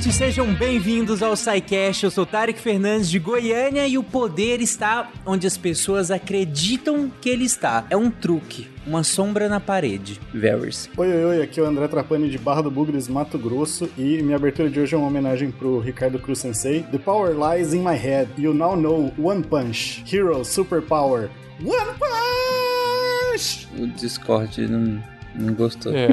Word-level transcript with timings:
ouvintes, 0.00 0.16
sejam 0.16 0.54
bem-vindos 0.54 1.22
ao 1.22 1.36
SciCast. 1.36 2.04
Eu 2.04 2.10
sou 2.10 2.24
Tarek 2.24 2.58
Fernandes 2.58 3.10
de 3.10 3.18
Goiânia 3.18 3.86
e 3.86 3.98
o 3.98 4.02
poder 4.02 4.62
está 4.62 5.10
onde 5.26 5.46
as 5.46 5.58
pessoas 5.58 6.10
acreditam 6.10 7.12
que 7.20 7.28
ele 7.28 7.44
está. 7.44 7.84
É 7.90 7.96
um 7.96 8.10
truque, 8.10 8.66
uma 8.86 9.04
sombra 9.04 9.46
na 9.46 9.60
parede. 9.60 10.18
Varys. 10.32 10.88
Oi, 10.96 11.06
oi, 11.06 11.24
oi, 11.24 11.42
aqui 11.42 11.60
é 11.60 11.62
o 11.62 11.66
André 11.66 11.86
Trapani 11.86 12.30
de 12.30 12.38
Barra 12.38 12.62
do 12.62 12.70
Bugres, 12.70 13.08
Mato 13.08 13.38
Grosso 13.38 13.90
e 13.98 14.22
minha 14.22 14.36
abertura 14.36 14.70
de 14.70 14.80
hoje 14.80 14.94
é 14.94 14.98
uma 14.98 15.06
homenagem 15.06 15.50
pro 15.50 15.78
Ricardo 15.80 16.18
Cruz 16.18 16.38
Sensei. 16.38 16.82
The 16.84 16.98
power 16.98 17.34
lies 17.34 17.74
in 17.74 17.80
my 17.80 17.94
head. 17.94 18.30
You 18.38 18.54
now 18.54 18.74
know 18.74 19.12
One 19.18 19.42
Punch. 19.42 20.02
Hero, 20.10 20.42
superpower. 20.46 21.28
One 21.62 21.92
Punch! 21.98 23.68
O 23.78 23.86
Discord 23.86 24.66
não, 24.66 25.02
não 25.34 25.54
gostou. 25.54 25.92
É. 25.94 26.08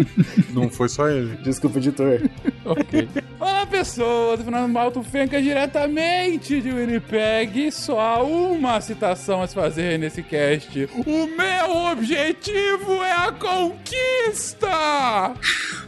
Não 0.52 0.70
foi 0.70 0.88
só 0.88 1.08
ele. 1.08 1.36
Desculpa, 1.42 1.78
editor. 1.78 2.22
ok. 2.64 3.08
Olá, 3.66 3.78
pessoas! 3.78 4.42
Fernando 4.42 4.72
Malto 4.72 5.02
Fenca 5.02 5.42
diretamente 5.42 6.60
de 6.60 6.70
Winnipeg. 6.70 7.72
Só 7.72 7.98
há 7.98 8.22
uma 8.22 8.80
citação 8.80 9.42
a 9.42 9.46
se 9.46 9.54
fazer 9.54 9.98
nesse 9.98 10.22
cast. 10.22 10.88
O 10.94 11.26
meu 11.26 11.90
objetivo 11.90 13.02
é 13.02 13.12
a 13.12 13.32
conquista! 13.32 14.68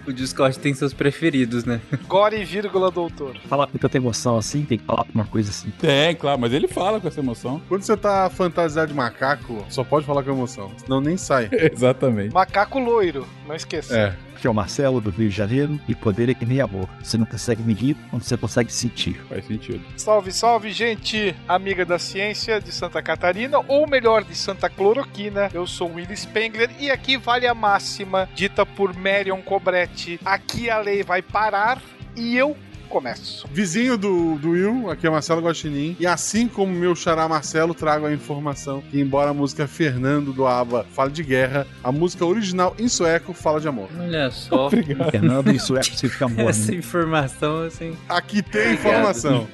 O 0.07 0.13
Discord 0.13 0.59
tem 0.59 0.75
seus 0.75 0.93
preferidos, 0.93 1.65
né? 1.65 1.81
Gore, 2.09 2.45
vírgula, 2.45 2.91
doutor. 2.91 3.37
Falar 3.49 3.69
com 3.69 3.79
tanta 3.79 3.97
emoção 3.97 4.37
assim, 4.37 4.65
tem 4.65 4.79
que 4.79 4.85
falar 4.85 5.05
com 5.05 5.13
uma 5.15 5.27
coisa 5.27 5.51
assim. 5.51 5.71
Tem, 5.79 6.17
claro, 6.17 6.41
mas 6.41 6.53
ele 6.53 6.67
fala 6.67 7.01
com 7.01 7.07
essa 7.07 7.21
emoção. 7.21 7.63
Quando 7.69 7.83
você 7.83 7.97
tá 7.97 8.29
fantasiado 8.29 8.89
de 8.89 8.95
macaco, 8.97 9.65
só 9.69 9.85
pode 9.85 10.05
falar 10.05 10.25
com 10.25 10.31
emoção. 10.31 10.73
Senão 10.79 11.01
nem 11.01 11.17
sai. 11.17 11.49
Exatamente. 11.73 12.35
Macaco 12.35 12.79
loiro, 12.81 13.27
não 13.47 13.55
esqueça. 13.55 13.97
É. 13.97 14.28
Aqui 14.39 14.47
é 14.47 14.51
o 14.51 14.55
Marcelo 14.55 15.01
do 15.01 15.11
Rio 15.11 15.29
de 15.29 15.35
Janeiro 15.35 15.81
e 15.89 15.97
poder 15.97 16.29
é 16.29 16.35
que 16.35 16.47
nem 16.47 16.61
amor. 16.61 16.89
Você 17.03 17.19
não 17.19 17.27
consegue 17.27 17.61
medir, 17.61 17.97
quando 18.09 18.23
você 18.23 18.37
consegue 18.37 18.73
sentir. 18.73 19.21
Faz 19.29 19.45
sentido. 19.45 19.85
Salve, 19.97 20.31
salve, 20.31 20.71
gente 20.71 21.35
amiga 21.49 21.85
da 21.85 21.99
ciência 21.99 22.61
de 22.61 22.71
Santa 22.71 23.03
Catarina, 23.03 23.59
ou 23.67 23.89
melhor, 23.89 24.23
de 24.23 24.37
Santa 24.37 24.71
Cloroquina. 24.71 25.51
Eu 25.53 25.67
sou 25.67 25.93
Willy 25.93 26.17
Spengler 26.17 26.71
e 26.79 26.89
aqui 26.89 27.17
vale 27.17 27.49
a 27.49 27.55
máxima 27.55 28.29
dita 28.33 28.65
por 28.65 28.95
Marion 28.95 29.43
Cobretti. 29.43 30.21
Aqui 30.25 30.71
a 30.71 30.79
lei 30.79 31.03
vai 31.03 31.21
parar 31.21 31.83
e 32.15 32.37
eu 32.37 32.57
começo. 32.89 33.47
Vizinho 33.51 33.97
do, 33.97 34.37
do 34.37 34.51
Will, 34.51 34.91
aqui 34.91 35.07
é 35.07 35.11
Marcelo 35.11 35.41
Guaxinim. 35.41 35.97
E 36.01 36.07
assim 36.07 36.49
como 36.49 36.73
meu 36.73 36.95
xará 36.95 37.29
Marcelo, 37.29 37.75
trago 37.75 38.07
a 38.07 38.13
informação 38.13 38.83
que, 38.91 39.01
embora 39.01 39.31
a 39.31 39.35
música 39.35 39.67
Fernando 39.67 40.33
do 40.33 40.47
ABBA 40.47 40.87
fale 40.93 41.13
de 41.13 41.23
guerra, 41.23 41.67
a 41.83 41.93
música 41.93 42.25
original 42.25 42.75
em 42.79 42.89
sueco 42.89 43.33
fala 43.33 43.61
de 43.61 43.69
amor. 43.69 43.89
Olha 43.99 44.31
só. 44.31 44.71
Fernando, 45.11 45.53
isso 45.53 45.77
é 45.77 45.83
você 45.83 46.09
fica 46.09 46.25
amor. 46.25 46.51
Essa 46.51 46.75
informação, 46.75 47.63
assim. 47.65 47.97
Aqui 48.09 48.43
tem 48.43 48.75
informação. 48.75 49.47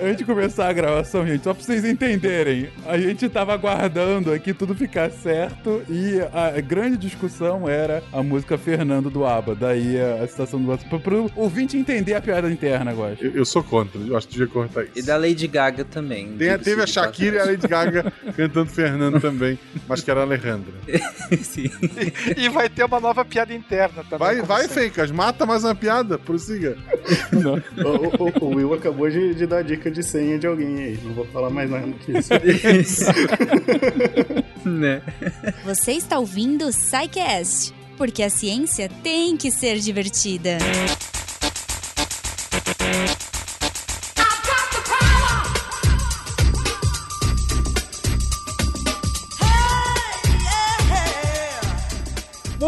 Antes 0.00 0.18
de 0.18 0.24
começar 0.24 0.68
a 0.68 0.72
gravação, 0.72 1.26
gente, 1.26 1.44
só 1.44 1.54
pra 1.54 1.62
vocês 1.62 1.84
entenderem, 1.84 2.68
a 2.86 2.98
gente 2.98 3.28
tava 3.28 3.54
aguardando 3.54 4.32
aqui 4.32 4.52
tudo 4.52 4.74
ficar 4.74 5.10
certo 5.10 5.82
e 5.88 6.20
a 6.32 6.60
grande 6.60 6.96
discussão 6.96 7.68
era 7.68 8.02
a 8.12 8.22
música 8.22 8.58
Fernando 8.58 9.10
do 9.10 9.24
ABBA. 9.24 9.54
Daí 9.54 10.00
a, 10.00 10.24
a 10.24 10.26
citação 10.26 10.60
do. 10.60 10.76
Pro 11.00 11.30
ouvinte 11.34 11.76
entender 11.86 12.14
a 12.14 12.20
piada 12.20 12.50
interna, 12.50 12.90
agora. 12.90 13.16
Eu, 13.20 13.30
eu 13.32 13.44
sou 13.44 13.62
contra, 13.62 14.00
eu 14.00 14.16
acho 14.16 14.26
que 14.26 14.32
devia 14.34 14.48
cortar 14.48 14.82
isso. 14.84 14.92
E 14.96 15.02
da 15.02 15.16
Lady 15.16 15.46
Gaga 15.46 15.84
também. 15.84 16.36
Tem- 16.36 16.58
teve 16.58 16.82
a 16.82 16.86
Shakira 16.86 17.36
e 17.36 17.40
a 17.40 17.44
Lady 17.44 17.68
Gaga 17.68 18.12
cantando 18.36 18.66
Fernando 18.70 19.20
também, 19.20 19.58
mas 19.88 20.02
que 20.02 20.10
era 20.10 20.20
a 20.20 20.22
Alejandra. 20.24 20.72
Sim. 21.42 21.70
E 22.36 22.48
vai 22.48 22.68
ter 22.68 22.84
uma 22.84 22.98
nova 23.00 23.24
piada 23.24 23.54
interna 23.54 24.02
também. 24.04 24.18
Vai, 24.18 24.42
vai. 24.42 24.68
Fencas, 24.68 25.10
mata 25.10 25.46
mais 25.46 25.62
uma 25.64 25.74
piada, 25.74 26.18
prossiga. 26.18 26.76
o, 27.32 28.24
o- 28.24 28.44
o 28.46 28.54
Will 28.56 28.74
acabou 28.74 29.08
de, 29.08 29.34
de 29.34 29.46
dar 29.46 29.62
dica 29.62 29.90
de 29.90 30.02
senha 30.02 30.38
de 30.38 30.46
alguém 30.46 30.76
aí. 30.82 30.98
Não 31.02 31.12
vou 31.14 31.24
falar 31.26 31.50
mais 31.50 31.70
nada 31.70 31.86
que 32.04 32.12
isso. 32.18 32.32
Isso. 32.80 33.04
né? 34.68 35.02
Você 35.64 35.92
está 35.92 36.18
ouvindo 36.18 36.66
o 36.66 36.72
SciCast, 36.72 37.72
porque 37.96 38.22
a 38.22 38.30
ciência 38.30 38.88
tem 39.02 39.36
que 39.36 39.50
ser 39.50 39.78
divertida. 39.78 40.58
Thank 42.86 43.20
you. 43.20 43.25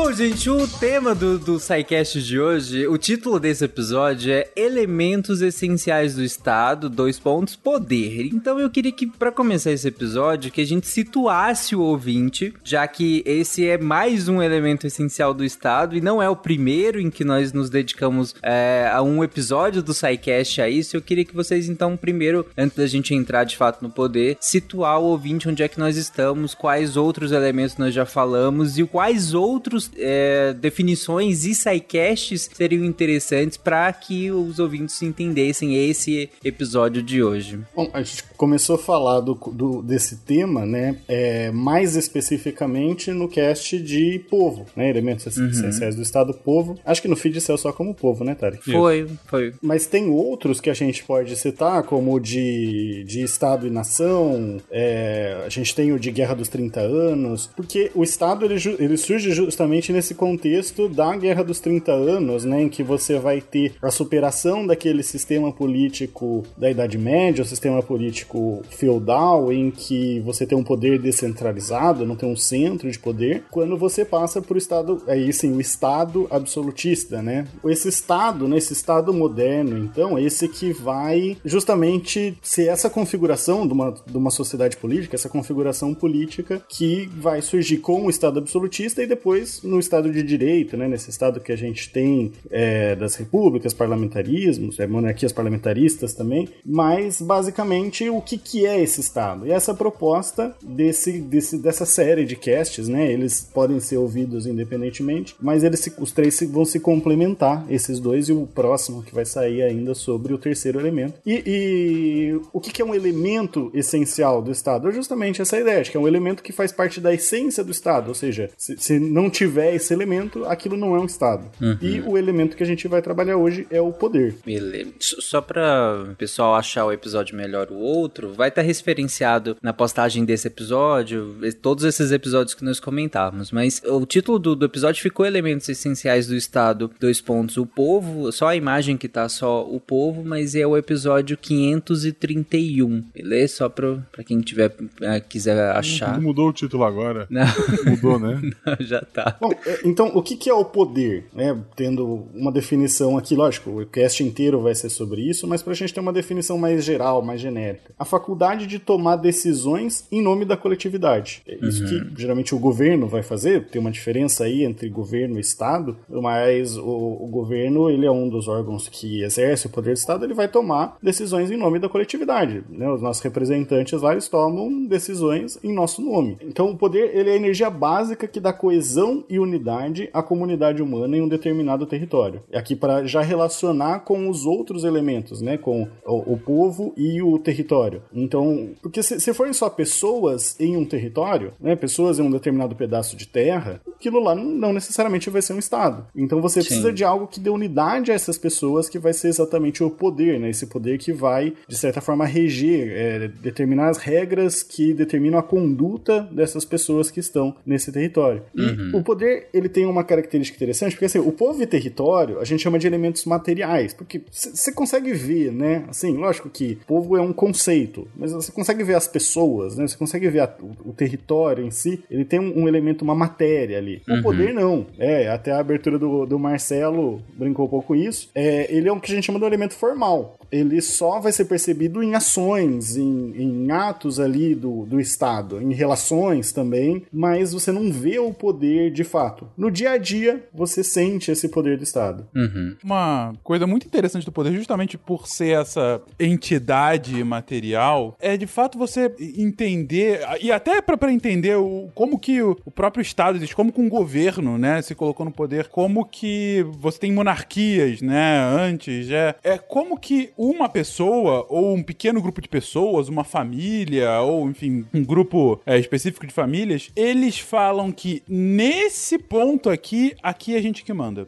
Bom, 0.08 0.14
gente, 0.14 0.48
o 0.48 0.66
tema 0.66 1.14
do, 1.14 1.38
do 1.38 1.60
SciCast 1.60 2.22
de 2.22 2.40
hoje, 2.40 2.86
o 2.86 2.96
título 2.96 3.38
desse 3.38 3.62
episódio 3.66 4.32
é 4.32 4.48
Elementos 4.56 5.42
Essenciais 5.42 6.14
do 6.14 6.24
Estado, 6.24 6.88
dois 6.88 7.18
pontos, 7.18 7.54
poder. 7.54 8.24
Então 8.32 8.58
eu 8.58 8.70
queria 8.70 8.90
que, 8.90 9.06
para 9.06 9.30
começar 9.30 9.70
esse 9.70 9.86
episódio, 9.86 10.50
que 10.50 10.62
a 10.62 10.66
gente 10.66 10.86
situasse 10.86 11.76
o 11.76 11.82
ouvinte, 11.82 12.54
já 12.64 12.88
que 12.88 13.22
esse 13.26 13.66
é 13.66 13.76
mais 13.76 14.30
um 14.30 14.42
elemento 14.42 14.86
essencial 14.86 15.34
do 15.34 15.44
Estado 15.44 15.94
e 15.94 16.00
não 16.00 16.22
é 16.22 16.30
o 16.30 16.34
primeiro 16.34 16.98
em 16.98 17.10
que 17.10 17.22
nós 17.22 17.52
nos 17.52 17.68
dedicamos 17.68 18.34
é, 18.42 18.90
a 18.90 19.02
um 19.02 19.22
episódio 19.22 19.82
do 19.82 19.92
SciCast 19.92 20.62
a 20.62 20.70
isso. 20.70 20.96
Eu 20.96 21.02
queria 21.02 21.24
que 21.26 21.34
vocês, 21.34 21.68
então, 21.68 21.98
primeiro, 21.98 22.46
antes 22.56 22.78
da 22.78 22.86
gente 22.86 23.14
entrar 23.14 23.44
de 23.44 23.58
fato 23.58 23.82
no 23.82 23.90
poder, 23.90 24.38
situar 24.40 24.98
o 25.00 25.04
ouvinte 25.04 25.50
onde 25.50 25.62
é 25.62 25.68
que 25.68 25.78
nós 25.78 25.98
estamos, 25.98 26.54
quais 26.54 26.96
outros 26.96 27.30
elementos 27.30 27.76
nós 27.76 27.92
já 27.92 28.06
falamos 28.06 28.78
e 28.78 28.84
quais 28.86 29.34
outros 29.34 29.90
é, 29.98 30.52
definições 30.54 31.44
e 31.44 31.54
sidecasts 31.54 32.48
seriam 32.54 32.84
interessantes 32.84 33.56
para 33.56 33.92
que 33.92 34.30
os 34.30 34.58
ouvintes 34.58 35.00
entendessem 35.02 35.76
esse 35.88 36.30
episódio 36.44 37.02
de 37.02 37.22
hoje. 37.22 37.58
Bom, 37.74 37.90
a 37.92 38.02
gente 38.02 38.24
começou 38.36 38.76
a 38.76 38.78
falar 38.78 39.20
do, 39.20 39.34
do- 39.34 39.82
desse 39.82 40.16
tema, 40.18 40.64
né? 40.64 40.96
é, 41.08 41.50
mais 41.50 41.96
especificamente 41.96 43.10
no 43.12 43.28
cast 43.28 43.78
de 43.78 44.18
povo, 44.30 44.66
né? 44.76 44.88
Elementos 44.88 45.26
essenciais 45.26 45.94
do 45.96 46.02
Estado 46.02 46.32
povo. 46.34 46.78
Acho 46.84 47.02
que 47.02 47.08
no 47.08 47.16
feed 47.16 47.40
saiu 47.40 47.58
só 47.58 47.72
como 47.72 47.94
povo, 47.94 48.24
né, 48.24 48.34
Tarek? 48.34 48.62
Foi, 48.70 49.06
foi. 49.26 49.52
Mas 49.60 49.86
tem 49.86 50.08
outros 50.10 50.60
que 50.60 50.70
a 50.70 50.74
gente 50.74 51.02
pode 51.04 51.34
citar, 51.36 51.82
como 51.82 52.14
o 52.14 52.20
de, 52.20 53.04
de 53.06 53.22
Estado 53.22 53.66
e 53.66 53.70
Nação, 53.70 54.58
é, 54.70 55.42
a 55.44 55.48
gente 55.48 55.74
tem 55.74 55.92
o 55.92 55.98
de 55.98 56.10
Guerra 56.10 56.34
dos 56.34 56.48
30 56.48 56.80
Anos, 56.80 57.48
porque 57.56 57.90
o 57.94 58.02
Estado 58.02 58.44
ele, 58.44 58.56
ele 58.78 58.96
surge 58.96 59.30
justamente 59.32 59.87
nesse 59.92 60.14
contexto 60.14 60.88
da 60.88 61.16
Guerra 61.16 61.42
dos 61.42 61.60
30 61.60 61.92
Anos, 61.92 62.44
né, 62.44 62.62
em 62.62 62.68
que 62.68 62.82
você 62.82 63.18
vai 63.18 63.40
ter 63.40 63.74
a 63.82 63.90
superação 63.90 64.66
daquele 64.66 65.02
sistema 65.02 65.52
político 65.52 66.44
da 66.56 66.70
Idade 66.70 66.98
Média, 66.98 67.42
o 67.42 67.46
sistema 67.46 67.82
político 67.82 68.62
feudal, 68.70 69.52
em 69.52 69.70
que 69.70 70.20
você 70.20 70.46
tem 70.46 70.56
um 70.56 70.64
poder 70.64 70.98
descentralizado, 70.98 72.06
não 72.06 72.16
tem 72.16 72.30
um 72.30 72.36
centro 72.36 72.90
de 72.90 72.98
poder, 72.98 73.44
quando 73.50 73.76
você 73.76 74.04
passa 74.04 74.40
para 74.40 74.54
o 74.54 74.58
Estado, 74.58 75.02
aí 75.06 75.32
sim, 75.32 75.52
o 75.52 75.60
Estado 75.60 76.26
absolutista, 76.30 77.22
né? 77.22 77.46
Esse 77.64 77.88
Estado, 77.88 78.48
né, 78.48 78.58
esse 78.58 78.72
Estado 78.72 79.12
moderno, 79.12 79.78
então, 79.78 80.16
é 80.16 80.22
esse 80.22 80.48
que 80.48 80.72
vai 80.72 81.36
justamente 81.44 82.36
ser 82.42 82.68
essa 82.68 82.90
configuração 82.90 83.66
de 83.66 83.72
uma, 83.72 83.94
de 84.06 84.16
uma 84.16 84.30
sociedade 84.30 84.76
política, 84.76 85.16
essa 85.16 85.28
configuração 85.28 85.94
política 85.94 86.62
que 86.68 87.08
vai 87.16 87.42
surgir 87.42 87.78
com 87.78 88.06
o 88.06 88.10
Estado 88.10 88.38
absolutista 88.38 89.02
e 89.02 89.06
depois 89.06 89.62
no 89.62 89.77
Estado 89.78 90.10
de 90.10 90.22
Direito, 90.22 90.76
né? 90.76 90.88
Nesse 90.88 91.10
Estado 91.10 91.40
que 91.40 91.52
a 91.52 91.56
gente 91.56 91.90
tem 91.90 92.32
é, 92.50 92.94
das 92.96 93.14
repúblicas, 93.16 93.72
parlamentarismos, 93.74 94.78
é, 94.78 94.86
monarquias 94.86 95.32
parlamentaristas 95.32 96.14
também, 96.14 96.48
mas 96.64 97.20
basicamente 97.20 98.08
o 98.08 98.20
que, 98.20 98.38
que 98.38 98.66
é 98.66 98.80
esse 98.80 99.00
Estado? 99.00 99.46
E 99.46 99.50
essa 99.52 99.74
proposta 99.74 100.54
desse, 100.62 101.20
desse, 101.20 101.58
dessa 101.58 101.84
série 101.86 102.24
de 102.24 102.36
casts, 102.36 102.88
né? 102.88 103.10
Eles 103.12 103.48
podem 103.52 103.80
ser 103.80 103.96
ouvidos 103.96 104.46
independentemente, 104.46 105.34
mas 105.40 105.62
eles 105.64 105.80
se- 105.80 105.92
os 105.98 106.12
três 106.12 106.38
vão 106.50 106.64
se 106.64 106.80
complementar, 106.80 107.64
esses 107.68 108.00
dois, 108.00 108.28
e 108.28 108.32
o 108.32 108.46
próximo 108.46 109.02
que 109.02 109.14
vai 109.14 109.24
sair 109.24 109.62
ainda 109.62 109.94
sobre 109.94 110.32
o 110.32 110.38
terceiro 110.38 110.78
elemento. 110.80 111.14
E, 111.26 111.42
e 111.46 112.40
o 112.52 112.60
que, 112.60 112.72
que 112.72 112.82
é 112.82 112.84
um 112.84 112.94
elemento 112.94 113.70
essencial 113.74 114.40
do 114.42 114.50
Estado? 114.50 114.88
É 114.88 114.92
justamente 114.92 115.42
essa 115.42 115.58
ideia, 115.58 115.82
de 115.82 115.90
que 115.90 115.96
é 115.96 116.00
um 116.00 116.08
elemento 116.08 116.42
que 116.42 116.52
faz 116.52 116.72
parte 116.72 117.00
da 117.00 117.12
essência 117.12 117.64
do 117.64 117.70
Estado, 117.72 118.08
ou 118.08 118.14
seja, 118.14 118.50
se, 118.56 118.76
se 118.78 118.98
não 118.98 119.28
tiver 119.30 119.67
esse 119.74 119.92
elemento, 119.92 120.44
aquilo 120.44 120.76
não 120.76 120.94
é 120.94 121.00
um 121.00 121.06
Estado. 121.06 121.50
E 121.80 122.00
o 122.00 122.16
elemento 122.16 122.56
que 122.56 122.62
a 122.62 122.66
gente 122.66 122.86
vai 122.86 123.00
trabalhar 123.00 123.36
hoje 123.36 123.66
é 123.70 123.80
o 123.80 123.92
poder. 123.92 124.36
Beleza. 124.44 124.92
Só 125.00 125.40
para 125.40 126.06
o 126.10 126.14
pessoal 126.14 126.54
achar 126.54 126.84
o 126.84 126.92
episódio 126.92 127.36
melhor 127.36 127.68
o 127.70 127.76
outro, 127.76 128.32
vai 128.32 128.48
estar 128.48 128.62
referenciado 128.62 129.56
na 129.62 129.72
postagem 129.72 130.24
desse 130.24 130.48
episódio, 130.48 131.36
todos 131.62 131.84
esses 131.84 132.12
episódios 132.12 132.54
que 132.54 132.64
nós 132.64 132.78
comentávamos. 132.78 133.50
Mas 133.50 133.82
o 133.84 134.04
título 134.04 134.38
do, 134.38 134.54
do 134.54 134.66
episódio 134.66 135.02
ficou 135.02 135.24
Elementos 135.26 135.68
Essenciais 135.68 136.26
do 136.26 136.36
Estado, 136.36 136.90
dois 137.00 137.20
pontos, 137.20 137.56
o 137.56 137.66
povo, 137.66 138.30
só 138.32 138.48
a 138.48 138.56
imagem 138.56 138.96
que 138.96 139.08
tá 139.08 139.28
só 139.28 139.66
o 139.66 139.80
povo, 139.80 140.24
mas 140.24 140.54
é 140.54 140.66
o 140.66 140.76
episódio 140.76 141.36
531, 141.36 143.04
beleza? 143.14 143.56
Só 143.56 143.68
pra, 143.68 143.96
pra 144.12 144.24
quem 144.24 144.40
tiver, 144.40 144.74
ah, 145.02 145.20
quiser 145.20 145.70
achar. 145.70 146.20
Mudou 146.20 146.48
o 146.48 146.52
título 146.52 146.84
agora. 146.84 147.26
Não, 147.30 147.46
Mudou, 147.86 148.18
né? 148.18 148.40
não, 148.64 148.76
já 148.80 149.00
tá. 149.00 149.36
Bom, 149.40 149.52
é, 149.52 149.57
então, 149.84 150.10
o 150.14 150.22
que, 150.22 150.36
que 150.36 150.48
é 150.50 150.54
o 150.54 150.64
poder? 150.64 151.26
Né? 151.32 151.56
Tendo 151.76 152.26
uma 152.34 152.52
definição 152.52 153.16
aqui, 153.16 153.34
lógico, 153.34 153.70
o 153.82 153.86
cast 153.86 154.22
inteiro 154.22 154.60
vai 154.60 154.74
ser 154.74 154.88
sobre 154.90 155.22
isso, 155.22 155.46
mas 155.46 155.62
pra 155.62 155.74
gente 155.74 155.92
ter 155.94 156.00
uma 156.00 156.12
definição 156.12 156.58
mais 156.58 156.84
geral, 156.84 157.22
mais 157.22 157.40
genérica. 157.40 157.92
A 157.98 158.04
faculdade 158.04 158.66
de 158.66 158.78
tomar 158.78 159.16
decisões 159.16 160.06
em 160.10 160.22
nome 160.22 160.44
da 160.44 160.56
coletividade. 160.56 161.42
É 161.46 161.54
isso 161.66 161.82
Uhum. 161.82 161.88
que 162.14 162.20
geralmente 162.20 162.54
o 162.54 162.58
governo 162.58 163.06
vai 163.06 163.22
fazer, 163.22 163.66
tem 163.68 163.80
uma 163.80 163.90
diferença 163.90 164.44
aí 164.44 164.64
entre 164.64 164.88
governo 164.88 165.36
e 165.36 165.40
Estado, 165.40 165.96
mas 166.08 166.76
o, 166.76 166.82
o 167.20 167.26
governo, 167.30 167.88
ele 167.90 168.04
é 168.06 168.10
um 168.10 168.28
dos 168.28 168.48
órgãos 168.48 168.88
que 168.88 169.22
exerce 169.22 169.66
o 169.66 169.70
poder 169.70 169.92
do 169.94 169.98
Estado, 169.98 170.24
ele 170.24 170.34
vai 170.34 170.48
tomar 170.48 170.96
decisões 171.02 171.50
em 171.50 171.56
nome 171.56 171.78
da 171.78 171.88
coletividade. 171.88 172.62
Né? 172.68 172.90
Os 172.90 173.00
nossos 173.00 173.22
representantes 173.22 174.00
lá, 174.02 174.12
eles 174.12 174.28
tomam 174.28 174.86
decisões 174.86 175.58
em 175.62 175.72
nosso 175.72 176.02
nome. 176.02 176.36
Então, 176.42 176.70
o 176.70 176.76
poder, 176.76 177.14
ele 177.16 177.30
é 177.30 177.32
a 177.32 177.36
energia 177.36 177.70
básica 177.70 178.26
que 178.26 178.40
dá 178.40 178.52
coesão 178.52 179.24
e 179.28 179.37
unidade 179.38 180.08
à 180.12 180.22
comunidade 180.22 180.82
humana 180.82 181.16
em 181.16 181.22
um 181.22 181.28
determinado 181.28 181.86
território. 181.86 182.42
Aqui 182.52 182.74
para 182.74 183.06
já 183.06 183.22
relacionar 183.22 184.00
com 184.00 184.28
os 184.28 184.46
outros 184.46 184.84
elementos, 184.84 185.40
né? 185.40 185.56
Com 185.56 185.88
o, 186.04 186.34
o 186.34 186.38
povo 186.38 186.92
e 186.96 187.22
o 187.22 187.38
território. 187.38 188.02
Então, 188.12 188.70
porque 188.82 189.02
se, 189.02 189.20
se 189.20 189.34
forem 189.34 189.52
só 189.52 189.68
pessoas 189.68 190.58
em 190.60 190.76
um 190.76 190.84
território, 190.84 191.52
né? 191.60 191.76
Pessoas 191.76 192.18
em 192.18 192.22
um 192.22 192.30
determinado 192.30 192.74
pedaço 192.74 193.16
de 193.16 193.26
terra, 193.26 193.80
aquilo 193.86 194.20
lá 194.20 194.34
não, 194.34 194.72
necessariamente 194.72 195.30
vai 195.30 195.42
ser 195.42 195.52
um 195.52 195.58
estado. 195.58 196.06
Então 196.14 196.40
você 196.40 196.62
Sim. 196.62 196.68
precisa 196.68 196.92
de 196.92 197.04
algo 197.04 197.26
que 197.26 197.40
dê 197.40 197.50
unidade 197.50 198.10
a 198.10 198.14
essas 198.14 198.38
pessoas, 198.38 198.88
que 198.88 198.98
vai 198.98 199.12
ser 199.12 199.28
exatamente 199.28 199.82
o 199.82 199.90
poder, 199.90 200.38
né? 200.38 200.50
Esse 200.50 200.66
poder 200.66 200.98
que 200.98 201.12
vai, 201.12 201.52
de 201.66 201.76
certa 201.76 202.00
forma, 202.00 202.24
reger, 202.24 202.90
é, 202.90 203.28
determinar 203.28 203.88
as 203.88 203.98
regras 203.98 204.62
que 204.62 204.92
determinam 204.92 205.38
a 205.38 205.42
conduta 205.42 206.28
dessas 206.32 206.64
pessoas 206.64 207.10
que 207.10 207.20
estão 207.20 207.54
nesse 207.64 207.92
território. 207.92 208.42
E 208.54 208.96
o 208.96 209.02
poder, 209.02 209.27
ele 209.52 209.68
tem 209.68 209.86
uma 209.86 210.04
característica 210.04 210.56
interessante, 210.56 210.92
porque 210.92 211.04
assim, 211.06 211.18
o 211.18 211.32
povo 211.32 211.62
e 211.62 211.66
território, 211.66 212.38
a 212.40 212.44
gente 212.44 212.62
chama 212.62 212.78
de 212.78 212.86
elementos 212.86 213.24
materiais, 213.24 213.92
porque 213.92 214.20
você 214.30 214.72
consegue 214.72 215.12
ver, 215.12 215.52
né? 215.52 215.84
Assim, 215.88 216.16
lógico 216.16 216.48
que 216.48 216.78
povo 216.86 217.16
é 217.16 217.20
um 217.20 217.32
conceito, 217.32 218.06
mas 218.16 218.32
você 218.32 218.50
consegue 218.52 218.82
ver 218.84 218.94
as 218.94 219.08
pessoas, 219.08 219.76
né? 219.76 219.86
Você 219.86 219.96
consegue 219.96 220.28
ver 220.28 220.40
a- 220.40 220.56
o, 220.62 220.90
o 220.90 220.92
território 220.92 221.64
em 221.64 221.70
si, 221.70 222.02
ele 222.10 222.24
tem 222.24 222.38
um, 222.40 222.62
um 222.62 222.68
elemento, 222.68 223.02
uma 223.02 223.14
matéria 223.14 223.78
ali. 223.78 224.02
O 224.08 224.22
poder 224.22 224.52
não. 224.54 224.86
É, 224.98 225.28
até 225.28 225.52
a 225.52 225.58
abertura 225.60 225.98
do, 225.98 226.26
do 226.26 226.38
Marcelo 226.38 227.20
brincou 227.36 227.66
um 227.66 227.68
pouco 227.68 227.88
com 227.88 227.94
isso. 227.94 228.30
É, 228.34 228.72
ele 228.74 228.88
é 228.88 228.92
o 228.92 229.00
que 229.00 229.10
a 229.10 229.14
gente 229.14 229.24
chama 229.24 229.38
de 229.38 229.44
um 229.44 229.48
elemento 229.48 229.74
formal. 229.74 230.36
Ele 230.50 230.80
só 230.80 231.20
vai 231.20 231.30
ser 231.32 231.44
percebido 231.44 232.02
em 232.02 232.14
ações, 232.14 232.96
em, 232.96 233.34
em 233.36 233.70
atos 233.70 234.18
ali 234.18 234.54
do, 234.54 234.86
do 234.86 234.98
Estado, 235.00 235.60
em 235.60 235.74
relações 235.74 236.52
também, 236.52 237.02
mas 237.12 237.52
você 237.52 237.70
não 237.70 237.92
vê 237.92 238.18
o 238.18 238.32
poder 238.32 238.90
de 238.90 239.04
fato. 239.04 239.17
No 239.56 239.70
dia 239.70 239.92
a 239.92 239.98
dia, 239.98 240.46
você 240.52 240.84
sente 240.84 241.30
esse 241.30 241.48
poder 241.48 241.76
do 241.76 241.84
Estado. 241.84 242.26
Uhum. 242.34 242.76
Uma 242.84 243.32
coisa 243.42 243.66
muito 243.66 243.86
interessante 243.86 244.24
do 244.24 244.32
poder, 244.32 244.52
justamente 244.52 244.98
por 244.98 245.26
ser 245.26 245.60
essa 245.60 246.00
entidade 246.18 247.22
material, 247.24 248.16
é 248.20 248.36
de 248.36 248.46
fato 248.46 248.78
você 248.78 249.14
entender, 249.18 250.20
e 250.40 250.52
até 250.52 250.80
pra 250.82 250.96
pra 250.96 251.12
entender 251.12 251.56
o, 251.56 251.88
como 251.94 252.18
que 252.18 252.42
o, 252.42 252.56
o 252.64 252.70
próprio 252.70 253.00
Estado 253.00 253.36
existe, 253.36 253.56
como 253.56 253.72
que 253.72 253.80
um 253.80 253.88
governo, 253.88 254.58
né, 254.58 254.82
se 254.82 254.94
colocou 254.94 255.24
no 255.24 255.32
poder, 255.32 255.68
como 255.68 256.04
que 256.04 256.64
você 256.78 256.98
tem 256.98 257.12
monarquias, 257.12 258.02
né, 258.02 258.40
antes, 258.40 259.10
é, 259.10 259.34
é 259.42 259.56
como 259.56 259.98
que 259.98 260.30
uma 260.36 260.68
pessoa, 260.68 261.46
ou 261.48 261.74
um 261.74 261.82
pequeno 261.82 262.20
grupo 262.20 262.40
de 262.40 262.48
pessoas, 262.48 263.08
uma 263.08 263.24
família, 263.24 264.20
ou 264.20 264.50
enfim, 264.50 264.84
um 264.92 265.04
grupo 265.04 265.60
é, 265.64 265.78
específico 265.78 266.26
de 266.26 266.32
famílias, 266.32 266.90
eles 266.96 267.38
falam 267.38 267.92
que 267.92 268.22
nesse 268.28 269.07
ponto 269.16 269.70
aqui, 269.70 270.14
aqui 270.22 270.54
é 270.54 270.58
a 270.58 270.62
gente 270.62 270.82
que 270.82 270.92
manda. 270.92 271.26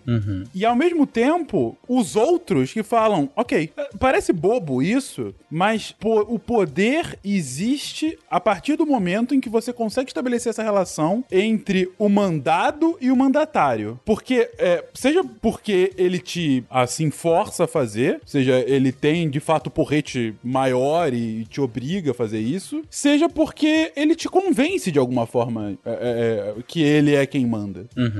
E 0.52 0.64
ao 0.66 0.74
mesmo 0.74 1.06
tempo, 1.06 1.76
os 1.88 2.16
outros 2.16 2.72
que 2.72 2.82
falam, 2.82 3.30
ok, 3.36 3.70
parece 4.00 4.32
bobo 4.32 4.82
isso, 4.82 5.32
mas 5.48 5.92
po- 5.92 6.26
o 6.28 6.38
poder 6.38 7.16
existe 7.24 8.18
a 8.30 8.40
partir 8.40 8.76
do 8.76 8.84
momento 8.84 9.34
em 9.34 9.40
que 9.40 9.48
você 9.48 9.72
consegue 9.72 10.10
estabelecer 10.10 10.50
essa 10.50 10.62
relação 10.62 11.24
entre 11.30 11.88
o 11.98 12.08
mandado 12.08 12.96
e 13.00 13.10
o 13.10 13.16
mandatário. 13.16 13.98
Porque, 14.04 14.50
eh, 14.58 14.84
seja 14.94 15.22
porque 15.40 15.92
ele 15.96 16.18
te, 16.18 16.64
assim, 16.68 17.10
força 17.10 17.64
a 17.64 17.68
fazer, 17.68 18.20
seja 18.26 18.58
ele 18.66 18.90
tem 18.90 19.30
de 19.30 19.38
fato 19.38 19.70
porrete 19.70 20.34
maior 20.42 21.12
e 21.14 21.44
te 21.44 21.60
obriga 21.60 22.10
a 22.10 22.14
fazer 22.14 22.40
isso, 22.40 22.82
seja 22.90 23.28
porque 23.28 23.92
ele 23.94 24.16
te 24.16 24.28
convence 24.28 24.90
de 24.90 24.98
alguma 24.98 25.26
forma 25.26 25.76
eh, 25.84 25.90
eh, 26.00 26.54
eh, 26.58 26.62
que 26.66 26.82
ele 26.82 27.14
é 27.14 27.24
quem 27.26 27.46
manda. 27.46 27.69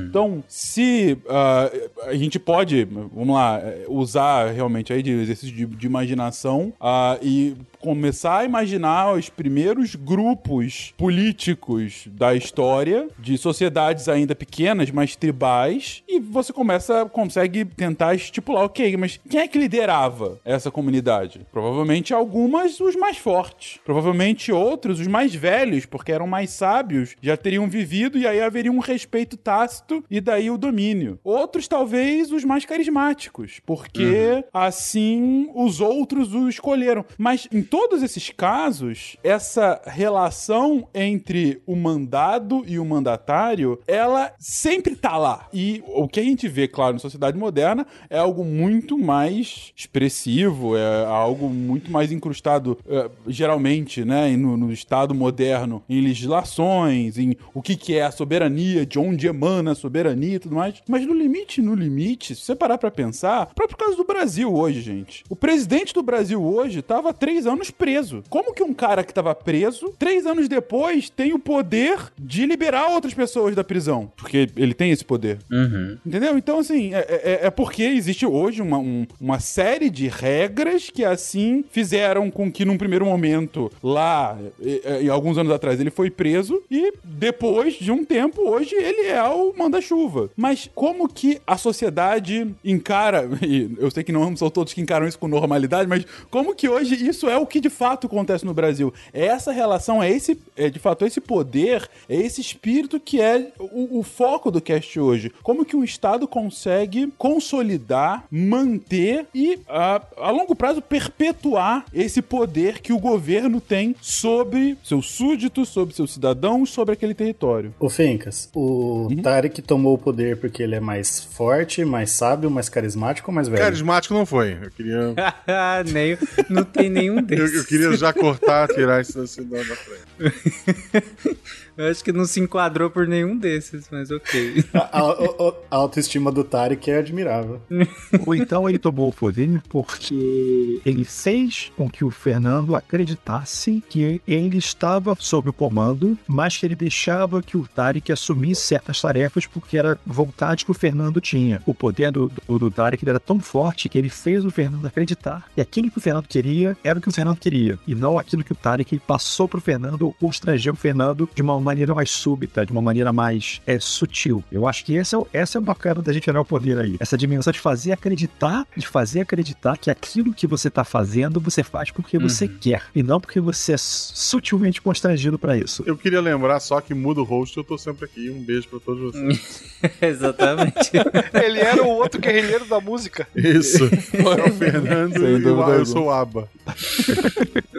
Então, 0.09 0.43
se 0.49 1.17
ah, 1.29 1.71
a 2.07 2.15
gente 2.15 2.39
pode, 2.39 2.85
vamos 2.85 3.35
lá, 3.35 3.61
usar 3.89 4.53
realmente 4.53 4.93
aí 4.93 5.03
de 5.03 5.11
exercício 5.11 5.55
de, 5.55 5.67
de 5.67 5.87
imaginação 5.87 6.73
ah, 6.81 7.19
e 7.23 7.57
começar 7.81 8.39
a 8.39 8.45
imaginar 8.45 9.15
os 9.15 9.29
primeiros 9.29 9.95
grupos 9.95 10.93
políticos 10.97 12.07
da 12.09 12.35
história 12.35 13.09
de 13.19 13.39
sociedades 13.39 14.09
ainda 14.09 14.35
pequenas, 14.35 14.91
mas 14.91 15.17
tribais, 15.17 16.03
e 16.07 16.21
você 16.21 16.53
começa, 16.53 17.07
consegue 17.07 17.65
tentar 17.65 18.15
estipular, 18.15 18.65
ok, 18.65 18.97
mas 18.97 19.19
quem 19.29 19.41
é 19.41 19.49
que 19.49 19.59
liderava 19.59 20.39
essa 20.45 20.71
comunidade? 20.71 21.41
Provavelmente 21.51 22.13
algumas 22.13 22.81
os 22.81 22.95
mais 22.95 23.17
fortes, 23.17 23.79
provavelmente 23.85 24.53
outros 24.53 25.01
os 25.01 25.07
mais 25.07 25.35
velhos, 25.35 25.87
porque 25.87 26.13
eram 26.13 26.27
mais 26.27 26.51
sábios, 26.51 27.17
já 27.23 27.37
teriam 27.37 27.69
vivido 27.69 28.19
e 28.19 28.27
aí 28.27 28.41
haveria 28.41 28.73
um 28.73 28.79
respeito 28.79 29.37
tácito 29.43 30.05
e 30.11 30.21
daí 30.21 30.51
o 30.51 30.59
domínio. 30.59 31.19
Outros 31.25 31.67
talvez 31.67 32.33
os 32.33 32.45
mais 32.45 32.65
carismáticos, 32.65 33.61
porque 33.65 34.45
assim 34.53 35.51
os 35.55 35.81
outros 35.81 36.35
o 36.35 36.49
escolheram. 36.49 37.05
Mas 37.19 37.49
em 37.53 37.63
todos 37.63 38.03
esses 38.03 38.31
casos, 38.31 39.17
essa 39.23 39.81
relação 39.87 40.89
entre 40.95 41.63
o 41.67 41.75
mandado 41.77 42.65
e 42.67 42.79
o 42.79 42.85
mandatário, 42.85 43.79
ela 43.87 44.33
sempre 44.39 44.95
tá 44.95 45.17
lá. 45.17 45.49
E 45.53 45.83
o 45.87 46.09
que 46.09 46.21
a 46.21 46.23
gente 46.23 46.49
vê, 46.49 46.69
claro, 46.69 46.95
na 46.95 46.99
sociedade 46.99 47.39
moderna 47.39 47.87
é 48.09 48.19
algo 48.19 48.45
muito 48.45 48.99
mais 48.99 49.73
expressivo, 49.77 50.77
é 50.77 51.05
algo 51.07 51.49
muito 51.49 51.91
mais 51.91 52.13
incrustado, 52.13 52.79
eh, 52.87 53.11
geralmente, 53.27 54.05
né, 54.05 54.37
no, 54.37 54.57
no 54.57 54.73
Estado 54.73 55.15
moderno, 55.15 55.83
em 55.89 56.01
legislações, 56.01 57.19
em 57.19 57.37
o 57.55 57.63
que, 57.63 57.77
que 57.77 57.97
é 57.97 58.03
a 58.05 58.11
soberania, 58.11 58.85
de 58.85 58.99
onde 58.99 59.29
emana 59.31 59.75
soberania 59.75 60.37
e 60.37 60.39
tudo 60.39 60.55
mais. 60.55 60.75
Mas 60.89 61.07
no 61.07 61.15
limite, 61.15 61.63
no 61.63 61.75
limite, 61.75 62.35
se 62.35 62.43
você 62.43 62.55
parar 62.55 62.79
pra 62.79 62.91
pensar, 62.91 63.47
próprio 63.55 63.79
caso 63.79 63.97
do 63.97 64.05
Brasil 64.05 64.53
hoje, 64.55 64.81
gente. 64.81 65.25
O 65.29 65.37
presidente 65.37 65.95
do 65.95 66.03
Brasil 66.03 66.43
hoje 66.43 66.83
tava 66.83 67.13
três 67.15 67.47
anos 67.47 67.71
preso. 67.71 68.23
Como 68.29 68.53
que 68.55 68.63
um 68.63 68.75
cara 68.75 69.03
que 69.05 69.15
tava 69.15 69.35
preso, 69.35 69.93
três 69.99 70.27
anos 70.27 70.49
depois, 70.49 71.09
tem 71.11 71.33
o 71.33 71.39
poder 71.39 71.99
de 72.19 72.45
liberar 72.47 72.89
outras 72.91 73.15
pessoas 73.15 73.55
da 73.55 73.65
prisão? 73.65 74.11
Porque 74.17 74.49
ele 74.57 74.75
tem 74.75 74.91
esse 74.91 75.05
poder. 75.05 75.39
Uhum. 75.51 75.97
Entendeu? 76.05 76.37
Então, 76.37 76.59
assim, 76.59 76.95
é, 76.95 76.99
é- 76.99 77.47
é 77.47 77.51
porque 77.51 77.83
existe 77.83 78.27
hoje 78.27 78.61
uma, 78.63 78.79
um- 78.79 79.07
uma 79.21 79.41
série 79.41 79.89
de 79.91 80.09
regras 80.09 80.91
que, 80.91 81.05
assim, 81.05 81.65
fizeram 81.71 82.31
com 82.31 82.51
que, 82.51 82.65
num 82.65 82.77
primeiro 82.79 83.05
momento, 83.07 83.71
lá, 83.83 84.39
e, 84.61 84.83
e, 85.05 85.11
alguns 85.11 85.39
anos 85.39 85.53
atrás, 85.53 85.81
ele 85.81 85.91
foi 85.91 86.11
preso 86.11 86.63
e, 86.71 86.93
depois 87.05 87.75
de 87.75 87.91
um 87.91 88.05
tempo, 88.05 88.43
hoje, 88.49 88.75
ele 88.75 89.07
é 89.07 89.19
o 89.29 89.53
manda-chuva. 89.57 90.31
Mas 90.37 90.71
como 90.75 91.09
que 91.09 91.41
a 91.47 91.57
sociedade 91.57 92.55
encara, 92.65 93.29
e 93.43 93.71
eu 93.79 93.91
sei 93.91 94.05
que 94.05 94.13
não 94.13 94.37
são 94.37 94.51
todos 94.51 94.73
que 94.73 94.81
encaram 94.81 95.07
isso 95.07 95.19
com 95.19 95.29
normalidade, 95.29 95.89
mas 95.89 96.05
como 96.31 96.55
que 96.55 96.69
hoje 96.69 96.95
isso 97.07 97.29
é 97.29 97.37
o 97.37 97.47
que 97.47 97.61
de 97.61 97.71
fato 97.71 98.07
acontece 98.07 98.45
no 98.45 98.55
Brasil? 98.55 98.93
É 99.13 99.27
essa 99.27 99.53
relação, 99.53 100.03
é 100.03 100.11
esse, 100.11 100.39
é 100.57 100.69
de 100.69 100.79
fato 100.79 101.05
esse 101.05 101.21
poder, 101.21 101.89
é 102.09 102.17
esse 102.17 102.41
espírito 102.41 103.01
que 103.01 103.21
é 103.21 103.53
o, 103.59 103.99
o 104.01 104.03
foco 104.03 104.51
do 104.51 104.61
cast 104.61 104.99
hoje. 104.99 105.33
Como 105.43 105.65
que 105.65 105.77
um 105.77 105.85
Estado 105.85 106.27
consegue 106.27 107.13
consolidar, 107.19 108.25
manter 108.31 109.27
e, 109.35 109.59
a, 109.69 110.03
a 110.17 110.31
longo 110.31 110.55
prazo, 110.55 110.83
perpetuar 110.83 111.85
esse 111.93 112.23
poder 112.23 112.81
que 112.81 112.93
o 112.93 112.99
governo 112.99 113.61
tem 113.61 113.95
sobre 114.01 114.77
seus 114.85 115.11
súditos, 115.11 115.69
sobre 115.69 115.95
seus 115.95 116.13
cidadãos, 116.13 116.71
sobre 116.71 116.95
aquele 116.95 117.15
território. 117.15 117.75
Ô 117.79 117.89
Fencas, 117.89 118.49
o 118.55 119.00
Tarek 119.23 119.63
tomou 119.63 119.95
o 119.95 119.99
poder 119.99 120.37
porque 120.37 120.63
ele 120.63 120.75
é 120.75 120.81
mais 120.81 121.21
forte, 121.23 121.85
mais 121.85 122.11
sábio, 122.11 122.51
mais 122.51 122.69
carismático 122.69 123.31
ou 123.31 123.35
mais 123.35 123.49
velho? 123.49 123.63
Carismático 123.63 124.15
não 124.15 124.27
foi. 124.27 124.59
Eu 124.63 124.71
queria, 124.71 125.15
Nem, 125.93 126.19
não 126.49 126.65
tem 126.65 126.89
nenhum 126.91 127.19
eu, 127.19 127.23
desses. 127.23 127.57
eu 127.57 127.65
queria 127.65 127.97
já 127.97 128.13
cortar, 128.13 128.69
tirar 128.69 129.01
isso 129.01 129.19
da 129.19 129.27
cidade 129.27 129.69
da 129.69 129.77
frente. 129.77 131.39
Eu 131.81 131.91
acho 131.91 132.05
que 132.05 132.13
não 132.13 132.25
se 132.25 132.41
enquadrou 132.41 132.91
por 132.91 133.07
nenhum 133.07 133.37
desses, 133.37 133.89
mas 133.91 134.11
ok. 134.11 134.65
A, 134.75 134.79
a- 134.79 135.11
a- 135.49 135.55
autoestima 135.79 136.31
do 136.31 136.45
Tarek 136.45 136.91
é 136.91 136.99
admirável. 136.99 137.61
Ou 138.27 138.35
então 138.35 138.69
ele 138.69 138.79
tomou 138.79 139.09
o 139.09 139.13
poder 139.13 139.63
porque 139.69 140.81
ele 140.85 141.05
fez 141.05 141.73
com 141.77 141.89
que 141.89 142.05
o 142.05 142.11
Fernando 142.11 142.75
acreditasse 142.77 143.83
que 143.89 144.21
ele 144.27 144.59
estava 144.59 145.17
sob 145.19 145.51
o 145.51 145.53
comando, 145.53 146.19
mas 146.27 146.57
que 146.57 146.67
ele 146.67 146.75
deixava 146.75 147.43
que 147.43 147.57
o 147.57 147.67
Tarek 147.67 148.13
assumisse 148.13 148.63
certas 148.63 148.91
as 148.97 149.01
tarefas 149.01 149.47
porque 149.47 149.79
era 149.79 149.99
vontade 150.05 150.65
que 150.65 150.71
o 150.71 150.75
Fernando 150.75 151.21
tinha. 151.21 151.63
O 151.65 151.73
poder 151.73 152.11
do, 152.11 152.31
do, 152.49 152.59
do 152.59 152.71
Tarek 152.71 153.09
era 153.09 153.21
tão 153.21 153.39
forte 153.41 153.89
que 153.89 153.97
ele 153.97 154.09
fez 154.09 154.45
o 154.45 154.51
Fernando 154.51 154.85
acreditar 154.87 155.45
que 155.55 155.61
aquilo 155.61 155.91
que 155.91 155.99
o 155.99 156.01
Fernando 156.01 156.27
queria 156.27 156.77
era 156.83 156.99
o 156.99 157.03
que 157.03 157.09
o 157.09 157.13
Fernando 157.13 157.39
queria, 157.39 157.79
e 157.87 157.95
não 157.95 158.19
aquilo 158.19 158.43
que 158.43 158.53
o 158.53 158.57
Tarek 158.57 158.99
passou 159.07 159.47
pro 159.49 159.61
Fernando 159.61 160.03
ou 160.03 160.13
constrangeu 160.13 160.73
o 160.73 160.77
Fernando 160.77 161.29
de 161.35 161.41
uma 161.43 161.55
maneira 161.71 161.95
mais 161.95 162.11
súbita, 162.11 162.67
de 162.67 162.73
uma 162.73 162.83
maneira 162.83 163.13
mais 163.13 163.61
é, 163.67 163.79
sutil. 163.79 164.43
Eu 164.51 164.67
acho 164.67 164.85
que 164.85 164.95
esse 164.95 165.15
é, 165.15 165.19
essa 165.33 165.59
é 165.59 165.61
o 165.61 165.63
bacana 165.63 166.03
da 166.03 166.13
gente 166.13 166.29
olhar 166.29 166.41
o 166.41 166.45
poder 166.45 166.79
aí. 166.79 166.97
Essa 166.99 167.17
dimensão 167.17 167.53
de 167.53 167.61
fazer 167.61 167.93
acreditar, 167.93 168.67
de 168.77 168.87
fazer 168.87 169.21
acreditar 169.21 169.77
que 169.77 169.91
aquilo 169.91 170.35
que 170.35 170.47
você 170.47 170.69
tá 170.69 170.85
fazendo, 170.85 171.41
você 171.41 171.63
faz 171.63 171.91
porque 171.91 172.19
você 172.19 172.49
quer, 172.49 172.83
e 172.95 173.03
não 173.03 173.21
porque 173.21 173.41
você 173.41 173.75
é 173.75 173.77
sutilmente 173.79 174.83
constrangido 174.83 175.39
pra 175.39 175.57
isso. 175.57 175.83
Eu 175.87 175.97
queria 175.97 176.21
lembrar 176.21 176.61
só 176.61 176.81
que 176.81 176.93
muda 176.95 177.21
o 177.21 177.25
host, 177.25 177.57
eu 177.57 177.65
tô 177.65 177.79
sempre 177.79 178.05
aqui. 178.05 178.31
Um 178.31 178.43
beijo 178.43 178.69
pra 178.69 178.81
todos 178.81 179.15
vocês. 179.15 179.65
Exatamente. 180.03 180.91
Ele 181.33 181.61
era 181.61 181.83
o 181.83 181.89
outro 181.89 182.21
guerrilheiro 182.21 182.65
da 182.67 182.81
música. 182.81 183.27
Isso. 183.35 183.89
É 184.41 184.49
o 184.49 184.53
Fernando 184.53 185.13
Sem 185.13 185.39
e 185.39 185.47
o, 185.47 185.71
eu 185.71 185.87
sou 185.87 186.05
o 186.05 186.11
Aba. 186.11 186.49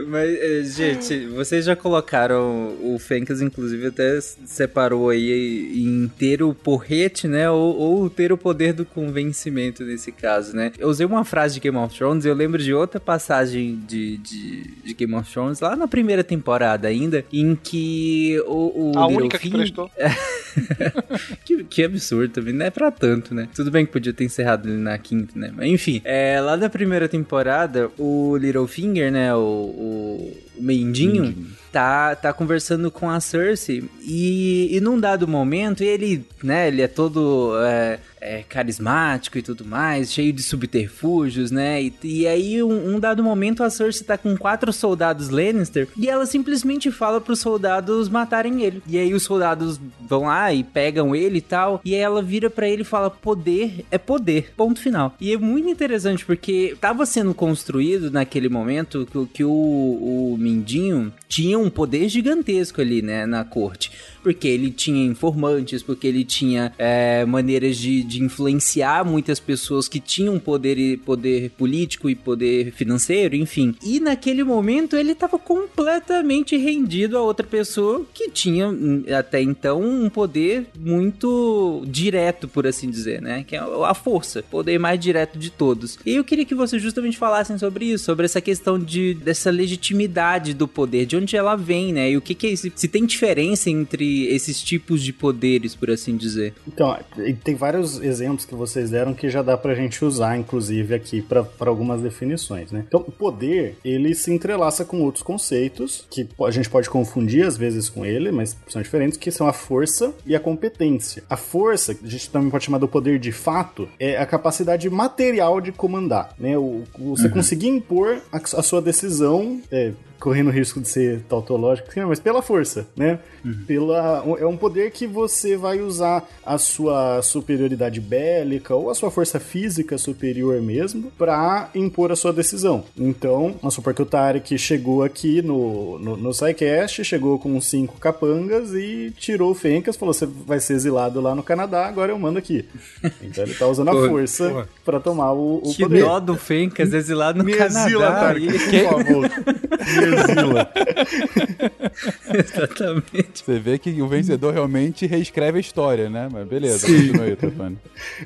Mas, 0.07 0.29
eh, 0.29 0.63
gente, 0.63 1.27
vocês 1.27 1.65
já 1.65 1.75
colocaram 1.75 2.75
o 2.81 2.97
Fencas, 2.99 3.41
inclusive, 3.41 3.80
até 3.87 4.19
separou 4.21 5.09
aí 5.09 5.71
em 5.83 6.07
ter 6.17 6.41
o 6.43 6.53
porrete, 6.53 7.27
né? 7.27 7.49
Ou, 7.49 7.77
ou 7.77 8.09
ter 8.09 8.31
o 8.31 8.37
poder 8.37 8.73
do 8.73 8.85
convencimento 8.85 9.83
nesse 9.83 10.11
caso, 10.11 10.55
né? 10.55 10.71
Eu 10.77 10.87
usei 10.89 11.05
uma 11.05 11.23
frase 11.23 11.55
de 11.55 11.59
Game 11.59 11.77
of 11.77 11.95
Thrones, 11.97 12.25
eu 12.25 12.33
lembro 12.33 12.61
de 12.61 12.73
outra 12.73 12.99
passagem 12.99 13.79
de, 13.87 14.17
de, 14.17 14.63
de 14.83 14.93
Game 14.93 15.13
of 15.15 15.31
Thrones, 15.31 15.59
lá 15.59 15.75
na 15.75 15.87
primeira 15.87 16.23
temporada 16.23 16.87
ainda, 16.87 17.23
em 17.31 17.55
que 17.55 18.41
o. 18.47 18.91
o 18.91 18.97
A 18.97 19.07
única 19.07 19.37
que 19.37 19.49
Littlefinger- 19.49 19.73
prestou. 19.73 19.91
que, 21.45 21.63
que 21.63 21.83
absurdo 21.83 22.33
também, 22.33 22.53
não 22.53 22.65
é 22.65 22.69
pra 22.69 22.91
tanto, 22.91 23.33
né? 23.33 23.47
Tudo 23.55 23.71
bem 23.71 23.85
que 23.85 23.91
podia 23.91 24.13
ter 24.13 24.23
encerrado 24.25 24.67
ele 24.69 24.77
na 24.77 24.97
quinta, 24.97 25.37
né? 25.37 25.51
Mas 25.55 25.67
enfim, 25.67 26.01
é, 26.03 26.39
lá 26.41 26.55
da 26.55 26.69
primeira 26.69 27.07
temporada, 27.07 27.89
o 27.97 28.35
Littlefinger, 28.37 29.11
né? 29.11 29.33
O, 29.35 29.39
o, 29.39 30.37
o 30.57 30.63
Mendinho, 30.63 31.35
tá, 31.71 32.15
tá 32.15 32.33
conversando 32.33 32.91
com 32.91 33.09
a 33.09 33.19
Cersei 33.19 33.83
e, 34.01 34.75
e 34.75 34.81
num 34.81 34.99
dado 34.99 35.27
momento 35.27 35.83
ele, 35.83 36.25
né? 36.43 36.67
Ele 36.67 36.81
é 36.81 36.87
todo 36.87 37.53
é, 37.63 37.99
é, 38.21 38.43
carismático 38.47 39.39
e 39.39 39.41
tudo 39.41 39.65
mais, 39.65 40.13
cheio 40.13 40.31
de 40.31 40.43
subterfúgios, 40.43 41.49
né? 41.49 41.81
E, 41.81 41.93
e 42.03 42.27
aí, 42.27 42.61
um, 42.61 42.95
um 42.95 42.99
dado 42.99 43.23
momento, 43.23 43.63
a 43.63 43.69
Cersei 43.69 44.05
tá 44.05 44.17
com 44.17 44.37
quatro 44.37 44.71
soldados 44.71 45.29
Lannister 45.29 45.87
e 45.97 46.07
ela 46.07 46.25
simplesmente 46.27 46.91
fala 46.91 47.19
pros 47.19 47.39
soldados 47.39 48.07
matarem 48.07 48.61
ele. 48.61 48.83
E 48.87 48.97
aí 48.97 49.13
os 49.13 49.23
soldados 49.23 49.79
vão 49.99 50.25
lá 50.25 50.53
e 50.53 50.63
pegam 50.63 51.15
ele 51.15 51.39
e 51.39 51.41
tal. 51.41 51.81
E 51.83 51.95
aí 51.95 52.01
ela 52.01 52.21
vira 52.21 52.49
pra 52.49 52.69
ele 52.69 52.83
e 52.83 52.85
fala: 52.85 53.09
poder 53.09 53.85
é 53.89 53.97
poder. 53.97 54.53
Ponto 54.55 54.79
final. 54.79 55.15
E 55.19 55.33
é 55.33 55.37
muito 55.37 55.67
interessante 55.67 56.23
porque 56.25 56.77
tava 56.79 57.05
sendo 57.05 57.33
construído 57.33 58.11
naquele 58.11 58.49
momento 58.49 59.07
que, 59.11 59.25
que 59.33 59.43
o, 59.43 59.49
o 59.51 60.35
Mindinho 60.37 61.11
tinha 61.27 61.57
um 61.57 61.69
poder 61.69 62.07
gigantesco 62.09 62.81
ali, 62.81 63.01
né, 63.01 63.25
na 63.25 63.43
corte. 63.43 63.91
Porque 64.21 64.47
ele 64.47 64.71
tinha 64.71 65.05
informantes, 65.05 65.81
porque 65.83 66.07
ele 66.07 66.23
tinha 66.23 66.73
é, 66.77 67.25
maneiras 67.25 67.77
de, 67.77 68.03
de 68.03 68.23
influenciar 68.23 69.03
muitas 69.05 69.39
pessoas 69.39 69.87
que 69.87 69.99
tinham 69.99 70.39
poder, 70.39 70.99
poder 70.99 71.49
político 71.51 72.09
e 72.09 72.15
poder 72.15 72.71
financeiro, 72.71 73.35
enfim. 73.35 73.75
E 73.83 73.99
naquele 73.99 74.43
momento 74.43 74.95
ele 74.95 75.11
estava 75.11 75.37
completamente 75.37 76.57
rendido 76.57 77.17
a 77.17 77.21
outra 77.21 77.45
pessoa 77.45 78.05
que 78.13 78.29
tinha 78.29 78.69
hum, 78.69 79.03
até 79.17 79.41
então 79.41 79.81
um 79.81 80.09
poder 80.09 80.67
muito 80.79 81.83
direto, 81.87 82.47
por 82.47 82.67
assim 82.67 82.89
dizer, 82.89 83.21
né? 83.21 83.43
Que 83.47 83.55
é 83.55 83.59
a 83.59 83.93
força, 83.93 84.43
poder 84.43 84.79
mais 84.79 84.99
direto 84.99 85.37
de 85.37 85.49
todos. 85.49 85.97
E 86.05 86.15
eu 86.15 86.23
queria 86.23 86.45
que 86.45 86.55
vocês 86.55 86.81
justamente 86.81 87.17
falassem 87.17 87.57
sobre 87.57 87.85
isso, 87.85 88.05
sobre 88.05 88.25
essa 88.25 88.41
questão 88.41 88.79
de 88.79 89.13
dessa 89.13 89.49
legitimidade 89.49 90.53
do 90.53 90.67
poder, 90.67 91.05
de 91.05 91.15
onde 91.15 91.35
ela 91.35 91.55
vem, 91.55 91.93
né? 91.93 92.11
E 92.11 92.17
o 92.17 92.21
que, 92.21 92.35
que 92.35 92.47
é 92.47 92.49
isso? 92.51 92.71
Se 92.75 92.87
tem 92.87 93.05
diferença 93.05 93.69
entre 93.69 94.10
esses 94.27 94.61
tipos 94.61 95.01
de 95.01 95.11
poderes, 95.13 95.75
por 95.75 95.89
assim 95.89 96.15
dizer. 96.15 96.53
Então, 96.67 96.97
tem 97.43 97.55
vários 97.55 97.99
exemplos 98.01 98.45
que 98.45 98.55
vocês 98.55 98.89
deram 98.89 99.13
que 99.13 99.29
já 99.29 99.41
dá 99.41 99.57
pra 99.57 99.75
gente 99.75 100.03
usar, 100.03 100.37
inclusive, 100.37 100.93
aqui 100.93 101.21
pra 101.21 101.43
pra 101.43 101.69
algumas 101.69 102.01
definições, 102.01 102.71
né? 102.71 102.83
Então, 102.87 103.01
o 103.07 103.11
poder, 103.11 103.75
ele 103.83 104.13
se 104.15 104.31
entrelaça 104.31 104.83
com 104.85 105.01
outros 105.01 105.23
conceitos, 105.23 106.05
que 106.09 106.27
a 106.45 106.51
gente 106.51 106.69
pode 106.69 106.89
confundir 106.89 107.45
às 107.45 107.57
vezes 107.57 107.89
com 107.89 108.05
ele, 108.05 108.31
mas 108.31 108.57
são 108.67 108.81
diferentes, 108.81 109.17
que 109.17 109.31
são 109.31 109.47
a 109.47 109.53
força 109.53 110.13
e 110.25 110.35
a 110.35 110.39
competência. 110.39 111.23
A 111.29 111.37
força, 111.37 111.95
a 112.03 112.07
gente 112.07 112.29
também 112.29 112.49
pode 112.49 112.65
chamar 112.65 112.77
do 112.77 112.87
poder 112.87 113.19
de 113.19 113.31
fato, 113.31 113.87
é 113.99 114.17
a 114.17 114.25
capacidade 114.25 114.89
material 114.89 115.59
de 115.61 115.71
comandar, 115.71 116.33
né? 116.39 116.57
O, 116.57 116.83
o- 116.99 117.15
você 117.17 117.27
conseguir 117.29 117.67
impor 117.67 118.21
a, 118.31 118.37
a 118.37 118.63
sua 118.63 118.81
decisão, 118.81 119.61
é, 119.71 119.91
correndo 120.21 120.47
o 120.47 120.51
risco 120.51 120.79
de 120.79 120.87
ser 120.87 121.21
tautológico, 121.21 121.89
mas 122.07 122.19
pela 122.19 122.43
força, 122.43 122.87
né? 122.95 123.19
Pela, 123.65 124.23
é 124.39 124.45
um 124.45 124.55
poder 124.55 124.91
que 124.91 125.07
você 125.07 125.57
vai 125.57 125.81
usar 125.81 126.23
a 126.45 126.59
sua 126.59 127.23
superioridade 127.23 127.99
bélica 127.99 128.75
ou 128.75 128.91
a 128.91 128.95
sua 128.95 129.09
força 129.09 129.39
física 129.39 129.97
superior 129.97 130.61
mesmo 130.61 131.11
pra 131.17 131.69
impor 131.73 132.11
a 132.11 132.15
sua 132.15 132.31
decisão. 132.31 132.83
Então, 132.95 133.55
vamos 133.59 133.73
supor 133.73 133.95
que 133.95 134.01
o 134.01 134.05
Tarek 134.05 134.57
chegou 134.59 135.03
aqui 135.03 135.41
no, 135.41 135.97
no, 135.97 136.15
no 136.15 136.33
SciCast, 136.33 137.03
chegou 137.03 137.39
com 137.39 137.59
cinco 137.59 137.97
capangas 137.99 138.73
e 138.75 139.11
tirou 139.17 139.51
o 139.51 139.55
Fencas, 139.55 139.95
falou, 139.95 140.13
você 140.13 140.27
vai 140.27 140.59
ser 140.59 140.73
exilado 140.73 141.19
lá 141.19 141.33
no 141.33 141.41
Canadá, 141.41 141.87
agora 141.87 142.11
eu 142.11 142.19
mando 142.19 142.37
aqui. 142.37 142.65
Então 143.21 143.43
ele 143.43 143.53
tá 143.53 143.67
usando 143.67 143.89
a 143.89 143.93
força 143.93 144.49
porra. 144.49 144.69
pra 144.83 144.99
tomar 144.99 145.31
o, 145.31 145.57
o 145.63 145.73
que 145.73 145.83
poder. 145.83 146.03
dó 146.03 146.19
do 146.19 146.35
Fencas 146.35 146.93
exilado 146.93 147.37
no 147.37 147.43
Me 147.43 147.53
Canadá. 147.53 147.85
exila, 147.85 148.11
Tarek, 148.11 148.47
por 148.47 148.89
favor. 148.89 149.29
Me 150.10 150.10
exila. 150.13 150.71
Exatamente. 152.33 153.43
Você 153.43 153.59
vê 153.59 153.77
que 153.77 154.01
o 154.01 154.07
vencedor 154.07 154.53
realmente 154.53 155.05
reescreve 155.05 155.57
a 155.57 155.61
história, 155.61 156.09
né? 156.09 156.27
Mas 156.31 156.47
beleza, 156.47 156.87
continua 156.87 157.25
aí, 157.25 157.35
Tefani. 157.35 157.77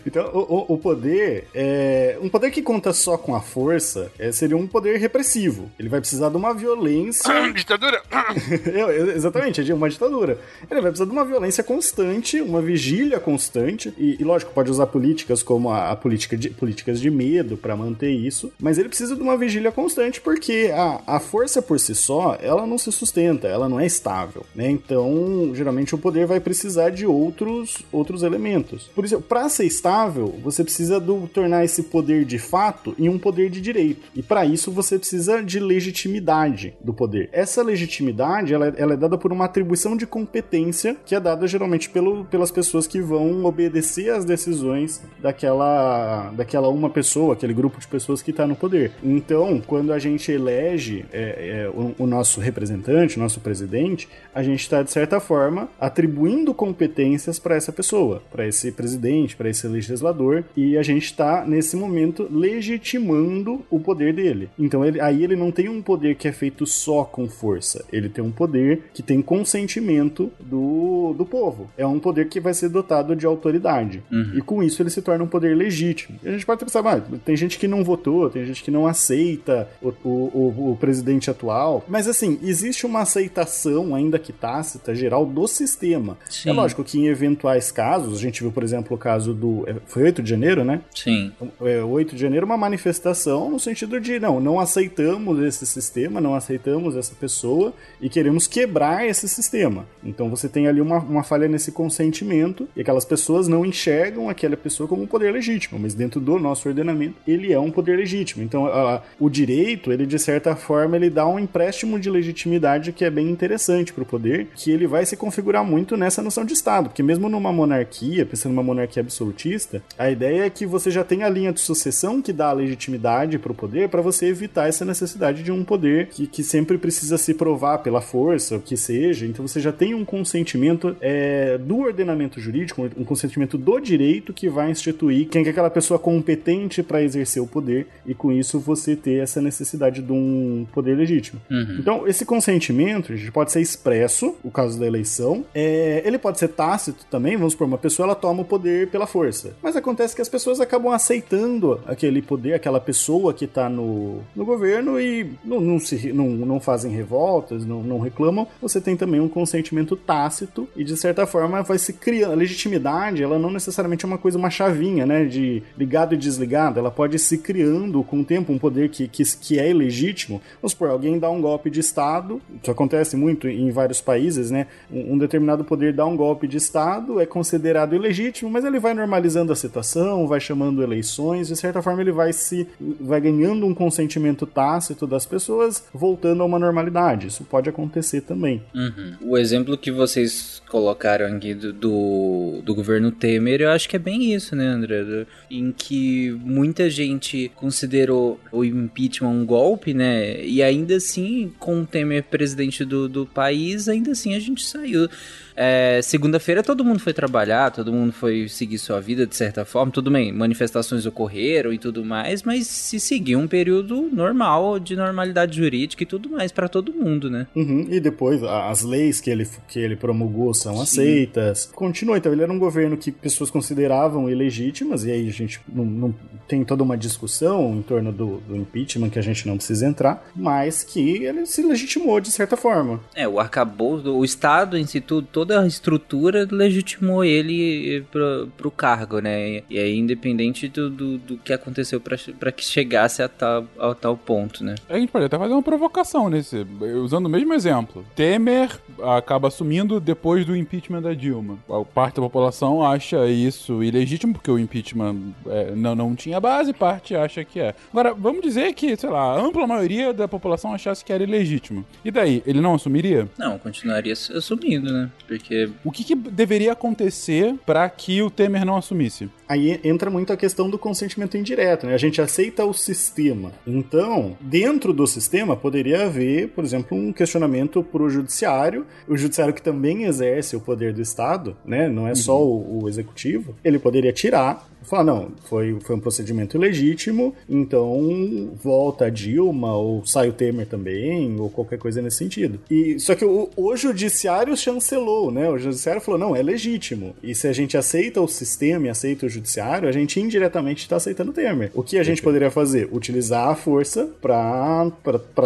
Então, 0.05 0.29
o, 0.33 0.39
o- 0.39 0.73
o 0.73 0.77
poder 0.77 1.47
é. 1.53 2.17
Um 2.21 2.29
poder 2.29 2.51
que 2.51 2.61
conta 2.61 2.93
só 2.93 3.17
com 3.17 3.35
a 3.35 3.41
força 3.41 4.11
é, 4.17 4.31
seria 4.31 4.57
um 4.57 4.67
poder 4.67 4.97
repressivo. 4.97 5.69
Ele 5.79 5.89
vai 5.89 5.99
precisar 5.99 6.29
de 6.29 6.37
uma 6.37 6.53
violência. 6.53 7.51
Ditadura. 7.53 8.01
É, 8.65 9.15
exatamente, 9.15 9.61
é 9.61 9.63
de 9.63 9.73
uma 9.73 9.89
ditadura. 9.89 10.37
Ele 10.69 10.81
vai 10.81 10.89
precisar 10.91 11.05
de 11.05 11.11
uma 11.11 11.23
violência 11.25 11.63
constante, 11.63 12.41
uma 12.41 12.61
vigília 12.61 13.19
constante. 13.19 13.93
E, 13.97 14.17
e, 14.19 14.23
lógico, 14.23 14.51
pode 14.53 14.69
usar 14.69 14.87
políticas 14.87 15.41
como 15.41 15.69
a, 15.69 15.91
a 15.91 15.95
política 15.95 16.35
de, 16.37 16.49
políticas 16.49 16.99
de 16.99 17.09
medo 17.09 17.55
para 17.57 17.75
manter 17.75 18.09
isso. 18.11 18.51
Mas 18.59 18.77
ele 18.77 18.89
precisa 18.89 19.15
de 19.15 19.21
uma 19.21 19.37
vigília 19.37 19.71
constante 19.71 20.19
porque 20.21 20.71
a, 20.73 21.01
a 21.15 21.19
força 21.19 21.61
por 21.61 21.74
si 21.79 21.95
só, 21.95 22.37
ela 22.41 22.65
não 22.65 22.77
se 22.77 22.91
sustenta, 22.91 23.47
ela 23.47 23.69
não 23.69 23.79
é 23.79 23.85
estável. 23.85 24.45
Né? 24.55 24.69
Então, 24.69 25.51
geralmente, 25.53 25.95
o 25.95 25.97
poder 25.97 26.25
vai 26.25 26.39
precisar 26.39 26.89
de 26.89 27.05
outros, 27.05 27.83
outros 27.91 28.23
elementos. 28.23 28.89
Por 28.93 29.05
isso, 29.05 29.21
para 29.21 29.47
ser 29.49 29.65
estável, 29.65 30.35
você 30.43 30.63
precisa 30.63 30.99
do, 30.99 31.27
tornar 31.27 31.63
esse 31.63 31.83
poder 31.83 32.25
de 32.25 32.39
fato 32.39 32.95
em 32.97 33.09
um 33.09 33.17
poder 33.17 33.49
de 33.49 33.61
direito. 33.61 34.07
E 34.15 34.21
para 34.21 34.45
isso, 34.45 34.71
você 34.71 34.97
precisa 34.97 35.41
de 35.43 35.59
legitimidade 35.59 36.73
do 36.81 36.93
poder. 36.93 37.29
Essa 37.31 37.63
legitimidade, 37.63 38.53
ela, 38.53 38.67
é- 38.67 38.73
ela 38.77 38.93
é 38.93 38.97
dada 38.97 39.17
por 39.17 39.31
uma 39.31 39.45
atribuição 39.45 39.95
de 39.95 40.05
competência 40.05 40.95
que 41.05 41.15
é 41.15 41.19
dada 41.19 41.47
geralmente 41.47 41.89
pelo, 41.89 42.25
pelas 42.25 42.51
pessoas 42.51 42.87
que 42.87 43.01
vão 43.01 43.45
obedecer 43.45 44.09
às 44.11 44.25
decisões 44.25 45.01
daquela, 45.19 46.31
daquela 46.31 46.67
uma 46.69 46.89
pessoa, 46.89 47.33
aquele 47.33 47.53
grupo 47.53 47.79
de 47.79 47.87
pessoas 47.87 48.21
que 48.21 48.31
está 48.31 48.45
no 48.47 48.55
poder. 48.55 48.91
Então, 49.03 49.61
quando 49.65 49.91
a 49.93 49.99
gente 49.99 50.31
elege 50.31 51.05
é, 51.11 51.64
é, 51.64 51.64
o, 51.69 51.95
o 51.99 52.07
nosso 52.07 52.39
representante, 52.39 53.17
o 53.17 53.19
nosso 53.21 53.39
presidente, 53.39 54.07
a 54.33 54.41
gente 54.43 54.59
está, 54.61 54.81
de 54.83 54.91
certa 54.91 55.19
forma, 55.19 55.69
atribuindo 55.79 56.53
competências 56.53 57.39
para 57.39 57.55
essa 57.55 57.71
pessoa, 57.71 58.21
para 58.31 58.47
esse 58.47 58.71
presidente, 58.71 59.35
para 59.35 59.49
esse 59.49 59.67
legislador, 59.67 60.43
e 60.55 60.77
a 60.77 60.83
gente 60.83 61.05
está, 61.05 61.45
nesse 61.45 61.75
momento, 61.75 62.27
legitimando 62.31 63.61
o 63.69 63.79
poder 63.79 64.13
dele. 64.13 64.49
Então, 64.59 64.83
ele, 64.83 64.99
aí 64.99 65.23
ele 65.23 65.35
não 65.35 65.51
tem 65.51 65.69
um 65.69 65.81
poder 65.81 66.15
que 66.15 66.27
é 66.27 66.31
feito 66.31 66.65
só 66.65 67.03
com 67.03 67.27
força, 67.27 67.85
ele 67.91 68.09
tem 68.09 68.23
um 68.23 68.31
poder 68.31 68.83
que 68.93 69.01
tem 69.03 69.21
consentimento 69.21 70.31
do, 70.39 71.13
do 71.17 71.25
povo. 71.25 71.69
É 71.77 71.85
um 71.85 71.99
poder 71.99 72.27
que 72.27 72.39
vai 72.39 72.53
ser 72.53 72.69
dotado 72.69 73.15
de 73.15 73.25
autoridade. 73.25 74.03
E 74.35 74.41
com 74.41 74.61
isso 74.63 74.81
ele 74.81 74.89
se 74.89 75.01
torna 75.01 75.23
um 75.23 75.27
poder 75.27 75.55
legítimo. 75.55 76.17
E 76.23 76.27
a 76.27 76.31
gente 76.31 76.45
pode 76.45 76.63
pensar, 76.63 76.85
ah, 76.85 77.01
tem 77.23 77.35
gente 77.35 77.57
que 77.57 77.67
não 77.67 77.83
votou, 77.83 78.29
tem 78.29 78.45
gente 78.45 78.63
que 78.63 78.71
não 78.71 78.87
aceita 78.87 79.67
o, 79.81 79.89
o, 80.03 80.09
o- 80.09 80.71
o 80.71 80.77
presidente 80.77 81.29
atual 81.29 81.54
Mas 81.87 82.07
assim, 82.07 82.39
existe 82.43 82.85
uma 82.85 83.01
aceitação, 83.01 83.95
ainda 83.95 84.17
que 84.19 84.31
tácita, 84.33 84.93
geral 84.95 85.25
do 85.25 85.47
sistema. 85.47 86.17
Sim. 86.29 86.49
É 86.49 86.53
lógico 86.53 86.83
que 86.83 86.99
em 86.99 87.07
eventuais 87.07 87.71
casos, 87.71 88.17
a 88.17 88.21
gente 88.21 88.41
viu, 88.41 88.51
por 88.51 88.63
exemplo, 88.63 88.95
o 88.95 88.99
caso 88.99 89.33
do. 89.33 89.63
é, 89.67 89.75
Foi 89.85 90.03
8 90.03 90.21
de 90.23 90.29
janeiro, 90.29 90.63
né? 90.63 90.81
Sim. 90.93 91.31
é, 91.61 91.81
8 91.83 92.15
de 92.15 92.21
janeiro 92.21 92.45
uma 92.45 92.57
manifestação 92.57 93.49
no 93.49 93.59
sentido 93.59 93.99
de 93.99 94.19
não, 94.19 94.39
não 94.39 94.59
aceitamos 94.59 95.39
esse 95.39 95.65
sistema, 95.65 96.19
não 96.21 96.35
aceitamos 96.35 96.95
essa 96.95 97.13
pessoa 97.15 97.73
e 98.01 98.09
queremos 98.09 98.47
quebrar 98.47 99.05
esse 99.07 99.27
sistema. 99.27 99.85
Então 100.03 100.29
você 100.29 100.47
tem 100.49 100.67
ali 100.67 100.81
uma, 100.81 100.97
uma 100.99 101.23
falha 101.23 101.47
nesse 101.47 101.71
consentimento 101.71 102.67
e 102.75 102.81
aquelas 102.81 103.05
pessoas 103.05 103.47
não 103.47 103.65
enxergam 103.65 104.29
aquela 104.29 104.55
pessoa 104.57 104.87
como 104.87 105.03
um 105.03 105.07
poder 105.07 105.31
legítimo, 105.31 105.79
mas 105.79 105.93
dentro 105.93 106.19
do 106.19 106.37
nosso 106.37 106.67
ordenamento 106.67 107.15
ele 107.27 107.51
é 107.53 107.59
um 107.59 107.71
poder 107.71 107.97
legítimo. 107.97 108.43
Então 108.43 108.65
a- 108.67 109.01
o 109.19 109.29
direito, 109.29 109.91
ele 109.91 110.05
de 110.05 110.19
certa 110.19 110.55
forma, 110.55 110.95
ele 110.95 111.09
dá 111.09 111.25
um 111.27 111.34
empréstimo 111.39 111.99
de 111.99 112.09
legitimidade 112.09 112.91
que 112.91 113.05
é 113.05 113.09
bem 113.09 113.29
interessante 113.29 113.93
para 113.93 114.03
o 114.03 114.05
poder, 114.05 114.47
que 114.55 114.71
ele 114.71 114.87
vai 114.87 115.05
se 115.05 115.17
configurar 115.17 115.63
muito 115.63 115.97
nessa 115.97 116.21
noção 116.21 116.45
de 116.45 116.53
Estado, 116.53 116.89
porque 116.89 117.03
mesmo 117.03 117.29
numa 117.29 117.51
monarquia, 117.51 118.25
pensando 118.25 118.53
numa 118.53 118.63
monarquia 118.63 119.01
absolutista, 119.01 119.81
a 119.97 120.09
ideia 120.09 120.45
é 120.45 120.49
que 120.49 120.65
você 120.65 120.91
já 120.91 121.03
tem 121.03 121.23
a 121.23 121.29
linha 121.29 121.51
de 121.51 121.59
sucessão 121.59 122.21
que 122.21 122.33
dá 122.33 122.49
a 122.49 122.53
legitimidade 122.53 123.37
para 123.39 123.51
o 123.51 123.55
poder 123.55 123.89
para 123.89 124.01
você 124.01 124.27
evitar 124.27 124.67
essa 124.67 124.85
necessidade 124.85 125.43
de 125.43 125.51
um 125.51 125.63
poder 125.63 126.07
que, 126.07 126.27
que 126.27 126.43
sempre 126.43 126.77
precisa 126.77 127.17
se 127.17 127.33
provar 127.33 127.79
pela 127.79 128.01
força, 128.01 128.57
o 128.57 128.61
que 128.61 128.77
seja. 128.77 129.25
Então 129.25 129.45
você 129.45 129.59
já 129.59 129.71
tem 129.71 129.93
um 129.93 130.05
consentimento 130.05 130.95
é, 131.01 131.57
do 131.57 131.79
ordenamento 131.79 132.39
jurídico, 132.39 132.89
um 132.97 133.03
consentimento 133.03 133.57
do 133.57 133.79
direito 133.79 134.33
que 134.33 134.49
vai 134.49 134.69
instituir 134.71 135.27
quem 135.27 135.45
é 135.45 135.49
aquela 135.49 135.69
pessoa 135.69 135.99
competente 135.99 136.83
para 136.83 137.01
exercer 137.01 137.41
o 137.41 137.47
poder 137.47 137.87
e 138.05 138.13
com 138.13 138.31
isso 138.31 138.59
você 138.59 138.95
ter 138.95 139.21
essa 139.21 139.41
necessidade 139.41 140.01
de 140.01 140.11
um 140.11 140.65
poder 140.73 140.95
legítimo. 140.95 141.24
Uhum. 141.49 141.77
Então, 141.79 142.07
esse 142.07 142.25
consentimento 142.25 143.15
gente, 143.15 143.31
pode 143.31 143.51
ser 143.51 143.61
expresso, 143.61 144.35
o 144.43 144.51
caso 144.51 144.79
da 144.79 144.85
eleição, 144.85 145.45
é, 145.53 146.01
ele 146.05 146.17
pode 146.17 146.39
ser 146.39 146.49
tácito 146.49 147.05
também, 147.09 147.37
vamos 147.37 147.53
supor, 147.53 147.67
uma 147.67 147.77
pessoa 147.77 148.05
ela 148.05 148.15
toma 148.15 148.41
o 148.41 148.45
poder 148.45 148.89
pela 148.89 149.07
força. 149.07 149.55
Mas 149.61 149.75
acontece 149.75 150.15
que 150.15 150.21
as 150.21 150.29
pessoas 150.29 150.59
acabam 150.59 150.91
aceitando 150.91 151.79
aquele 151.85 152.21
poder, 152.21 152.53
aquela 152.53 152.79
pessoa 152.79 153.33
que 153.33 153.47
tá 153.47 153.69
no, 153.69 154.19
no 154.35 154.45
governo 154.45 154.99
e 154.99 155.31
não, 155.43 155.59
não, 155.59 155.79
se, 155.79 156.11
não, 156.13 156.29
não 156.29 156.59
fazem 156.59 156.91
revoltas, 156.91 157.65
não, 157.65 157.83
não 157.83 157.99
reclamam. 157.99 158.47
Você 158.61 158.79
tem 158.79 158.95
também 158.95 159.19
um 159.19 159.27
consentimento 159.27 159.95
tácito 159.95 160.67
e, 160.75 160.83
de 160.83 160.95
certa 160.97 161.25
forma, 161.25 161.61
vai 161.61 161.77
se 161.77 161.93
criando. 161.93 162.33
A 162.33 162.35
legitimidade, 162.35 163.23
ela 163.23 163.39
não 163.39 163.51
necessariamente 163.51 164.05
é 164.05 164.07
uma 164.07 164.17
coisa, 164.17 164.37
uma 164.37 164.49
chavinha, 164.49 165.05
né, 165.05 165.25
de 165.25 165.63
ligado 165.77 166.13
e 166.13 166.17
desligado. 166.17 166.79
Ela 166.79 166.91
pode 166.91 167.17
se 167.19 167.37
criando 167.37 168.03
com 168.03 168.21
o 168.21 168.25
tempo 168.25 168.51
um 168.51 168.57
poder 168.57 168.89
que, 168.89 169.07
que, 169.07 169.23
que 169.37 169.59
é 169.59 169.69
ilegítimo. 169.69 170.41
Vamos 170.61 170.71
supor, 170.71 170.89
alguém 170.89 171.14
dá 171.17 171.29
um 171.29 171.41
golpe 171.41 171.69
de 171.69 171.79
Estado, 171.79 172.41
isso 172.61 172.71
acontece 172.71 173.15
muito 173.15 173.47
em 173.47 173.71
vários 173.71 174.01
países, 174.01 174.51
né? 174.51 174.67
Um, 174.91 175.17
determinado 175.17 175.63
poder 175.63 175.93
dá 175.93 176.05
um 176.05 176.15
golpe 176.15 176.47
de 176.47 176.57
Estado, 176.57 177.19
é 177.19 177.25
considerado 177.25 177.95
ilegítimo, 177.95 178.49
mas 178.49 178.65
ele 178.65 178.79
vai 178.79 178.93
normalizando 178.93 179.51
a 179.51 179.55
situação, 179.55 180.27
vai 180.27 180.39
chamando 180.39 180.83
eleições, 180.83 181.47
de 181.47 181.55
certa 181.55 181.81
forma 181.81 182.01
ele 182.01 182.11
vai 182.11 182.33
se 182.33 182.67
vai 182.99 183.21
ganhando 183.21 183.65
um 183.65 183.73
consentimento 183.73 184.45
tácito 184.45 185.07
das 185.07 185.25
pessoas, 185.25 185.85
voltando 185.93 186.43
a 186.43 186.45
uma 186.45 186.59
normalidade. 186.59 187.27
Isso 187.27 187.43
pode 187.43 187.69
acontecer 187.69 188.21
também. 188.21 188.61
Uhum. 188.73 189.31
O 189.31 189.37
exemplo 189.37 189.77
que 189.77 189.91
vocês 189.91 190.61
colocaram 190.69 191.25
aqui 191.27 191.53
do, 191.53 191.73
do, 191.73 192.61
do 192.63 192.75
governo 192.75 193.11
Temer, 193.11 193.61
eu 193.61 193.69
acho 193.69 193.87
que 193.87 193.95
é 193.95 193.99
bem 193.99 194.33
isso, 194.33 194.55
né, 194.55 194.65
André? 194.65 195.25
Em 195.49 195.71
que 195.71 196.31
muita 196.43 196.89
gente 196.89 197.51
considerou 197.55 198.39
o 198.51 198.63
impeachment 198.63 199.29
um 199.29 199.45
golpe, 199.45 199.93
né? 199.93 200.43
E 200.43 200.61
ainda 200.63 200.99
assim, 201.05 201.53
com 201.59 201.81
o 201.81 201.85
Temer 201.85 202.23
presidente 202.23 202.83
do, 202.83 203.07
do 203.07 203.25
país, 203.25 203.87
ainda 203.87 204.11
assim 204.11 204.35
a 204.35 204.39
gente 204.39 204.65
saiu. 204.65 205.07
É, 205.55 205.99
Segunda-feira 206.03 206.61
todo 206.61 206.83
mundo 206.83 206.99
foi 206.99 207.13
trabalhar, 207.13 207.71
todo 207.71 207.91
mundo 207.91 208.11
foi 208.11 208.47
seguir 208.49 208.77
sua 208.77 208.99
vida 208.99 209.25
de 209.25 209.35
certa 209.35 209.65
forma. 209.65 209.91
Tudo 209.91 210.11
bem, 210.11 210.31
manifestações 210.31 211.05
ocorreram 211.05 211.71
e 211.71 211.77
tudo 211.77 212.03
mais, 212.03 212.43
mas 212.43 212.67
se 212.67 212.99
seguiu 212.99 213.39
um 213.39 213.47
período 213.47 214.09
normal 214.11 214.79
de 214.79 214.95
normalidade 214.95 215.57
jurídica 215.57 216.03
e 216.03 216.05
tudo 216.05 216.29
mais 216.29 216.51
pra 216.51 216.67
todo 216.67 216.93
mundo, 216.93 217.29
né? 217.29 217.47
Uhum, 217.55 217.87
E 217.89 217.99
depois 217.99 218.43
as 218.43 218.81
leis 218.83 219.21
que 219.21 219.29
ele, 219.29 219.47
que 219.67 219.79
ele 219.79 219.95
promulgou 219.95 220.53
são 220.53 220.81
aceitas. 220.81 221.69
Continua, 221.73 222.17
então 222.17 222.31
ele 222.31 222.43
era 222.43 222.51
um 222.51 222.59
governo 222.59 222.97
que 222.97 223.11
pessoas 223.11 223.49
consideravam 223.49 224.29
ilegítimas, 224.29 225.03
e 225.05 225.11
aí 225.11 225.27
a 225.27 225.31
gente 225.31 225.61
não, 225.67 225.85
não 225.85 226.15
tem 226.47 226.63
toda 226.63 226.83
uma 226.83 226.97
discussão 226.97 227.75
em 227.75 227.81
torno 227.81 228.11
do, 228.11 228.37
do 228.47 228.55
impeachment 228.55 229.09
que 229.09 229.19
a 229.19 229.21
gente 229.21 229.47
não 229.47 229.57
precisa 229.57 229.85
entrar, 229.85 230.25
mas 230.35 230.83
que 230.83 231.23
ele 231.23 231.45
se 231.45 231.61
legitimou 231.63 232.19
de 232.19 232.31
certa 232.31 232.55
forma. 232.57 232.99
É, 233.15 233.27
o 233.27 233.39
arcabouço, 233.39 234.15
o 234.15 234.23
Estado 234.25 234.77
em 234.77 234.85
si, 234.85 235.01
tudo, 235.01 235.27
toda 235.45 235.61
a 235.61 235.67
estrutura 235.67 236.47
legitimou 236.49 237.23
ele 237.23 238.03
pro, 238.11 238.49
pro 238.57 238.71
cargo, 238.71 239.19
né? 239.19 239.61
E 239.69 239.77
aí, 239.77 239.95
independente 239.95 240.67
do, 240.67 240.89
do, 240.89 241.17
do 241.19 241.37
que 241.37 241.53
aconteceu 241.53 242.01
pra 242.01 242.15
pra 242.39 242.51
que 242.51 242.63
chegasse 242.63 243.21
a 243.21 243.27
tal, 243.27 243.67
a 243.79 243.93
tal 243.93 244.17
ponto, 244.17 244.63
né? 244.63 244.75
A 244.89 244.97
gente 244.97 245.11
pode 245.11 245.25
até 245.25 245.37
fazer 245.37 245.53
uma 245.53 245.61
provocação 245.61 246.29
nesse, 246.29 246.65
usando 247.03 247.27
o 247.27 247.29
mesmo 247.29 247.53
exemplo. 247.53 248.05
Temer 248.15 248.69
acaba 249.17 249.49
assumindo 249.49 249.99
depois 249.99 250.45
do 250.45 250.55
impeachment 250.55 251.01
da 251.01 251.13
Dilma. 251.13 251.59
A 251.69 251.83
parte 251.83 252.15
da 252.15 252.21
população 252.21 252.83
acha 252.83 253.27
isso 253.27 253.83
ilegítimo, 253.83 254.33
porque 254.33 254.49
o 254.49 254.57
impeachment 254.57 255.33
é, 255.47 255.75
não, 255.75 255.93
não 255.93 256.15
tinha 256.15 256.39
base, 256.39 256.73
parte 256.73 257.15
acha 257.15 257.43
que 257.43 257.59
é. 257.59 257.75
Agora, 257.91 258.13
vamos 258.13 258.41
dizer 258.41 258.73
que, 258.73 258.95
sei 258.95 259.09
lá, 259.09 259.33
a 259.33 259.39
ampla 259.39 259.67
maioria 259.67 260.13
da 260.13 260.27
população 260.27 260.73
achasse 260.73 261.03
que 261.05 261.13
era 261.13 261.23
ilegítimo. 261.23 261.85
E 262.03 262.09
daí, 262.09 262.41
ele 262.45 262.61
não 262.61 262.75
assumiria? 262.75 263.27
Não, 263.37 263.59
continuaria 263.59 264.13
assumindo, 264.13 264.91
né? 264.91 265.11
Porque 265.37 265.69
O 265.83 265.91
que, 265.91 266.03
que 266.03 266.15
deveria 266.15 266.71
acontecer 266.71 267.55
para 267.65 267.87
que 267.89 268.21
o 268.21 268.29
Temer 268.29 268.65
não 268.65 268.77
assumisse? 268.77 269.29
Aí 269.47 269.79
entra 269.83 270.09
muito 270.09 270.33
a 270.33 270.37
questão 270.37 270.69
do 270.69 270.77
consentimento 270.77 271.37
indireto, 271.37 271.85
né? 271.85 271.93
A 271.93 271.97
gente 271.97 272.21
aceita 272.21 272.65
o 272.65 272.73
sistema. 272.73 273.51
Então, 273.67 274.37
dentro 274.41 274.93
do 274.93 275.05
sistema, 275.05 275.55
poderia 275.55 276.05
haver, 276.05 276.49
por 276.49 276.63
exemplo, 276.63 276.97
um 276.97 277.11
questionamento 277.13 277.83
para 277.83 278.01
o 278.01 278.09
judiciário, 278.09 278.85
o 279.07 279.17
judiciário 279.17 279.53
que 279.53 279.61
também 279.61 280.03
exerce 280.03 280.55
o 280.55 280.61
poder 280.61 280.93
do 280.93 281.01
Estado, 281.01 281.55
né? 281.65 281.87
Não 281.87 282.07
é 282.07 282.15
só 282.15 282.41
o, 282.41 282.83
o 282.83 282.89
executivo. 282.89 283.55
Ele 283.63 283.77
poderia 283.77 284.13
tirar, 284.13 284.67
falar, 284.89 285.03
não, 285.03 285.31
foi, 285.45 285.77
foi 285.81 285.95
um 285.95 285.99
procedimento 285.99 286.57
ilegítimo, 286.57 287.35
então 287.49 288.51
volta 288.63 289.05
a 289.05 289.09
Dilma, 289.09 289.73
ou 289.75 290.05
sai 290.05 290.29
o 290.29 290.33
Temer 290.33 290.67
também, 290.67 291.39
ou 291.39 291.49
qualquer 291.49 291.77
coisa 291.77 292.01
nesse 292.01 292.17
sentido. 292.17 292.59
E, 292.69 292.99
só 292.99 293.15
que 293.15 293.25
o, 293.25 293.49
o 293.55 293.75
judiciário 293.75 294.55
chancelou, 294.55 295.31
né? 295.31 295.49
O 295.49 295.57
judiciário 295.57 296.01
falou, 296.01 296.19
não, 296.19 296.35
é 296.35 296.41
legítimo. 296.41 297.15
E 297.23 297.33
se 297.33 297.47
a 297.47 297.53
gente 297.53 297.77
aceita 297.77 298.21
o 298.21 298.27
sistema 298.27 298.87
e 298.87 298.89
aceita 298.89 299.25
o 299.25 299.29
judiciário, 299.29 299.87
a 299.87 299.91
gente 299.91 300.19
indiretamente 300.19 300.83
está 300.83 300.95
aceitando 300.95 301.31
o 301.31 301.33
Temer. 301.33 301.71
O 301.73 301.83
que 301.83 301.97
a 301.97 302.03
gente 302.03 302.21
poderia 302.21 302.51
fazer? 302.51 302.89
Utilizar 302.91 303.49
a 303.49 303.55
força 303.55 304.09
para 304.21 304.91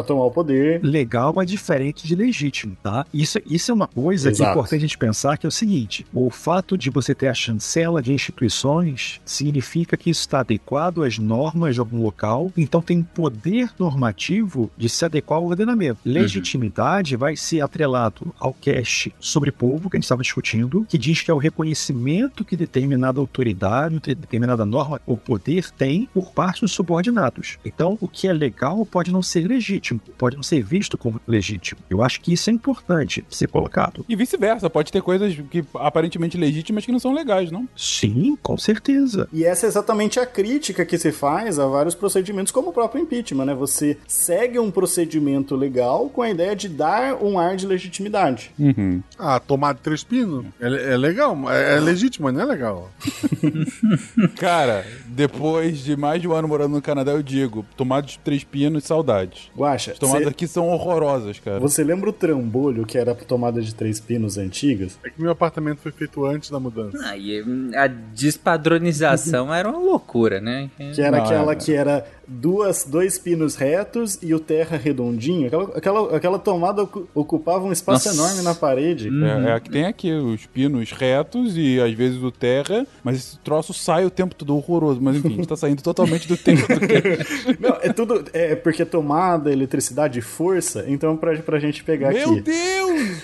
tomar 0.05 0.25
o 0.25 0.31
poder. 0.31 0.81
legal, 0.83 1.33
mas 1.35 1.49
diferente 1.49 2.07
de 2.07 2.15
legítimo, 2.15 2.77
tá? 2.81 3.05
Isso, 3.13 3.39
isso 3.49 3.71
é 3.71 3.73
uma 3.73 3.87
coisa 3.87 4.29
que 4.29 4.35
é 4.35 4.43
Exato. 4.43 4.51
importante 4.51 4.79
a 4.79 4.81
gente 4.81 4.97
pensar, 4.97 5.37
que 5.37 5.45
é 5.45 5.49
o 5.49 5.51
seguinte, 5.51 6.05
o 6.13 6.29
fato 6.29 6.77
de 6.77 6.89
você 6.89 7.15
ter 7.15 7.27
a 7.27 7.33
chancela 7.33 8.01
de 8.01 8.13
instituições 8.13 9.21
significa 9.29 9.95
que 9.95 10.09
isso 10.09 10.21
está 10.21 10.39
adequado 10.39 11.03
às 11.03 11.17
normas 11.17 11.75
de 11.75 11.79
algum 11.79 12.01
local, 12.01 12.51
então 12.57 12.81
tem 12.81 13.01
poder 13.03 13.69
normativo 13.77 14.71
de 14.77 14.89
se 14.89 15.05
adequar 15.05 15.39
ao 15.39 15.45
ordenamento. 15.45 15.99
Legitimidade 16.05 17.15
vai 17.15 17.35
ser 17.35 17.61
atrelado 17.61 18.33
ao 18.39 18.53
cast 18.53 19.13
sobre 19.19 19.51
povo, 19.51 19.89
que 19.89 19.97
a 19.97 19.99
gente 19.99 20.05
estava 20.05 20.21
discutindo, 20.21 20.85
que 20.89 20.97
diz 20.97 21.21
que 21.21 21.31
é 21.31 21.33
o 21.33 21.37
reconhecimento 21.37 22.43
que 22.43 22.55
determinada 22.55 23.19
autoridade, 23.19 23.99
determinada 23.99 24.65
norma 24.65 25.01
ou 25.05 25.17
poder 25.17 25.69
tem 25.71 26.07
por 26.13 26.31
parte 26.31 26.61
dos 26.61 26.71
subordinados. 26.71 27.57
Então, 27.63 27.97
o 28.01 28.07
que 28.07 28.27
é 28.27 28.33
legal 28.33 28.85
pode 28.85 29.11
não 29.11 29.21
ser 29.21 29.47
legítimo, 29.47 29.99
pode 30.17 30.35
não 30.35 30.43
ser 30.43 30.63
visto 30.63 30.97
como 30.97 31.21
legítimo. 31.27 31.81
Eu 31.89 32.03
acho 32.03 32.21
que 32.21 32.33
isso 32.33 32.49
é 32.49 32.53
importante 32.53 33.23
ser 33.29 33.47
colocado. 33.47 34.05
E 34.07 34.15
vice-versa, 34.15 34.69
pode 34.69 34.91
ter 34.91 35.01
coisas 35.01 35.35
que 35.49 35.63
aparentemente 35.75 36.37
legítimas 36.37 36.85
que 36.85 36.91
não 36.91 36.99
são 36.99 37.13
legais, 37.13 37.51
não? 37.51 37.67
Sim, 37.75 38.37
com 38.41 38.57
certeza. 38.57 39.18
E 39.33 39.43
essa 39.45 39.65
é 39.65 39.69
exatamente 39.69 40.19
a 40.19 40.25
crítica 40.25 40.85
que 40.85 40.97
se 40.97 41.11
faz 41.11 41.59
a 41.59 41.65
vários 41.67 41.95
procedimentos, 41.95 42.51
como 42.51 42.69
o 42.69 42.73
próprio 42.73 43.01
impeachment, 43.01 43.45
né? 43.45 43.53
Você 43.55 43.97
segue 44.07 44.59
um 44.59 44.71
procedimento 44.71 45.55
legal 45.55 46.09
com 46.09 46.21
a 46.21 46.29
ideia 46.29 46.55
de 46.55 46.69
dar 46.69 47.15
um 47.23 47.39
ar 47.39 47.55
de 47.55 47.65
legitimidade. 47.67 48.51
Uhum. 48.59 49.01
Ah, 49.17 49.39
tomar 49.39 49.73
de 49.73 49.81
três 49.81 50.03
pinos? 50.03 50.45
É, 50.59 50.93
é 50.93 50.97
legal, 50.97 51.37
é, 51.51 51.77
é 51.77 51.79
legítimo, 51.79 52.25
mas 52.25 52.33
não 52.33 52.41
é 52.41 52.45
legal. 52.45 52.91
Cara, 54.37 54.85
depois 55.07 55.79
de 55.79 55.95
mais 55.95 56.21
de 56.21 56.27
um 56.27 56.33
ano 56.33 56.47
morando 56.47 56.73
no 56.75 56.81
Canadá, 56.81 57.11
eu 57.11 57.23
digo: 57.23 57.65
tomadas 57.75 58.11
de 58.11 58.19
três 58.19 58.43
pinos, 58.43 58.83
saudades. 58.83 59.49
Guaxa, 59.57 59.91
As 59.93 59.99
tomadas 59.99 60.23
cê- 60.23 60.29
aqui 60.29 60.47
são 60.47 60.67
horrorosas, 60.69 61.39
cara. 61.39 61.59
você 61.59 61.83
lembra 61.83 62.09
o 62.09 62.13
trambolho 62.13 62.85
que 62.85 62.97
era 62.97 63.11
a 63.11 63.15
tomada 63.15 63.61
de 63.61 63.73
três 63.73 63.99
pinos 63.99 64.37
antigas? 64.37 64.97
É 65.03 65.09
que 65.09 65.21
meu 65.21 65.31
apartamento 65.31 65.79
foi 65.79 65.91
feito 65.91 66.25
antes 66.25 66.49
da 66.49 66.59
mudança. 66.59 66.97
Aí 67.09 67.41
hum, 67.43 67.71
a 67.75 67.87
despadronização 69.15 69.53
era 69.53 69.69
uma 69.69 69.79
loucura, 69.79 70.39
né? 70.41 70.69
Que 70.93 71.01
era 71.01 71.17
Não, 71.17 71.25
aquela 71.25 71.51
é. 71.51 71.55
que 71.55 71.73
era 71.73 72.05
duas, 72.27 72.83
dois 72.85 73.17
pinos 73.17 73.55
retos 73.55 74.19
e 74.21 74.33
o 74.33 74.39
terra 74.39 74.77
redondinho. 74.77 75.47
Aquela, 75.47 75.63
aquela, 75.77 76.15
aquela 76.17 76.39
tomada 76.39 76.83
ocu- 76.83 77.07
ocupava 77.15 77.65
um 77.65 77.71
espaço 77.71 78.07
Nossa. 78.09 78.19
enorme 78.21 78.41
na 78.43 78.53
parede. 78.53 79.09
É, 79.09 79.49
é 79.49 79.53
a 79.53 79.59
que 79.59 79.69
tem 79.69 79.85
aqui 79.85 80.11
os 80.13 80.45
pinos 80.45 80.91
retos 80.91 81.57
e 81.57 81.79
às 81.81 81.91
vezes 81.93 82.21
o 82.21 82.31
terra, 82.31 82.85
mas 83.03 83.17
esse 83.17 83.39
troço 83.39 83.73
sai 83.73 84.05
o 84.05 84.09
tempo 84.11 84.35
todo 84.35 84.55
horroroso. 84.55 84.99
Mas 85.01 85.15
enfim, 85.17 85.27
a 85.29 85.35
gente 85.37 85.47
tá 85.47 85.55
saindo 85.57 85.81
totalmente 85.81 86.27
do 86.27 86.37
tempo 86.37 86.61
do 86.67 86.79
que. 86.79 87.57
Não, 87.59 87.77
é 87.81 87.91
tudo. 87.91 88.23
É 88.33 88.55
porque 88.55 88.85
tomada, 88.85 89.51
eletricidade 89.51 90.19
e 90.19 90.21
força. 90.21 90.85
Então, 90.87 91.17
pra, 91.17 91.35
pra 91.37 91.59
gente 91.59 91.83
pegar 91.83 92.11
Meu 92.13 92.31
aqui, 92.33 92.41
Deus! 92.41 93.23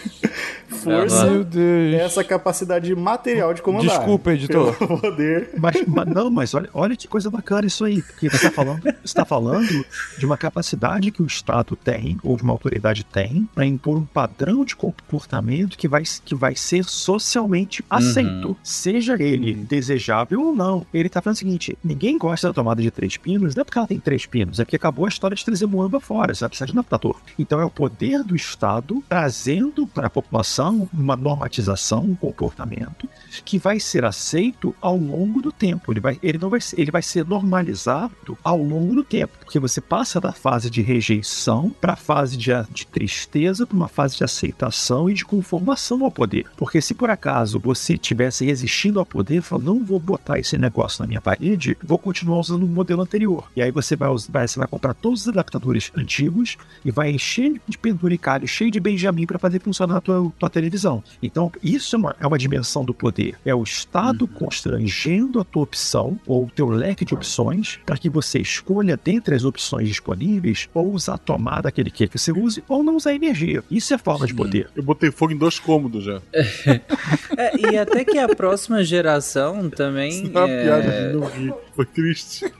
força 0.69 1.25
Meu 1.29 1.43
Deus! 1.43 1.93
é 1.93 2.01
essa 2.03 2.23
capacidade 2.23 2.93
material 2.95 3.53
de 3.53 3.61
comandar. 3.61 3.97
Desculpa, 3.97 4.33
editor. 4.33 4.73
Poder. 4.75 5.49
Mas, 5.57 5.74
mas- 5.87 6.07
não, 6.07 6.29
mas 6.29 6.53
olha, 6.53 6.69
olha 6.73 6.95
que 6.95 7.07
coisa 7.07 7.29
bacana 7.29 7.67
isso 7.67 7.83
aí. 7.83 8.01
Porque 8.01 8.29
você 8.29 8.47
está 8.47 8.51
falando, 8.51 8.81
você 9.03 9.13
tá 9.13 9.25
falando 9.25 9.85
de 10.17 10.25
uma 10.25 10.37
capacidade 10.37 11.11
que 11.11 11.21
o 11.21 11.25
Estado 11.25 11.75
tem, 11.75 12.17
ou 12.23 12.35
de 12.37 12.43
uma 12.43 12.53
autoridade 12.53 13.03
tem, 13.03 13.47
para 13.53 13.65
impor 13.65 13.97
um 13.97 14.05
padrão 14.05 14.63
de 14.65 14.75
comportamento 14.75 15.77
que 15.77 15.87
vai, 15.87 16.03
que 16.23 16.35
vai 16.35 16.55
ser 16.55 16.83
socialmente 16.85 17.83
aceito. 17.89 18.55
Seja 18.63 19.15
ele 19.21 19.53
desejável 19.53 20.41
ou 20.41 20.55
não. 20.55 20.85
Ele 20.93 21.09
tá 21.09 21.21
falando 21.21 21.35
o 21.35 21.39
seguinte: 21.39 21.77
ninguém 21.83 22.17
gosta 22.17 22.47
da 22.47 22.53
tomada 22.53 22.81
de 22.81 22.91
três 22.91 23.17
pinos, 23.17 23.55
não 23.55 23.61
é 23.61 23.63
porque 23.63 23.77
ela 23.77 23.87
tem 23.87 23.99
três 23.99 24.25
pinos, 24.25 24.59
é 24.59 24.65
porque 24.65 24.75
acabou 24.75 25.05
a 25.05 25.09
história 25.09 25.35
de 25.35 25.43
trazer 25.43 25.65
Moamba 25.65 25.99
fora, 25.99 26.33
você 26.33 26.41
vai 26.41 26.49
precisar 26.49 26.65
de 26.65 26.71
adaptador. 26.71 27.15
Então 27.37 27.59
é 27.59 27.65
o 27.65 27.69
poder 27.69 28.23
do 28.23 28.35
Estado 28.35 29.03
trazendo 29.09 29.87
para 29.87 30.07
a 30.07 30.09
população 30.09 30.87
uma 30.93 31.15
normatização, 31.15 32.03
um 32.03 32.15
comportamento 32.15 33.07
que 33.43 33.57
vai 33.57 33.79
ser 33.79 34.05
aceito 34.05 34.75
ao 34.81 34.97
longo 34.97 35.41
do 35.41 35.51
tempo. 35.51 35.64
Ele 35.89 35.99
vai, 35.99 36.19
ele 36.21 36.37
não 36.37 36.49
vai, 36.49 36.61
ser, 36.61 36.79
ele 36.79 36.91
vai 36.91 37.01
ser 37.01 37.25
normalizado 37.25 38.37
ao 38.43 38.61
longo 38.61 38.95
do 38.95 39.03
tempo, 39.03 39.33
porque 39.39 39.59
você 39.59 39.81
passa 39.81 40.19
da 40.19 40.31
fase 40.31 40.69
de 40.69 40.81
rejeição 40.81 41.73
para 41.81 41.93
a 41.93 41.97
fase 41.97 42.37
de, 42.37 42.51
de 42.71 42.85
tristeza, 42.87 43.65
para 43.65 43.75
uma 43.75 43.87
fase 43.87 44.17
de 44.17 44.23
aceitação 44.23 45.09
e 45.09 45.13
de 45.13 45.25
conformação 45.25 46.03
ao 46.03 46.11
poder. 46.11 46.45
Porque 46.57 46.81
se 46.81 46.93
por 46.93 47.09
acaso 47.09 47.59
você 47.59 47.97
tivesse 47.97 48.45
resistindo 48.45 48.99
ao 48.99 49.05
poder, 49.05 49.41
falando, 49.41 49.65
não 49.65 49.83
vou 49.83 49.99
botar 49.99 50.39
esse 50.39 50.57
negócio 50.57 51.01
na 51.01 51.07
minha 51.07 51.21
parede, 51.21 51.77
vou 51.83 51.97
continuar 51.97 52.39
usando 52.39 52.63
o 52.63 52.67
modelo 52.67 53.01
anterior. 53.01 53.49
E 53.55 53.61
aí 53.61 53.71
você 53.71 53.95
vai, 53.95 54.09
vai, 54.29 54.47
você 54.47 54.59
vai 54.59 54.67
comprar 54.67 54.93
todos 54.93 55.21
os 55.21 55.27
adaptadores 55.27 55.91
antigos 55.95 56.57
e 56.83 56.91
vai 56.91 57.11
encher 57.11 57.59
de 57.67 57.77
penduricalho, 57.77 58.47
cheio 58.47 58.71
de 58.71 58.79
Benjamin 58.79 59.25
para 59.25 59.39
fazer 59.39 59.59
funcionar 59.61 59.97
a 59.97 60.01
tua, 60.01 60.31
tua 60.37 60.49
televisão. 60.49 61.03
Então, 61.21 61.51
isso 61.63 61.95
é 61.95 61.99
uma, 61.99 62.15
é 62.19 62.27
uma 62.27 62.37
dimensão 62.37 62.85
do 62.85 62.93
poder. 62.93 63.35
É 63.45 63.53
o 63.53 63.63
Estado 63.63 64.27
constrangendo 64.27 65.39
a 65.39 65.44
tua 65.45 65.63
opção 65.63 66.19
ou 66.25 66.45
o 66.45 66.49
teu 66.49 66.67
leque 66.67 67.05
de 67.05 67.13
opções 67.13 67.79
para 67.85 67.97
que 67.97 68.09
você 68.09 68.39
escolha 68.39 68.99
dentre 69.01 69.35
as 69.35 69.43
opções 69.43 69.87
disponíveis 69.87 70.69
ou 70.73 70.91
usar 70.91 71.15
a 71.15 71.17
tomada 71.17 71.71
que 71.71 71.79
ele 71.79 71.91
quer 71.91 72.07
que 72.07 72.17
você 72.17 72.31
use 72.31 72.63
ou 72.67 72.83
não 72.83 72.95
usar 72.95 73.13
energia. 73.13 73.63
Isso 73.69 73.93
é 73.93 73.97
forma 73.97 74.27
de 74.27 74.33
poder. 74.33 74.69
Eu 74.75 74.83
botei 74.83 75.11
fogo 75.11 75.33
em 75.33 75.37
dois 75.37 75.59
cômodos 75.59 76.03
já. 76.03 76.21
É, 77.37 77.71
e 77.71 77.77
até 77.77 78.05
que 78.05 78.17
a 78.17 78.29
próxima 78.29 78.83
geração 78.83 79.69
também. 79.69 80.27
Uma 80.27 80.49
é, 80.49 80.63
piada 80.63 80.91
de 80.91 81.17
não 81.17 81.27
rir. 81.27 81.53
Foi 81.75 81.85
triste. 81.85 82.45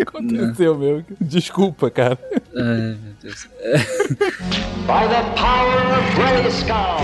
Aconteceu, 0.00 0.76
meu. 0.76 1.04
Desculpa, 1.20 1.90
cara. 1.90 2.18
Ai, 2.56 2.96
meu 3.02 3.14
Deus. 3.22 3.48
By 4.86 5.06
the 5.08 5.22
power 5.36 5.80
of 5.98 6.14
Grayskull! 6.14 7.02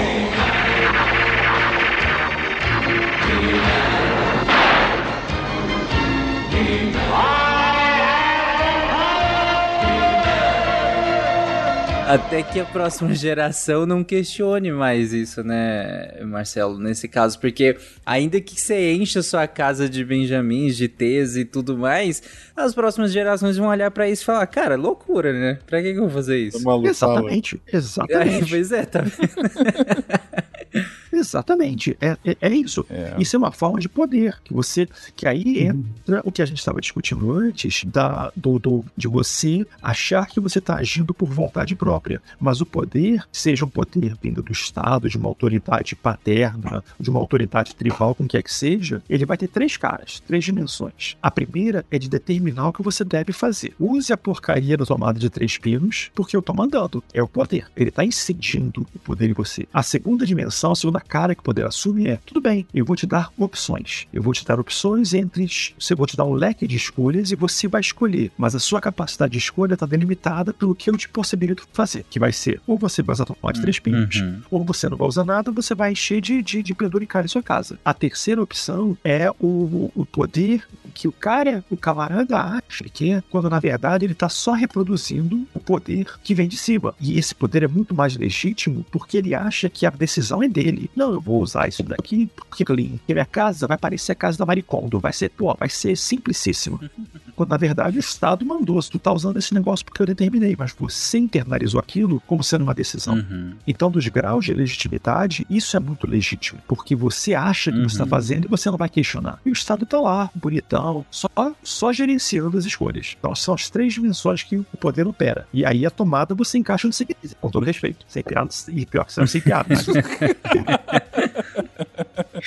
Até 12.10 12.42
que 12.42 12.58
a 12.58 12.64
próxima 12.64 13.14
geração 13.14 13.86
não 13.86 14.02
questione 14.02 14.72
mais 14.72 15.12
isso, 15.12 15.44
né, 15.44 16.20
Marcelo, 16.24 16.76
nesse 16.76 17.06
caso, 17.06 17.38
porque 17.38 17.76
ainda 18.04 18.40
que 18.40 18.60
você 18.60 18.92
encha 18.94 19.22
sua 19.22 19.46
casa 19.46 19.88
de 19.88 20.04
benjamins, 20.04 20.76
de 20.76 20.88
T's 20.88 21.36
e 21.36 21.44
tudo 21.44 21.78
mais, 21.78 22.20
as 22.56 22.74
próximas 22.74 23.12
gerações 23.12 23.56
vão 23.56 23.68
olhar 23.68 23.92
pra 23.92 24.10
isso 24.10 24.22
e 24.22 24.26
falar, 24.26 24.44
cara, 24.48 24.74
loucura, 24.74 25.32
né? 25.32 25.60
Pra 25.68 25.80
que, 25.80 25.92
que 25.92 25.98
eu 25.98 26.02
vou 26.02 26.10
fazer 26.10 26.38
isso? 26.38 26.60
Maluco, 26.64 26.92
fala. 26.92 27.20
Exatamente, 27.20 27.62
Aí, 27.68 27.78
exatamente. 27.78 28.50
pois 28.50 28.72
é, 28.72 28.84
tá 28.84 29.02
vendo? 29.02 30.40
Exatamente, 31.12 31.96
é, 32.00 32.16
é, 32.24 32.36
é 32.40 32.54
isso. 32.54 32.84
É. 32.90 33.14
Isso 33.18 33.36
é 33.36 33.38
uma 33.38 33.52
forma 33.52 33.78
de 33.80 33.88
poder, 33.88 34.38
que 34.44 34.52
você. 34.52 34.88
Que 35.16 35.26
aí 35.26 35.60
entra 35.64 36.20
o 36.24 36.32
que 36.32 36.42
a 36.42 36.46
gente 36.46 36.58
estava 36.58 36.80
discutindo 36.80 37.32
antes, 37.32 37.84
da, 37.84 38.32
do, 38.36 38.58
do- 38.58 38.84
de 38.96 39.08
você 39.08 39.66
achar 39.82 40.26
que 40.26 40.40
você 40.40 40.58
está 40.58 40.76
agindo 40.76 41.12
por 41.12 41.28
vontade 41.28 41.74
própria. 41.74 42.20
Mas 42.38 42.60
o 42.60 42.66
poder, 42.66 43.24
seja 43.32 43.64
um 43.64 43.68
poder 43.68 44.14
vindo 44.22 44.42
do 44.42 44.52
Estado, 44.52 45.08
de 45.08 45.16
uma 45.16 45.28
autoridade 45.28 45.94
paterna, 45.96 46.82
de 46.98 47.10
uma 47.10 47.18
autoridade 47.20 47.74
tribal, 47.74 48.14
com 48.14 48.26
quer 48.26 48.42
que 48.42 48.52
seja, 48.52 49.02
ele 49.08 49.26
vai 49.26 49.36
ter 49.36 49.48
três 49.48 49.76
caras, 49.76 50.20
três 50.20 50.44
dimensões. 50.44 51.16
A 51.22 51.30
primeira 51.30 51.84
é 51.90 51.98
de 51.98 52.08
determinar 52.08 52.68
o 52.68 52.72
que 52.72 52.82
você 52.82 53.04
deve 53.04 53.32
fazer. 53.32 53.74
Use 53.78 54.12
a 54.12 54.16
porcaria 54.16 54.76
da 54.76 54.86
tomada 54.86 55.18
de 55.18 55.28
três 55.30 55.58
pinos, 55.58 56.10
porque 56.14 56.36
eu 56.36 56.42
tô 56.42 56.52
mandando. 56.54 57.02
É 57.12 57.22
o 57.22 57.28
poder. 57.28 57.66
Ele 57.76 57.88
está 57.88 58.04
incidindo 58.04 58.86
o 58.94 58.98
poder 58.98 59.28
em 59.30 59.32
você. 59.32 59.66
A 59.72 59.82
segunda 59.82 60.24
dimensão, 60.26 60.72
a 60.72 60.76
segunda 60.76 60.99
cara 61.00 61.34
que 61.34 61.42
poder 61.42 61.66
assume 61.66 62.06
é: 62.08 62.18
tudo 62.24 62.40
bem, 62.40 62.66
eu 62.74 62.84
vou 62.84 62.96
te 62.96 63.06
dar 63.06 63.30
opções. 63.38 64.06
Eu 64.12 64.22
vou 64.22 64.32
te 64.32 64.44
dar 64.44 64.58
opções 64.60 65.14
entre. 65.14 65.46
Eu 65.90 65.96
vou 65.96 66.06
te 66.06 66.16
dar 66.16 66.24
um 66.24 66.32
leque 66.34 66.66
de 66.66 66.76
escolhas 66.76 67.30
e 67.30 67.36
você 67.36 67.66
vai 67.68 67.80
escolher. 67.80 68.30
Mas 68.36 68.54
a 68.54 68.58
sua 68.58 68.80
capacidade 68.80 69.32
de 69.32 69.38
escolha 69.38 69.74
está 69.74 69.86
delimitada 69.86 70.52
pelo 70.52 70.74
que 70.74 70.90
eu 70.90 70.96
te 70.96 71.08
possibilito 71.08 71.66
fazer. 71.72 72.04
Que 72.10 72.18
vai 72.18 72.32
ser: 72.32 72.60
ou 72.66 72.76
você 72.78 73.02
vai 73.02 73.14
usar 73.14 73.24
a 73.24 73.26
tomada 73.26 73.52
de 73.54 73.60
três 73.62 73.78
pinos, 73.78 74.16
Uhum. 74.16 74.42
ou 74.50 74.64
você 74.64 74.88
não 74.88 74.96
vai 74.96 75.08
usar 75.08 75.24
nada, 75.24 75.50
você 75.50 75.74
vai 75.74 75.92
encher 75.92 76.20
de, 76.20 76.42
de, 76.42 76.62
de 76.62 76.74
penduricalho 76.74 77.24
em 77.24 77.28
sua 77.28 77.42
casa. 77.42 77.78
A 77.84 77.94
terceira 77.94 78.42
opção 78.42 78.96
é 79.04 79.30
o, 79.40 79.90
o 79.94 80.04
poder 80.06 80.66
que 80.94 81.06
o 81.08 81.12
cara, 81.12 81.64
o 81.70 81.76
camarada 81.76 82.36
acha 82.38 82.84
que 82.92 83.12
é, 83.12 83.22
quando 83.30 83.48
na 83.48 83.60
verdade 83.60 84.04
ele 84.04 84.12
está 84.12 84.28
só 84.28 84.52
reproduzindo 84.52 85.46
o 85.54 85.60
poder 85.60 86.06
que 86.22 86.34
vem 86.34 86.48
de 86.48 86.56
cima. 86.56 86.94
E 87.00 87.18
esse 87.18 87.34
poder 87.34 87.62
é 87.62 87.68
muito 87.68 87.94
mais 87.94 88.16
legítimo 88.16 88.84
porque 88.90 89.16
ele 89.16 89.34
acha 89.34 89.68
que 89.68 89.86
a 89.86 89.90
decisão 89.90 90.42
é 90.42 90.48
dele. 90.48 90.89
Não, 90.94 91.12
eu 91.12 91.20
vou 91.20 91.40
usar 91.42 91.68
isso 91.68 91.82
daqui 91.82 92.26
porque. 92.34 92.64
Porque 92.64 93.12
minha 93.14 93.24
casa 93.24 93.66
vai 93.66 93.78
parecer 93.78 94.12
a 94.12 94.14
casa 94.14 94.36
da 94.38 94.46
Maricondo. 94.46 94.98
Vai 95.00 95.12
ser, 95.12 95.30
pô, 95.30 95.54
vai 95.58 95.68
ser 95.68 95.96
simplicíssimo. 95.96 96.80
Quando 97.34 97.50
na 97.50 97.56
verdade 97.56 97.96
o 97.96 98.00
Estado 98.00 98.44
mandou. 98.44 98.80
Se 98.82 98.90
tu 98.90 98.98
tá 98.98 99.12
usando 99.12 99.38
esse 99.38 99.54
negócio 99.54 99.84
porque 99.84 100.02
eu 100.02 100.06
determinei, 100.06 100.54
mas 100.58 100.74
você 100.78 101.18
internalizou 101.18 101.80
aquilo 101.80 102.20
como 102.26 102.42
sendo 102.44 102.62
uma 102.62 102.74
decisão. 102.74 103.14
Uhum. 103.14 103.54
Então, 103.66 103.90
dos 103.90 104.06
graus 104.08 104.44
de 104.44 104.52
legitimidade, 104.52 105.46
isso 105.48 105.76
é 105.76 105.80
muito 105.80 106.06
legítimo, 106.06 106.60
porque 106.68 106.94
você 106.94 107.34
acha 107.34 107.70
que 107.72 107.78
você 107.78 107.86
está 107.94 108.04
Uhum. 108.04 108.10
fazendo 108.10 108.44
e 108.44 108.48
você 108.48 108.70
não 108.70 108.76
vai 108.76 108.88
questionar. 108.88 109.38
E 109.44 109.50
o 109.50 109.52
Estado 109.52 109.84
está 109.84 109.98
lá, 110.00 110.30
bonitão, 110.34 111.04
só, 111.10 111.28
só 111.62 111.92
gerenciando 111.92 112.58
as 112.58 112.64
escolhas. 112.66 113.16
Então, 113.18 113.34
são 113.34 113.54
as 113.54 113.70
três 113.70 113.94
dimensões 113.94 114.42
que 114.42 114.56
o 114.56 114.64
poder 114.78 115.06
opera. 115.06 115.46
E 115.52 115.64
aí 115.64 115.86
a 115.86 115.90
tomada 115.90 116.34
você 116.34 116.58
encaixa 116.58 116.86
no 116.86 116.92
seguinte, 116.92 117.18
com 117.40 117.50
todo 117.50 117.64
respeito, 117.64 118.04
sem 118.08 118.22
piadas, 118.22 118.68
e 118.68 118.84
pior 118.84 119.04
que 119.04 119.12
são 119.12 119.26
sem 119.26 119.40
piadas. 119.40 119.86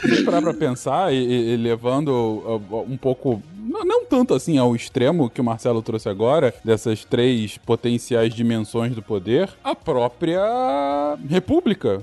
Se 0.00 0.24
parar 0.24 0.42
pra 0.42 0.52
pensar 0.54 1.12
e, 1.12 1.16
e- 1.16 1.54
e 1.54 1.56
levando 1.56 2.10
uh, 2.10 2.84
um 2.88 2.96
pouco. 2.96 3.42
Não, 3.68 4.04
tanto 4.04 4.34
assim 4.34 4.58
ao 4.58 4.74
extremo 4.76 5.28
que 5.30 5.40
o 5.40 5.44
Marcelo 5.44 5.82
trouxe 5.82 6.08
agora, 6.08 6.54
dessas 6.64 7.04
três 7.04 7.58
potenciais 7.58 8.32
dimensões 8.34 8.94
do 8.94 9.02
poder, 9.02 9.48
a 9.64 9.74
própria 9.74 10.40
república, 11.28 12.02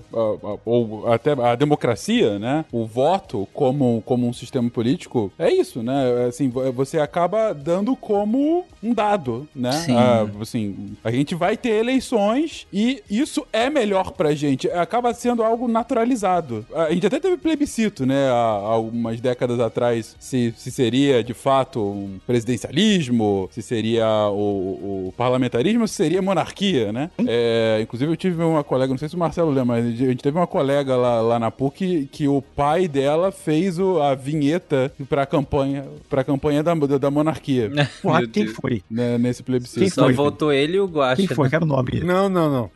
ou 0.65 1.11
até 1.11 1.31
a 1.31 1.55
democracia, 1.55 2.37
né? 2.39 2.65
O 2.71 2.85
voto 2.85 3.47
como, 3.53 4.01
como 4.05 4.27
um 4.27 4.33
sistema 4.33 4.69
político, 4.69 5.31
é 5.37 5.51
isso, 5.51 5.81
né? 5.83 6.25
Assim, 6.27 6.49
vo- 6.49 6.71
você 6.71 6.99
acaba 6.99 7.53
dando 7.53 7.95
como 7.95 8.65
um 8.81 8.93
dado, 8.93 9.47
né? 9.55 9.71
Sim. 9.71 9.95
Ah, 9.95 10.25
assim, 10.41 10.95
a 11.03 11.11
gente 11.11 11.35
vai 11.35 11.55
ter 11.57 11.69
eleições 11.79 12.67
e 12.71 13.01
isso 13.09 13.45
é 13.53 13.69
melhor 13.69 14.11
pra 14.11 14.33
gente. 14.35 14.69
Acaba 14.71 15.13
sendo 15.13 15.43
algo 15.43 15.67
naturalizado. 15.67 16.65
A 16.73 16.91
gente 16.91 17.07
até 17.07 17.19
teve 17.19 17.37
plebiscito, 17.37 18.05
né? 18.05 18.29
Há 18.29 18.33
há 18.63 18.75
algumas 18.75 19.19
décadas 19.21 19.59
atrás, 19.59 20.15
se, 20.19 20.53
se 20.57 20.71
seria 20.71 21.23
de 21.23 21.33
fato 21.33 21.52
fato 21.53 21.79
um 21.79 22.19
presidencialismo, 22.25 23.47
se 23.51 23.61
seria 23.61 24.07
o, 24.29 25.07
o 25.09 25.13
parlamentarismo, 25.15 25.87
se 25.87 25.93
seria 25.95 26.21
monarquia, 26.21 26.91
né? 26.91 27.11
É, 27.27 27.79
inclusive 27.81 28.11
eu 28.11 28.15
tive 28.17 28.41
uma 28.43 28.63
colega, 28.63 28.91
não 28.91 28.97
sei 28.97 29.07
se 29.07 29.15
o 29.15 29.19
Marcelo 29.19 29.49
lembra, 29.49 29.65
mas 29.65 29.85
a 29.85 29.89
gente 29.91 30.23
teve 30.23 30.35
uma 30.37 30.47
colega 30.47 30.95
lá, 30.95 31.21
lá 31.21 31.39
na 31.39 31.51
PUC 31.51 32.09
que 32.11 32.27
o 32.27 32.41
pai 32.41 32.87
dela 32.87 33.31
fez 33.31 33.77
o, 33.77 34.01
a 34.01 34.15
vinheta 34.15 34.91
pra 35.07 35.25
campanha, 35.27 35.85
pra 36.09 36.23
campanha 36.23 36.63
da, 36.63 36.73
da, 36.73 36.97
da 36.97 37.11
monarquia, 37.11 37.69
Porra, 38.01 38.25
quem 38.27 38.47
foi? 38.47 38.81
né, 38.89 39.17
nesse 39.19 39.43
plebiscito. 39.43 39.79
Quem 39.81 39.89
Só 39.89 40.03
foi? 40.05 40.13
votou 40.13 40.51
ele 40.51 40.77
e 40.77 40.79
o 40.79 40.87
Guaxa. 40.87 41.17
Quem 41.17 41.27
foi? 41.27 41.49
Quero 41.49 41.65
o 41.65 41.67
nome. 41.67 41.99
Não, 42.01 42.27
não, 42.29 42.51
não. 42.51 42.71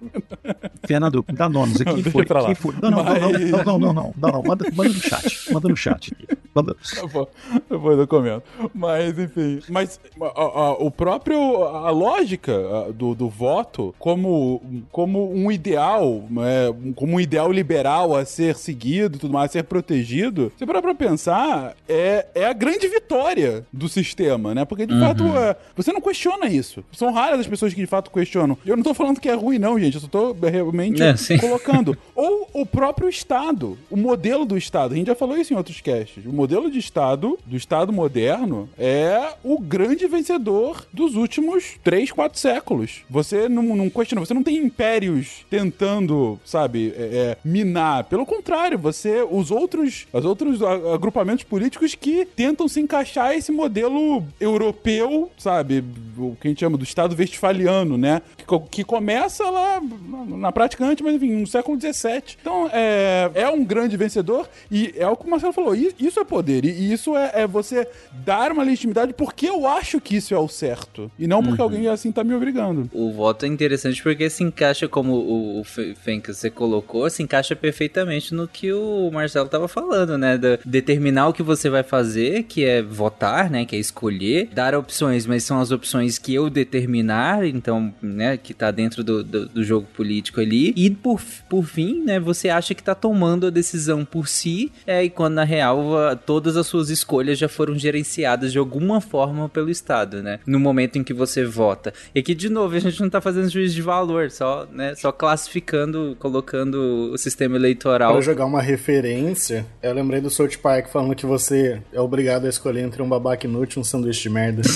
Fernando, 0.85 1.25
dá 1.33 1.49
nomes 1.49 1.81
aqui. 1.81 2.03
Quem 2.03 2.11
foi? 2.11 2.25
pra 2.25 2.41
lá. 2.41 2.45
Quem 2.47 2.55
foi? 2.55 2.75
Não, 2.81 2.91
não, 2.91 3.03
não, 3.03 3.13
não, 3.13 3.31
Mas- 3.31 3.49
não, 3.51 3.63
não, 3.63 3.79
não, 3.79 3.93
não, 3.93 4.13
não, 4.17 4.31
não. 4.33 4.43
Manda, 4.43 4.65
manda 4.73 4.89
no 4.89 5.01
chat. 5.01 5.51
Manda 5.53 5.69
no 5.69 5.75
chat. 5.75 6.13
aqui. 6.13 6.37
Manda. 6.53 6.75
Depois- 7.01 7.27
Depois 7.69 7.99
eu 7.99 8.07
comento. 8.07 8.43
Mas, 8.73 9.17
enfim. 9.17 9.59
Mas 9.69 9.99
a- 10.21 10.41
a- 10.41 10.71
o 10.73 10.89
próprio. 10.91 11.63
A 11.63 11.89
lógica 11.89 12.53
do, 12.93 13.13
do 13.15 13.29
voto 13.29 13.93
como, 13.99 14.61
como 14.91 15.31
um 15.33 15.51
ideal, 15.51 16.23
é, 16.41 16.73
como 16.95 17.13
um 17.15 17.19
ideal 17.19 17.51
liberal 17.51 18.15
a 18.15 18.25
ser 18.25 18.55
seguido 18.55 19.17
e 19.17 19.19
tudo 19.19 19.33
mais, 19.33 19.49
a 19.51 19.53
ser 19.53 19.63
protegido, 19.63 20.51
se 20.57 20.65
parar 20.65 20.81
pra 20.81 20.95
pensar, 20.95 21.75
é, 21.87 22.25
é 22.35 22.45
a 22.45 22.53
grande 22.53 22.87
vitória 22.87 23.65
do 23.71 23.87
sistema, 23.89 24.53
né? 24.55 24.65
Porque, 24.65 24.85
de 24.85 24.97
fato, 24.99 25.23
é, 25.37 25.55
você 25.75 25.91
não 25.91 26.01
questiona 26.01 26.47
isso. 26.47 26.83
São 26.91 27.11
raras 27.13 27.39
as 27.39 27.47
pessoas 27.47 27.73
que, 27.73 27.81
de 27.81 27.87
fato, 27.87 28.11
questionam. 28.11 28.57
Eu 28.65 28.75
não 28.75 28.83
tô 28.83 28.93
falando 28.93 29.19
que 29.19 29.29
é 29.29 29.33
ruim, 29.33 29.57
não, 29.59 29.79
gente. 29.79 29.95
Eu 29.95 30.01
só 30.01 30.07
tô 30.07 30.33
realmente 30.47 31.01
É, 31.01 31.13
colocando. 31.39 31.97
Ou 32.15 32.47
o 32.53 32.65
próprio 32.65 33.09
Estado, 33.09 33.77
o 33.89 33.97
modelo 33.97 34.45
do 34.45 34.57
Estado. 34.57 34.93
A 34.93 34.97
gente 34.97 35.07
já 35.07 35.15
falou 35.15 35.37
isso 35.37 35.53
em 35.53 35.57
outros 35.57 35.81
casts. 35.81 36.25
O 36.25 36.31
modelo 36.33 36.69
de 36.71 36.79
Estado, 36.79 37.37
do 37.45 37.55
Estado 37.55 37.91
moderno, 37.93 38.56
é 38.77 39.33
o 39.43 39.59
grande 39.59 40.07
vencedor 40.07 40.85
dos 40.93 41.15
últimos 41.15 41.75
3, 41.83 42.11
4 42.11 42.39
séculos. 42.39 43.03
Você 43.09 43.49
não, 43.49 43.63
não 43.75 43.89
questiona, 43.89 44.25
você 44.25 44.33
não 44.33 44.43
tem 44.43 44.57
impérios 44.57 45.45
tentando, 45.49 46.39
sabe, 46.45 46.93
é, 46.95 47.01
é, 47.01 47.37
minar. 47.43 48.05
Pelo 48.05 48.25
contrário, 48.25 48.77
você, 48.77 49.25
os 49.29 49.51
outros, 49.51 50.07
os 50.11 50.25
outros 50.25 50.61
agrupamentos 50.61 51.43
políticos 51.43 51.95
que 51.95 52.25
tentam 52.25 52.67
se 52.67 52.79
encaixar 52.79 53.33
esse 53.33 53.51
modelo 53.51 54.23
europeu, 54.39 55.31
sabe, 55.37 55.83
o 56.17 56.35
que 56.39 56.47
a 56.47 56.49
gente 56.49 56.59
chama 56.59 56.77
do 56.77 56.83
Estado 56.83 57.15
westfaliano, 57.17 57.97
né? 57.97 58.21
Que, 58.37 58.59
que 58.71 58.83
começa 58.83 59.49
lá 59.49 59.81
na, 60.27 60.51
prática 60.51 60.85
antes, 60.85 61.03
mas 61.03 61.15
enfim, 61.15 61.31
no 61.31 61.47
século 61.47 61.79
XVII. 61.79 62.37
Então, 62.41 62.69
é, 62.71 63.31
é 63.33 63.49
um 63.49 63.63
grande 63.63 63.97
vencedor 63.97 64.47
e 64.71 64.93
é 64.97 65.07
o 65.07 65.15
que 65.15 65.25
o 65.25 65.29
Marcelo 65.29 65.53
falou, 65.53 65.75
isso 65.75 66.19
é 66.19 66.23
poder, 66.23 66.65
e 66.65 66.91
isso 66.91 67.15
é, 67.15 67.31
é 67.41 67.47
você 67.47 67.87
dar 68.25 68.46
uma 68.53 68.63
legitimidade 68.63 69.13
porque 69.13 69.47
eu 69.47 69.67
acho 69.67 69.99
que 70.01 70.15
isso 70.17 70.33
é 70.33 70.39
o 70.39 70.47
certo, 70.47 71.11
e 71.17 71.27
não 71.27 71.41
porque 71.43 71.61
alguém 71.61 71.87
assim 71.87 72.11
tá 72.11 72.23
me 72.23 72.33
obrigando. 72.33 72.89
O 72.93 73.11
voto 73.11 73.45
é 73.45 73.47
interessante 73.47 74.01
porque 74.01 74.29
se 74.29 74.43
encaixa, 74.43 74.87
como 74.87 75.13
o, 75.13 75.59
o 75.59 75.63
Fe- 75.63 75.95
Fencas 75.95 76.37
você 76.37 76.49
colocou, 76.49 77.09
se 77.09 77.23
encaixa 77.23 77.55
perfeitamente 77.55 78.33
no 78.33 78.47
que 78.47 78.71
o 78.73 79.09
Marcelo 79.11 79.47
tava 79.49 79.67
falando, 79.67 80.17
né? 80.17 80.37
Da- 80.37 80.59
determinar 80.65 81.27
o 81.27 81.33
que 81.33 81.43
você 81.43 81.69
vai 81.69 81.83
fazer, 81.83 82.43
que 82.43 82.63
é 82.65 82.81
votar, 82.81 83.49
né? 83.49 83.65
Que 83.65 83.75
é 83.75 83.79
escolher, 83.79 84.49
dar 84.53 84.75
opções, 84.75 85.25
mas 85.25 85.43
são 85.43 85.59
as 85.59 85.71
opções 85.71 86.17
que 86.17 86.33
eu 86.33 86.49
determinar, 86.49 87.45
então, 87.45 87.93
né? 88.01 88.37
Que 88.37 88.53
tá 88.53 88.71
dentro 88.71 89.03
do, 89.03 89.23
do, 89.23 89.47
do 89.47 89.63
jogo 89.63 89.87
político 89.95 90.39
ali. 90.39 90.73
E 90.75 90.89
por, 90.89 91.21
por 91.49 91.63
fim, 91.65 92.03
né? 92.03 92.19
Você 92.19 92.49
acha 92.49 92.73
que 92.73 92.83
tá 92.83 92.93
tomando 92.95 93.47
a 93.47 93.49
decisão 93.49 94.05
por 94.05 94.27
si, 94.27 94.71
é, 94.85 95.03
e 95.03 95.09
quando 95.09 95.35
na 95.35 95.43
real 95.43 95.77
todas 96.25 96.55
as 96.57 96.67
suas 96.67 96.89
escolhas 96.89 97.37
já 97.37 97.47
foram 97.49 97.77
gerenciadas 97.77 98.36
de 98.45 98.57
alguma 98.57 99.01
forma 99.01 99.49
pelo 99.49 99.69
Estado, 99.69 100.21
né? 100.21 100.39
No 100.45 100.59
momento 100.59 100.97
em 100.97 101.03
que 101.03 101.13
você 101.13 101.43
vota. 101.43 101.93
E 102.13 102.19
aqui, 102.19 102.35
de 102.35 102.49
novo, 102.49 102.75
a 102.75 102.79
gente 102.79 103.01
não 103.01 103.09
tá 103.09 103.21
fazendo 103.21 103.49
juízo 103.49 103.75
de 103.75 103.81
valor, 103.81 104.29
só, 104.29 104.67
né? 104.71 104.93
Só 104.95 105.11
classificando, 105.11 106.15
colocando 106.19 107.11
o 107.13 107.17
sistema 107.17 107.55
eleitoral. 107.55 108.13
Pra 108.13 108.21
jogar 108.21 108.45
uma 108.45 108.61
referência, 108.61 109.65
eu 109.81 109.93
lembrei 109.93 110.21
do 110.21 110.29
South 110.29 110.57
Park 110.61 110.87
falando 110.87 111.15
que 111.15 111.25
você 111.25 111.81
é 111.91 111.99
obrigado 111.99 112.45
a 112.45 112.49
escolher 112.49 112.81
entre 112.81 113.01
um 113.01 113.09
babaca 113.09 113.47
inútil 113.47 113.79
e 113.79 113.81
um 113.81 113.83
sanduíche 113.83 114.23
de 114.23 114.29
merda. 114.29 114.61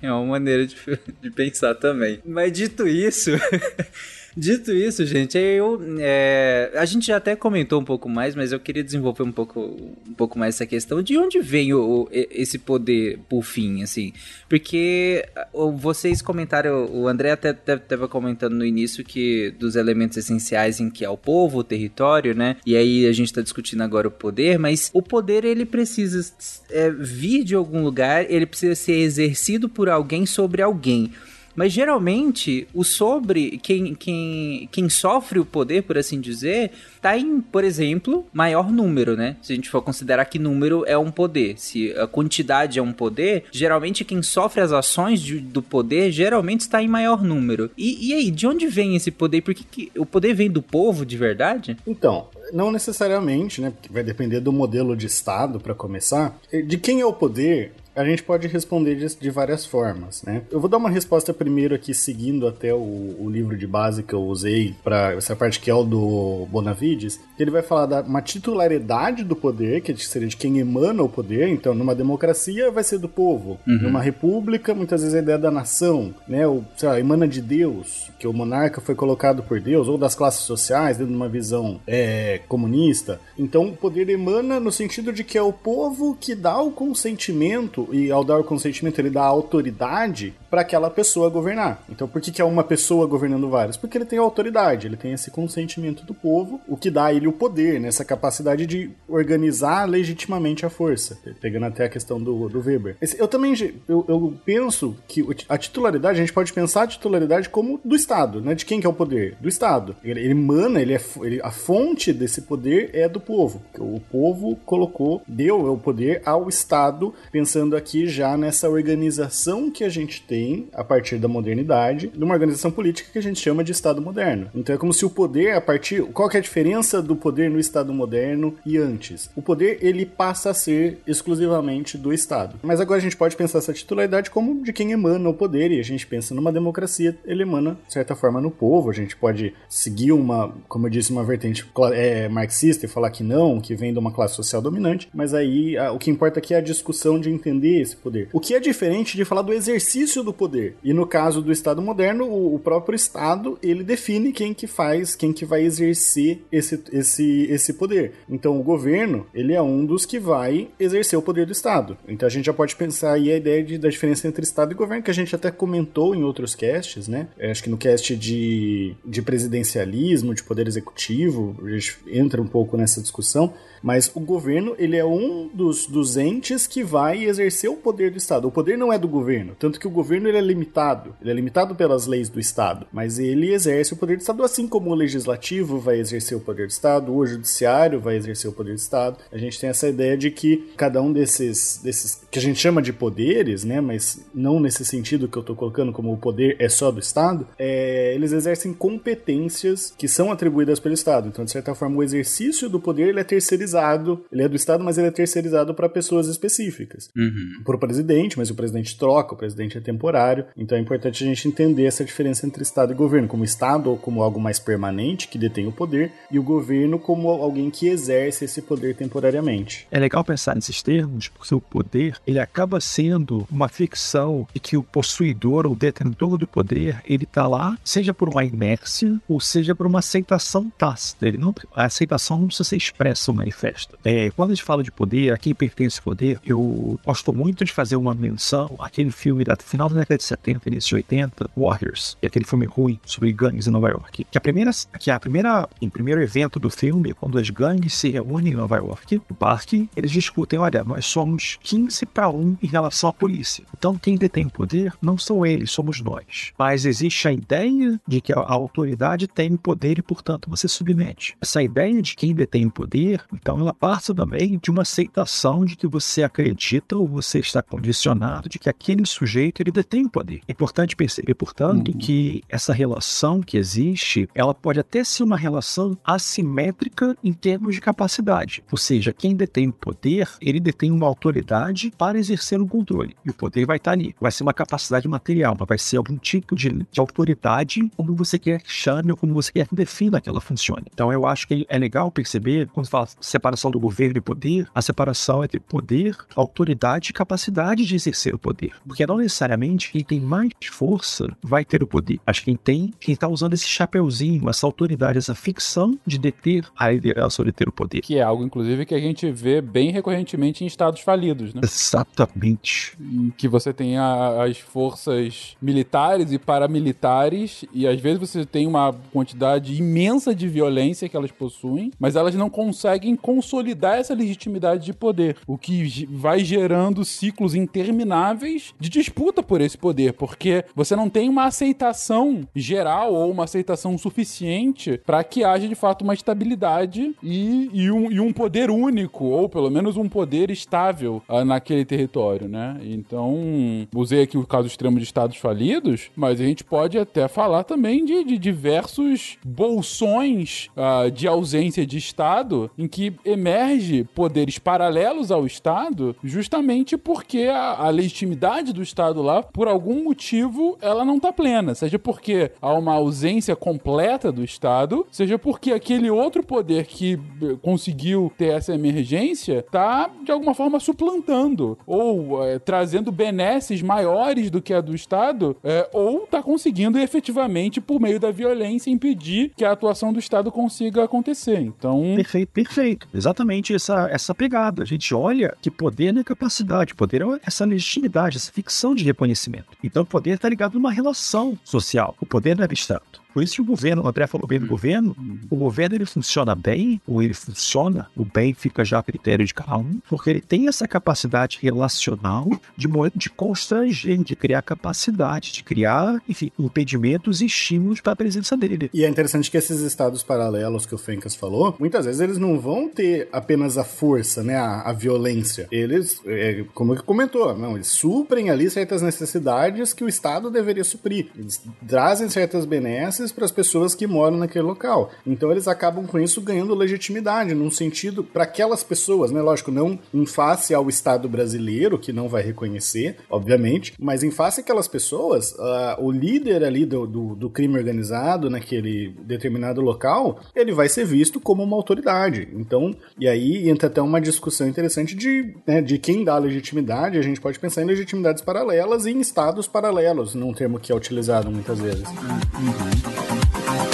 É 0.00 0.12
uma 0.12 0.24
maneira 0.24 0.66
de, 0.66 0.76
de 1.20 1.30
pensar 1.30 1.74
também. 1.74 2.20
Mas 2.24 2.52
dito 2.52 2.86
isso. 2.86 3.30
Dito 4.34 4.72
isso, 4.72 5.04
gente, 5.04 5.36
eu. 5.36 5.78
é, 5.98 6.70
a 6.74 6.86
gente 6.86 7.06
já 7.06 7.18
até 7.18 7.36
comentou 7.36 7.78
um 7.80 7.84
pouco 7.84 8.08
mais, 8.08 8.34
mas 8.34 8.50
eu 8.50 8.58
queria 8.58 8.82
desenvolver 8.82 9.22
um 9.22 9.30
pouco, 9.32 9.60
um 10.08 10.14
pouco 10.14 10.38
mais 10.38 10.54
essa 10.54 10.64
questão 10.64 11.02
de 11.02 11.18
onde 11.18 11.38
vem 11.40 11.74
o, 11.74 12.04
o- 12.04 12.08
esse 12.10 12.58
poder 12.58 13.18
por 13.28 13.42
fim, 13.42 13.82
assim. 13.82 14.12
Porque 14.48 15.26
vocês 15.74 16.22
comentaram, 16.22 16.86
o 16.90 17.06
André 17.06 17.30
até 17.32 17.50
estava 17.50 18.08
comentando 18.08 18.54
no 18.54 18.64
início 18.64 19.04
que 19.04 19.50
dos 19.58 19.76
elementos 19.76 20.16
essenciais 20.16 20.80
em 20.80 20.88
que 20.88 21.04
é 21.04 21.10
o 21.10 21.16
povo, 21.16 21.58
o 21.58 21.64
território, 21.64 22.34
né? 22.34 22.56
E 22.64 22.74
aí 22.74 23.06
a 23.06 23.12
gente 23.12 23.26
está 23.26 23.42
discutindo 23.42 23.82
agora 23.82 24.08
o 24.08 24.10
poder, 24.10 24.58
mas 24.58 24.90
o 24.94 25.02
poder 25.02 25.44
ele 25.44 25.66
precisa 25.66 26.24
é, 26.70 26.90
vir 26.90 27.44
de 27.44 27.54
algum 27.54 27.82
lugar, 27.82 28.24
ele 28.30 28.46
precisa 28.46 28.74
ser 28.74 28.94
exercido 28.94 29.68
por 29.68 29.90
alguém 29.90 30.24
sobre 30.24 30.62
alguém. 30.62 31.10
Mas 31.54 31.72
geralmente 31.72 32.66
o 32.72 32.84
sobre 32.84 33.58
quem, 33.62 33.94
quem, 33.94 34.68
quem 34.70 34.88
sofre 34.88 35.38
o 35.38 35.44
poder, 35.44 35.82
por 35.82 35.98
assim 35.98 36.20
dizer, 36.20 36.70
tá 37.00 37.16
em, 37.16 37.40
por 37.40 37.64
exemplo, 37.64 38.26
maior 38.32 38.70
número, 38.70 39.16
né? 39.16 39.36
Se 39.42 39.52
a 39.52 39.56
gente 39.56 39.68
for 39.70 39.82
considerar 39.82 40.24
que 40.26 40.38
número 40.38 40.84
é 40.86 40.96
um 40.96 41.10
poder, 41.10 41.54
se 41.58 41.92
a 41.98 42.06
quantidade 42.06 42.78
é 42.78 42.82
um 42.82 42.92
poder, 42.92 43.44
geralmente 43.52 44.04
quem 44.04 44.22
sofre 44.22 44.60
as 44.60 44.72
ações 44.72 45.20
de- 45.20 45.40
do 45.40 45.62
poder 45.62 46.10
geralmente 46.10 46.60
está 46.60 46.82
em 46.82 46.88
maior 46.88 47.22
número. 47.22 47.70
E, 47.76 48.08
e 48.08 48.14
aí, 48.14 48.30
de 48.30 48.46
onde 48.46 48.66
vem 48.66 48.96
esse 48.96 49.10
poder? 49.10 49.42
Porque 49.42 49.64
que, 49.70 49.92
o 49.98 50.06
poder 50.06 50.34
vem 50.34 50.50
do 50.50 50.62
povo 50.62 51.04
de 51.04 51.16
verdade? 51.16 51.76
Então, 51.86 52.28
não 52.52 52.70
necessariamente, 52.70 53.60
né? 53.60 53.70
Porque 53.70 53.92
vai 53.92 54.02
depender 54.02 54.40
do 54.40 54.52
modelo 54.52 54.96
de 54.96 55.06
Estado, 55.06 55.60
para 55.60 55.74
começar. 55.74 56.38
De 56.66 56.78
quem 56.78 57.00
é 57.00 57.06
o 57.06 57.12
poder, 57.12 57.72
a 57.94 58.04
gente 58.04 58.22
pode 58.22 58.48
responder 58.48 58.96
de, 58.96 59.14
de 59.16 59.30
várias 59.30 59.66
formas, 59.66 60.22
né? 60.22 60.42
Eu 60.50 60.60
vou 60.60 60.68
dar 60.68 60.78
uma 60.78 60.90
resposta 60.90 61.32
primeiro 61.32 61.74
aqui, 61.74 61.94
seguindo 61.94 62.46
até 62.46 62.72
o, 62.72 62.78
o 62.78 63.28
livro 63.30 63.56
de 63.56 63.66
base 63.66 64.02
que 64.02 64.14
eu 64.14 64.22
usei 64.22 64.74
para 64.82 65.12
essa 65.14 65.36
parte 65.36 65.60
que 65.60 65.70
é 65.70 65.74
o 65.74 65.84
do 65.84 66.46
Bonavides, 66.50 67.20
que 67.36 67.42
ele 67.42 67.50
vai 67.50 67.62
falar 67.62 67.86
da 67.86 68.00
uma 68.00 68.22
titularidade 68.22 69.24
do 69.24 69.36
poder, 69.36 69.80
que 69.80 69.96
seria 69.96 70.28
de 70.28 70.36
quem 70.36 70.58
emana 70.58 71.02
o 71.02 71.08
poder. 71.08 71.48
Então, 71.48 71.74
numa 71.74 71.94
democracia 71.94 72.70
vai 72.70 72.82
ser 72.82 72.98
do 72.98 73.08
povo. 73.08 73.58
Numa 73.66 74.00
república, 74.00 74.74
muitas 74.74 75.02
vezes 75.02 75.14
a 75.14 75.22
ideia 75.22 75.38
da 75.38 75.50
nação, 75.50 76.14
né? 76.26 76.46
O, 76.46 76.64
sei 76.76 76.88
lá, 76.88 76.98
emana 76.98 77.28
de 77.28 77.40
Deus, 77.40 78.10
que 78.18 78.26
o 78.26 78.32
monarca 78.32 78.80
foi 78.80 78.94
colocado 78.94 79.42
por 79.42 79.60
Deus, 79.60 79.88
ou 79.88 79.98
das 79.98 80.14
classes 80.14 80.42
sociais, 80.42 80.96
dentro 80.96 81.12
de 81.12 81.16
uma 81.16 81.28
visão 81.28 81.80
é, 81.86 82.40
comunista. 82.48 83.20
Então, 83.38 83.68
o 83.68 83.76
poder 83.76 84.08
emana 84.08 84.58
no 84.58 84.72
sentido 84.72 85.12
de 85.12 85.24
que 85.24 85.36
é 85.36 85.42
o 85.42 85.52
povo 85.52 86.16
que 86.18 86.34
dá 86.34 86.60
o 86.60 86.70
consentimento, 86.70 87.81
e 87.92 88.10
ao 88.10 88.22
dar 88.24 88.38
o 88.38 88.44
consentimento, 88.44 88.98
ele 88.98 89.10
dá 89.10 89.22
autoridade 89.22 90.34
para 90.52 90.60
aquela 90.60 90.90
pessoa 90.90 91.30
governar. 91.30 91.82
Então, 91.88 92.06
por 92.06 92.20
que, 92.20 92.30
que 92.30 92.42
é 92.42 92.44
uma 92.44 92.62
pessoa 92.62 93.06
governando 93.06 93.48
vários? 93.48 93.78
Porque 93.78 93.96
ele 93.96 94.04
tem 94.04 94.18
autoridade, 94.18 94.86
ele 94.86 94.98
tem 94.98 95.14
esse 95.14 95.30
consentimento 95.30 96.04
do 96.04 96.12
povo, 96.12 96.60
o 96.68 96.76
que 96.76 96.90
dá 96.90 97.06
a 97.06 97.14
ele 97.14 97.26
o 97.26 97.32
poder, 97.32 97.80
né? 97.80 97.88
essa 97.88 98.04
capacidade 98.04 98.66
de 98.66 98.90
organizar 99.08 99.88
legitimamente 99.88 100.66
a 100.66 100.68
força. 100.68 101.18
Pegando 101.40 101.64
até 101.64 101.86
a 101.86 101.88
questão 101.88 102.22
do, 102.22 102.50
do 102.50 102.60
Weber. 102.60 102.98
Eu 103.16 103.26
também 103.26 103.54
eu, 103.88 104.04
eu 104.06 104.34
penso 104.44 104.94
que 105.08 105.24
a 105.48 105.56
titularidade, 105.56 106.18
a 106.18 106.20
gente 106.20 106.34
pode 106.34 106.52
pensar 106.52 106.82
a 106.82 106.86
titularidade 106.86 107.48
como 107.48 107.80
do 107.82 107.96
Estado, 107.96 108.42
né? 108.42 108.54
De 108.54 108.66
quem 108.66 108.78
que 108.78 108.86
é 108.86 108.90
o 108.90 108.92
poder? 108.92 109.38
Do 109.40 109.48
Estado. 109.48 109.96
Ele, 110.04 110.20
ele 110.20 110.32
emana, 110.32 110.82
ele 110.82 110.92
é, 110.92 111.00
ele- 111.22 111.40
a 111.42 111.50
fonte 111.50 112.12
desse 112.12 112.42
poder 112.42 112.90
é 112.92 113.08
do 113.08 113.20
povo. 113.20 113.62
O 113.78 114.00
povo 114.00 114.56
colocou, 114.66 115.22
deu 115.26 115.72
o 115.72 115.78
poder 115.78 116.20
ao 116.26 116.46
Estado, 116.46 117.14
pensando 117.30 117.74
aqui 117.74 118.06
já 118.06 118.36
nessa 118.36 118.68
organização 118.68 119.70
que 119.70 119.82
a 119.82 119.88
gente 119.88 120.20
tem 120.20 120.41
a 120.72 120.82
partir 120.84 121.18
da 121.18 121.28
modernidade, 121.28 122.10
numa 122.16 122.34
organização 122.34 122.70
política 122.70 123.10
que 123.12 123.18
a 123.18 123.22
gente 123.22 123.40
chama 123.40 123.62
de 123.64 123.72
Estado 123.72 124.00
moderno. 124.00 124.48
Então 124.54 124.74
é 124.74 124.78
como 124.78 124.92
se 124.92 125.04
o 125.04 125.10
poder, 125.10 125.52
a 125.54 125.60
partir. 125.60 126.02
Qual 126.12 126.28
que 126.28 126.36
é 126.36 126.40
a 126.40 126.42
diferença 126.42 127.00
do 127.02 127.14
poder 127.16 127.50
no 127.50 127.58
Estado 127.58 127.92
moderno 127.92 128.54
e 128.64 128.76
antes? 128.78 129.30
O 129.36 129.42
poder 129.42 129.78
ele 129.80 130.04
passa 130.06 130.50
a 130.50 130.54
ser 130.54 130.98
exclusivamente 131.06 131.96
do 131.96 132.12
Estado. 132.12 132.56
Mas 132.62 132.80
agora 132.80 132.98
a 132.98 133.02
gente 133.02 133.16
pode 133.16 133.36
pensar 133.36 133.58
essa 133.58 133.72
titularidade 133.72 134.30
como 134.30 134.62
de 134.62 134.72
quem 134.72 134.92
emana 134.92 135.28
o 135.28 135.34
poder, 135.34 135.70
e 135.70 135.78
a 135.80 135.84
gente 135.84 136.06
pensa 136.06 136.34
numa 136.34 136.52
democracia, 136.52 137.16
ele 137.24 137.42
emana, 137.42 137.78
de 137.86 137.92
certa 137.92 138.14
forma, 138.14 138.40
no 138.40 138.50
povo. 138.50 138.90
A 138.90 138.92
gente 138.92 139.16
pode 139.16 139.54
seguir 139.68 140.12
uma, 140.12 140.52
como 140.68 140.86
eu 140.86 140.90
disse, 140.90 141.10
uma 141.12 141.24
vertente 141.24 141.64
é, 141.92 142.28
marxista 142.28 142.86
e 142.86 142.88
falar 142.88 143.10
que 143.10 143.22
não, 143.22 143.60
que 143.60 143.74
vem 143.74 143.92
de 143.92 143.98
uma 143.98 144.12
classe 144.12 144.34
social 144.34 144.60
dominante, 144.60 145.08
mas 145.14 145.32
aí 145.34 145.76
a- 145.76 145.92
o 145.92 145.98
que 145.98 146.10
importa 146.10 146.38
aqui 146.38 146.54
é 146.54 146.58
a 146.58 146.60
discussão 146.60 147.18
de 147.18 147.30
entender 147.30 147.80
esse 147.80 147.96
poder. 147.96 148.28
O 148.32 148.40
que 148.40 148.54
é 148.54 148.60
diferente 148.60 149.16
de 149.16 149.24
falar 149.24 149.42
do 149.42 149.52
exercício 149.52 150.22
do 150.22 150.31
do 150.32 150.34
poder. 150.34 150.76
E 150.82 150.92
no 150.92 151.06
caso 151.06 151.42
do 151.42 151.52
Estado 151.52 151.82
moderno, 151.82 152.24
o, 152.24 152.54
o 152.54 152.58
próprio 152.58 152.96
Estado, 152.96 153.58
ele 153.62 153.84
define 153.84 154.32
quem 154.32 154.54
que 154.54 154.66
faz, 154.66 155.14
quem 155.14 155.32
que 155.32 155.44
vai 155.44 155.62
exercer 155.62 156.40
esse, 156.50 156.82
esse, 156.90 157.46
esse 157.50 157.74
poder. 157.74 158.14
Então 158.28 158.58
o 158.58 158.62
governo, 158.62 159.26
ele 159.34 159.52
é 159.52 159.62
um 159.62 159.84
dos 159.84 160.06
que 160.06 160.18
vai 160.18 160.68
exercer 160.80 161.18
o 161.18 161.22
poder 161.22 161.46
do 161.46 161.52
Estado. 161.52 161.96
Então 162.08 162.26
a 162.26 162.30
gente 162.30 162.46
já 162.46 162.52
pode 162.52 162.74
pensar 162.74 163.12
aí 163.12 163.30
a 163.30 163.36
ideia 163.36 163.62
de, 163.62 163.78
da 163.78 163.90
diferença 163.90 164.26
entre 164.26 164.42
Estado 164.42 164.72
e 164.72 164.74
governo, 164.74 165.04
que 165.04 165.10
a 165.10 165.14
gente 165.14 165.34
até 165.34 165.50
comentou 165.50 166.14
em 166.14 166.22
outros 166.22 166.54
casts, 166.54 167.06
né? 167.06 167.28
É, 167.38 167.50
acho 167.50 167.62
que 167.62 167.70
no 167.70 167.76
cast 167.76 168.16
de, 168.16 168.94
de 169.04 169.20
presidencialismo, 169.20 170.34
de 170.34 170.42
poder 170.42 170.66
executivo, 170.66 171.56
a 171.62 171.70
gente 171.70 171.98
entra 172.06 172.40
um 172.40 172.46
pouco 172.46 172.76
nessa 172.76 173.00
discussão. 173.00 173.52
Mas 173.82 174.10
o 174.14 174.20
governo, 174.20 174.74
ele 174.78 174.96
é 174.96 175.04
um 175.04 175.50
dos, 175.52 175.86
dos 175.86 176.16
entes 176.16 176.66
que 176.66 176.84
vai 176.84 177.24
exercer 177.24 177.68
o 177.68 177.76
poder 177.76 178.10
do 178.10 178.18
Estado. 178.18 178.46
O 178.46 178.52
poder 178.52 178.78
não 178.78 178.92
é 178.92 178.98
do 178.98 179.08
governo, 179.08 179.56
tanto 179.58 179.80
que 179.80 179.86
o 179.86 179.90
governo 179.90 180.28
ele 180.28 180.38
é 180.38 180.40
limitado. 180.40 181.14
Ele 181.20 181.30
é 181.30 181.34
limitado 181.34 181.74
pelas 181.74 182.06
leis 182.06 182.28
do 182.28 182.38
Estado, 182.38 182.86
mas 182.92 183.18
ele 183.18 183.52
exerce 183.52 183.92
o 183.92 183.96
poder 183.96 184.16
do 184.16 184.20
Estado, 184.20 184.44
assim 184.44 184.68
como 184.68 184.90
o 184.90 184.94
legislativo 184.94 185.80
vai 185.80 185.98
exercer 185.98 186.36
o 186.36 186.40
poder 186.40 186.66
do 186.66 186.70
Estado, 186.70 187.14
o 187.14 187.26
judiciário 187.26 188.00
vai 188.00 188.16
exercer 188.16 188.48
o 188.48 188.52
poder 188.52 188.72
do 188.72 188.78
Estado. 188.78 189.18
A 189.32 189.38
gente 189.38 189.58
tem 189.58 189.68
essa 189.68 189.88
ideia 189.88 190.16
de 190.16 190.30
que 190.30 190.72
cada 190.76 191.02
um 191.02 191.12
desses, 191.12 191.80
desses 191.82 192.22
que 192.30 192.38
a 192.38 192.42
gente 192.42 192.60
chama 192.60 192.80
de 192.80 192.92
poderes, 192.92 193.64
né, 193.64 193.80
mas 193.80 194.24
não 194.32 194.60
nesse 194.60 194.84
sentido 194.84 195.28
que 195.28 195.36
eu 195.36 195.40
estou 195.40 195.56
colocando 195.56 195.92
como 195.92 196.12
o 196.12 196.16
poder 196.16 196.56
é 196.58 196.68
só 196.68 196.90
do 196.90 197.00
Estado, 197.00 197.46
é, 197.58 198.14
eles 198.14 198.32
exercem 198.32 198.72
competências 198.72 199.92
que 199.96 200.06
são 200.06 200.30
atribuídas 200.30 200.78
pelo 200.78 200.94
Estado. 200.94 201.28
Então, 201.28 201.44
de 201.44 201.50
certa 201.50 201.74
forma, 201.74 201.96
o 201.96 202.02
exercício 202.02 202.68
do 202.68 202.78
poder 202.78 203.08
ele 203.08 203.20
é 203.20 203.24
terceirizado 203.24 203.71
terceirizado. 203.72 204.24
Ele 204.30 204.42
é 204.42 204.48
do 204.48 204.56
Estado, 204.56 204.84
mas 204.84 204.98
ele 204.98 205.08
é 205.08 205.10
terceirizado 205.10 205.74
para 205.74 205.88
pessoas 205.88 206.28
específicas. 206.28 207.10
Uhum. 207.16 207.62
Para 207.64 207.76
o 207.76 207.78
presidente, 207.78 208.38
mas 208.38 208.50
o 208.50 208.54
presidente 208.54 208.96
troca, 208.96 209.34
o 209.34 209.36
presidente 209.36 209.78
é 209.78 209.80
temporário. 209.80 210.46
Então 210.56 210.76
é 210.76 210.80
importante 210.80 211.24
a 211.24 211.26
gente 211.26 211.48
entender 211.48 211.84
essa 211.84 212.04
diferença 212.04 212.46
entre 212.46 212.62
Estado 212.62 212.92
e 212.92 212.96
governo, 212.96 213.28
como 213.28 213.44
Estado 213.44 213.90
ou 213.90 213.96
como 213.96 214.22
algo 214.22 214.40
mais 214.40 214.58
permanente, 214.58 215.28
que 215.28 215.38
detém 215.38 215.66
o 215.66 215.72
poder, 215.72 216.12
e 216.30 216.38
o 216.38 216.42
governo 216.42 216.98
como 216.98 217.28
alguém 217.28 217.70
que 217.70 217.88
exerce 217.88 218.44
esse 218.44 218.62
poder 218.62 218.94
temporariamente. 218.94 219.86
É 219.90 219.98
legal 219.98 220.24
pensar 220.24 220.54
nesses 220.54 220.82
termos, 220.82 221.28
porque 221.28 221.54
o 221.54 221.60
poder 221.60 222.16
ele 222.26 222.38
acaba 222.38 222.80
sendo 222.80 223.46
uma 223.50 223.68
ficção 223.68 224.46
de 224.52 224.60
que 224.60 224.76
o 224.76 224.82
possuidor 224.82 225.66
ou 225.66 225.74
detentor 225.74 226.36
do 226.36 226.46
poder 226.46 227.00
ele 227.04 227.24
está 227.24 227.46
lá, 227.46 227.76
seja 227.84 228.12
por 228.12 228.28
uma 228.28 228.44
inércia 228.44 229.20
ou 229.28 229.40
seja 229.40 229.74
por 229.74 229.86
uma 229.86 230.00
aceitação 230.00 230.70
tácita. 230.76 231.26
Ele 231.26 231.38
não, 231.38 231.54
a 231.74 231.84
aceitação 231.84 232.38
não 232.38 232.46
precisa 232.46 232.68
ser 232.68 232.76
expressa 232.76 233.32
manifesta 233.32 233.61
É, 234.04 234.30
quando 234.30 234.50
a 234.50 234.54
gente 234.54 234.64
fala 234.64 234.82
de 234.82 234.90
poder, 234.90 235.32
a 235.32 235.38
quem 235.38 235.54
pertence 235.54 236.00
o 236.00 236.02
poder, 236.02 236.40
eu 236.44 236.98
gosto 237.04 237.32
muito 237.32 237.64
de 237.64 237.72
fazer 237.72 237.96
uma 237.96 238.14
menção 238.14 238.74
àquele 238.78 239.10
filme 239.10 239.44
da 239.44 239.56
final 239.56 239.88
da 239.88 239.96
década 239.96 240.18
de 240.18 240.24
70, 240.24 240.68
início 240.68 240.88
de 240.90 240.94
80, 240.96 241.50
Warriors, 241.56 242.16
é 242.20 242.26
aquele 242.26 242.44
filme 242.44 242.66
ruim 242.66 242.98
sobre 243.04 243.32
gangues 243.32 243.66
em 243.66 243.70
Nova 243.70 243.88
York. 243.88 244.26
Que 244.30 244.38
a 244.38 244.40
primeira, 244.40 244.70
que 244.98 245.10
a 245.10 245.20
primeira, 245.20 245.68
em 245.80 245.88
primeiro 245.88 246.22
evento 246.22 246.58
do 246.58 246.70
filme, 246.70 247.14
quando 247.14 247.38
as 247.38 247.48
gangues 247.50 247.94
se 247.94 248.10
reúnem 248.10 248.52
em 248.52 248.56
Nova 248.56 248.76
York, 248.76 249.20
no 249.28 249.36
parque, 249.36 249.88
eles 249.96 250.10
discutem, 250.10 250.58
olha, 250.58 250.84
nós 250.84 251.06
somos 251.06 251.58
15 251.62 252.06
para 252.06 252.28
1 252.28 252.58
em 252.62 252.66
relação 252.66 253.10
à 253.10 253.12
polícia. 253.12 253.64
Então 253.76 253.96
quem 253.96 254.16
detém 254.16 254.46
o 254.46 254.50
poder 254.50 254.92
não 255.00 255.16
são 255.16 255.44
eles, 255.46 255.70
somos 255.70 256.00
nós. 256.00 256.52
Mas 256.58 256.84
existe 256.84 257.28
a 257.28 257.32
ideia 257.32 258.00
de 258.06 258.20
que 258.20 258.32
a, 258.32 258.38
a 258.38 258.52
autoridade 258.52 259.26
tem 259.26 259.56
poder 259.56 259.98
e, 259.98 260.02
portanto, 260.02 260.50
você 260.50 260.66
submete. 260.68 261.36
Essa 261.40 261.62
ideia 261.62 262.00
de 262.02 262.14
quem 262.16 262.34
detém 262.34 262.66
o 262.66 262.70
poder, 262.70 263.24
então 263.32 263.51
ela 263.58 263.74
passa 263.74 264.14
também 264.14 264.58
de 264.58 264.70
uma 264.70 264.82
aceitação 264.82 265.64
de 265.64 265.76
que 265.76 265.86
você 265.86 266.22
acredita 266.22 266.96
ou 266.96 267.06
você 267.06 267.38
está 267.38 267.62
condicionado 267.62 268.48
de 268.48 268.58
que 268.58 268.68
aquele 268.68 269.06
sujeito 269.06 269.60
ele 269.60 269.70
detém 269.70 270.06
o 270.06 270.10
poder. 270.10 270.40
É 270.48 270.52
importante 270.52 270.96
perceber, 270.96 271.34
portanto, 271.34 271.88
uhum. 271.88 271.98
que 271.98 272.42
essa 272.48 272.72
relação 272.72 273.40
que 273.40 273.56
existe, 273.56 274.28
ela 274.34 274.54
pode 274.54 274.80
até 274.80 275.04
ser 275.04 275.22
uma 275.22 275.36
relação 275.36 275.96
assimétrica 276.04 277.16
em 277.22 277.32
termos 277.32 277.74
de 277.74 277.80
capacidade. 277.80 278.62
Ou 278.70 278.78
seja, 278.78 279.12
quem 279.12 279.34
detém 279.34 279.68
o 279.68 279.72
poder, 279.72 280.28
ele 280.40 280.60
detém 280.60 280.90
uma 280.90 281.06
autoridade 281.06 281.92
para 281.96 282.18
exercer 282.18 282.60
um 282.60 282.66
controle. 282.66 283.16
E 283.24 283.30
o 283.30 283.34
poder 283.34 283.66
vai 283.66 283.76
estar 283.76 283.92
ali. 283.92 284.14
Vai 284.20 284.30
ser 284.30 284.42
uma 284.42 284.54
capacidade 284.54 285.08
material, 285.08 285.56
mas 285.58 285.68
vai 285.68 285.78
ser 285.78 285.96
algum 285.96 286.16
tipo 286.16 286.54
de, 286.54 286.70
de 286.90 287.00
autoridade, 287.00 287.90
como 287.96 288.14
você 288.14 288.38
quer 288.38 288.62
que 288.62 288.72
chame 288.72 289.10
ou 289.10 289.16
como 289.16 289.34
você 289.34 289.52
quer 289.52 289.66
que 289.66 289.74
defina 289.74 290.20
que 290.20 290.28
ela 290.28 290.40
funcione. 290.40 290.86
Então 290.92 291.12
eu 291.12 291.26
acho 291.26 291.46
que 291.46 291.66
é 291.68 291.78
legal 291.78 292.10
perceber, 292.10 292.68
quando 292.72 292.88
fala 292.88 293.08
separação 293.42 293.72
do 293.72 293.80
governo 293.80 294.18
e 294.18 294.20
poder, 294.20 294.68
a 294.72 294.80
separação 294.80 295.42
entre 295.42 295.58
poder, 295.58 296.16
autoridade 296.36 297.10
e 297.10 297.12
capacidade 297.12 297.84
de 297.84 297.96
exercer 297.96 298.34
o 298.34 298.38
poder. 298.38 298.72
Porque 298.86 299.04
não 299.04 299.16
necessariamente 299.16 299.90
quem 299.90 300.04
tem 300.04 300.20
mais 300.20 300.50
força 300.70 301.26
vai 301.42 301.64
ter 301.64 301.82
o 301.82 301.86
poder. 301.86 302.20
Acho 302.24 302.40
que 302.40 302.52
quem 302.52 302.56
tem, 302.56 302.94
quem 303.00 303.14
está 303.14 303.26
usando 303.26 303.54
esse 303.54 303.66
chapeuzinho, 303.66 304.48
essa 304.48 304.66
autoridade, 304.66 305.18
essa 305.18 305.34
ficção 305.34 305.98
de 306.06 306.18
deter 306.18 306.64
a 306.76 306.90
liderança 306.90 307.42
ou 307.42 307.46
de 307.46 307.52
ter 307.52 307.68
o 307.68 307.72
poder. 307.72 308.00
Que 308.00 308.18
é 308.18 308.22
algo, 308.22 308.44
inclusive, 308.44 308.86
que 308.86 308.94
a 308.94 309.00
gente 309.00 309.30
vê 309.32 309.60
bem 309.60 309.90
recorrentemente 309.90 310.62
em 310.62 310.66
estados 310.66 311.00
falidos, 311.00 311.52
né? 311.52 311.62
Exatamente. 311.64 312.96
Em 313.00 313.30
que 313.30 313.48
você 313.48 313.72
tem 313.72 313.96
a, 313.96 314.44
as 314.44 314.58
forças 314.58 315.56
militares 315.60 316.30
e 316.30 316.38
paramilitares, 316.38 317.64
e 317.72 317.88
às 317.88 318.00
vezes 318.00 318.20
você 318.20 318.46
tem 318.46 318.66
uma 318.66 318.92
quantidade 319.12 319.74
imensa 319.74 320.34
de 320.34 320.46
violência 320.46 321.08
que 321.08 321.16
elas 321.16 321.32
possuem, 321.32 321.90
mas 321.98 322.14
elas 322.14 322.34
não 322.34 322.50
conseguem 322.50 323.16
consolidar 323.22 323.98
essa 323.98 324.12
legitimidade 324.12 324.84
de 324.84 324.92
poder, 324.92 325.36
o 325.46 325.56
que 325.56 326.06
vai 326.10 326.40
gerando 326.40 327.04
ciclos 327.04 327.54
intermináveis 327.54 328.74
de 328.78 328.88
disputa 328.88 329.42
por 329.42 329.60
esse 329.60 329.78
poder, 329.78 330.12
porque 330.14 330.64
você 330.74 330.96
não 330.96 331.08
tem 331.08 331.28
uma 331.28 331.44
aceitação 331.44 332.46
geral 332.54 333.14
ou 333.14 333.30
uma 333.30 333.44
aceitação 333.44 333.96
suficiente 333.96 335.00
para 335.06 335.22
que 335.22 335.44
haja 335.44 335.68
de 335.68 335.74
fato 335.74 336.02
uma 336.02 336.14
estabilidade 336.14 337.14
e, 337.22 337.70
e, 337.72 337.90
um, 337.90 338.10
e, 338.10 338.20
um, 338.20 338.32
poder 338.32 338.70
único, 338.70 339.24
ou 339.24 339.48
pelo 339.48 339.70
menos 339.70 339.96
um 339.96 340.08
poder 340.08 340.50
estável 340.50 341.22
uh, 341.28 341.44
naquele 341.44 341.84
território, 341.84 342.48
né? 342.48 342.80
Então, 342.82 343.86
usei 343.94 344.22
aqui 344.22 344.36
o 344.36 344.46
caso 344.46 344.66
extremo 344.66 344.98
de 344.98 345.04
estados 345.04 345.36
falidos, 345.36 346.10
mas 346.16 346.40
a 346.40 346.44
gente 346.44 346.64
pode 346.64 346.98
até 346.98 347.28
falar 347.28 347.64
também 347.64 348.04
de, 348.04 348.24
de 348.24 348.38
diversos 348.38 349.38
bolsões 349.44 350.68
uh, 350.76 351.10
de 351.10 351.28
ausência 351.28 351.86
de 351.86 351.98
Estado 351.98 352.70
em 352.76 352.88
que 352.88 353.11
emerge 353.24 354.04
poderes 354.14 354.58
paralelos 354.58 355.30
ao 355.30 355.46
Estado 355.46 356.14
justamente 356.22 356.96
porque 356.96 357.44
a, 357.44 357.86
a 357.86 357.90
legitimidade 357.90 358.72
do 358.72 358.82
Estado 358.82 359.22
lá, 359.22 359.42
por 359.42 359.68
algum 359.68 360.04
motivo, 360.04 360.76
ela 360.80 361.04
não 361.04 361.16
está 361.16 361.32
plena. 361.32 361.74
Seja 361.74 361.98
porque 361.98 362.50
há 362.60 362.72
uma 362.74 362.94
ausência 362.94 363.54
completa 363.56 364.30
do 364.30 364.44
Estado, 364.44 365.06
seja 365.10 365.38
porque 365.38 365.72
aquele 365.72 366.10
outro 366.10 366.42
poder 366.42 366.86
que 366.86 367.14
eh, 367.14 367.56
conseguiu 367.62 368.32
ter 368.36 368.52
essa 368.52 368.74
emergência 368.74 369.60
está, 369.60 370.10
de 370.24 370.32
alguma 370.32 370.54
forma, 370.54 370.78
suplantando 370.80 371.78
ou 371.86 372.44
é, 372.44 372.58
trazendo 372.58 373.10
benesses 373.12 373.82
maiores 373.82 374.50
do 374.50 374.60
que 374.60 374.72
a 374.72 374.80
do 374.80 374.94
Estado, 374.94 375.56
é, 375.62 375.88
ou 375.92 376.24
está 376.24 376.42
conseguindo 376.42 376.98
efetivamente, 376.98 377.80
por 377.80 378.00
meio 378.00 378.18
da 378.18 378.30
violência, 378.30 378.90
impedir 378.90 379.52
que 379.56 379.64
a 379.64 379.72
atuação 379.72 380.12
do 380.12 380.18
Estado 380.18 380.50
consiga 380.50 381.04
acontecer. 381.04 381.60
Então. 381.60 382.14
Perfeito, 382.16 382.48
perfeito. 382.50 383.01
Exatamente 383.12 383.74
essa, 383.74 384.08
essa 384.10 384.34
pegada. 384.34 384.82
A 384.82 384.86
gente 384.86 385.14
olha 385.14 385.56
que 385.60 385.70
poder 385.70 386.12
não 386.12 386.20
é 386.20 386.24
capacidade, 386.24 386.94
poder 386.94 387.22
é 387.22 387.40
essa 387.44 387.64
legitimidade, 387.64 388.36
essa 388.36 388.52
ficção 388.52 388.94
de 388.94 389.04
reconhecimento. 389.04 389.66
Então, 389.82 390.04
poder 390.04 390.32
está 390.32 390.48
ligado 390.48 390.74
numa 390.74 390.92
relação 390.92 391.58
social. 391.64 392.16
O 392.20 392.26
poder 392.26 392.56
não 392.56 392.62
é 392.62 392.64
abstrato. 392.64 393.11
Por 393.32 393.42
isso 393.42 393.56
que 393.56 393.62
o 393.62 393.64
governo, 393.64 394.02
o 394.02 394.08
André 394.08 394.26
falou 394.26 394.46
bem 394.46 394.58
do 394.58 394.66
governo, 394.66 395.16
o 395.50 395.56
governo 395.56 395.96
ele 395.96 396.06
funciona 396.06 396.54
bem, 396.54 397.00
ou 397.06 397.22
ele 397.22 397.34
funciona, 397.34 398.08
o 398.16 398.24
bem 398.24 398.54
fica 398.54 398.84
já 398.84 398.98
a 398.98 399.02
critério 399.02 399.44
de 399.44 399.54
cada 399.54 399.76
um, 399.76 400.00
porque 400.08 400.30
ele 400.30 400.40
tem 400.40 400.68
essa 400.68 400.86
capacidade 400.86 401.58
relacional 401.62 402.48
de, 402.76 402.88
de 403.14 403.30
constranger, 403.30 404.22
de 404.22 404.36
criar 404.36 404.62
capacidade, 404.62 405.52
de 405.52 405.62
criar, 405.62 406.20
enfim, 406.28 406.50
impedimentos 406.58 407.40
e 407.40 407.46
estímulos 407.46 408.00
para 408.00 408.12
a 408.12 408.16
presença 408.16 408.56
dele. 408.56 408.90
E 408.92 409.04
é 409.04 409.08
interessante 409.08 409.50
que 409.50 409.56
esses 409.56 409.80
estados 409.80 410.22
paralelos 410.22 410.86
que 410.86 410.94
o 410.94 410.98
Fencas 410.98 411.34
falou, 411.34 411.76
muitas 411.78 412.06
vezes 412.06 412.20
eles 412.20 412.38
não 412.38 412.58
vão 412.58 412.88
ter 412.88 413.28
apenas 413.32 413.78
a 413.78 413.84
força, 413.84 414.42
né, 414.42 414.56
a, 414.56 414.82
a 414.82 414.92
violência. 414.92 415.68
Eles, 415.70 416.20
é, 416.26 416.64
como 416.74 416.94
ele 416.94 417.02
comentou, 417.02 417.56
não, 417.56 417.74
eles 417.74 417.88
suprem 417.88 418.50
ali 418.50 418.70
certas 418.70 419.02
necessidades 419.02 419.92
que 419.92 420.04
o 420.04 420.08
Estado 420.08 420.50
deveria 420.50 420.84
suprir. 420.84 421.28
Eles 421.36 421.62
trazem 421.86 422.28
certas 422.28 422.64
benesses 422.64 423.21
para 423.30 423.44
as 423.44 423.52
pessoas 423.52 423.94
que 423.94 424.06
moram 424.06 424.38
naquele 424.38 424.64
local. 424.64 425.10
Então 425.26 425.50
eles 425.52 425.68
acabam 425.68 426.06
com 426.06 426.18
isso 426.18 426.40
ganhando 426.40 426.74
legitimidade, 426.74 427.54
num 427.54 427.70
sentido 427.70 428.24
para 428.24 428.44
aquelas 428.44 428.82
pessoas, 428.82 429.30
né? 429.30 429.40
Lógico, 429.40 429.70
não 429.70 429.98
em 430.12 430.26
face 430.26 430.74
ao 430.74 430.88
Estado 430.88 431.28
brasileiro, 431.28 431.98
que 431.98 432.12
não 432.12 432.28
vai 432.28 432.42
reconhecer, 432.42 433.16
obviamente, 433.30 433.94
mas 433.98 434.22
em 434.22 434.30
face 434.30 434.60
àquelas 434.60 434.88
pessoas, 434.88 435.52
uh, 435.52 436.00
o 436.02 436.10
líder 436.10 436.64
ali 436.64 436.86
do, 436.86 437.06
do, 437.06 437.34
do 437.34 437.50
crime 437.50 437.76
organizado 437.76 438.48
naquele 438.48 439.14
determinado 439.22 439.80
local, 439.80 440.40
ele 440.54 440.72
vai 440.72 440.88
ser 440.88 441.04
visto 441.04 441.40
como 441.40 441.62
uma 441.62 441.76
autoridade. 441.76 442.48
Então, 442.54 442.94
e 443.18 443.28
aí 443.28 443.68
entra 443.68 443.88
até 443.88 444.00
uma 444.00 444.20
discussão 444.20 444.66
interessante 444.66 445.14
de, 445.14 445.54
né, 445.66 445.82
de 445.82 445.98
quem 445.98 446.24
dá 446.24 446.38
legitimidade. 446.38 447.18
A 447.18 447.22
gente 447.22 447.40
pode 447.40 447.58
pensar 447.58 447.82
em 447.82 447.86
legitimidades 447.86 448.42
paralelas 448.42 449.06
e 449.06 449.10
em 449.10 449.20
estados 449.20 449.66
paralelos, 449.66 450.34
num 450.34 450.52
termo 450.52 450.78
que 450.78 450.92
é 450.92 450.94
utilizado 450.94 451.50
muitas 451.50 451.78
vezes. 451.78 452.04
E 452.08 453.11
Thank 453.14 453.86
you. 453.86 453.91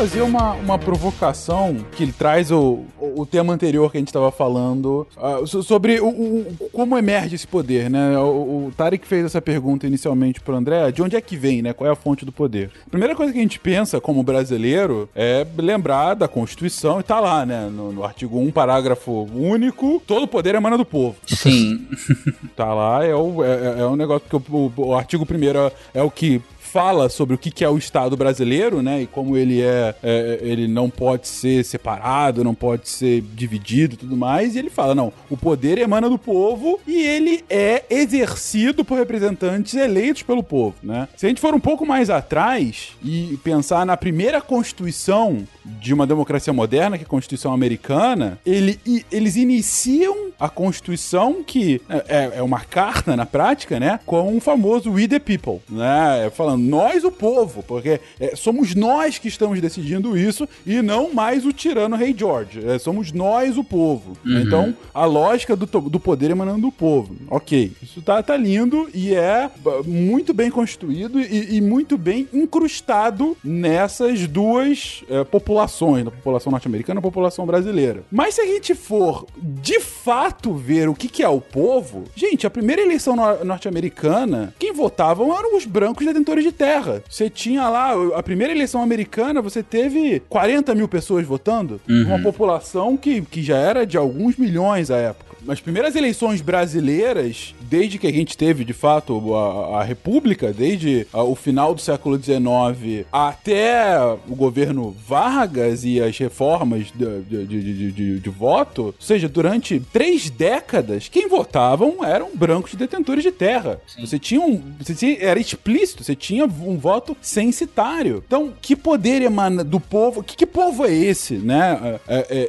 Fazer 0.00 0.22
uma, 0.22 0.52
uma 0.54 0.78
provocação 0.78 1.76
que 1.94 2.02
ele 2.04 2.12
traz 2.12 2.50
o, 2.50 2.84
o, 2.98 3.26
tema 3.26 3.52
anterior 3.52 3.90
que 3.90 3.98
a 3.98 4.00
gente 4.00 4.08
estava 4.08 4.30
falando 4.32 5.06
so- 5.46 5.62
sobre 5.62 6.00
o, 6.00 6.08
o- 6.08 6.70
como 6.72 6.96
emerge 6.96 7.34
esse 7.34 7.46
poder, 7.46 7.90
né? 7.90 8.16
O, 8.18 8.68
o 8.68 8.72
Tarek 8.74 9.06
fez 9.06 9.26
essa 9.26 9.42
pergunta 9.42 9.86
inicialmente 9.86 10.40
pro 10.40 10.54
André, 10.56 10.90
de 10.90 11.02
onde 11.02 11.16
é 11.16 11.20
que 11.20 11.36
vem, 11.36 11.60
né? 11.60 11.74
Qual 11.74 11.86
é 11.86 11.92
a 11.92 11.96
fonte 11.96 12.24
do 12.24 12.32
poder? 12.32 12.70
Primeira 12.90 13.14
coisa 13.14 13.30
que 13.30 13.38
a 13.38 13.42
gente 13.42 13.60
pensa 13.60 14.00
como 14.00 14.22
brasileiro 14.22 15.06
é 15.14 15.46
lembrar 15.58 16.14
da 16.14 16.26
Constituição 16.26 16.98
e 16.98 17.02
tá 17.02 17.20
lá, 17.20 17.44
né? 17.44 17.68
No, 17.70 17.92
no 17.92 18.02
artigo 18.02 18.38
1, 18.38 18.50
parágrafo 18.52 19.28
único, 19.34 20.00
todo 20.06 20.26
poder 20.26 20.54
emana 20.54 20.78
do 20.78 20.84
povo. 20.84 21.16
Sim. 21.26 21.86
Tá 22.56 22.74
lá, 22.74 23.04
é 23.04 23.14
o, 23.14 23.42
é, 23.44 23.80
é 23.80 23.86
um 23.86 23.96
negócio, 23.96 24.22
porque 24.28 24.50
o, 24.52 24.72
o- 24.76 24.88
o 24.88 24.94
artigo 24.94 25.24
primeiro 25.24 25.58
é, 25.58 25.72
é 25.94 26.02
o 26.02 26.10
que 26.10 26.42
fala 26.70 27.08
sobre 27.08 27.34
o 27.34 27.38
que, 27.38 27.64
é 27.64 27.68
o 27.68 27.76
Estado 27.76 28.16
brasileiro, 28.16 28.80
né? 28.80 29.02
E 29.02 29.06
como 29.06 29.36
ele 29.36 29.60
é, 29.60 29.94
é, 30.02 30.38
ele 30.40 30.68
não 30.68 30.88
pode 30.88 31.26
ser 31.26 31.64
separado, 31.64 32.44
não 32.44 32.54
pode 32.54 32.88
ser 32.88 33.22
dividido 33.34 33.94
e 33.94 33.96
tudo 33.96 34.16
mais. 34.16 34.54
E 34.54 34.58
ele 34.60 34.70
fala, 34.70 34.94
não, 34.94 35.12
o 35.28 35.36
poder 35.36 35.78
emana 35.78 36.08
do 36.08 36.18
povo 36.18 36.78
e 36.86 37.02
ele 37.02 37.44
é 37.50 37.84
exercido 37.90 38.84
por 38.84 38.98
representantes 38.98 39.74
eleitos 39.74 40.22
pelo 40.22 40.42
povo, 40.42 40.76
né? 40.82 41.08
Se 41.16 41.26
a 41.26 41.28
gente 41.28 41.40
for 41.40 41.54
um 41.54 41.60
pouco 41.60 41.84
mais 41.84 42.08
atrás 42.08 42.92
e 43.04 43.38
pensar 43.42 43.84
na 43.84 43.96
primeira 43.96 44.40
Constituição 44.40 45.46
de 45.64 45.92
uma 45.92 46.06
democracia 46.06 46.52
moderna, 46.52 46.96
que 46.96 47.04
é 47.04 47.06
a 47.06 47.08
Constituição 47.08 47.52
americana, 47.52 48.38
ele, 48.44 48.78
e- 48.86 49.04
eles 49.10 49.36
iniciam 49.36 50.30
a 50.38 50.48
Constituição, 50.48 51.42
que 51.44 51.80
é, 52.08 52.38
é 52.38 52.42
uma 52.42 52.60
carta 52.60 53.14
na 53.16 53.26
prática, 53.26 53.78
né? 53.78 54.00
Com 54.06 54.36
o 54.36 54.40
famoso 54.40 54.90
We 54.92 55.06
the 55.06 55.18
People, 55.18 55.60
né? 55.68 56.26
é 56.26 56.30
Falando 56.30 56.62
nós, 56.62 57.04
o 57.04 57.10
povo, 57.10 57.62
porque 57.62 58.00
é, 58.18 58.34
somos 58.34 58.74
nós 58.74 59.18
que 59.18 59.28
estamos 59.28 59.60
decidindo 59.60 60.16
isso 60.16 60.48
e 60.66 60.80
não 60.80 61.12
mais 61.12 61.44
o 61.44 61.52
tirano 61.52 61.96
Rei 61.96 62.14
George. 62.16 62.60
É, 62.66 62.78
somos 62.78 63.12
nós, 63.12 63.58
o 63.58 63.64
povo. 63.64 64.16
Então, 64.24 64.74
a 64.94 65.04
lógica 65.04 65.54
do, 65.54 65.66
do 65.66 66.00
poder 66.00 66.30
emanando 66.30 66.60
do 66.62 66.72
povo. 66.72 67.14
Ok, 67.28 67.72
isso 67.82 68.00
tá, 68.00 68.22
tá 68.22 68.36
lindo 68.36 68.88
e 68.94 69.14
é 69.14 69.50
muito 69.84 70.32
bem 70.32 70.50
constituído 70.50 71.20
e, 71.20 71.56
e 71.56 71.60
muito 71.60 71.98
bem 71.98 72.28
incrustado 72.32 73.36
nessas 73.44 74.26
duas 74.26 75.02
é, 75.08 75.24
populações, 75.54 76.04
na 76.04 76.10
população 76.12 76.52
norte-americana 76.52 76.94
e 76.94 77.00
na 77.00 77.02
população 77.02 77.44
brasileira. 77.44 78.04
Mas 78.10 78.36
se 78.36 78.40
a 78.40 78.46
gente 78.46 78.72
for 78.74 79.26
de 79.36 79.80
fato 79.80 80.54
ver 80.54 80.88
o 80.88 80.94
que, 80.94 81.08
que 81.08 81.22
é 81.24 81.28
o 81.28 81.40
povo, 81.40 82.04
gente, 82.14 82.46
a 82.46 82.50
primeira 82.50 82.80
eleição 82.82 83.16
nor- 83.16 83.44
norte-americana, 83.44 84.54
quem 84.58 84.72
votavam 84.72 85.36
eram 85.36 85.56
os 85.56 85.64
brancos 85.66 86.06
detentores 86.06 86.44
de 86.44 86.52
terra. 86.52 87.02
Você 87.08 87.28
tinha 87.28 87.68
lá, 87.68 87.92
a 88.14 88.22
primeira 88.22 88.52
eleição 88.52 88.80
americana, 88.82 89.42
você 89.42 89.62
teve 89.62 90.20
40 90.28 90.74
mil 90.74 90.86
pessoas 90.88 91.26
votando, 91.26 91.80
uma 91.88 92.20
população 92.22 92.96
que, 92.96 93.20
que 93.22 93.42
já 93.42 93.56
era 93.56 93.84
de 93.84 93.96
alguns 93.96 94.36
milhões 94.36 94.90
à 94.90 94.96
época. 94.98 95.29
As 95.48 95.60
primeiras 95.60 95.96
eleições 95.96 96.40
brasileiras, 96.40 97.54
desde 97.62 97.98
que 97.98 98.06
a 98.06 98.12
gente 98.12 98.36
teve 98.36 98.64
de 98.64 98.72
fato 98.72 99.34
a, 99.34 99.80
a 99.80 99.82
República, 99.82 100.52
desde 100.52 101.06
ah, 101.12 101.22
o 101.22 101.34
final 101.34 101.74
do 101.74 101.80
século 101.80 102.20
XIX 102.22 103.06
até 103.12 103.98
o 104.28 104.34
governo 104.34 104.94
Vargas 105.06 105.84
e 105.84 106.00
as 106.00 106.16
reformas 106.18 106.86
de, 106.94 107.20
de, 107.22 107.46
de, 107.46 107.92
de- 107.92 108.20
de- 108.20 108.30
voto, 108.30 108.86
ou 108.86 108.94
seja, 109.00 109.28
durante 109.28 109.80
três 109.92 110.30
décadas, 110.30 111.08
quem 111.08 111.28
votavam 111.28 112.04
eram 112.04 112.30
brancos 112.34 112.74
detentores 112.74 113.22
de 113.24 113.32
terra. 113.32 113.80
Você 113.98 114.18
tinha 114.18 114.40
um. 114.40 114.62
Você 114.78 114.94
tinha- 114.94 115.18
era 115.20 115.38
explícito, 115.40 116.04
você 116.04 116.14
tinha 116.14 116.44
um 116.44 116.76
voto 116.78 117.16
censitário. 117.20 118.22
Então, 118.26 118.52
que 118.62 118.76
poder 118.76 119.20
emana 119.22 119.64
do 119.64 119.80
povo? 119.80 120.22
Que, 120.22 120.36
que 120.36 120.46
povo 120.46 120.86
é 120.86 120.92
esse, 120.94 121.34
né? 121.34 121.98
É, 122.08 122.14
é, 122.14 122.24
é, 122.28 122.48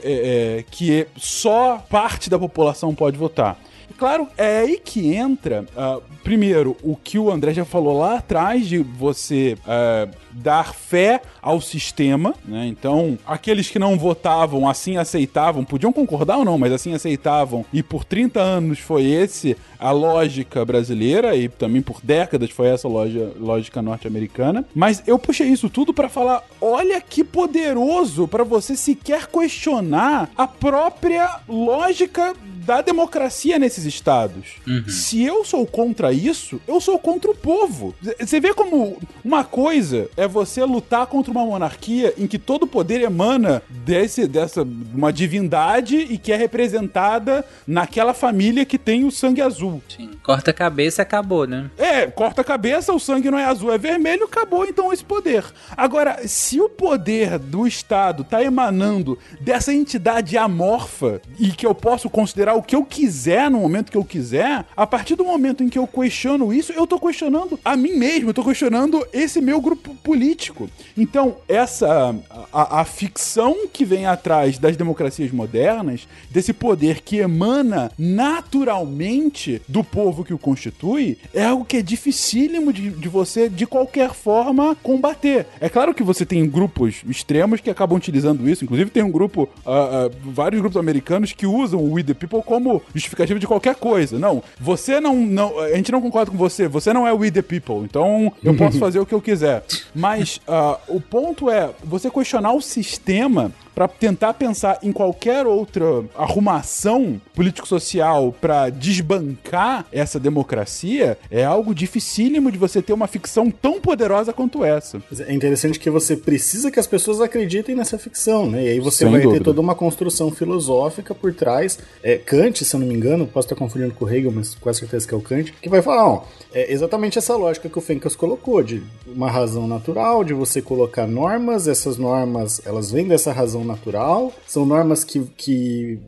é, 0.60 0.66
que 0.70 1.08
só 1.18 1.84
parte 1.90 2.30
da 2.30 2.38
população 2.38 2.81
pode 2.96 3.18
votar. 3.18 3.60
E, 3.90 3.94
Claro, 3.94 4.28
é 4.36 4.60
aí 4.60 4.82
que 4.84 5.14
entra, 5.14 5.66
ah, 5.78 6.00
primeiro, 6.24 6.76
o 6.82 6.96
que 6.96 7.20
o 7.20 7.32
André 7.32 7.54
já 7.54 7.64
falou 7.64 8.00
lá 8.00 8.18
atrás, 8.18 8.68
de 8.68 8.80
você 8.80 9.56
ah, 9.68 10.08
dar 10.34 10.74
fé 10.74 11.22
ao 11.42 11.60
sistema, 11.60 12.34
né? 12.46 12.68
Então, 12.68 13.18
aqueles 13.26 13.70
que 13.70 13.80
não 13.80 13.98
votavam 13.98 14.68
assim 14.68 14.98
aceitavam, 14.98 15.64
podiam 15.64 15.92
concordar 15.92 16.38
ou 16.38 16.46
não, 16.46 16.58
mas 16.58 16.72
assim 16.72 16.94
aceitavam, 16.94 17.66
e 17.74 17.82
por 17.82 18.04
30 18.04 18.40
anos 18.40 18.80
foi 18.80 19.06
esse 19.06 19.58
a 19.80 19.92
lógica 19.92 20.64
brasileira, 20.64 21.36
e 21.36 21.50
também 21.50 21.82
por 21.82 22.00
décadas 22.04 22.52
foi 22.52 22.68
essa 22.68 22.88
loja, 22.88 23.32
lógica 23.40 23.82
norte-americana. 23.82 24.66
Mas 24.76 25.04
eu 25.08 25.18
puxei 25.18 25.48
isso 25.48 25.70
tudo 25.70 25.94
pra 25.94 26.10
falar: 26.10 26.44
olha 26.60 27.02
que 27.02 27.24
poderoso 27.24 28.28
pra 28.28 28.44
você 28.44 28.76
sequer 28.76 29.28
questionar 29.28 30.30
a 30.38 30.48
própria 30.48 31.40
lógica 31.48 32.36
da 32.66 32.82
democracia 32.82 33.58
nesses 33.58 33.86
estados. 33.86 34.58
Se 34.88 35.24
eu 35.24 35.44
sou 35.44 35.66
contra 35.66 36.14
isso, 36.14 36.62
eu 36.68 36.80
sou 36.80 37.00
contra 37.00 37.32
o 37.32 37.36
povo. 37.36 37.96
Você 38.20 38.40
vê 38.40 38.54
como 38.54 38.98
uma 39.26 39.44
coisa 39.44 40.10
é 40.22 40.28
você 40.28 40.64
lutar 40.64 41.08
contra 41.08 41.32
uma 41.32 41.44
monarquia 41.44 42.14
em 42.16 42.28
que 42.28 42.38
todo 42.38 42.68
poder 42.68 43.02
emana 43.02 43.64
desse, 43.68 44.28
dessa 44.28 44.62
uma 44.62 45.12
divindade 45.12 45.98
e 45.98 46.16
que 46.16 46.32
é 46.32 46.36
representada 46.36 47.44
naquela 47.66 48.14
família 48.14 48.64
que 48.64 48.78
tem 48.78 49.04
o 49.04 49.10
sangue 49.10 49.42
azul. 49.42 49.82
Sim. 49.90 50.12
Corta 50.22 50.52
a 50.52 50.54
cabeça 50.54 51.02
acabou, 51.02 51.48
né? 51.48 51.72
É, 51.76 52.06
corta 52.06 52.42
a 52.42 52.44
cabeça, 52.44 52.94
o 52.94 53.00
sangue 53.00 53.32
não 53.32 53.40
é 53.40 53.46
azul, 53.46 53.74
é 53.74 53.80
vermelho, 53.80 54.26
acabou 54.26 54.64
então 54.64 54.94
esse 54.94 55.04
poder. 55.04 55.44
Agora, 55.76 56.28
se 56.28 56.62
o 56.62 56.70
poder 56.70 57.40
do 57.40 57.66
Estado 57.66 58.24
tá 58.24 58.44
emanando 58.44 59.18
dessa 59.40 59.74
entidade 59.74 60.38
amorfa 60.38 61.20
e 61.40 61.50
que 61.50 61.66
eu 61.66 61.74
posso 61.74 62.12
considerar 62.12 62.54
o 62.54 62.62
que 62.62 62.76
eu 62.76 62.86
quiser 62.86 63.50
no 63.50 63.60
momento 63.60 63.92
que 63.92 63.98
eu 63.98 64.06
quiser, 64.06 64.66
a 64.78 64.86
partir 64.86 65.16
do 65.16 65.26
momento 65.26 65.64
em 65.64 65.70
que 65.70 65.80
eu 65.80 65.88
questiono 65.88 66.54
isso, 66.54 66.72
eu 66.74 66.86
tô 66.86 67.00
questionando 67.00 67.60
a 67.66 67.76
mim 67.76 67.96
mesmo, 67.96 68.30
eu 68.30 68.34
tô 68.36 68.44
questionando 68.44 69.04
esse 69.12 69.42
meu 69.42 69.60
grupo 69.60 69.96
político. 70.12 70.70
Então, 70.98 71.38
essa 71.48 72.14
a, 72.52 72.82
a 72.82 72.86
ficção 72.86 73.68
que 73.72 73.86
vem 73.86 74.06
atrás 74.06 74.58
das 74.58 74.76
democracias 74.76 75.32
modernas, 75.32 76.06
desse 76.30 76.52
poder 76.52 77.00
que 77.00 77.20
emana 77.20 77.90
naturalmente 77.98 79.62
do 79.70 79.86
povo 79.86 80.26
que 80.26 80.34
o 80.34 80.38
constitui, 80.38 81.18
é 81.34 81.46
algo 81.46 81.64
que 81.64 81.78
é 81.78 81.82
dificílimo 81.82 82.74
de, 82.74 82.90
de 82.90 83.08
você, 83.08 83.48
de 83.48 83.66
qualquer 83.66 84.14
forma, 84.14 84.76
combater. 84.84 85.48
É 85.62 85.70
claro 85.70 85.94
que 85.94 86.04
você 86.04 86.26
tem 86.26 86.46
grupos 86.46 87.04
extremos 87.08 87.62
que 87.62 87.70
acabam 87.70 87.98
utilizando 87.98 88.50
isso, 88.50 88.66
inclusive 88.66 88.90
tem 88.90 89.04
um 89.04 89.12
grupo, 89.12 89.48
ah, 89.66 90.10
ah, 90.10 90.10
vários 90.26 90.60
grupos 90.60 90.78
americanos 90.78 91.32
que 91.32 91.46
usam 91.46 91.80
o 91.80 91.94
We 91.94 92.04
the 92.04 92.14
People 92.14 92.44
como 92.44 92.82
justificativa 92.94 93.40
de 93.40 93.48
qualquer 93.48 93.76
coisa. 93.76 94.20
Não, 94.20 94.44
você 94.60 95.00
não, 95.00 95.16
não. 95.16 95.58
A 95.58 95.76
gente 95.78 95.90
não 95.90 96.02
concorda 96.02 96.30
com 96.30 96.38
você, 96.38 96.68
você 96.68 96.92
não 96.92 97.08
é 97.08 97.14
We 97.14 97.32
the 97.32 97.42
People, 97.42 97.86
então 97.86 98.34
eu 98.44 98.54
posso 98.56 98.76
fazer 98.82 99.00
o 99.00 99.06
que 99.06 99.16
eu 99.16 99.22
quiser. 99.22 99.64
Mas 100.02 100.42
ah, 100.48 100.80
o 100.88 101.00
ponto 101.00 101.48
é 101.48 101.70
você 101.84 102.10
questionar 102.10 102.54
o 102.54 102.62
sistema 102.62 103.52
pra 103.74 103.88
tentar 103.88 104.34
pensar 104.34 104.80
em 104.84 104.92
qualquer 104.92 105.46
outra 105.46 106.04
arrumação 106.18 107.20
político-social 107.34 108.34
pra 108.40 108.70
desbancar 108.70 109.86
essa 109.92 110.20
democracia, 110.20 111.18
é 111.30 111.44
algo 111.44 111.74
dificílimo 111.74 112.52
de 112.52 112.58
você 112.58 112.82
ter 112.82 112.94
uma 112.94 113.08
ficção 113.08 113.50
tão 113.50 113.80
poderosa 113.80 114.34
quanto 114.34 114.64
essa. 114.64 115.02
É 115.20 115.34
interessante 115.34 115.80
que 115.80 115.90
você 115.90 116.16
precisa 116.16 116.72
que 116.72 116.80
as 116.80 116.88
pessoas 116.88 117.22
acreditem 117.22 117.76
nessa 117.76 117.98
ficção, 117.98 118.50
né? 118.50 118.64
E 118.66 118.70
aí 118.70 118.80
você 118.80 119.06
Sem 119.06 119.12
vai 119.12 119.22
ter 119.22 119.28
dúvida. 119.28 119.46
toda 119.46 119.62
uma 119.62 119.76
construção 119.76 120.32
filosófica 120.32 121.14
por 121.14 121.34
trás. 121.34 121.80
É, 122.04 122.18
Kant, 122.18 122.64
se 122.64 122.76
eu 122.76 122.80
não 122.80 122.88
me 122.88 122.94
engano, 122.94 123.28
posso 123.28 123.48
estar 123.48 123.56
confundindo 123.56 123.94
com 123.94 124.06
o 124.06 124.10
Hegel, 124.10 124.32
mas 124.32 124.56
com 124.56 124.74
certeza 124.74 125.08
que 125.08 125.14
é 125.14 125.18
o 125.18 125.22
Kant, 125.22 125.54
que 125.62 125.70
vai 125.70 125.82
falar, 125.82 126.08
ó, 126.08 126.24
é 126.54 126.72
exatamente 126.72 127.18
essa 127.18 127.36
lógica 127.36 127.70
que 127.70 127.78
o 127.78 127.82
Fencas 127.82 128.16
colocou, 128.16 128.62
de 128.62 128.84
uma 129.08 129.30
razão 129.30 129.68
natural, 129.68 130.24
de 130.24 130.34
você 130.34 130.62
colocar 130.62 131.08
normas, 131.08 131.68
essas 131.68 131.98
normas, 131.98 132.62
elas 132.66 132.92
vêm 132.92 133.08
dessa 133.08 133.32
razão 133.32 133.61
natural, 133.64 134.34
são 134.48 134.66
normas 134.66 135.04
que, 135.04 135.22
que 135.38 136.00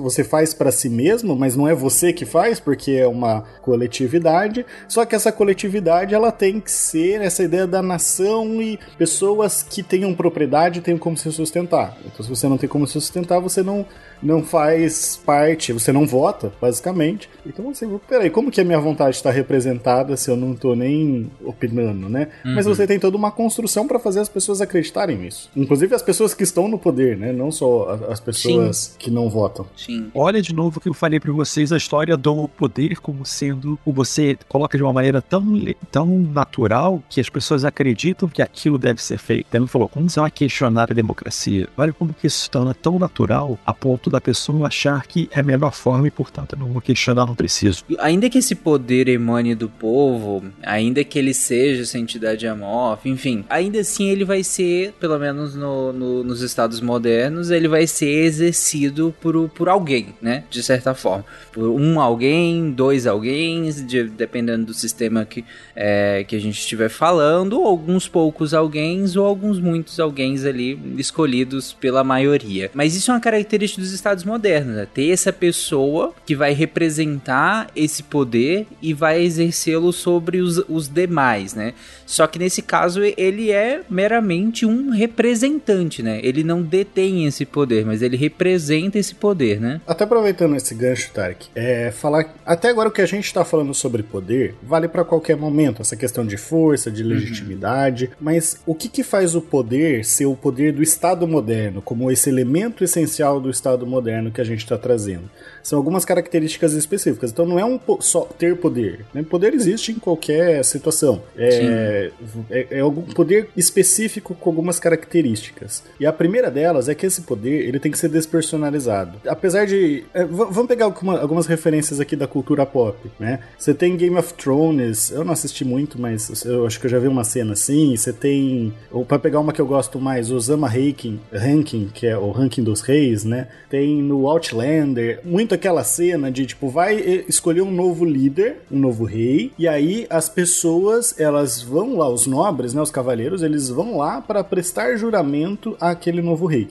você 0.00 0.24
faz 0.24 0.54
para 0.54 0.70
si 0.70 0.88
mesmo, 0.88 1.36
mas 1.36 1.56
não 1.56 1.68
é 1.68 1.74
você 1.74 2.12
que 2.12 2.24
faz, 2.24 2.60
porque 2.60 2.92
é 2.92 3.06
uma 3.06 3.42
coletividade, 3.62 4.64
só 4.88 5.04
que 5.04 5.14
essa 5.14 5.32
coletividade, 5.32 6.14
ela 6.14 6.32
tem 6.32 6.60
que 6.60 6.70
ser 6.70 7.20
essa 7.20 7.42
ideia 7.42 7.66
da 7.66 7.82
nação 7.82 8.60
e 8.60 8.78
pessoas 8.98 9.62
que 9.62 9.82
tenham 9.82 10.14
propriedade 10.14 10.80
tenham 10.80 10.98
como 10.98 11.16
se 11.16 11.30
sustentar. 11.32 11.96
Então, 12.04 12.24
se 12.24 12.28
você 12.28 12.48
não 12.48 12.58
tem 12.58 12.68
como 12.68 12.86
se 12.86 12.94
sustentar, 12.94 13.40
você 13.40 13.62
não, 13.62 13.86
não 14.22 14.42
faz 14.42 15.20
parte, 15.24 15.72
você 15.72 15.92
não 15.92 16.06
vota, 16.06 16.52
basicamente. 16.60 17.28
Então, 17.46 17.70
assim, 17.70 18.00
peraí, 18.08 18.30
como 18.30 18.50
que 18.50 18.60
a 18.60 18.64
minha 18.64 18.80
vontade 18.80 19.16
está 19.16 19.30
representada 19.30 20.16
se 20.16 20.30
eu 20.30 20.36
não 20.36 20.54
tô 20.54 20.74
nem 20.74 21.30
opinando, 21.44 22.08
né? 22.08 22.28
Mas 22.44 22.66
você 22.66 22.86
tem 22.86 22.98
toda 22.98 23.16
uma 23.16 23.30
construção 23.30 23.86
para 23.86 23.98
fazer 23.98 24.20
as 24.20 24.28
pessoas 24.28 24.60
acreditarem 24.60 25.16
nisso. 25.16 25.50
Inclusive 25.56 25.94
as 25.94 26.02
pessoas 26.02 26.34
que 26.34 26.42
estão 26.42 26.68
no 26.68 26.78
poder, 26.78 26.91
né? 27.16 27.32
Não 27.32 27.50
só 27.50 27.98
as 28.08 28.20
pessoas 28.20 28.96
que 28.98 29.10
não 29.10 29.28
votam. 29.28 29.66
Sim. 29.76 30.10
Olha 30.14 30.40
de 30.42 30.54
novo 30.54 30.78
o 30.78 30.80
que 30.80 30.88
eu 30.88 30.94
falei 30.94 31.18
pra 31.20 31.32
vocês, 31.32 31.72
a 31.72 31.76
história 31.76 32.16
do 32.16 32.48
poder 32.48 32.96
como 33.00 33.24
sendo 33.24 33.78
o 33.84 33.92
você 33.92 34.36
coloca 34.48 34.76
de 34.76 34.82
uma 34.84 34.92
maneira 34.92 35.20
tão, 35.22 35.44
tão 35.90 36.06
natural 36.06 37.02
que 37.08 37.20
as 37.20 37.28
pessoas 37.28 37.64
acreditam 37.64 38.28
que 38.28 38.42
aquilo 38.42 38.78
deve 38.78 39.02
ser 39.02 39.18
feito. 39.18 39.46
Ele 39.54 39.66
falou, 39.66 39.88
como 39.88 40.08
você 40.10 40.20
vai 40.20 40.30
questionar 40.30 40.90
a 40.90 40.94
democracia? 40.94 41.68
Olha 41.76 41.92
como 41.92 42.12
que 42.12 42.26
isso 42.26 42.40
se 42.44 42.50
torna 42.50 42.74
tão 42.74 42.98
natural 42.98 43.58
a 43.64 43.72
ponto 43.72 44.10
da 44.10 44.20
pessoa 44.20 44.66
achar 44.66 45.06
que 45.06 45.28
é 45.32 45.40
a 45.40 45.42
melhor 45.42 45.72
forma 45.72 46.06
e, 46.06 46.10
portanto, 46.10 46.54
eu 46.54 46.58
não 46.58 46.68
vou 46.72 46.80
questionar, 46.82 47.26
não 47.26 47.34
preciso. 47.34 47.84
Ainda 47.98 48.28
que 48.28 48.38
esse 48.38 48.54
poder 48.54 49.08
emane 49.08 49.54
do 49.54 49.68
povo, 49.68 50.42
ainda 50.62 51.04
que 51.04 51.18
ele 51.18 51.32
seja 51.34 51.82
essa 51.82 51.98
entidade 51.98 52.46
amorfa, 52.46 53.08
enfim, 53.08 53.44
ainda 53.48 53.80
assim 53.80 54.08
ele 54.08 54.24
vai 54.24 54.42
ser, 54.42 54.92
pelo 55.00 55.18
menos 55.18 55.54
no- 55.54 55.92
no- 55.92 56.24
nos 56.24 56.42
estados 56.42 56.80
modernos, 56.82 57.50
ele 57.50 57.68
vai 57.68 57.86
ser 57.86 58.24
exercido 58.24 59.14
por, 59.20 59.48
por 59.50 59.68
alguém, 59.68 60.08
né? 60.20 60.44
De 60.50 60.62
certa 60.62 60.94
forma. 60.94 61.24
Por 61.52 61.68
um 61.68 62.00
alguém, 62.00 62.70
dois 62.70 63.06
alguém, 63.06 63.70
de- 63.70 64.04
dependendo 64.04 64.66
do 64.66 64.74
sistema 64.74 65.24
que, 65.24 65.44
é, 65.74 66.24
que 66.26 66.36
a 66.36 66.40
gente 66.40 66.58
estiver 66.58 66.88
falando, 66.88 67.60
ou 67.60 67.66
alguns 67.66 68.08
poucos 68.08 68.52
alguém, 68.52 69.04
ou 69.16 69.24
alguns 69.24 69.58
muitos 69.58 69.98
alguém 70.00 70.32
ali 70.46 70.78
escolhidos 70.98 71.72
pela 71.72 72.02
maioria. 72.02 72.70
Mas 72.74 72.94
isso 72.96 73.10
é 73.10 73.14
uma 73.14 73.20
característica 73.20 73.80
dos 73.82 73.92
estados 73.92 74.24
modernos, 74.24 74.76
né? 74.76 74.86
Ter 74.92 75.10
essa 75.10 75.32
pessoa 75.32 76.14
que 76.26 76.34
vai 76.34 76.52
representar 76.52 77.68
esse 77.76 78.02
poder 78.02 78.66
e 78.80 78.92
vai 78.92 79.22
exercê-lo 79.22 79.92
sobre 79.92 80.40
os, 80.40 80.58
os 80.68 80.88
demais, 80.88 81.54
né? 81.54 81.74
Só 82.06 82.26
que 82.26 82.38
nesse 82.38 82.62
caso 82.62 83.00
ele 83.16 83.50
é 83.50 83.82
meramente 83.88 84.66
um 84.66 84.90
representante, 84.90 86.02
né? 86.02 86.20
Ele 86.22 86.42
não 86.42 86.62
detém 86.72 87.26
esse 87.26 87.44
poder, 87.44 87.84
mas 87.84 88.00
ele 88.00 88.16
representa 88.16 88.98
esse 88.98 89.14
poder, 89.14 89.60
né? 89.60 89.82
Até 89.86 90.04
aproveitando 90.04 90.56
esse 90.56 90.74
gancho, 90.74 91.10
Tarek, 91.12 91.48
é 91.54 91.90
falar. 91.90 92.34
Até 92.46 92.70
agora 92.70 92.88
o 92.88 92.92
que 92.92 93.02
a 93.02 93.06
gente 93.06 93.26
está 93.26 93.44
falando 93.44 93.74
sobre 93.74 94.02
poder 94.02 94.54
vale 94.62 94.88
para 94.88 95.04
qualquer 95.04 95.36
momento, 95.36 95.82
essa 95.82 95.94
questão 95.94 96.24
de 96.24 96.38
força, 96.38 96.90
de 96.90 97.02
legitimidade. 97.02 98.10
Mas 98.18 98.58
o 98.64 98.74
que, 98.74 98.88
que 98.88 99.02
faz 99.02 99.34
o 99.34 99.42
poder 99.42 100.02
ser 100.02 100.24
o 100.24 100.34
poder 100.34 100.72
do 100.72 100.82
Estado 100.82 101.28
moderno, 101.28 101.82
como 101.82 102.10
esse 102.10 102.30
elemento 102.30 102.82
essencial 102.82 103.38
do 103.38 103.50
Estado 103.50 103.86
moderno 103.86 104.30
que 104.30 104.40
a 104.40 104.44
gente 104.44 104.60
está 104.60 104.78
trazendo? 104.78 105.28
São 105.62 105.78
algumas 105.78 106.04
características 106.04 106.72
específicas. 106.72 107.30
Então 107.30 107.46
não 107.46 107.58
é 107.58 107.64
um 107.64 107.78
só 108.00 108.22
ter 108.22 108.56
poder. 108.56 109.04
Né? 109.14 109.22
Poder 109.22 109.54
existe 109.54 109.92
em 109.92 109.96
qualquer 109.96 110.64
situação. 110.64 111.22
É, 111.36 112.10
é, 112.50 112.66
é 112.72 112.80
algum 112.80 113.02
poder 113.02 113.48
específico 113.56 114.34
com 114.34 114.50
algumas 114.50 114.78
características. 114.78 115.82
E 116.00 116.06
a 116.06 116.12
primeira 116.12 116.50
delas 116.50 116.88
é 116.88 116.94
que 116.94 117.06
esse 117.06 117.22
poder 117.22 117.66
ele 117.68 117.78
tem 117.78 117.92
que 117.92 117.98
ser 117.98 118.08
despersonalizado. 118.08 119.18
Apesar 119.26 119.66
de. 119.66 120.04
é, 120.14 120.24
vamos 120.24 120.66
pegar 120.66 120.86
alguma- 120.86 121.18
algumas 121.20 121.46
referências 121.46 122.00
aqui 122.00 122.16
da 122.16 122.26
cultura 122.26 122.64
pop, 122.66 122.96
né? 123.18 123.40
Você 123.58 123.72
tem 123.74 123.96
Game 123.96 124.16
of 124.16 124.34
Thrones, 124.34 125.10
eu 125.10 125.24
não 125.24 125.32
assisti 125.32 125.64
muito, 125.64 126.00
mas 126.00 126.44
eu 126.44 126.66
acho 126.66 126.80
que 126.80 126.86
eu 126.86 126.90
já 126.90 126.98
vi 126.98 127.08
uma 127.08 127.24
cena 127.24 127.52
assim. 127.52 127.96
Você 127.96 128.12
tem. 128.12 128.72
Ou 128.90 129.04
pra 129.04 129.18
pegar 129.18 129.40
uma 129.40 129.52
que 129.52 129.60
eu 129.60 129.66
gosto 129.66 130.00
mais, 130.00 130.30
Osama 130.30 130.68
Ranking, 130.68 131.20
Ranking, 131.32 131.90
que 131.92 132.06
é 132.06 132.16
o 132.16 132.30
ranking 132.30 132.62
dos 132.62 132.80
reis, 132.80 133.24
né? 133.24 133.48
Tem 133.70 134.02
no 134.02 134.26
Outlander, 134.28 135.20
muito 135.24 135.51
aquela 135.54 135.84
cena 135.84 136.30
de 136.30 136.46
tipo, 136.46 136.68
vai 136.68 136.96
eh, 136.98 137.24
escolher 137.28 137.62
um 137.62 137.70
novo 137.70 138.04
líder, 138.04 138.62
um 138.70 138.78
novo 138.78 139.04
rei, 139.04 139.52
e 139.58 139.68
aí 139.68 140.06
as 140.10 140.28
pessoas, 140.28 141.18
elas 141.18 141.60
vão 141.62 141.96
lá, 141.96 142.08
os 142.08 142.26
nobres, 142.26 142.74
né, 142.74 142.80
os 142.80 142.90
cavaleiros, 142.90 143.42
eles 143.42 143.68
vão 143.68 143.98
lá 143.98 144.20
para 144.20 144.44
prestar 144.44 144.96
juramento 144.96 145.76
àquele 145.80 146.22
novo 146.22 146.46
rei. 146.46 146.68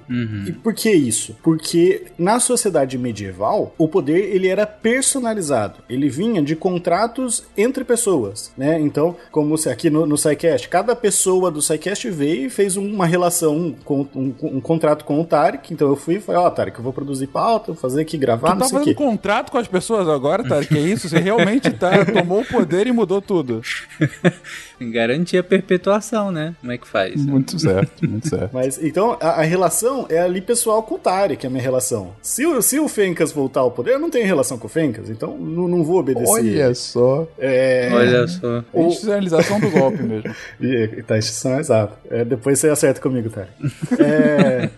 E 0.48 0.52
por 0.52 0.74
que 0.74 0.92
isso? 0.92 1.36
Porque 1.44 2.06
na 2.18 2.40
sociedade 2.40 2.98
medieval, 2.98 3.74
o 3.78 3.88
poder 3.88 4.34
ele 4.34 4.48
era 4.48 4.66
personalizado. 4.66 5.80
Ele 5.90 6.10
vinha 6.10 6.42
de 6.42 6.56
contratos 6.56 7.44
entre 7.58 7.84
pessoas, 7.84 8.52
né? 8.58 8.80
Então, 8.80 9.16
como 9.32 9.58
se 9.58 9.70
aqui 9.70 9.90
no, 9.90 10.06
no 10.06 10.18
SciCast, 10.18 10.70
cada 10.70 10.96
pessoa 10.96 11.52
do 11.52 11.62
SciCast 11.62 12.10
veio 12.10 12.48
e 12.48 12.50
fez 12.50 12.78
uma 12.78 13.06
relação 13.06 13.76
com 13.84 14.08
um, 14.16 14.34
um 14.42 14.62
contrato 14.62 15.06
com 15.06 15.20
o 15.20 15.26
Tarek. 15.26 15.74
Então 15.74 15.90
eu 15.90 15.96
fui 15.96 16.16
e 16.16 16.20
falei, 16.20 16.42
ó, 16.42 16.50
Tarek, 16.50 16.78
eu 16.78 16.84
vou 16.84 16.94
produzir 16.94 17.28
pauta, 17.28 17.72
vou 17.72 17.76
fazer 17.76 18.02
aqui, 18.02 18.18
gravar, 18.18 18.50
Tu 18.50 18.60
não 18.60 18.68
tá 18.70 18.70
sei 18.72 18.78
o 18.78 18.80
fazendo 18.82 18.96
quê. 18.98 19.04
contrato 19.04 19.52
com 19.52 19.58
as 19.58 19.68
pessoas 19.68 20.08
agora, 20.10 20.44
tá? 20.44 20.64
Que 20.64 20.78
é 20.78 20.82
isso? 20.82 21.08
Você 21.10 21.20
realmente 21.20 21.70
tá, 21.72 22.06
tomou 22.06 22.42
o 22.42 22.46
poder 22.46 22.88
e 22.88 22.92
mudou 22.92 23.22
tudo. 23.22 23.62
Garantir 24.82 25.38
a 25.38 25.44
perpetuação, 25.44 26.32
né? 26.32 26.56
Como 26.60 26.72
é 26.72 26.78
que 26.78 26.88
faz? 26.88 27.24
Muito 27.24 27.60
certo, 27.60 28.08
muito 28.10 28.28
certo. 28.28 28.50
Mas 28.54 28.82
então 28.84 29.16
a, 29.22 29.28
a 29.30 29.42
relação 29.44 30.08
é 30.10 30.18
ali 30.20 30.42
pessoal 30.42 30.82
com 30.82 30.96
o 30.96 30.98
Tarek, 30.98 31.46
é 31.46 31.48
a 31.48 31.52
minha 31.52 31.62
relação. 31.62 32.14
Se 32.22 32.46
o, 32.48 32.62
se 32.64 32.80
o 32.80 32.88
Fencas 32.88 33.32
voltar 33.32 33.60
ao 33.60 33.70
poder, 33.70 33.92
eu 33.94 34.00
não 34.00 34.10
tenho 34.10 34.26
relação 34.26 34.58
com 34.58 34.66
o 34.66 34.70
Fencas, 34.70 35.08
então 35.10 35.38
não, 35.38 35.68
não 35.68 35.84
vou 35.84 36.00
obedecer. 36.00 36.28
Olha 36.34 36.74
só. 36.74 37.28
É, 37.38 37.90
Olha 37.94 38.28
só. 38.28 38.64
A 38.74 38.80
institucionalização 38.80 39.60
do 39.60 39.70
golpe 39.70 40.02
mesmo. 40.02 40.34
E- 40.60 41.04
Tá, 41.06 41.18
instituição 41.18 41.60
exato. 41.60 41.98
É, 42.10 42.24
depois 42.26 42.58
você 42.60 42.70
acerta 42.70 43.00
comigo, 43.02 43.30
Tarek. 43.30 43.52
É, 44.00 44.70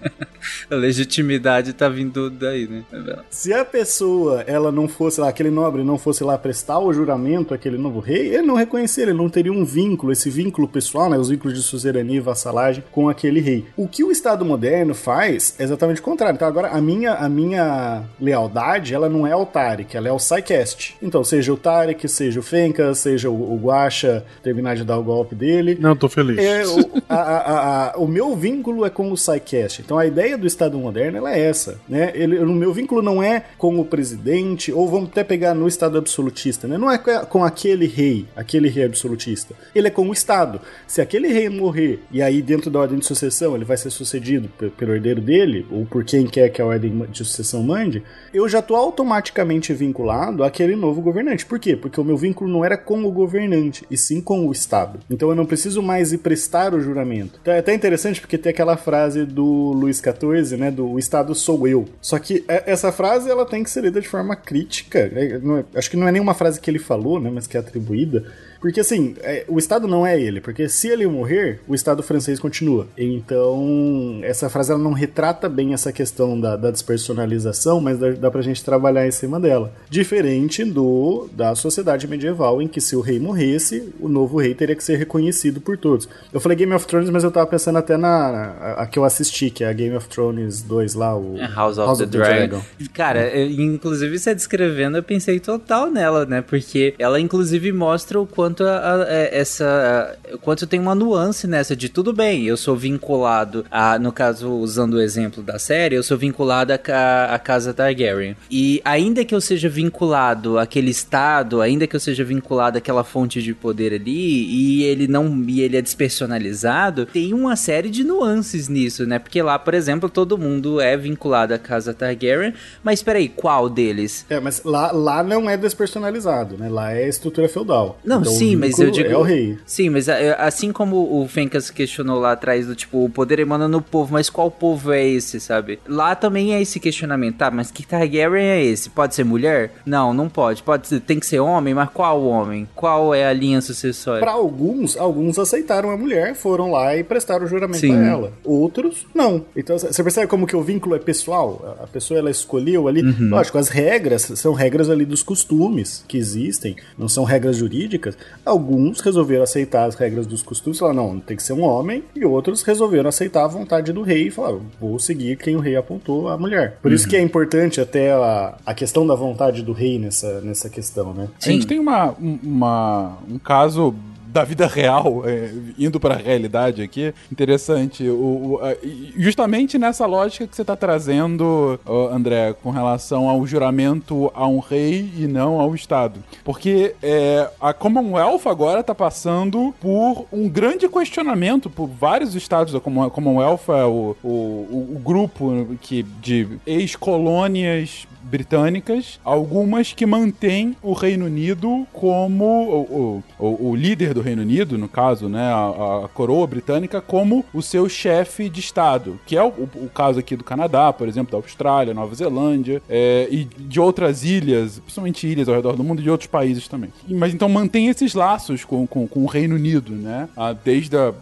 A 0.70 0.76
legitimidade 0.76 1.74
tá 1.74 1.88
vindo 1.90 2.30
daí, 2.30 2.68
né? 2.68 2.84
se 3.30 3.54
a 3.54 3.64
pessoa, 3.66 4.42
ela 4.48 4.72
não 4.72 4.88
fosse 4.88 5.20
lá, 5.20 5.30
aquele 5.30 5.50
nobre 5.50 5.84
não 5.84 5.98
fosse 5.98 6.24
lá 6.24 6.38
prestar 6.38 6.80
o 6.80 6.94
juramento 6.94 7.54
àquele 7.54 7.78
novo 7.78 8.00
rei, 8.00 8.28
ele 8.36 8.44
não 8.48 8.56
reconheceria, 8.56 9.12
ele 9.12 9.18
não 9.18 9.30
teria 9.30 9.52
um 9.52 9.64
vínculo, 9.66 10.12
esse 10.12 10.30
vínculo 10.30 10.68
pessoal, 10.68 11.10
né, 11.10 11.18
os 11.18 11.30
vínculos 11.30 11.56
de 11.58 11.64
suzerania 11.64 12.18
e 12.18 12.20
vassalagem 12.20 12.84
com 12.92 13.10
aquele 13.10 13.40
rei. 13.40 13.66
O 13.78 13.88
que 13.88 14.04
o 14.04 14.12
Estado 14.12 14.44
moderno 14.46 14.94
faz 14.94 15.56
é 15.60 15.64
exatamente 15.64 16.00
o 16.02 16.04
contrário. 16.04 16.36
Então 16.36 16.48
agora 16.48 16.70
a 16.70 16.82
minha, 16.82 17.14
a 17.14 17.30
minha 17.30 18.04
lealdade, 18.20 18.94
ela 18.94 19.10
não 19.10 19.26
é 19.28 19.32
ao 19.32 19.46
Tarek, 19.46 19.96
ela 19.96 20.08
é 20.08 20.12
ao 20.12 20.18
Psycast. 20.18 20.96
Então 21.02 21.24
seja 21.24 21.54
o 21.54 21.58
Tarek, 21.58 22.08
seja 22.08 22.40
o 22.40 22.44
Fencas, 22.44 23.00
seja 23.00 23.30
o, 23.30 23.54
o 23.54 23.58
Guaxa 23.58 24.26
terminar 24.42 24.76
de 24.76 24.84
dar 24.84 24.98
o 24.98 25.04
golpe 25.04 25.36
dele, 25.36 25.78
Não, 25.80 25.96
tô 25.96 26.10
feliz. 26.10 26.38
é, 26.38 26.66
o, 26.66 27.02
a- 27.10 27.16
a- 27.16 27.90
a- 27.94 27.98
o 27.98 28.08
meu 28.08 28.36
vínculo 28.36 28.86
é 28.86 28.90
com 28.90 29.12
o 29.12 29.18
SciCast. 29.18 29.82
Então 29.82 29.98
a 29.98 30.06
ideia 30.06 30.33
do 30.38 30.48
Estado 30.48 30.78
moderno 30.78 31.18
ela 31.18 31.34
é 31.36 31.40
essa. 31.40 31.80
Né? 31.88 32.12
Ele, 32.14 32.40
o 32.40 32.52
meu 32.54 32.74
vínculo 32.74 33.02
não 33.02 33.22
é 33.22 33.44
com 33.58 33.80
o 33.80 33.86
presidente, 33.86 34.72
ou 34.72 34.88
vamos 34.88 35.10
até 35.10 35.24
pegar 35.24 35.54
no 35.54 35.68
Estado 35.68 35.98
absolutista. 35.98 36.68
Né? 36.68 36.78
Não 36.78 36.92
é 36.92 36.98
com- 36.98 37.44
aquele 37.44 37.86
rei, 37.88 38.26
aquele 38.36 38.70
rei 38.70 38.86
absolutista. 38.86 39.54
Ele 39.76 39.88
é 39.88 39.92
com 39.92 40.08
o 40.08 40.14
Estado. 40.14 40.60
Se 40.88 41.02
aquele 41.02 41.28
rei 41.28 41.50
morrer, 41.50 42.00
e 42.12 42.22
aí 42.22 42.42
dentro 42.42 42.70
da 42.72 42.80
ordem 42.80 43.00
de 43.00 43.06
sucessão 43.06 43.56
ele 43.56 43.66
vai 43.66 43.78
ser 43.78 43.90
sucedido 43.90 44.50
pe- 44.58 44.70
pelo 44.70 44.94
herdeiro 44.94 45.22
dele, 45.22 45.66
ou 45.72 45.86
por 45.86 46.04
quem 46.04 46.26
quer 46.26 46.50
que 46.50 46.62
a 46.62 46.66
ordem 46.66 47.06
de 47.12 47.18
sucessão 47.20 47.62
mande, 47.64 48.04
eu 48.34 48.48
já 48.48 48.60
estou 48.60 48.78
automaticamente 48.78 49.74
vinculado 49.74 50.44
àquele 50.44 50.76
novo 50.76 51.02
governante. 51.02 51.46
Por 51.46 51.60
quê? 51.60 51.76
Porque 51.76 52.00
o 52.00 52.04
meu 52.04 52.18
vínculo 52.18 52.50
não 52.50 52.64
era 52.64 52.78
com 52.78 53.04
o 53.04 53.12
governante, 53.12 53.86
e 53.92 53.98
sim 53.98 54.22
com 54.22 54.48
o 54.48 54.52
Estado. 54.52 55.00
Então 55.10 55.30
eu 55.30 55.36
não 55.36 55.46
preciso 55.46 55.82
mais 55.82 56.12
ir 56.14 56.20
prestar 56.20 56.74
o 56.74 56.80
juramento. 56.82 57.40
Então 57.42 57.54
é 57.54 57.60
até 57.60 57.74
interessante 57.74 58.22
porque 58.22 58.38
tem 58.38 58.50
aquela 58.52 58.78
frase 58.78 59.26
do 59.26 59.44
Luís 59.74 59.98
XIV, 59.98 60.23
né? 60.58 60.72
Do 60.72 60.88
o 60.92 61.00
Estado 61.00 61.34
sou 61.36 61.68
eu. 61.68 61.86
Só 62.02 62.18
que 62.20 62.44
é- 62.48 62.64
essa 62.72 62.92
frase 62.92 63.30
ela 63.30 63.46
tem 63.46 63.64
que 63.64 63.70
ser 63.70 63.82
lida 63.84 64.00
de 64.00 64.08
forma 64.08 64.36
crítica. 64.36 65.08
né? 65.10 65.40
É- 65.74 65.78
acho 65.78 65.90
que 65.90 65.98
não 65.98 66.08
é 66.08 66.12
nenhuma 66.12 66.34
frase 66.34 66.60
que 66.60 66.70
ele 66.70 66.80
falou, 66.80 67.20
né? 67.20 67.30
Mas 67.34 67.48
que 67.48 67.58
é 67.58 67.60
atribuída. 67.60 68.24
Porque 68.64 68.80
assim, 68.80 69.14
é, 69.20 69.44
o 69.50 69.60
Estado 69.60 69.90
não 69.90 70.08
é 70.08 70.18
ele, 70.20 70.40
porque 70.40 70.70
se 70.70 70.88
ele 70.88 71.06
morrer, 71.06 71.60
o 71.68 71.76
Estado 71.76 72.02
francês 72.02 72.40
continua. 72.40 72.88
Então, 72.98 74.20
essa 74.24 74.50
frase 74.50 74.72
ela 74.72 74.80
não 74.82 74.94
retrata 74.94 75.50
bem 75.50 75.74
essa 75.74 75.92
questão 75.92 76.40
da, 76.40 76.56
da 76.56 76.72
despersonalização, 76.72 77.82
mas 77.82 77.98
dá, 78.00 78.12
dá 78.12 78.32
pra 78.32 78.42
gente 78.42 78.64
trabalhar 78.64 79.06
em 79.08 79.12
cima 79.12 79.40
dela. 79.40 79.74
Diferente 79.90 80.64
do 80.64 81.28
da 81.34 81.54
sociedade 81.56 82.08
medieval, 82.08 82.62
em 82.62 82.68
que 82.68 82.80
se 82.80 82.96
o 82.96 83.02
rei 83.02 83.20
morresse, 83.20 83.94
o 84.00 84.08
novo 84.08 84.40
rei 84.40 84.54
teria 84.56 84.76
que 84.76 84.84
ser 84.84 84.96
reconhecido 84.98 85.60
por 85.60 85.78
todos. 85.78 86.08
Eu 86.32 86.40
falei 86.40 86.58
Game 86.58 86.74
of 86.74 86.88
Thrones, 86.88 87.10
mas 87.10 87.24
eu 87.24 87.32
tava 87.32 87.48
pensando 87.48 87.78
até 87.78 87.98
na 87.98 88.10
a, 88.10 88.84
a 88.84 88.88
que 88.88 88.98
eu 88.98 89.04
assisti, 89.04 89.50
que 89.50 89.64
é 89.64 89.68
a 89.68 89.74
Game 89.74 89.96
of 89.96 90.08
Thrones 90.08 90.62
2 90.62 90.94
lá, 90.94 91.18
o 91.18 91.38
É 91.38 91.48
House 91.54 91.78
of 91.78 92.06
the, 92.06 92.18
Dragon. 92.18 92.62
Cara, 92.94 93.28
eu- 93.28 93.50
inclusive 93.50 94.18
você 94.18 94.34
descrevendo, 94.34 94.96
eu 94.98 95.04
pensei 95.04 95.40
total 95.40 95.92
nela, 95.92 96.26
né? 96.26 96.42
Porque 96.42 96.94
ela 96.98 97.20
inclusive 97.20 97.72
mostra 97.74 98.20
o 98.22 98.26
quanto 98.28 98.53
a- 98.62 98.96
a- 99.04 99.06
é, 99.08 99.38
essa. 99.40 100.16
o 100.34 100.38
quanto 100.38 100.68
tem 100.68 100.80
uma 100.80 100.94
nuance 100.94 101.48
nessa 101.48 101.76
de 101.76 101.90
tudo 101.90 102.14
bem, 102.14 102.44
eu 102.46 102.56
sou 102.58 102.76
vinculado 102.76 103.66
a. 103.72 103.98
No 103.98 104.12
caso, 104.12 104.50
usando 104.52 104.96
o 104.96 105.02
exemplo 105.02 105.42
da 105.42 105.58
série, 105.58 105.96
eu 105.96 106.04
sou 106.04 106.18
vinculado 106.18 106.74
a, 106.74 107.34
a 107.34 107.40
casa 107.40 107.74
Targaryen. 107.74 108.36
E 108.52 108.82
ainda 108.86 109.24
que 109.26 109.34
eu 109.34 109.42
seja 109.42 109.70
vinculado 109.70 110.60
àquele 110.60 110.92
estado, 110.92 111.62
ainda 111.62 111.88
que 111.88 111.96
eu 111.96 112.00
seja 112.00 112.24
vinculado 112.24 112.78
àquela 112.78 113.04
fonte 113.04 113.42
de 113.42 113.54
poder 113.54 113.94
ali, 113.94 114.46
e 114.46 114.84
ele 114.84 115.08
não. 115.08 115.44
e 115.48 115.62
ele 115.62 115.78
é 115.78 115.82
despersonalizado, 115.82 117.06
tem 117.06 117.34
uma 117.34 117.56
série 117.56 117.90
de 117.90 118.04
nuances 118.04 118.68
nisso, 118.68 119.06
né? 119.06 119.20
Porque 119.20 119.42
lá, 119.42 119.58
por 119.60 119.74
exemplo, 119.74 120.10
todo 120.10 120.38
mundo 120.38 120.80
é 120.82 120.96
vinculado 120.98 121.54
à 121.54 121.58
casa 121.60 121.94
Targaryen, 121.94 122.54
mas 122.84 123.02
peraí, 123.04 123.30
qual 123.30 123.70
deles? 123.70 124.26
É, 124.30 124.40
mas 124.40 124.62
lá, 124.64 124.92
lá 124.92 125.24
não 125.24 125.50
é 125.50 125.56
despersonalizado, 125.58 126.58
né? 126.58 126.70
Lá 126.70 126.94
é 126.94 127.08
estrutura 127.08 127.48
feudal. 127.48 128.00
Não, 128.04 128.22
Então, 128.22 128.34
o 128.34 128.36
sim, 128.50 128.56
mas 128.56 128.80
eu 128.80 128.92
digo. 128.92 129.10
É 129.10 129.18
o 129.18 129.22
rei. 129.22 129.58
Sim, 129.66 129.90
mas 129.90 130.08
assim 130.10 130.72
como 130.72 131.22
o 131.22 131.28
Fencas 131.28 131.70
questionou 131.70 132.20
lá 132.20 132.34
atrás 132.34 132.68
do 132.68 132.76
tipo, 132.76 133.04
o 133.04 133.10
poder 133.10 133.40
emana 133.40 133.68
no 133.68 133.82
povo, 133.82 134.14
mas 134.14 134.30
qual 134.30 134.50
povo 134.50 134.92
é 134.92 135.06
esse, 135.06 135.40
sabe? 135.40 135.80
Lá 135.88 136.16
também 136.16 136.54
é 136.54 136.62
esse 136.62 136.80
questionamento, 136.80 137.38
tá? 137.38 137.52
Mas 137.52 137.72
que 137.72 137.86
Targaryen 137.86 138.46
é 138.46 138.64
esse? 138.64 138.90
Pode 138.90 139.16
ser 139.16 139.24
mulher? 139.24 139.74
Não, 139.86 140.14
não 140.14 140.30
pode. 140.30 140.64
Pode 140.64 140.88
ser, 140.88 141.00
tem 141.00 141.20
que 141.20 141.26
ser 141.26 141.40
homem, 141.40 141.74
mas 141.74 141.90
qual 141.90 142.24
homem? 142.24 142.68
Qual 142.76 143.14
é 143.14 143.26
a 143.26 143.34
linha 143.34 143.62
sucessória? 143.62 144.22
Pra 144.22 144.32
alguns, 144.32 144.98
alguns 144.98 145.38
aceitaram 145.40 145.90
a 145.90 145.98
mulher, 145.98 146.36
foram 146.36 146.72
lá 146.72 146.96
e 146.96 147.04
prestaram 147.04 147.46
o 147.46 147.48
juramento 147.48 147.80
Sim. 147.80 147.96
a 147.96 148.06
ela. 148.06 148.34
Outros, 148.44 149.06
não. 149.14 149.46
Então, 149.56 149.78
você 149.78 150.04
percebe 150.04 150.28
como 150.28 150.48
que 150.48 150.56
o 150.56 150.62
vínculo 150.62 150.96
é 150.96 151.00
pessoal? 151.00 151.78
A 151.82 151.88
pessoa, 151.88 152.20
ela 152.20 152.32
escolheu 152.32 152.88
ali. 152.88 153.04
Uhum. 153.04 153.30
Lógico, 153.30 153.58
as 153.58 153.70
regras 153.70 154.24
são 154.36 154.54
regras 154.54 154.90
ali 154.90 155.06
dos 155.06 155.24
costumes 155.24 156.04
que 156.08 156.18
existem, 156.18 156.76
não 156.98 157.08
são 157.08 157.24
regras 157.24 157.58
jurídicas. 157.58 158.18
Alguns 158.46 159.00
resolveram 159.00 159.44
aceitar 159.44 159.86
as 159.86 159.96
regras 159.96 160.26
dos 160.28 160.42
costumes, 160.42 160.80
falaram, 160.80 161.14
não, 161.14 161.20
tem 161.20 161.38
que 161.38 161.44
ser 161.44 161.54
um 161.54 161.62
homem. 161.64 162.04
E 162.16 162.26
outros 162.26 162.62
resolveram 162.64 163.10
aceitar 163.10 163.46
a 163.46 163.48
vontade 163.48 163.94
do 163.94 164.02
rei 164.02 164.28
e 164.28 164.32
falaram, 164.32 164.62
vou 164.80 165.00
seguir 165.00 165.38
quem 165.38 165.56
o 165.56 165.60
rei 165.60 165.76
apontou, 165.76 166.28
a 166.30 166.38
mulher. 166.38 166.78
Por 166.82 166.90
Uhum. 166.90 166.96
isso 166.96 167.08
que 167.08 167.16
é 167.16 167.22
importante 167.22 167.80
até 167.80 168.12
a, 168.12 168.56
a 168.66 168.74
questão 168.74 169.06
da 169.08 169.16
vontade 169.16 169.62
do 169.64 169.72
rei 169.74 169.98
nessa, 169.98 170.42
nessa 170.42 170.70
questão, 170.70 171.14
né? 171.14 171.30
A 171.42 171.46
gente 171.50 171.66
tem 171.68 171.80
uma, 171.80 172.12
um- 172.22 172.40
uma, 172.44 173.18
um 173.30 173.38
caso 173.40 173.94
da 174.34 174.44
vida 174.44 174.66
real, 174.66 175.22
é, 175.26 175.52
indo 175.78 176.00
pra 176.00 176.16
realidade 176.16 176.82
aqui, 176.82 177.14
interessante. 177.32 178.04
O, 178.10 178.14
o- 178.56 178.60
a- 178.64 178.76
justamente 179.16 179.78
nessa 179.78 180.06
lógica 180.08 180.48
que 180.48 180.56
você 180.56 180.66
tá 180.66 180.76
trazendo, 180.76 181.80
André, 182.12 182.54
com 182.64 182.72
relação 182.72 183.30
ao 183.30 183.46
juramento 183.46 184.32
a 184.34 184.48
um 184.48 184.58
rei 184.60 185.10
e 185.18 185.28
não 185.28 185.60
ao 185.60 185.76
Estado. 185.76 186.20
Porque 186.44 186.96
é, 187.04 187.48
a 187.62 187.74
Commonwealth 187.74 188.48
agora 188.48 188.84
tá 188.84 188.96
passando 188.96 189.74
por 189.80 190.26
um 190.32 190.50
grande 190.50 190.90
questionamento 190.90 191.70
por 191.70 191.88
vários 191.88 192.34
estados 192.34 192.74
Common- 192.82 193.10
Commonwealth, 193.12 193.70
é 193.70 193.86
o, 193.86 194.16
o- 194.24 194.94
o 194.96 195.02
grupo 195.04 195.68
que, 195.80 196.02
de 196.02 196.48
ex-colônias 196.66 198.08
britânicas, 198.24 199.20
algumas 199.24 199.94
que 199.94 200.06
mantêm 200.06 200.76
o 200.82 200.94
Reino 200.94 201.26
Unido 201.26 201.86
como 201.94 202.44
o, 202.46 203.24
o, 203.40 203.70
o- 203.70 203.76
líder 203.76 204.14
do 204.14 204.22
Reino 204.22 204.42
Unido, 204.42 204.78
no 204.78 204.88
caso, 204.88 205.28
né, 205.28 205.42
a, 205.42 206.06
a 206.06 206.08
coroa 206.08 206.46
britânica, 206.48 207.02
como 207.02 207.44
o 207.54 207.62
seu 207.62 207.88
chefe 207.90 208.50
de 208.50 208.60
Estado, 208.60 209.20
que 209.26 209.36
é 209.36 209.44
o, 209.44 209.48
o 209.76 209.90
caso 209.94 210.20
aqui 210.20 210.36
do 210.36 210.44
Canadá, 210.44 210.92
por 210.94 211.08
exemplo, 211.08 211.32
da 211.32 211.38
Austrália, 211.38 211.94
Nova 211.94 212.14
Zelândia, 212.16 212.82
é, 212.90 213.28
e 213.30 213.44
de 213.46 213.80
outras 213.80 214.24
ilhas, 214.24 214.80
principalmente 214.80 215.28
ilhas 215.28 215.50
ao 215.50 215.56
redor 215.56 215.76
do 215.76 215.84
mundo 215.84 216.00
e 216.00 216.04
de 216.04 216.10
outros 216.10 216.28
países 216.30 216.68
também. 216.68 216.92
Mas 217.10 217.34
então 217.34 217.50
mantém 217.50 217.88
esses 217.88 218.14
laços 218.14 218.64
com, 218.64 218.86
com, 218.88 219.08
com 219.08 219.24
o 219.24 219.28
Reino 219.28 219.56
Unido, 219.56 219.92
né, 219.94 220.30
desde 220.64 220.96
a, 220.96 221.14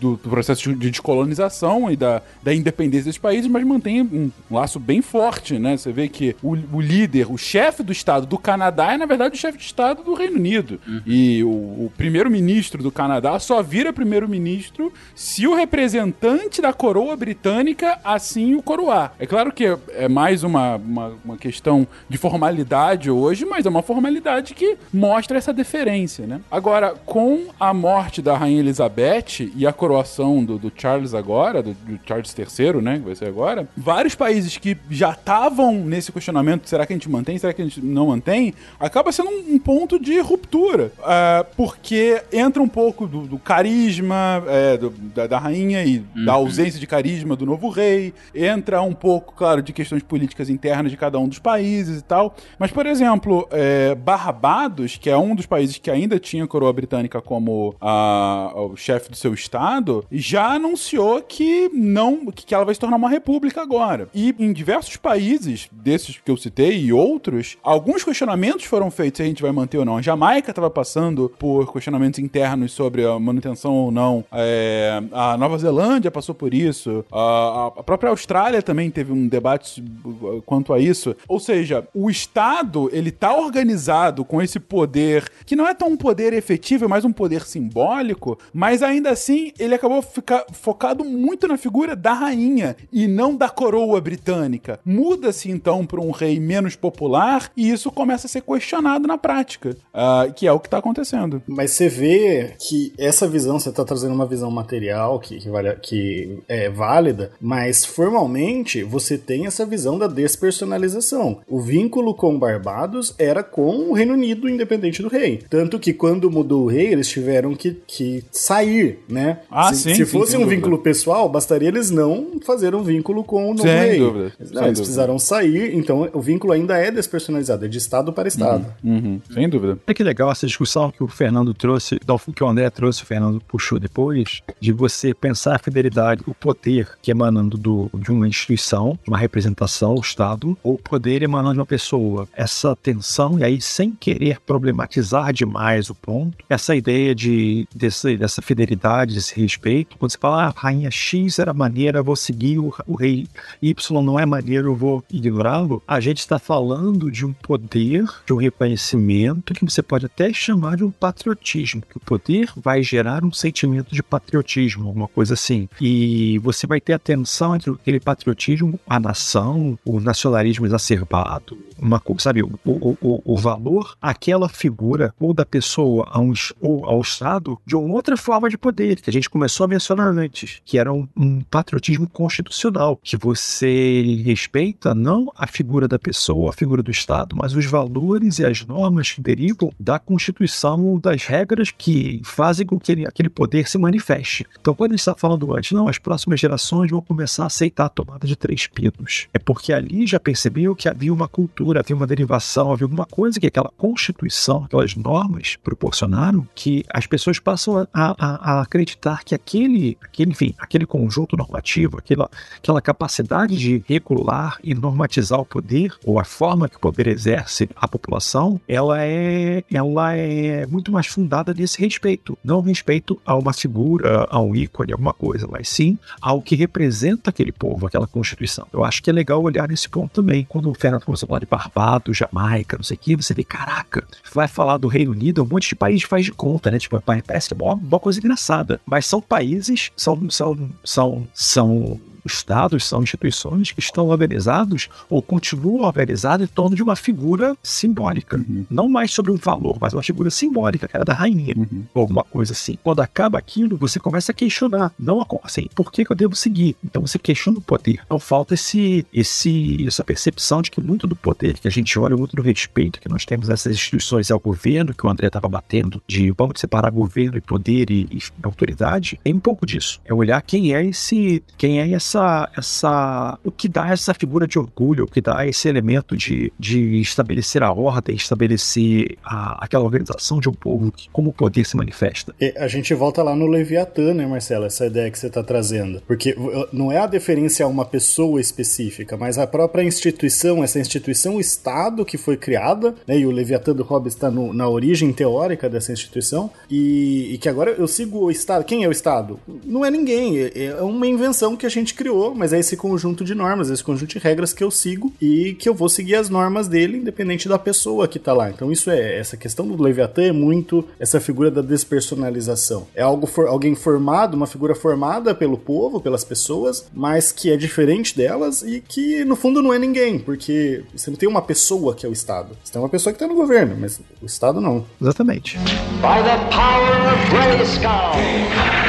do, 0.00 0.12
do 0.16 0.30
processo 0.30 0.72
de 0.74 0.90
descolonização 0.90 1.90
e 1.90 1.96
da, 1.96 2.22
da 2.42 2.54
independência 2.54 3.06
dos 3.06 3.18
países, 3.18 3.50
mas 3.50 3.64
mantém 3.64 4.02
um 4.02 4.30
laço 4.50 4.78
bem 4.78 5.02
forte, 5.02 5.58
né? 5.58 5.76
Você 5.76 5.90
vê 5.90 6.08
que 6.08 6.35
o, 6.42 6.56
o 6.72 6.80
líder, 6.80 7.30
o 7.30 7.36
chefe 7.36 7.82
do 7.82 7.92
Estado 7.92 8.26
do 8.26 8.38
Canadá 8.38 8.92
é, 8.92 8.98
na 8.98 9.06
verdade, 9.06 9.34
o 9.34 9.38
chefe 9.38 9.58
de 9.58 9.64
Estado 9.64 10.02
do 10.02 10.14
Reino 10.14 10.36
Unido. 10.36 10.80
E 11.06 11.42
o, 11.44 11.48
o 11.48 11.92
primeiro-ministro 11.96 12.82
do 12.82 12.90
Canadá 12.90 13.38
só 13.38 13.62
vira 13.62 13.92
primeiro-ministro 13.92 14.92
se 15.14 15.46
o 15.46 15.54
representante 15.54 16.60
da 16.60 16.72
coroa 16.72 17.16
britânica 17.16 17.98
assim 18.04 18.54
o 18.54 18.62
coroar. 18.62 19.12
É 19.18 19.26
claro 19.26 19.52
que 19.52 19.66
é, 19.66 19.78
é 19.90 20.08
mais 20.08 20.42
uma, 20.42 20.76
uma, 20.76 21.12
uma 21.24 21.36
questão 21.36 21.86
de 22.08 22.18
formalidade 22.18 23.10
hoje, 23.10 23.44
mas 23.44 23.66
é 23.66 23.68
uma 23.68 23.82
formalidade 23.82 24.54
que 24.54 24.76
mostra 24.92 25.38
essa 25.38 25.52
deferência, 25.52 26.26
né? 26.26 26.40
Agora, 26.50 26.94
com 27.04 27.46
a 27.58 27.72
morte 27.72 28.22
da 28.22 28.36
Rainha 28.36 28.60
Elizabeth 28.60 29.50
e 29.54 29.66
a 29.66 29.72
coroação 29.72 30.44
do, 30.44 30.58
do 30.58 30.72
Charles 30.74 31.14
agora, 31.14 31.62
do, 31.62 31.72
do 31.72 31.98
Charles 32.04 32.34
III, 32.36 32.82
né, 32.82 32.98
que 32.98 33.04
vai 33.04 33.14
ser 33.14 33.26
agora, 33.26 33.68
vários 33.76 34.14
países 34.14 34.56
que 34.56 34.76
já 34.90 35.10
estavam 35.10 35.74
nesse 35.74 36.12
questionamento, 36.26 36.68
será 36.68 36.84
que 36.84 36.92
a 36.92 36.96
gente 36.96 37.08
mantém, 37.08 37.38
será 37.38 37.52
que 37.52 37.62
a 37.62 37.64
gente 37.64 37.80
não 37.80 38.08
mantém, 38.08 38.52
acaba 38.80 39.12
sendo 39.12 39.30
um, 39.30 39.54
um 39.54 39.58
ponto 39.58 39.98
de 39.98 40.18
ruptura, 40.20 40.90
ah, 41.04 41.46
porque 41.56 42.20
entra 42.32 42.60
um 42.62 42.68
pouco 42.68 43.06
do, 43.06 43.20
do 43.22 43.38
carisma 43.38 44.42
é, 44.48 44.76
do- 44.76 44.90
da, 44.90 45.26
da 45.26 45.38
rainha 45.38 45.84
e 45.84 45.98
da 46.24 46.32
ausência 46.32 46.80
de 46.80 46.86
carisma 46.86 47.36
do 47.36 47.46
novo 47.46 47.68
rei, 47.68 48.12
entra 48.34 48.82
um 48.82 48.92
pouco, 48.92 49.34
claro, 49.34 49.62
de 49.62 49.72
questões 49.72 50.02
políticas 50.02 50.50
internas 50.50 50.90
de 50.90 50.96
cada 50.96 51.18
um 51.18 51.28
dos 51.28 51.38
países 51.38 52.00
e 52.00 52.02
tal, 52.02 52.34
mas, 52.58 52.70
por 52.72 52.86
exemplo, 52.86 53.46
é, 53.50 53.94
Barbados, 53.94 54.96
que 54.96 55.08
é 55.08 55.16
um 55.16 55.34
dos 55.34 55.46
países 55.46 55.78
que 55.78 55.90
ainda 55.90 56.18
tinha 56.18 56.44
a 56.44 56.46
coroa 56.48 56.72
britânica 56.72 57.20
como 57.20 57.74
a- 57.80 58.52
o 58.56 58.76
chefe 58.76 59.10
do 59.10 59.16
seu 59.16 59.32
estado, 59.32 60.04
já 60.10 60.46
anunciou 60.54 61.22
que 61.22 61.68
não 61.72 62.26
que 62.34 62.54
ela 62.54 62.64
vai 62.64 62.74
se 62.74 62.80
tornar 62.80 62.96
uma 62.96 63.08
república 63.08 63.62
agora. 63.62 64.08
E 64.14 64.34
em 64.38 64.52
diversos 64.52 64.96
países, 64.96 65.68
desses 65.72 66.15
que 66.24 66.30
eu 66.30 66.36
citei 66.36 66.78
e 66.78 66.92
outros, 66.92 67.56
alguns 67.62 68.04
questionamentos 68.04 68.64
foram 68.64 68.90
feitos 68.90 69.18
se 69.18 69.22
a 69.22 69.26
gente 69.26 69.42
vai 69.42 69.52
manter 69.52 69.78
ou 69.78 69.84
não. 69.84 69.96
A 69.96 70.02
Jamaica 70.02 70.50
estava 70.50 70.70
passando 70.70 71.32
por 71.38 71.72
questionamentos 71.72 72.18
internos 72.18 72.72
sobre 72.72 73.04
a 73.04 73.18
manutenção 73.18 73.74
ou 73.74 73.90
não. 73.90 74.24
É, 74.32 75.02
a 75.12 75.36
Nova 75.36 75.58
Zelândia 75.58 76.10
passou 76.10 76.34
por 76.34 76.52
isso. 76.52 77.04
A, 77.10 77.72
a 77.76 77.82
própria 77.82 78.10
Austrália 78.10 78.62
também 78.62 78.90
teve 78.90 79.12
um 79.12 79.26
debate 79.28 79.82
uh, 80.04 80.42
quanto 80.44 80.72
a 80.72 80.78
isso. 80.78 81.14
Ou 81.28 81.40
seja, 81.40 81.86
o 81.94 82.10
Estado, 82.10 82.90
ele 82.92 83.10
tá 83.10 83.34
organizado 83.34 84.24
com 84.24 84.42
esse 84.42 84.58
poder, 84.58 85.28
que 85.44 85.56
não 85.56 85.66
é 85.66 85.74
tão 85.74 85.88
um 85.88 85.96
poder 85.96 86.32
efetivo, 86.32 86.84
é 86.84 86.88
mais 86.88 87.04
um 87.04 87.12
poder 87.12 87.42
simbólico, 87.46 88.38
mas 88.52 88.82
ainda 88.82 89.10
assim 89.10 89.52
ele 89.58 89.74
acabou 89.74 90.02
ficar 90.02 90.44
focado 90.52 91.04
muito 91.04 91.48
na 91.48 91.56
figura 91.56 91.96
da 91.96 92.12
rainha 92.12 92.76
e 92.92 93.06
não 93.06 93.36
da 93.36 93.48
coroa 93.48 94.00
britânica. 94.00 94.80
Muda-se 94.84 95.50
então 95.50 95.86
para 95.86 96.00
um 96.00 96.05
rei 96.10 96.38
menos 96.40 96.76
popular 96.76 97.50
e 97.56 97.70
isso 97.70 97.90
começa 97.90 98.26
a 98.26 98.30
ser 98.30 98.42
questionado 98.42 99.06
na 99.06 99.18
prática, 99.18 99.76
ah, 99.92 100.26
que 100.34 100.46
é 100.46 100.52
o 100.52 100.60
que 100.60 100.68
tá 100.68 100.78
acontecendo. 100.78 101.42
Mas 101.46 101.72
você 101.72 101.88
vê 101.88 102.52
que 102.58 102.92
essa 102.98 103.26
visão, 103.28 103.58
você 103.58 103.70
tá 103.72 103.84
trazendo 103.84 104.14
uma 104.14 104.26
visão 104.26 104.50
material 104.50 105.18
que, 105.20 105.38
que, 105.38 105.48
vale- 105.50 105.76
que 105.82 106.38
é 106.48 106.68
válida, 106.70 107.30
mas 107.40 107.84
formalmente 107.84 108.82
você 108.82 109.16
tem 109.18 109.46
essa 109.46 109.64
visão 109.66 109.98
da 109.98 110.06
despersonalização. 110.06 111.38
O 111.48 111.60
vínculo 111.60 112.14
com 112.14 112.38
Barbados 112.38 113.14
era 113.18 113.42
com 113.42 113.90
o 113.90 113.92
Reino 113.92 114.14
Unido 114.14 114.48
independente 114.48 115.02
do 115.02 115.08
rei. 115.08 115.40
Tanto 115.48 115.78
que 115.78 115.92
quando 115.92 116.30
mudou 116.30 116.64
o 116.64 116.68
rei, 116.68 116.86
eles 116.92 117.08
tiveram 117.08 117.54
que, 117.54 117.76
que 117.86 118.24
sair, 118.30 119.00
né? 119.08 119.40
Ah, 119.50 119.72
se, 119.72 119.82
sim, 119.82 119.94
se 119.94 120.06
fosse 120.06 120.36
um 120.36 120.40
dúvida. 120.40 120.56
vínculo 120.56 120.78
pessoal, 120.78 121.28
bastaria 121.28 121.68
eles 121.68 121.90
não 121.90 122.40
fazer 122.44 122.74
um 122.74 122.82
vínculo 122.82 123.22
com 123.24 123.44
o 123.50 123.54
novo 123.54 123.62
Sem 123.62 123.76
rei. 123.78 123.98
dúvida, 123.98 124.18
Não, 124.18 124.26
eles 124.28 124.50
dúvida. 124.52 124.72
precisaram 124.72 125.18
sair, 125.18 125.74
então 125.76 125.95
o 126.12 126.20
vínculo 126.20 126.52
ainda 126.52 126.76
é 126.76 126.90
despersonalizado, 126.90 127.64
é 127.64 127.68
de 127.68 127.78
estado 127.78 128.12
para 128.12 128.28
estado. 128.28 128.66
Uhum, 128.82 129.20
sem 129.32 129.48
dúvida. 129.48 129.78
Olha 129.86 129.94
que 129.94 130.02
legal 130.02 130.30
essa 130.30 130.46
discussão 130.46 130.90
que 130.90 131.02
o 131.02 131.08
Fernando 131.08 131.52
trouxe, 131.54 131.98
que 132.34 132.44
o 132.44 132.48
André 132.48 132.68
trouxe, 132.70 133.02
o 133.02 133.06
Fernando 133.06 133.40
puxou 133.46 133.78
depois, 133.78 134.42
de 134.60 134.72
você 134.72 135.14
pensar 135.14 135.56
a 135.56 135.58
fidelidade, 135.58 136.22
o 136.26 136.34
poder 136.34 136.88
que 137.00 137.10
emanando 137.10 137.56
do, 137.56 137.90
de 137.94 138.10
uma 138.10 138.28
instituição, 138.28 138.98
de 139.02 139.10
uma 139.10 139.18
representação, 139.18 139.94
o 139.94 140.00
Estado, 140.00 140.56
ou 140.62 140.74
o 140.74 140.78
poder 140.78 141.22
emanando 141.22 141.54
de 141.54 141.60
uma 141.60 141.66
pessoa. 141.66 142.28
Essa 142.34 142.74
tensão, 142.76 143.38
e 143.38 143.44
aí 143.44 143.60
sem 143.60 143.90
querer 143.90 144.40
problematizar 144.40 145.32
demais 145.32 145.90
o 145.90 145.94
ponto, 145.94 146.44
essa 146.48 146.74
ideia 146.74 147.14
de, 147.14 147.66
desse, 147.74 148.16
dessa 148.16 148.42
fidelidade, 148.42 149.14
desse 149.14 149.38
respeito, 149.40 149.96
quando 149.98 150.10
você 150.10 150.18
fala, 150.18 150.44
ah, 150.44 150.48
a 150.48 150.60
rainha 150.60 150.90
X 150.90 151.38
era 151.38 151.52
maneira, 151.52 151.98
eu 151.98 152.04
vou 152.04 152.16
seguir, 152.16 152.58
o, 152.58 152.74
o 152.86 152.94
rei 152.94 153.26
Y 153.62 154.02
não 154.02 154.18
é 154.18 154.26
maneiro, 154.26 154.68
eu 154.68 154.76
vou 154.76 155.04
ignorá-lo, 155.10 155.82
a 155.86 156.00
gente 156.00 156.18
está 156.18 156.38
falando 156.38 157.10
de 157.10 157.24
um 157.24 157.32
poder, 157.32 158.04
de 158.26 158.32
um 158.32 158.36
reconhecimento 158.36 159.54
que 159.54 159.64
você 159.64 159.82
pode 159.82 160.06
até 160.06 160.32
chamar 160.32 160.76
de 160.76 160.84
um 160.84 160.90
patriotismo, 160.90 161.82
que 161.82 161.96
o 161.96 162.00
poder 162.00 162.50
vai 162.56 162.82
gerar 162.82 163.24
um 163.24 163.32
sentimento 163.32 163.94
de 163.94 164.02
patriotismo, 164.02 164.88
alguma 164.88 165.06
coisa 165.06 165.34
assim. 165.34 165.68
E 165.80 166.38
você 166.40 166.66
vai 166.66 166.80
ter 166.80 166.94
a 166.94 166.98
tensão 166.98 167.54
entre 167.54 167.70
aquele 167.70 168.00
patriotismo, 168.00 168.80
a 168.86 168.98
nação, 168.98 169.78
o 169.84 170.00
nacionalismo 170.00 170.66
exacerbado, 170.66 171.56
uma 171.78 172.00
coisa, 172.00 172.22
sabe, 172.22 172.42
o, 172.42 172.58
o, 172.64 172.96
o, 173.00 173.22
o 173.24 173.36
valor 173.36 173.96
àquela 174.00 174.48
figura 174.48 175.14
ou 175.20 175.32
da 175.32 175.44
pessoa 175.44 176.08
a 176.10 176.18
um, 176.18 176.32
ou 176.60 176.84
ao 176.84 177.00
Estado 177.00 177.58
de 177.64 177.76
uma 177.76 177.94
outra 177.94 178.16
forma 178.16 178.48
de 178.48 178.58
poder, 178.58 179.00
que 179.00 179.10
a 179.10 179.12
gente 179.12 179.30
começou 179.30 179.64
a 179.64 179.68
mencionar 179.68 180.08
antes, 180.08 180.60
que 180.64 180.78
era 180.78 180.92
um, 180.92 181.06
um 181.16 181.40
patriotismo 181.42 182.08
constitucional, 182.08 182.98
que 183.02 183.16
você 183.16 184.22
respeita 184.24 184.94
não 184.94 185.30
a 185.36 185.46
figura 185.46 185.65
da 185.88 185.98
pessoa, 185.98 186.50
a 186.50 186.52
figura 186.52 186.82
do 186.82 186.90
Estado, 186.90 187.34
mas 187.36 187.54
os 187.54 187.64
valores 187.66 188.38
e 188.38 188.44
as 188.44 188.64
normas 188.64 189.12
que 189.12 189.20
derivam 189.20 189.72
da 189.78 189.98
Constituição, 189.98 190.98
das 190.98 191.24
regras 191.24 191.70
que 191.70 192.20
fazem 192.24 192.66
com 192.66 192.78
que 192.78 192.92
ele- 192.92 193.06
aquele 193.06 193.28
poder 193.28 193.68
se 193.68 193.78
manifeste. 193.78 194.46
Então, 194.60 194.74
quando 194.74 194.90
gente 194.92 195.00
está 195.00 195.14
falando 195.14 195.54
antes, 195.56 195.72
não, 195.72 195.88
as 195.88 195.98
próximas 195.98 196.38
gerações 196.40 196.90
vão 196.90 197.00
começar 197.00 197.44
a 197.44 197.46
aceitar 197.46 197.86
a 197.86 197.88
tomada 197.88 198.26
de 198.26 198.36
três 198.36 198.66
pinos. 198.66 199.26
É 199.32 199.38
porque 199.38 199.72
ali 199.72 200.06
já 200.06 200.20
percebeu 200.20 200.74
que 200.74 200.88
havia 200.88 201.12
uma 201.12 201.28
cultura, 201.28 201.80
havia 201.80 201.96
uma 201.96 202.06
derivação, 202.06 202.72
havia 202.72 202.84
alguma 202.84 203.06
coisa 203.06 203.40
que 203.40 203.46
aquela 203.46 203.70
Constituição, 203.76 204.64
aquelas 204.64 204.94
normas 204.94 205.56
proporcionaram 205.64 206.46
que 206.54 206.84
as 206.92 207.06
pessoas 207.06 207.38
passam 207.38 207.78
a, 207.78 207.86
a- 207.92 208.58
a 208.58 208.60
acreditar 208.60 209.24
que 209.24 209.34
aquele, 209.34 209.96
aquele, 210.02 210.30
enfim, 210.32 210.54
aquele 210.58 210.86
conjunto 210.86 211.36
normativo, 211.36 211.98
aquela, 211.98 212.30
aquela 212.56 212.80
capacidade 212.80 213.56
de 213.56 213.82
regular 213.86 214.58
e 214.62 214.74
normatizar 214.74 215.40
o 215.40 215.44
poder, 215.56 215.92
ou 216.04 216.20
a 216.20 216.24
forma 216.24 216.68
que 216.68 216.76
o 216.76 216.80
poder 216.80 217.06
exerce 217.06 217.68
a 217.74 217.88
população, 217.88 218.60
ela 218.68 219.02
é, 219.02 219.64
ela 219.72 220.14
é 220.14 220.66
muito 220.66 220.92
mais 220.92 221.06
fundada 221.06 221.54
nesse 221.54 221.80
respeito. 221.80 222.36
Não 222.44 222.60
respeito 222.60 223.18
a 223.24 223.34
uma 223.34 223.54
figura, 223.54 224.26
a 224.28 224.38
um 224.38 224.54
ícone, 224.54 224.92
alguma 224.92 225.14
coisa, 225.14 225.48
mas 225.50 225.68
sim 225.68 225.98
ao 226.20 226.42
que 226.42 226.54
representa 226.54 227.30
aquele 227.30 227.52
povo, 227.52 227.86
aquela 227.86 228.06
constituição. 228.06 228.66
Eu 228.70 228.84
acho 228.84 229.02
que 229.02 229.08
é 229.08 229.12
legal 229.12 229.42
olhar 229.42 229.66
nesse 229.66 229.88
ponto 229.88 230.12
também. 230.12 230.44
Quando 230.46 230.70
o 230.70 230.74
Fernando 230.74 231.04
começou 231.04 231.26
a 231.26 231.28
falar 231.28 231.40
de 231.40 231.46
Barbados, 231.46 232.16
Jamaica, 232.16 232.76
não 232.76 232.84
sei 232.84 232.96
o 232.96 233.00
que, 233.00 233.16
você 233.16 233.32
vê, 233.32 233.42
caraca, 233.42 234.06
vai 234.34 234.48
falar 234.48 234.76
do 234.76 234.88
Reino 234.88 235.12
Unido, 235.12 235.42
um 235.42 235.46
monte 235.46 235.70
de 235.70 235.74
país 235.74 236.02
faz 236.02 236.24
de 236.26 236.32
conta, 236.32 236.70
né? 236.70 236.78
Tipo, 236.78 237.00
parece 237.00 237.48
que 237.48 237.54
é 237.54 237.64
uma, 237.64 237.74
uma 237.74 238.00
coisa 238.00 238.18
engraçada. 238.18 238.78
Mas 238.84 239.06
são 239.06 239.22
países, 239.22 239.90
são, 239.96 240.28
são, 240.28 240.70
são, 240.84 241.26
são 241.32 242.00
estados, 242.32 242.84
são 242.84 243.02
instituições 243.02 243.72
que 243.72 243.80
estão 243.80 244.08
organizados 244.08 244.88
ou 245.08 245.22
continuam 245.22 245.84
organizados 245.86 246.46
em 246.48 246.52
torno 246.52 246.76
de 246.76 246.82
uma 246.82 246.96
figura 246.96 247.56
simbólica. 247.62 248.40
Não 248.70 248.88
mais 248.88 249.12
sobre 249.12 249.32
um 249.32 249.36
valor, 249.36 249.76
mas 249.80 249.92
uma 249.92 250.02
figura 250.02 250.30
simbólica, 250.30 250.88
que 250.88 250.96
era 250.96 251.04
da 251.04 251.14
rainha, 251.14 251.54
ou 251.94 252.02
alguma 252.02 252.24
coisa 252.24 252.52
assim. 252.52 252.78
Quando 252.82 253.00
acaba 253.00 253.38
aquilo, 253.38 253.76
você 253.76 253.98
começa 253.98 254.32
a 254.32 254.34
questionar. 254.34 254.92
Não 254.98 255.20
a- 255.20 255.26
assim, 255.42 255.66
por 255.74 255.90
que, 255.92 256.04
que 256.04 256.12
eu 256.12 256.16
devo 256.16 256.34
seguir? 256.34 256.76
Então 256.84 257.02
você 257.06 257.18
questiona 257.18 257.58
o 257.58 257.62
poder. 257.62 258.00
Então 258.04 258.18
falta 258.18 258.54
esse, 258.54 259.06
esse, 259.12 259.86
essa 259.86 260.04
percepção 260.04 260.62
de 260.62 260.70
que 260.70 260.80
muito 260.80 261.06
do 261.06 261.16
poder 261.16 261.58
que 261.58 261.68
a 261.68 261.70
gente 261.70 261.98
olha, 261.98 262.16
muito 262.16 262.36
do 262.36 262.42
respeito 262.42 263.00
que 263.00 263.08
nós 263.08 263.24
temos 263.24 263.48
essas 263.48 263.72
instituições 263.74 264.30
ao 264.30 264.38
governo, 264.40 264.94
que 264.94 265.06
o 265.06 265.10
André 265.10 265.26
estava 265.28 265.48
batendo, 265.48 266.02
de 266.06 266.30
vamos 266.30 266.60
separar 266.60 266.90
governo 266.90 267.36
e 267.36 267.40
poder 267.40 267.90
e, 267.90 268.08
e 268.10 268.18
autoridade, 268.42 269.20
é 269.24 269.30
um 269.30 269.40
pouco 269.40 269.66
disso. 269.66 270.00
É 270.04 270.14
olhar 270.14 270.40
quem 270.42 270.74
é 270.74 270.84
esse, 270.84 271.42
quem 271.56 271.80
é 271.80 271.90
essa, 271.92 272.15
essa, 272.56 273.38
o 273.44 273.50
que 273.50 273.68
dá 273.68 273.90
essa 273.90 274.14
figura 274.14 274.46
de 274.46 274.58
orgulho, 274.58 275.04
o 275.04 275.06
que 275.06 275.20
dá 275.20 275.46
esse 275.46 275.68
elemento 275.68 276.16
de, 276.16 276.52
de 276.58 277.00
estabelecer 277.00 277.62
a 277.62 277.72
ordem, 277.72 278.16
estabelecer 278.16 279.16
a, 279.24 279.64
aquela 279.64 279.84
organização 279.84 280.40
de 280.40 280.48
um 280.48 280.52
povo, 280.52 280.92
que, 280.92 281.08
como 281.10 281.30
o 281.30 281.32
poder 281.32 281.64
se 281.64 281.76
manifesta. 281.76 282.34
E 282.40 282.54
a 282.56 282.68
gente 282.68 282.94
volta 282.94 283.22
lá 283.22 283.34
no 283.34 283.46
Leviatã, 283.46 284.14
né, 284.14 284.26
Marcelo? 284.26 284.66
Essa 284.66 284.86
ideia 284.86 285.10
que 285.10 285.18
você 285.18 285.26
está 285.26 285.42
trazendo. 285.42 286.00
Porque 286.06 286.32
uh, 286.32 286.68
não 286.72 286.92
é 286.92 286.98
a 286.98 287.06
deferência 287.06 287.64
a 287.64 287.68
uma 287.68 287.84
pessoa 287.84 288.40
específica, 288.40 289.16
mas 289.16 289.38
a 289.38 289.46
própria 289.46 289.82
instituição, 289.82 290.62
essa 290.62 290.78
instituição, 290.78 291.40
Estado 291.40 292.04
que 292.04 292.16
foi 292.16 292.36
criada, 292.36 292.94
né, 293.06 293.18
e 293.18 293.26
o 293.26 293.30
Leviatã 293.30 293.74
do 293.74 293.82
Hobbes 293.82 294.14
está 294.14 294.30
na 294.30 294.68
origem 294.68 295.12
teórica 295.12 295.68
dessa 295.68 295.92
instituição, 295.92 296.50
e, 296.70 297.34
e 297.34 297.38
que 297.38 297.48
agora 297.48 297.70
eu 297.70 297.86
sigo 297.86 298.18
o 298.18 298.30
Estado. 298.30 298.64
Quem 298.64 298.84
é 298.84 298.88
o 298.88 298.92
Estado? 298.92 299.38
Não 299.64 299.84
é 299.84 299.90
ninguém, 299.90 300.38
é, 300.38 300.52
é 300.54 300.82
uma 300.82 301.06
invenção 301.06 301.56
que 301.56 301.66
a 301.66 301.68
gente 301.68 301.94
criou, 301.94 302.05
mas 302.34 302.52
é 302.52 302.58
esse 302.58 302.76
conjunto 302.76 303.24
de 303.24 303.34
normas, 303.34 303.70
esse 303.70 303.82
conjunto 303.82 304.10
de 304.10 304.18
regras 304.18 304.52
que 304.52 304.62
eu 304.62 304.70
sigo 304.70 305.12
e 305.20 305.54
que 305.54 305.68
eu 305.68 305.74
vou 305.74 305.88
seguir 305.88 306.14
as 306.14 306.28
normas 306.28 306.68
dele, 306.68 306.98
independente 306.98 307.48
da 307.48 307.58
pessoa 307.58 308.08
que 308.08 308.18
tá 308.18 308.32
lá. 308.32 308.50
Então 308.50 308.70
isso 308.70 308.90
é, 308.90 309.18
essa 309.18 309.36
questão 309.36 309.66
do 309.66 309.82
Leviatã 309.82 310.22
é 310.22 310.32
muito 310.32 310.86
essa 310.98 311.20
figura 311.20 311.50
da 311.50 311.62
despersonalização. 311.62 312.86
É 312.94 313.02
algo 313.02 313.26
for, 313.26 313.46
alguém 313.46 313.74
formado, 313.74 314.34
uma 314.34 314.46
figura 314.46 314.74
formada 314.74 315.34
pelo 315.34 315.56
povo, 315.56 316.00
pelas 316.00 316.24
pessoas, 316.24 316.86
mas 316.92 317.32
que 317.32 317.50
é 317.50 317.56
diferente 317.56 318.16
delas 318.16 318.62
e 318.62 318.80
que 318.86 319.24
no 319.24 319.36
fundo 319.36 319.62
não 319.62 319.72
é 319.72 319.78
ninguém, 319.78 320.18
porque 320.18 320.84
você 320.94 321.10
não 321.10 321.16
tem 321.16 321.28
uma 321.28 321.42
pessoa 321.42 321.94
que 321.94 322.06
é 322.06 322.08
o 322.08 322.12
Estado. 322.12 322.56
Você 322.62 322.72
tem 322.72 322.80
uma 322.80 322.88
pessoa 322.88 323.12
que 323.12 323.18
tá 323.18 323.26
no 323.26 323.34
governo, 323.34 323.76
mas 323.78 324.00
o 324.22 324.26
Estado 324.26 324.60
não. 324.60 324.84
Exatamente. 325.00 325.58
By 325.58 326.22
the 326.22 326.36
power 326.50 327.12
of 327.12 327.30
Grayskull. 327.30 328.85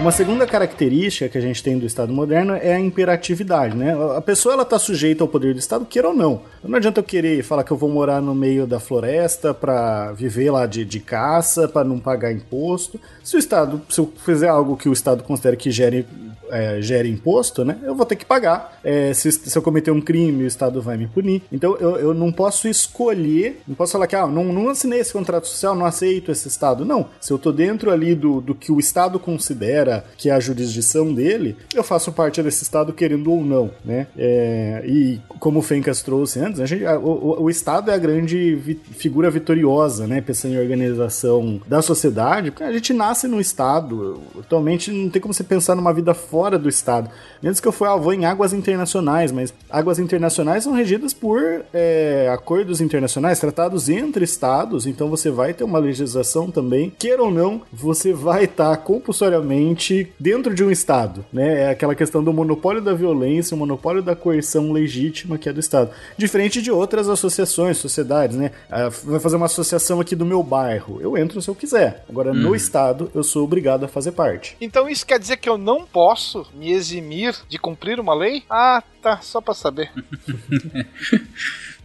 Uma 0.00 0.10
segunda 0.10 0.46
característica 0.46 1.28
que 1.28 1.36
a 1.36 1.42
gente 1.42 1.62
tem 1.62 1.78
do 1.78 1.84
Estado 1.84 2.10
moderno 2.10 2.54
é 2.54 2.72
a 2.72 2.80
imperatividade, 2.80 3.76
né? 3.76 3.94
A 4.16 4.20
pessoa 4.22 4.54
ela 4.54 4.64
tá 4.64 4.78
sujeita 4.78 5.22
ao 5.22 5.28
poder 5.28 5.52
do 5.52 5.58
Estado, 5.58 5.84
queira 5.84 6.08
ou 6.08 6.14
não. 6.14 6.40
Não 6.64 6.78
adianta 6.78 7.00
eu 7.00 7.04
querer 7.04 7.42
falar 7.42 7.64
que 7.64 7.70
eu 7.70 7.76
vou 7.76 7.90
morar 7.90 8.22
no 8.22 8.34
meio 8.34 8.66
da 8.66 8.80
floresta 8.80 9.52
para 9.52 10.12
viver 10.12 10.50
lá 10.50 10.64
de, 10.64 10.86
de 10.86 11.00
caça, 11.00 11.68
para 11.68 11.86
não 11.86 11.98
pagar 11.98 12.32
imposto. 12.32 12.98
Se 13.30 13.36
o 13.36 13.38
Estado, 13.38 13.80
se 13.88 14.00
eu 14.00 14.12
fizer 14.24 14.48
algo 14.48 14.76
que 14.76 14.88
o 14.88 14.92
Estado 14.92 15.22
considera 15.22 15.54
que 15.54 15.70
gere 15.70 16.04
é, 16.52 16.82
gere 16.82 17.08
imposto, 17.08 17.64
né? 17.64 17.78
Eu 17.84 17.94
vou 17.94 18.04
ter 18.04 18.16
que 18.16 18.24
pagar. 18.24 18.76
É, 18.82 19.14
se, 19.14 19.30
se 19.30 19.56
eu 19.56 19.62
cometer 19.62 19.92
um 19.92 20.00
crime, 20.00 20.42
o 20.42 20.46
Estado 20.48 20.82
vai 20.82 20.96
me 20.96 21.06
punir. 21.06 21.42
Então 21.52 21.76
eu, 21.78 21.96
eu 21.96 22.12
não 22.12 22.32
posso 22.32 22.66
escolher, 22.66 23.60
não 23.68 23.76
posso 23.76 23.92
falar 23.92 24.08
que 24.08 24.16
ah, 24.16 24.26
não, 24.26 24.44
não 24.52 24.68
assinei 24.68 24.98
esse 24.98 25.12
contrato 25.12 25.46
social, 25.46 25.76
não 25.76 25.86
aceito 25.86 26.32
esse 26.32 26.48
Estado. 26.48 26.84
Não. 26.84 27.06
Se 27.20 27.32
eu 27.32 27.38
tô 27.38 27.52
dentro 27.52 27.92
ali 27.92 28.16
do, 28.16 28.40
do 28.40 28.52
que 28.52 28.72
o 28.72 28.80
Estado 28.80 29.16
considera 29.20 30.04
que 30.16 30.28
é 30.28 30.32
a 30.32 30.40
jurisdição 30.40 31.14
dele, 31.14 31.56
eu 31.72 31.84
faço 31.84 32.10
parte 32.10 32.42
desse 32.42 32.64
Estado 32.64 32.92
querendo 32.92 33.30
ou 33.32 33.44
não, 33.44 33.70
né? 33.84 34.08
É, 34.18 34.82
e 34.84 35.20
como 35.38 35.60
o 35.60 35.62
Fencas 35.62 36.02
trouxe 36.02 36.40
antes, 36.40 36.58
a 36.58 36.66
gente, 36.66 36.84
a- 36.84 36.98
o, 36.98 37.42
o- 37.44 37.48
Estado 37.50 37.92
é 37.92 37.94
a 37.94 37.98
grande 37.98 38.56
vi- 38.56 38.80
figura 38.98 39.30
vitoriosa, 39.30 40.04
né? 40.08 40.20
Pensando 40.20 40.54
em 40.54 40.58
organização 40.58 41.60
da 41.66 41.80
sociedade, 41.80 42.50
porque 42.50 42.64
a 42.64 42.72
gente 42.72 42.92
nasce 42.92 43.19
no 43.26 43.40
Estado. 43.40 44.20
Atualmente 44.38 44.90
não 44.90 45.08
tem 45.08 45.20
como 45.20 45.34
você 45.34 45.44
pensar 45.44 45.74
numa 45.74 45.92
vida 45.92 46.14
fora 46.14 46.58
do 46.58 46.68
Estado. 46.68 47.10
Menos 47.42 47.60
que 47.60 47.68
eu 47.68 47.72
for, 47.72 47.98
vou 47.98 48.12
em 48.12 48.24
águas 48.24 48.52
internacionais, 48.52 49.32
mas 49.32 49.52
águas 49.68 49.98
internacionais 49.98 50.64
são 50.64 50.72
regidas 50.72 51.12
por 51.12 51.64
é, 51.72 52.30
acordos 52.32 52.80
internacionais, 52.80 53.40
tratados 53.40 53.88
entre 53.88 54.24
Estados, 54.24 54.86
então 54.86 55.08
você 55.08 55.30
vai 55.30 55.54
ter 55.54 55.64
uma 55.64 55.78
legislação 55.78 56.50
também. 56.50 56.92
Queira 56.98 57.22
ou 57.22 57.30
não, 57.30 57.62
você 57.72 58.12
vai 58.12 58.44
estar 58.44 58.76
compulsoriamente 58.78 60.12
dentro 60.18 60.54
de 60.54 60.62
um 60.62 60.70
Estado, 60.70 61.24
né? 61.32 61.62
É 61.62 61.70
aquela 61.70 61.94
questão 61.94 62.22
do 62.22 62.32
monopólio 62.32 62.82
da 62.82 62.92
violência, 62.92 63.54
o 63.54 63.58
monopólio 63.58 64.02
da 64.02 64.14
coerção 64.14 64.72
legítima 64.72 65.38
que 65.38 65.48
é 65.48 65.52
do 65.52 65.60
Estado. 65.60 65.90
Diferente 66.16 66.60
de 66.60 66.70
outras 66.70 67.08
associações, 67.08 67.78
sociedades, 67.78 68.36
né? 68.36 68.50
Ah, 68.70 68.90
vai 69.04 69.20
fazer 69.20 69.36
uma 69.36 69.46
associação 69.46 70.00
aqui 70.00 70.14
do 70.14 70.26
meu 70.26 70.42
bairro. 70.42 70.98
Eu 71.00 71.16
entro 71.16 71.40
se 71.40 71.48
eu 71.48 71.54
quiser. 71.54 72.04
Agora, 72.08 72.32
no 72.32 72.54
Estado, 72.54 72.99
eu 73.14 73.22
sou 73.22 73.44
obrigado 73.44 73.84
a 73.84 73.88
fazer 73.88 74.12
parte. 74.12 74.56
Então 74.60 74.88
isso 74.88 75.06
quer 75.06 75.18
dizer 75.18 75.36
que 75.36 75.48
eu 75.48 75.56
não 75.56 75.84
posso 75.86 76.46
me 76.54 76.70
eximir 76.72 77.36
de 77.48 77.58
cumprir 77.58 78.00
uma 78.00 78.14
lei? 78.14 78.42
Ah, 78.50 78.82
tá, 79.00 79.20
só 79.20 79.40
pra 79.40 79.54
saber. 79.54 79.90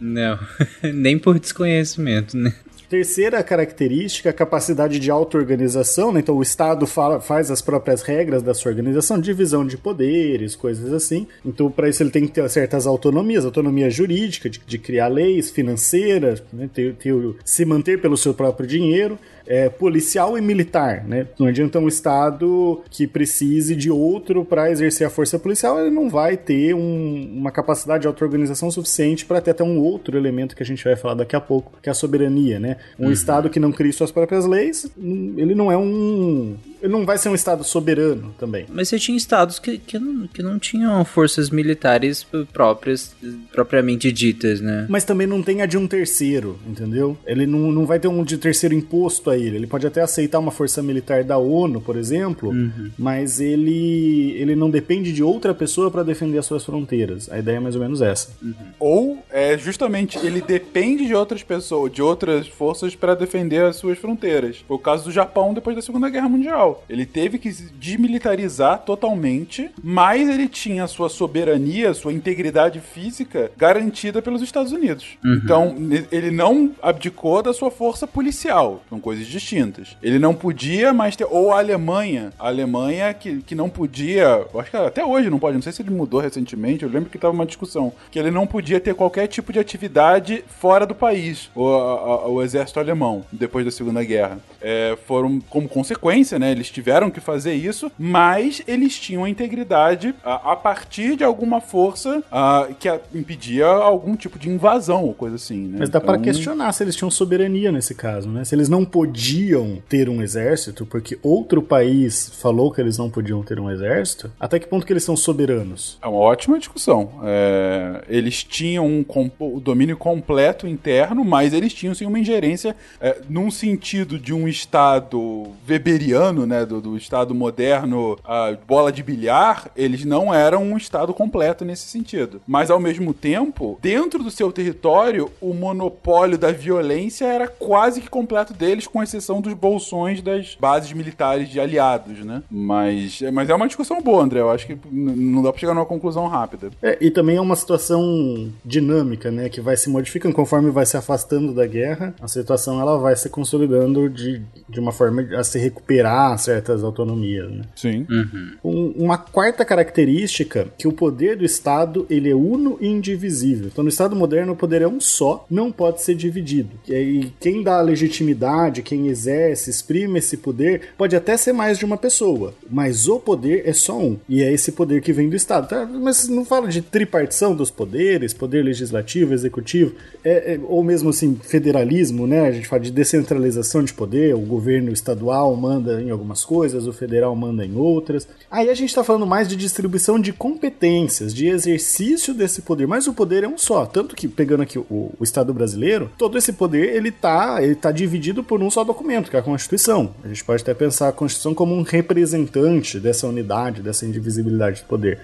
Não, 0.00 0.38
nem 0.94 1.18
por 1.18 1.38
desconhecimento, 1.38 2.36
né? 2.36 2.54
Terceira 2.88 3.42
característica, 3.42 4.30
a 4.30 4.32
capacidade 4.32 4.98
de 4.98 5.10
auto-organização, 5.10 6.12
né? 6.12 6.20
Então 6.20 6.36
o 6.36 6.42
Estado 6.42 6.86
fala, 6.86 7.20
faz 7.20 7.50
as 7.50 7.60
próprias 7.60 8.02
regras 8.02 8.42
da 8.42 8.54
sua 8.54 8.70
organização, 8.70 9.20
divisão 9.20 9.66
de 9.66 9.76
poderes, 9.76 10.54
coisas 10.54 10.92
assim. 10.92 11.26
Então, 11.44 11.70
para 11.70 11.88
isso, 11.88 12.02
ele 12.02 12.10
tem 12.10 12.26
que 12.26 12.32
ter 12.32 12.48
certas 12.48 12.86
autonomias, 12.86 13.44
autonomia 13.44 13.90
jurídica, 13.90 14.48
de, 14.48 14.60
de 14.64 14.78
criar 14.78 15.08
leis, 15.08 15.50
financeira, 15.50 16.40
né? 16.52 16.68
ter, 16.72 16.94
ter, 16.94 17.14
se 17.44 17.64
manter 17.64 18.00
pelo 18.00 18.16
seu 18.16 18.32
próprio 18.32 18.66
dinheiro 18.66 19.18
é, 19.46 19.68
policial 19.68 20.36
e 20.36 20.40
militar, 20.40 21.04
né? 21.06 21.26
Não 21.38 21.46
adianta 21.46 21.78
um 21.78 21.88
Estado 21.88 22.82
que 22.90 23.06
precise 23.06 23.76
de 23.76 23.90
outro 23.90 24.44
para 24.44 24.70
exercer 24.70 25.06
a 25.06 25.10
força 25.10 25.38
policial, 25.38 25.80
ele 25.80 25.90
não 25.90 26.10
vai 26.10 26.36
ter 26.36 26.74
um, 26.74 27.32
uma 27.36 27.50
capacidade 27.50 28.02
de 28.02 28.08
auto-organização 28.08 28.70
suficiente 28.70 29.24
para 29.24 29.40
ter 29.40 29.52
até 29.52 29.62
um 29.62 29.78
outro 29.78 30.18
elemento 30.18 30.56
que 30.56 30.62
a 30.62 30.66
gente 30.66 30.82
vai 30.82 30.96
falar 30.96 31.14
daqui 31.14 31.36
a 31.36 31.40
pouco, 31.40 31.78
que 31.80 31.88
é 31.88 31.92
a 31.92 31.94
soberania, 31.94 32.58
né? 32.58 32.75
Um 32.98 33.06
uhum. 33.06 33.12
Estado 33.12 33.50
que 33.50 33.60
não 33.60 33.72
cria 33.72 33.92
suas 33.92 34.10
próprias 34.10 34.46
leis, 34.46 34.90
ele 34.98 35.54
não 35.54 35.70
é 35.70 35.76
um 35.76 36.56
não 36.82 37.04
vai 37.04 37.18
ser 37.18 37.28
um 37.28 37.34
Estado 37.34 37.64
soberano 37.64 38.34
também. 38.38 38.66
Mas 38.72 38.88
você 38.88 38.98
tinha 38.98 39.16
estados 39.16 39.58
que, 39.58 39.78
que, 39.78 39.98
não, 39.98 40.26
que 40.26 40.42
não 40.42 40.58
tinham 40.58 41.04
forças 41.04 41.50
militares 41.50 42.26
próprias, 42.52 43.14
propriamente 43.52 44.10
ditas, 44.12 44.60
né? 44.60 44.86
Mas 44.88 45.04
também 45.04 45.26
não 45.26 45.42
tem 45.42 45.62
a 45.62 45.66
de 45.66 45.78
um 45.78 45.86
terceiro, 45.86 46.58
entendeu? 46.66 47.16
Ele 47.26 47.46
não, 47.46 47.70
não 47.70 47.86
vai 47.86 47.98
ter 47.98 48.08
um 48.08 48.24
de 48.24 48.38
terceiro 48.38 48.74
imposto 48.74 49.30
a 49.30 49.36
ele. 49.36 49.56
Ele 49.56 49.66
pode 49.66 49.86
até 49.86 50.00
aceitar 50.00 50.38
uma 50.38 50.50
força 50.50 50.82
militar 50.82 51.24
da 51.24 51.38
ONU, 51.38 51.80
por 51.80 51.96
exemplo, 51.96 52.50
uhum. 52.50 52.90
mas 52.98 53.40
ele, 53.40 54.32
ele 54.38 54.54
não 54.54 54.70
depende 54.70 55.12
de 55.12 55.22
outra 55.22 55.54
pessoa 55.54 55.90
para 55.90 56.02
defender 56.02 56.38
as 56.38 56.46
suas 56.46 56.64
fronteiras. 56.64 57.30
A 57.30 57.38
ideia 57.38 57.56
é 57.56 57.60
mais 57.60 57.74
ou 57.74 57.80
menos 57.80 58.02
essa. 58.02 58.30
Uhum. 58.42 58.54
Ou, 58.78 59.18
é 59.30 59.56
justamente, 59.56 60.18
ele 60.18 60.40
depende 60.40 61.06
de 61.06 61.14
outras 61.14 61.42
pessoas, 61.42 61.92
de 61.92 62.02
outras 62.02 62.46
forças 62.46 62.94
para 62.94 63.14
defender 63.14 63.64
as 63.64 63.76
suas 63.76 63.98
fronteiras. 63.98 64.64
Foi 64.66 64.76
o 64.76 64.80
caso 64.80 65.04
do 65.04 65.12
Japão 65.12 65.54
depois 65.54 65.76
da 65.76 65.82
Segunda 65.82 66.08
Guerra 66.08 66.28
Mundial. 66.28 66.65
Ele 66.88 67.06
teve 67.06 67.38
que 67.38 67.50
desmilitarizar 67.50 68.80
totalmente, 68.80 69.70
mas 69.82 70.28
ele 70.28 70.48
tinha 70.48 70.84
a 70.84 70.88
sua 70.88 71.08
soberania, 71.08 71.94
sua 71.94 72.12
integridade 72.12 72.80
física 72.80 73.50
garantida 73.56 74.22
pelos 74.22 74.42
Estados 74.42 74.72
Unidos. 74.72 75.16
Uhum. 75.24 75.40
Então, 75.42 75.76
ele 76.10 76.30
não 76.30 76.72
abdicou 76.82 77.42
da 77.42 77.52
sua 77.52 77.70
força 77.70 78.06
policial. 78.06 78.82
São 78.88 79.00
coisas 79.00 79.26
distintas. 79.26 79.96
Ele 80.02 80.18
não 80.18 80.34
podia 80.34 80.92
mais 80.92 81.16
ter. 81.16 81.26
Ou 81.28 81.52
a 81.52 81.58
Alemanha. 81.58 82.32
A 82.38 82.48
Alemanha 82.48 83.12
que, 83.14 83.42
que 83.42 83.54
não 83.54 83.68
podia. 83.68 84.46
Acho 84.58 84.70
que 84.70 84.76
até 84.76 85.04
hoje 85.04 85.30
não 85.30 85.38
pode. 85.38 85.54
Não 85.54 85.62
sei 85.62 85.72
se 85.72 85.82
ele 85.82 85.90
mudou 85.90 86.20
recentemente. 86.20 86.84
Eu 86.84 86.90
lembro 86.90 87.10
que 87.10 87.16
estava 87.16 87.34
uma 87.34 87.46
discussão. 87.46 87.92
Que 88.10 88.18
ele 88.18 88.30
não 88.30 88.46
podia 88.46 88.80
ter 88.80 88.94
qualquer 88.94 89.26
tipo 89.26 89.52
de 89.52 89.58
atividade 89.58 90.44
fora 90.60 90.86
do 90.86 90.94
país. 90.94 91.50
O, 91.54 91.68
a, 91.68 91.92
a, 91.92 92.28
o 92.28 92.42
exército 92.42 92.80
alemão, 92.80 93.24
depois 93.30 93.64
da 93.64 93.70
Segunda 93.70 94.02
Guerra. 94.02 94.38
É, 94.60 94.96
foram 95.06 95.40
como 95.40 95.68
consequência, 95.68 96.38
né? 96.38 96.50
Eles 96.56 96.70
tiveram 96.70 97.10
que 97.10 97.20
fazer 97.20 97.54
isso, 97.54 97.90
mas 97.98 98.62
eles 98.66 98.98
tinham 98.98 99.24
a 99.24 99.30
integridade 99.30 100.14
a, 100.24 100.52
a 100.52 100.56
partir 100.56 101.16
de 101.16 101.24
alguma 101.24 101.60
força 101.60 102.22
a, 102.30 102.68
que 102.78 102.88
a, 102.88 103.00
impedia 103.14 103.66
algum 103.66 104.16
tipo 104.16 104.38
de 104.38 104.48
invasão 104.48 105.04
ou 105.04 105.14
coisa 105.14 105.36
assim, 105.36 105.68
né? 105.68 105.76
Mas 105.80 105.90
dá 105.90 105.98
então... 105.98 106.14
para 106.14 106.22
questionar 106.22 106.72
se 106.72 106.82
eles 106.82 106.96
tinham 106.96 107.10
soberania 107.10 107.70
nesse 107.70 107.94
caso, 107.94 108.28
né? 108.28 108.44
Se 108.44 108.54
eles 108.54 108.68
não 108.68 108.84
podiam 108.84 109.82
ter 109.88 110.08
um 110.08 110.22
exército 110.22 110.86
porque 110.86 111.18
outro 111.22 111.62
país 111.62 112.30
falou 112.40 112.72
que 112.72 112.80
eles 112.80 112.96
não 112.96 113.10
podiam 113.10 113.42
ter 113.42 113.60
um 113.60 113.70
exército, 113.70 114.30
até 114.38 114.58
que 114.58 114.66
ponto 114.66 114.86
que 114.86 114.92
eles 114.92 115.04
são 115.04 115.16
soberanos? 115.16 115.98
É 116.02 116.06
uma 116.06 116.18
ótima 116.18 116.58
discussão. 116.58 117.20
É, 117.24 118.04
eles 118.08 118.42
tinham 118.42 118.86
um 118.86 119.04
o 119.38 119.60
domínio 119.60 119.96
completo 119.96 120.66
interno, 120.66 121.24
mas 121.24 121.52
eles 121.52 121.72
tinham 121.72 121.94
sim 121.94 122.06
uma 122.06 122.18
ingerência 122.18 122.76
é, 123.00 123.20
num 123.28 123.50
sentido 123.50 124.18
de 124.18 124.32
um 124.32 124.46
estado 124.48 125.48
weberiano, 125.68 126.45
né, 126.46 126.64
do, 126.64 126.80
do 126.80 126.96
Estado 126.96 127.34
moderno, 127.34 128.18
a 128.24 128.56
bola 128.66 128.92
de 128.92 129.02
bilhar, 129.02 129.70
eles 129.76 130.04
não 130.04 130.32
eram 130.32 130.62
um 130.62 130.76
Estado 130.76 131.12
completo 131.12 131.64
nesse 131.64 131.88
sentido. 131.88 132.40
Mas, 132.46 132.70
ao 132.70 132.80
mesmo 132.80 133.12
tempo, 133.12 133.78
dentro 133.82 134.22
do 134.22 134.30
seu 134.30 134.52
território, 134.52 135.30
o 135.40 135.52
monopólio 135.52 136.38
da 136.38 136.52
violência 136.52 137.24
era 137.26 137.48
quase 137.48 138.00
que 138.00 138.08
completo 138.08 138.54
deles, 138.54 138.86
com 138.86 139.02
exceção 139.02 139.40
dos 139.40 139.52
bolsões 139.54 140.22
das 140.22 140.56
bases 140.58 140.92
militares 140.92 141.48
de 141.48 141.60
aliados, 141.60 142.24
né? 142.24 142.42
Mas, 142.50 143.20
mas 143.32 143.48
é 143.48 143.54
uma 143.54 143.66
discussão 143.66 144.00
boa, 144.00 144.22
André. 144.22 144.40
Eu 144.40 144.50
acho 144.50 144.66
que 144.66 144.78
não 144.90 145.42
dá 145.42 145.52
pra 145.52 145.60
chegar 145.60 145.74
numa 145.74 145.86
conclusão 145.86 146.26
rápida. 146.26 146.70
É, 146.82 146.98
e 147.00 147.10
também 147.10 147.36
é 147.36 147.40
uma 147.40 147.56
situação 147.56 148.50
dinâmica, 148.64 149.30
né? 149.30 149.48
Que 149.48 149.60
vai 149.60 149.76
se 149.76 149.88
modificando 149.88 150.34
conforme 150.34 150.70
vai 150.70 150.86
se 150.86 150.96
afastando 150.96 151.52
da 151.52 151.66
guerra. 151.66 152.14
A 152.20 152.28
situação 152.28 152.80
ela 152.80 152.98
vai 152.98 153.16
se 153.16 153.28
consolidando 153.28 154.08
de, 154.08 154.42
de 154.68 154.80
uma 154.80 154.92
forma 154.92 155.22
a 155.36 155.44
se 155.44 155.58
recuperar 155.58 156.35
certas 156.36 156.82
autonomias. 156.82 157.50
Né? 157.50 157.62
Sim. 157.74 158.06
Uhum. 158.08 158.52
Um, 158.64 159.04
uma 159.04 159.18
quarta 159.18 159.64
característica 159.64 160.68
que 160.78 160.88
o 160.88 160.92
poder 160.92 161.36
do 161.36 161.44
Estado 161.44 162.06
ele 162.08 162.30
é 162.30 162.34
uno 162.34 162.78
e 162.80 162.86
indivisível. 162.86 163.68
Então 163.72 163.84
no 163.84 163.90
Estado 163.90 164.16
moderno 164.16 164.52
o 164.52 164.56
poder 164.56 164.82
é 164.82 164.88
um 164.88 165.00
só, 165.00 165.46
não 165.50 165.70
pode 165.72 166.02
ser 166.02 166.14
dividido. 166.14 166.70
E 166.88 167.32
quem 167.40 167.62
dá 167.62 167.78
a 167.78 167.82
legitimidade, 167.82 168.82
quem 168.82 169.08
exerce, 169.08 169.70
exprime 169.70 170.18
esse 170.18 170.36
poder, 170.36 170.90
pode 170.96 171.16
até 171.16 171.36
ser 171.36 171.52
mais 171.52 171.78
de 171.78 171.84
uma 171.84 171.96
pessoa, 171.96 172.54
mas 172.70 173.08
o 173.08 173.18
poder 173.18 173.62
é 173.66 173.72
só 173.72 173.98
um. 173.98 174.16
E 174.28 174.42
é 174.42 174.52
esse 174.52 174.72
poder 174.72 175.00
que 175.02 175.12
vem 175.12 175.28
do 175.28 175.36
Estado. 175.36 175.68
Tá? 175.68 175.86
Mas 175.86 176.28
não 176.28 176.44
fala 176.44 176.68
de 176.68 176.82
tripartição 176.82 177.54
dos 177.54 177.70
poderes, 177.70 178.32
poder 178.32 178.62
legislativo, 178.62 179.32
executivo, 179.34 179.94
é, 180.24 180.54
é, 180.54 180.60
ou 180.64 180.82
mesmo 180.82 181.10
assim 181.10 181.38
federalismo, 181.42 182.26
né? 182.26 182.46
A 182.46 182.52
gente 182.52 182.68
fala 182.68 182.82
de 182.82 182.90
descentralização 182.90 183.82
de 183.82 183.92
poder, 183.92 184.34
o 184.34 184.40
governo 184.40 184.92
estadual 184.92 185.54
manda 185.56 186.00
em 186.00 186.10
algumas 186.26 186.44
coisas, 186.44 186.86
o 186.86 186.92
federal 186.92 187.34
manda 187.36 187.64
em 187.64 187.76
outras. 187.76 188.28
Aí 188.50 188.68
a 188.68 188.74
gente 188.74 188.88
está 188.88 189.04
falando 189.04 189.26
mais 189.26 189.48
de 189.48 189.54
distribuição 189.54 190.18
de 190.18 190.32
competências, 190.32 191.32
de 191.32 191.46
exercício 191.46 192.34
desse 192.34 192.62
poder, 192.62 192.86
mas 192.86 193.06
o 193.06 193.14
poder 193.14 193.44
é 193.44 193.48
um 193.48 193.56
só. 193.56 193.86
Tanto 193.86 194.16
que, 194.16 194.26
pegando 194.26 194.62
aqui 194.62 194.78
o, 194.78 194.84
o 194.90 195.22
Estado 195.22 195.54
brasileiro, 195.54 196.10
todo 196.18 196.36
esse 196.36 196.52
poder 196.52 196.94
ele 196.94 197.10
está 197.10 197.62
ele 197.62 197.74
tá 197.74 197.92
dividido 197.92 198.42
por 198.42 198.60
um 198.62 198.70
só 198.70 198.82
documento, 198.82 199.30
que 199.30 199.36
é 199.36 199.38
a 199.38 199.42
Constituição. 199.42 200.14
A 200.24 200.28
gente 200.28 200.44
pode 200.44 200.62
até 200.62 200.74
pensar 200.74 201.08
a 201.08 201.12
Constituição 201.12 201.54
como 201.54 201.74
um 201.74 201.82
representante 201.82 202.98
dessa 202.98 203.26
unidade, 203.26 203.82
dessa 203.82 204.04
indivisibilidade 204.04 204.78
de 204.78 204.84
poder 204.84 205.20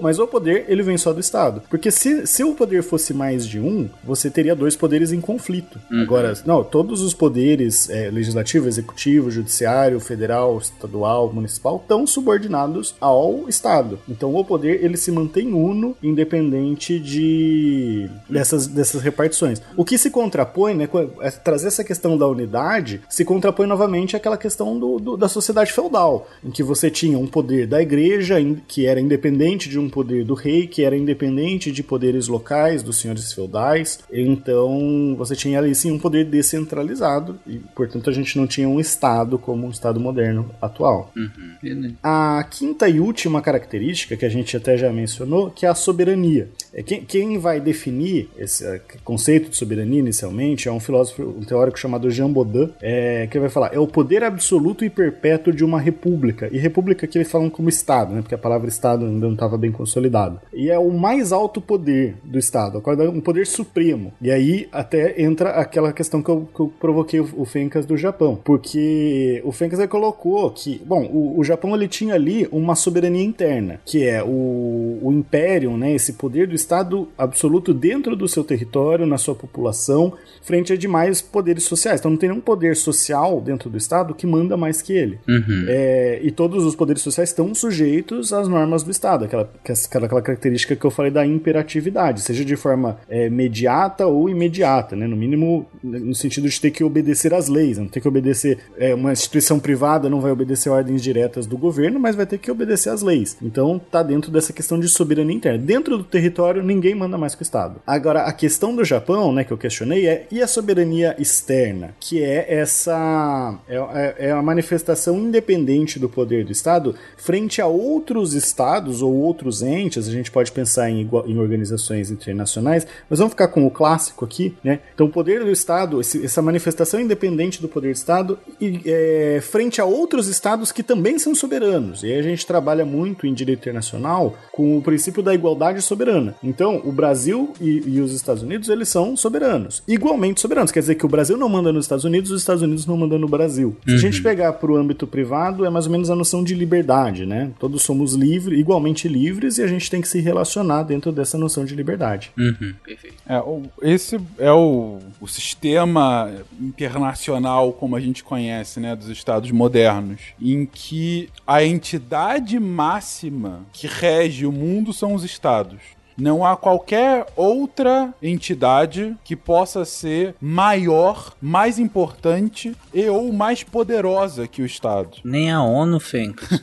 mas 0.00 0.18
o 0.18 0.26
poder, 0.26 0.66
ele 0.68 0.82
vem 0.82 0.96
só 0.96 1.12
do 1.12 1.20
Estado. 1.20 1.62
Porque 1.68 1.90
se, 1.90 2.26
se 2.26 2.44
o 2.44 2.54
poder 2.54 2.82
fosse 2.82 3.12
mais 3.12 3.46
de 3.46 3.60
um, 3.60 3.88
você 4.04 4.30
teria 4.30 4.54
dois 4.54 4.76
poderes 4.76 5.12
em 5.12 5.20
conflito. 5.20 5.78
Uhum. 5.90 6.02
Agora, 6.02 6.34
não, 6.44 6.62
todos 6.62 7.02
os 7.02 7.14
poderes, 7.14 7.88
é, 7.90 8.10
legislativo, 8.10 8.68
executivo, 8.68 9.30
judiciário, 9.30 10.00
federal, 10.00 10.58
estadual, 10.58 11.32
municipal, 11.32 11.76
estão 11.76 12.06
subordinados 12.06 12.94
ao 13.00 13.48
Estado. 13.48 13.98
Então 14.08 14.34
o 14.34 14.44
poder, 14.44 14.84
ele 14.84 14.96
se 14.96 15.10
mantém 15.10 15.52
uno, 15.52 15.96
independente 16.02 16.98
de 16.98 18.08
dessas, 18.28 18.66
dessas 18.66 19.02
repartições. 19.02 19.60
O 19.76 19.84
que 19.84 19.98
se 19.98 20.10
contrapõe, 20.10 20.74
né, 20.74 20.88
é 21.20 21.30
trazer 21.30 21.68
essa 21.68 21.84
questão 21.84 22.16
da 22.16 22.26
unidade, 22.26 23.00
se 23.08 23.24
contrapõe 23.24 23.66
novamente 23.66 24.16
àquela 24.16 24.36
questão 24.36 24.78
do, 24.78 24.98
do, 24.98 25.16
da 25.16 25.28
sociedade 25.28 25.72
feudal, 25.72 26.28
em 26.44 26.50
que 26.50 26.62
você 26.62 26.90
tinha 26.90 27.18
um 27.18 27.26
poder 27.26 27.66
da 27.66 27.80
igreja, 27.80 28.36
que 28.66 28.86
era 28.86 29.00
independente 29.00 29.68
de 29.72 29.78
um 29.78 29.88
poder 29.88 30.24
do 30.24 30.34
rei 30.34 30.66
que 30.66 30.84
era 30.84 30.96
independente 30.96 31.72
de 31.72 31.82
poderes 31.82 32.28
locais, 32.28 32.82
dos 32.82 33.00
senhores 33.00 33.32
feudais. 33.32 34.00
Então 34.12 35.14
você 35.16 35.34
tinha 35.34 35.58
ali 35.58 35.74
sim 35.74 35.90
um 35.90 35.98
poder 35.98 36.24
descentralizado 36.26 37.38
e, 37.46 37.58
portanto, 37.74 38.10
a 38.10 38.12
gente 38.12 38.36
não 38.36 38.46
tinha 38.46 38.68
um 38.68 38.78
Estado 38.78 39.38
como 39.38 39.66
o 39.66 39.70
Estado 39.70 39.98
moderno 39.98 40.50
atual. 40.60 41.10
Uhum. 41.16 41.94
A 42.02 42.44
quinta 42.50 42.88
e 42.88 43.00
última 43.00 43.40
característica 43.40 44.16
que 44.16 44.26
a 44.26 44.28
gente 44.28 44.56
até 44.56 44.76
já 44.76 44.92
mencionou, 44.92 45.50
que 45.50 45.64
é 45.64 45.68
a 45.68 45.74
soberania. 45.74 46.50
É 46.74 46.82
quem, 46.82 47.02
quem 47.04 47.38
vai 47.38 47.60
definir 47.60 48.28
esse 48.36 48.66
eh, 48.66 48.80
conceito 49.04 49.50
de 49.50 49.56
soberania 49.56 50.00
inicialmente 50.00 50.68
é 50.68 50.72
um 50.72 50.80
filósofo, 50.80 51.22
um 51.22 51.44
teórico 51.44 51.78
chamado 51.78 52.10
Jean 52.10 52.30
Baudin, 52.30 52.70
é, 52.80 53.26
que 53.26 53.38
vai 53.38 53.48
falar 53.48 53.72
é 53.72 53.78
o 53.78 53.86
poder 53.86 54.24
absoluto 54.24 54.84
e 54.84 54.90
perpétuo 54.90 55.52
de 55.52 55.64
uma 55.64 55.80
república. 55.80 56.48
E 56.52 56.58
república 56.58 57.06
que 57.06 57.16
eles 57.16 57.30
falam 57.30 57.48
como 57.48 57.68
Estado, 57.68 58.14
né? 58.14 58.22
Porque 58.22 58.34
a 58.34 58.38
palavra 58.38 58.68
Estado 58.68 59.04
ainda 59.04 59.26
não 59.26 59.34
estava 59.34 59.56
bem 59.62 59.72
consolidado. 59.72 60.40
E 60.52 60.68
é 60.68 60.78
o 60.78 60.90
mais 60.90 61.32
alto 61.32 61.60
poder 61.60 62.16
do 62.24 62.38
Estado, 62.38 62.82
um 63.14 63.20
poder 63.20 63.46
supremo. 63.46 64.12
E 64.20 64.30
aí 64.30 64.68
até 64.72 65.22
entra 65.22 65.50
aquela 65.50 65.92
questão 65.92 66.22
que 66.22 66.28
eu, 66.28 66.48
que 66.52 66.60
eu 66.60 66.72
provoquei 66.80 67.20
o, 67.20 67.44
Fencas 67.44 67.86
do 67.86 67.96
Japão, 67.96 68.38
porque 68.42 69.40
o 69.44 69.52
Fencas 69.52 69.84
colocou 69.86 70.50
que, 70.50 70.80
bom, 70.84 71.04
o, 71.04 71.38
o 71.38 71.44
Japão 71.44 71.74
ele 71.74 71.86
tinha 71.86 72.14
ali 72.14 72.48
uma 72.50 72.74
soberania 72.74 73.22
interna, 73.22 73.80
que 73.84 74.04
é 74.04 74.22
o, 74.22 74.98
o 75.02 75.12
império, 75.12 75.76
né, 75.76 75.92
esse 75.92 76.14
poder 76.14 76.46
do 76.46 76.54
Estado 76.54 77.08
absoluto 77.16 77.74
dentro 77.74 78.16
do 78.16 78.26
seu 78.26 78.42
território, 78.42 79.06
na 79.06 79.18
sua 79.18 79.34
população, 79.34 80.14
frente 80.42 80.72
a 80.72 80.76
demais 80.76 81.20
poderes 81.20 81.64
sociais. 81.64 82.00
Então 82.00 82.10
não 82.10 82.18
tem 82.18 82.28
nenhum 82.28 82.40
poder 82.40 82.74
social 82.76 83.40
dentro 83.40 83.70
do 83.70 83.76
Estado 83.76 84.14
que 84.14 84.26
manda 84.26 84.56
mais 84.56 84.82
que 84.82 84.92
ele. 84.92 85.18
Uhum. 85.28 85.66
É, 85.68 86.20
e 86.22 86.30
todos 86.30 86.64
os 86.64 86.74
poderes 86.74 87.02
sociais 87.02 87.28
estão 87.28 87.54
sujeitos 87.54 88.32
às 88.32 88.48
normas 88.48 88.82
do 88.82 88.90
Estado, 88.90 89.24
aquela, 89.24 89.50
aquela, 89.60 90.06
aquela 90.06 90.22
característica 90.22 90.74
que 90.74 90.84
eu 90.84 90.90
falei 90.90 91.10
da 91.10 91.26
imperatividade, 91.26 92.20
seja 92.22 92.44
de 92.44 92.56
forma 92.56 92.98
é, 93.08 93.28
mediata 93.28 94.06
ou 94.06 94.28
imediata, 94.28 94.96
né? 94.96 95.06
no 95.06 95.16
mínimo 95.16 95.66
no 95.82 96.14
sentido 96.14 96.48
de 96.48 96.60
ter 96.60 96.70
que 96.70 96.84
obedecer 96.84 97.34
às 97.34 97.48
leis, 97.48 97.78
não 97.78 97.88
ter 97.88 98.00
que 98.00 98.08
obedecer. 98.08 98.58
É, 98.78 98.94
uma 98.94 99.12
instituição 99.12 99.58
privada 99.58 100.08
não 100.08 100.20
vai 100.20 100.30
obedecer 100.30 100.70
ordens 100.70 101.02
diretas 101.02 101.46
do 101.46 101.56
governo, 101.56 101.98
mas 101.98 102.16
vai 102.16 102.26
ter 102.26 102.38
que 102.38 102.50
obedecer 102.50 102.90
às 102.90 103.02
leis. 103.02 103.36
Então 103.42 103.80
tá 103.90 104.02
dentro 104.02 104.30
dessa 104.30 104.52
questão 104.52 104.78
de 104.78 104.88
soberania 104.88 105.34
interna. 105.34 105.58
Dentro 105.58 105.98
do 105.98 106.04
território, 106.04 106.62
ninguém 106.62 106.94
manda 106.94 107.18
mais 107.18 107.34
que 107.34 107.42
o 107.42 107.44
Estado. 107.44 107.80
Agora, 107.86 108.22
a 108.22 108.32
questão 108.32 108.74
do 108.74 108.84
Japão, 108.84 109.32
né, 109.32 109.44
que 109.44 109.52
eu 109.52 109.58
questionei, 109.58 110.06
é 110.06 110.26
e 110.30 110.40
a 110.40 110.46
soberania 110.46 111.14
externa, 111.18 111.94
que 112.00 112.22
é 112.22 112.54
essa. 112.54 113.58
é, 113.68 113.76
é, 113.76 114.28
é 114.28 114.30
a 114.30 114.42
manifestação 114.42 115.18
independente 115.18 115.98
do 115.98 116.08
poder 116.08 116.44
do 116.44 116.52
Estado 116.52 116.94
frente 117.16 117.60
a 117.60 117.66
outros 117.66 118.34
estados 118.34 119.02
ou 119.02 119.12
outros 119.14 119.41
entes, 119.62 120.06
a 120.06 120.12
gente 120.12 120.30
pode 120.30 120.52
pensar 120.52 120.90
em, 120.90 121.08
em 121.26 121.38
organizações 121.38 122.10
internacionais, 122.10 122.86
mas 123.08 123.18
vamos 123.18 123.32
ficar 123.32 123.48
com 123.48 123.66
o 123.66 123.70
clássico 123.70 124.24
aqui, 124.24 124.54
né? 124.62 124.80
Então, 124.94 125.06
o 125.06 125.10
poder 125.10 125.42
do 125.44 125.50
Estado, 125.50 126.00
esse, 126.00 126.24
essa 126.24 126.40
manifestação 126.42 127.00
independente 127.00 127.60
do 127.60 127.68
poder 127.68 127.88
do 127.88 127.96
Estado, 127.96 128.38
e, 128.60 128.80
é, 128.86 129.40
frente 129.42 129.80
a 129.80 129.84
outros 129.84 130.28
estados 130.28 130.70
que 130.70 130.82
também 130.82 131.18
são 131.18 131.34
soberanos. 131.34 132.02
E 132.02 132.06
aí 132.06 132.18
a 132.18 132.22
gente 132.22 132.46
trabalha 132.46 132.84
muito 132.84 133.26
em 133.26 133.34
direito 133.34 133.60
internacional 133.60 134.36
com 134.52 134.78
o 134.78 134.82
princípio 134.82 135.22
da 135.22 135.34
igualdade 135.34 135.80
soberana. 135.82 136.34
Então, 136.42 136.80
o 136.84 136.92
Brasil 136.92 137.52
e, 137.60 137.82
e 137.86 138.00
os 138.00 138.12
Estados 138.12 138.42
Unidos, 138.42 138.68
eles 138.68 138.88
são 138.88 139.16
soberanos. 139.16 139.82
Igualmente 139.88 140.40
soberanos. 140.40 140.70
Quer 140.70 140.80
dizer 140.80 140.94
que 140.94 141.06
o 141.06 141.08
Brasil 141.08 141.36
não 141.36 141.48
manda 141.48 141.72
nos 141.72 141.84
Estados 141.84 142.04
Unidos, 142.04 142.30
os 142.30 142.40
Estados 142.40 142.62
Unidos 142.62 142.86
não 142.86 142.96
mandam 142.96 143.18
no 143.18 143.28
Brasil. 143.28 143.76
Se 143.86 143.94
a 143.94 143.98
gente 143.98 144.22
pegar 144.22 144.52
para 144.54 144.70
o 144.70 144.76
âmbito 144.76 145.06
privado, 145.06 145.64
é 145.64 145.70
mais 145.70 145.86
ou 145.86 145.92
menos 145.92 146.10
a 146.10 146.14
noção 146.14 146.44
de 146.44 146.54
liberdade, 146.54 147.26
né? 147.26 147.50
Todos 147.58 147.82
somos 147.82 148.14
livres, 148.14 148.58
igualmente 148.58 149.08
livres, 149.08 149.31
e 149.58 149.62
a 149.62 149.66
gente 149.66 149.90
tem 149.90 150.00
que 150.00 150.08
se 150.08 150.20
relacionar 150.20 150.82
dentro 150.82 151.10
dessa 151.12 151.36
noção 151.38 151.64
de 151.64 151.74
liberdade. 151.74 152.30
Uhum. 152.36 152.74
Perfeito. 152.84 153.16
É, 153.26 153.38
o- 153.38 153.62
esse 153.82 154.18
é 154.38 154.52
o, 154.52 154.98
o 155.20 155.26
sistema 155.28 156.30
internacional 156.60 157.72
como 157.72 157.96
a 157.96 158.00
gente 158.00 158.22
conhece, 158.24 158.80
né, 158.80 158.94
dos 158.96 159.08
estados 159.08 159.50
modernos, 159.50 160.20
em 160.40 160.66
que 160.66 161.28
a 161.46 161.64
entidade 161.64 162.58
máxima 162.58 163.60
que 163.72 163.86
rege 163.86 164.46
o 164.46 164.52
mundo 164.52 164.92
são 164.92 165.14
os 165.14 165.24
estados. 165.24 165.78
Não 166.16 166.44
há 166.44 166.56
qualquer 166.56 167.26
outra 167.36 168.12
entidade 168.22 169.16
que 169.24 169.34
possa 169.36 169.84
ser 169.84 170.34
maior, 170.40 171.34
mais 171.40 171.78
importante 171.78 172.76
e 172.92 173.08
ou 173.08 173.32
mais 173.32 173.62
poderosa 173.62 174.46
que 174.46 174.62
o 174.62 174.66
Estado. 174.66 175.18
Nem 175.24 175.50
a 175.50 175.62
ONU, 175.62 175.98
Fencas. 176.00 176.62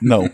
Não. 0.00 0.28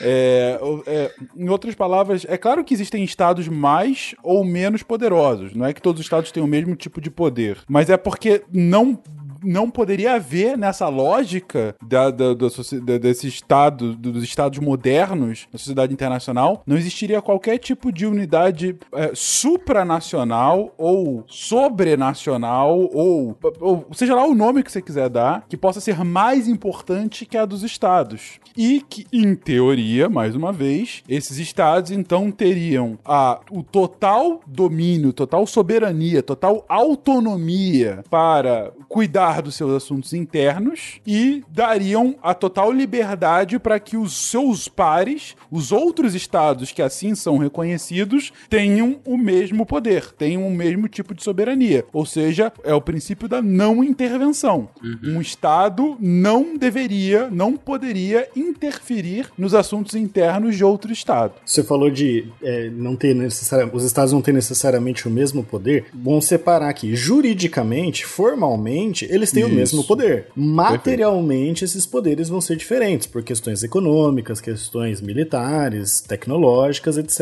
É, 0.00 0.58
é, 0.86 1.14
em 1.36 1.48
outras 1.48 1.74
palavras, 1.74 2.24
é 2.28 2.36
claro 2.36 2.64
que 2.64 2.74
existem 2.74 3.04
estados 3.04 3.48
mais 3.48 4.14
ou 4.22 4.44
menos 4.44 4.82
poderosos. 4.82 5.54
Não 5.54 5.66
é 5.66 5.72
que 5.72 5.82
todos 5.82 6.00
os 6.00 6.06
estados 6.06 6.32
têm 6.32 6.42
o 6.42 6.46
mesmo 6.46 6.74
tipo 6.74 7.00
de 7.00 7.10
poder. 7.10 7.58
Mas 7.68 7.90
é 7.90 7.96
porque 7.96 8.42
não. 8.52 8.98
Não 9.42 9.70
poderia 9.70 10.14
haver 10.14 10.56
nessa 10.58 10.88
lógica 10.88 11.74
da, 11.86 12.10
da, 12.10 12.34
da 12.34 12.46
da- 12.84 12.98
desse 12.98 13.26
estado, 13.28 13.94
do- 13.94 14.12
dos 14.12 14.24
estados 14.24 14.58
modernos, 14.58 15.46
da 15.52 15.58
sociedade 15.58 15.92
internacional, 15.92 16.62
não 16.66 16.76
existiria 16.76 17.20
qualquer 17.22 17.58
tipo 17.58 17.92
de 17.92 18.06
unidade 18.06 18.76
é, 18.94 19.12
supranacional 19.14 20.74
ou 20.76 21.24
sobrenacional 21.26 22.78
ou, 22.92 23.36
ou 23.60 23.86
seja 23.92 24.14
lá 24.14 24.24
o 24.26 24.34
nome 24.34 24.62
que 24.62 24.70
você 24.72 24.82
quiser 24.82 25.08
dar, 25.08 25.44
que 25.48 25.56
possa 25.56 25.80
ser 25.80 26.04
mais 26.04 26.48
importante 26.48 27.24
que 27.26 27.36
a 27.36 27.44
dos 27.44 27.62
estados. 27.62 28.38
E 28.56 28.80
que, 28.88 29.06
em 29.12 29.34
teoria, 29.34 30.08
mais 30.08 30.34
uma 30.34 30.52
vez, 30.52 31.02
esses 31.08 31.38
estados 31.38 31.90
então 31.90 32.30
teriam 32.30 32.98
a, 33.04 33.40
o 33.50 33.62
total 33.62 34.40
domínio, 34.46 35.12
total 35.12 35.46
soberania, 35.46 36.22
total 36.22 36.64
autonomia 36.68 38.02
para 38.10 38.72
cuidar 38.88 39.29
dos 39.40 39.54
seus 39.54 39.72
assuntos 39.72 40.12
internos 40.12 41.00
e 41.06 41.44
dariam 41.48 42.16
a 42.22 42.34
total 42.34 42.72
liberdade 42.72 43.58
para 43.58 43.78
que 43.78 43.96
os 43.96 44.12
seus 44.12 44.66
pares, 44.66 45.36
os 45.50 45.70
outros 45.70 46.14
estados 46.14 46.72
que 46.72 46.82
assim 46.82 47.14
são 47.14 47.38
reconhecidos, 47.38 48.32
tenham 48.48 48.98
o 49.04 49.16
mesmo 49.16 49.66
poder, 49.66 50.10
tenham 50.12 50.46
o 50.46 50.50
mesmo 50.50 50.88
tipo 50.88 51.14
de 51.14 51.22
soberania. 51.22 51.84
Ou 51.92 52.06
seja, 52.06 52.52
é 52.64 52.74
o 52.74 52.80
princípio 52.80 53.28
da 53.28 53.42
não 53.42 53.84
intervenção. 53.84 54.68
Um 55.04 55.20
estado 55.20 55.96
não 56.00 56.56
deveria, 56.56 57.28
não 57.30 57.56
poderia 57.56 58.28
interferir 58.34 59.30
nos 59.36 59.54
assuntos 59.54 59.94
internos 59.94 60.56
de 60.56 60.64
outro 60.64 60.92
estado. 60.92 61.34
Você 61.44 61.62
falou 61.62 61.90
de 61.90 62.26
é, 62.42 62.70
não 62.70 62.96
ter 62.96 63.14
necessariamente, 63.14 63.76
os 63.76 63.84
estados 63.84 64.12
não 64.12 64.22
ter 64.22 64.32
necessariamente 64.32 65.06
o 65.06 65.10
mesmo 65.10 65.44
poder. 65.44 65.86
Bom 65.92 66.20
separar 66.20 66.68
aqui. 66.68 66.94
Juridicamente, 66.94 68.06
formalmente, 68.06 69.06
eles 69.20 69.30
têm 69.30 69.44
o 69.44 69.48
Isso. 69.48 69.56
mesmo 69.56 69.84
poder. 69.84 70.26
Materialmente, 70.34 71.64
esses 71.64 71.86
poderes 71.86 72.28
vão 72.28 72.40
ser 72.40 72.56
diferentes 72.56 73.06
por 73.06 73.22
questões 73.22 73.62
econômicas, 73.62 74.40
questões 74.40 75.00
militares, 75.00 76.00
tecnológicas, 76.00 76.96
etc. 76.98 77.20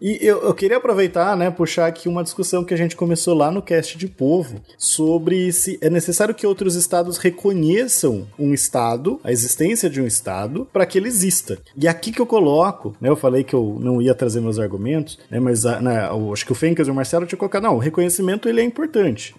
E 0.00 0.18
eu, 0.20 0.42
eu 0.42 0.54
queria 0.54 0.76
aproveitar, 0.76 1.36
né, 1.36 1.50
puxar 1.50 1.86
aqui 1.86 2.08
uma 2.08 2.22
discussão 2.22 2.64
que 2.64 2.74
a 2.74 2.76
gente 2.76 2.96
começou 2.96 3.34
lá 3.34 3.50
no 3.50 3.62
cast 3.62 3.96
de 3.96 4.08
povo 4.08 4.60
sobre 4.76 5.52
se 5.52 5.78
é 5.80 5.88
necessário 5.88 6.34
que 6.34 6.46
outros 6.46 6.74
estados 6.74 7.18
reconheçam 7.18 8.26
um 8.38 8.52
estado, 8.52 9.20
a 9.22 9.30
existência 9.30 9.88
de 9.88 10.00
um 10.00 10.06
estado, 10.06 10.66
para 10.72 10.86
que 10.86 10.98
ele 10.98 11.08
exista. 11.08 11.58
E 11.76 11.86
aqui 11.86 12.12
que 12.12 12.20
eu 12.20 12.26
coloco, 12.26 12.96
né, 13.00 13.08
eu 13.08 13.16
falei 13.16 13.44
que 13.44 13.54
eu 13.54 13.78
não 13.80 14.00
ia 14.02 14.14
trazer 14.14 14.40
meus 14.40 14.58
argumentos, 14.58 15.18
né, 15.30 15.38
mas 15.38 15.64
ah, 15.64 15.80
né, 15.80 16.08
acho 16.32 16.44
que 16.44 16.52
o 16.52 16.56
Fencas 16.56 16.88
e 16.88 16.90
o 16.90 16.94
Marcelo 16.94 17.26
tinham 17.26 17.38
colocado, 17.38 17.62
não, 17.62 17.76
o 17.76 17.78
reconhecimento 17.78 18.48
ele 18.48 18.60
é 18.60 18.64
importante. 18.64 19.34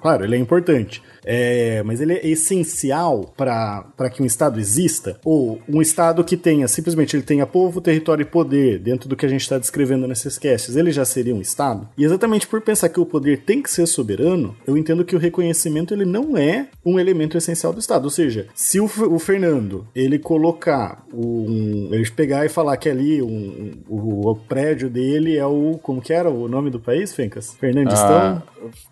Claro, 0.00 0.24
ele 0.24 0.36
é 0.36 0.38
importante. 0.38 1.02
É, 1.30 1.82
mas 1.82 2.00
ele 2.00 2.14
é 2.14 2.26
essencial 2.26 3.34
para 3.36 4.10
que 4.10 4.22
um 4.22 4.26
estado 4.26 4.58
exista? 4.58 5.20
Ou 5.22 5.60
um 5.68 5.82
estado 5.82 6.24
que 6.24 6.38
tenha, 6.38 6.66
simplesmente 6.66 7.14
ele 7.14 7.22
tenha 7.22 7.46
povo, 7.46 7.82
território 7.82 8.22
e 8.22 8.24
poder, 8.24 8.78
dentro 8.78 9.08
do 9.08 9.14
que 9.14 9.26
a 9.26 9.28
gente 9.28 9.42
está 9.42 9.58
descrevendo 9.58 10.08
nesses 10.08 10.38
casts, 10.38 10.74
ele 10.74 10.90
já 10.90 11.04
seria 11.04 11.34
um 11.34 11.40
estado? 11.42 11.86
E 11.98 12.04
exatamente 12.04 12.46
por 12.46 12.62
pensar 12.62 12.88
que 12.88 12.98
o 12.98 13.04
poder 13.04 13.42
tem 13.42 13.60
que 13.60 13.70
ser 13.70 13.86
soberano, 13.86 14.56
eu 14.66 14.76
entendo 14.76 15.04
que 15.04 15.14
o 15.14 15.18
reconhecimento 15.18 15.92
ele 15.92 16.06
não 16.06 16.34
é 16.34 16.68
um 16.84 16.98
elemento 16.98 17.36
essencial 17.36 17.74
do 17.74 17.80
estado. 17.80 18.04
Ou 18.04 18.10
seja, 18.10 18.46
se 18.54 18.80
o, 18.80 18.86
o 18.86 19.18
Fernando 19.18 19.86
ele 19.94 20.18
colocar 20.18 21.04
um, 21.12 21.90
ele 21.92 22.08
pegar 22.10 22.46
e 22.46 22.48
falar 22.48 22.78
que 22.78 22.88
ali 22.88 23.20
um, 23.20 23.72
o, 23.86 24.30
o 24.30 24.36
prédio 24.36 24.88
dele 24.88 25.36
é 25.36 25.44
o 25.44 25.78
como 25.82 26.00
que 26.00 26.12
era 26.12 26.30
o 26.30 26.48
nome 26.48 26.70
do 26.70 26.80
país, 26.80 27.12
Fencas? 27.12 27.54
Fernandistão. 27.58 28.08
Ah, 28.08 28.42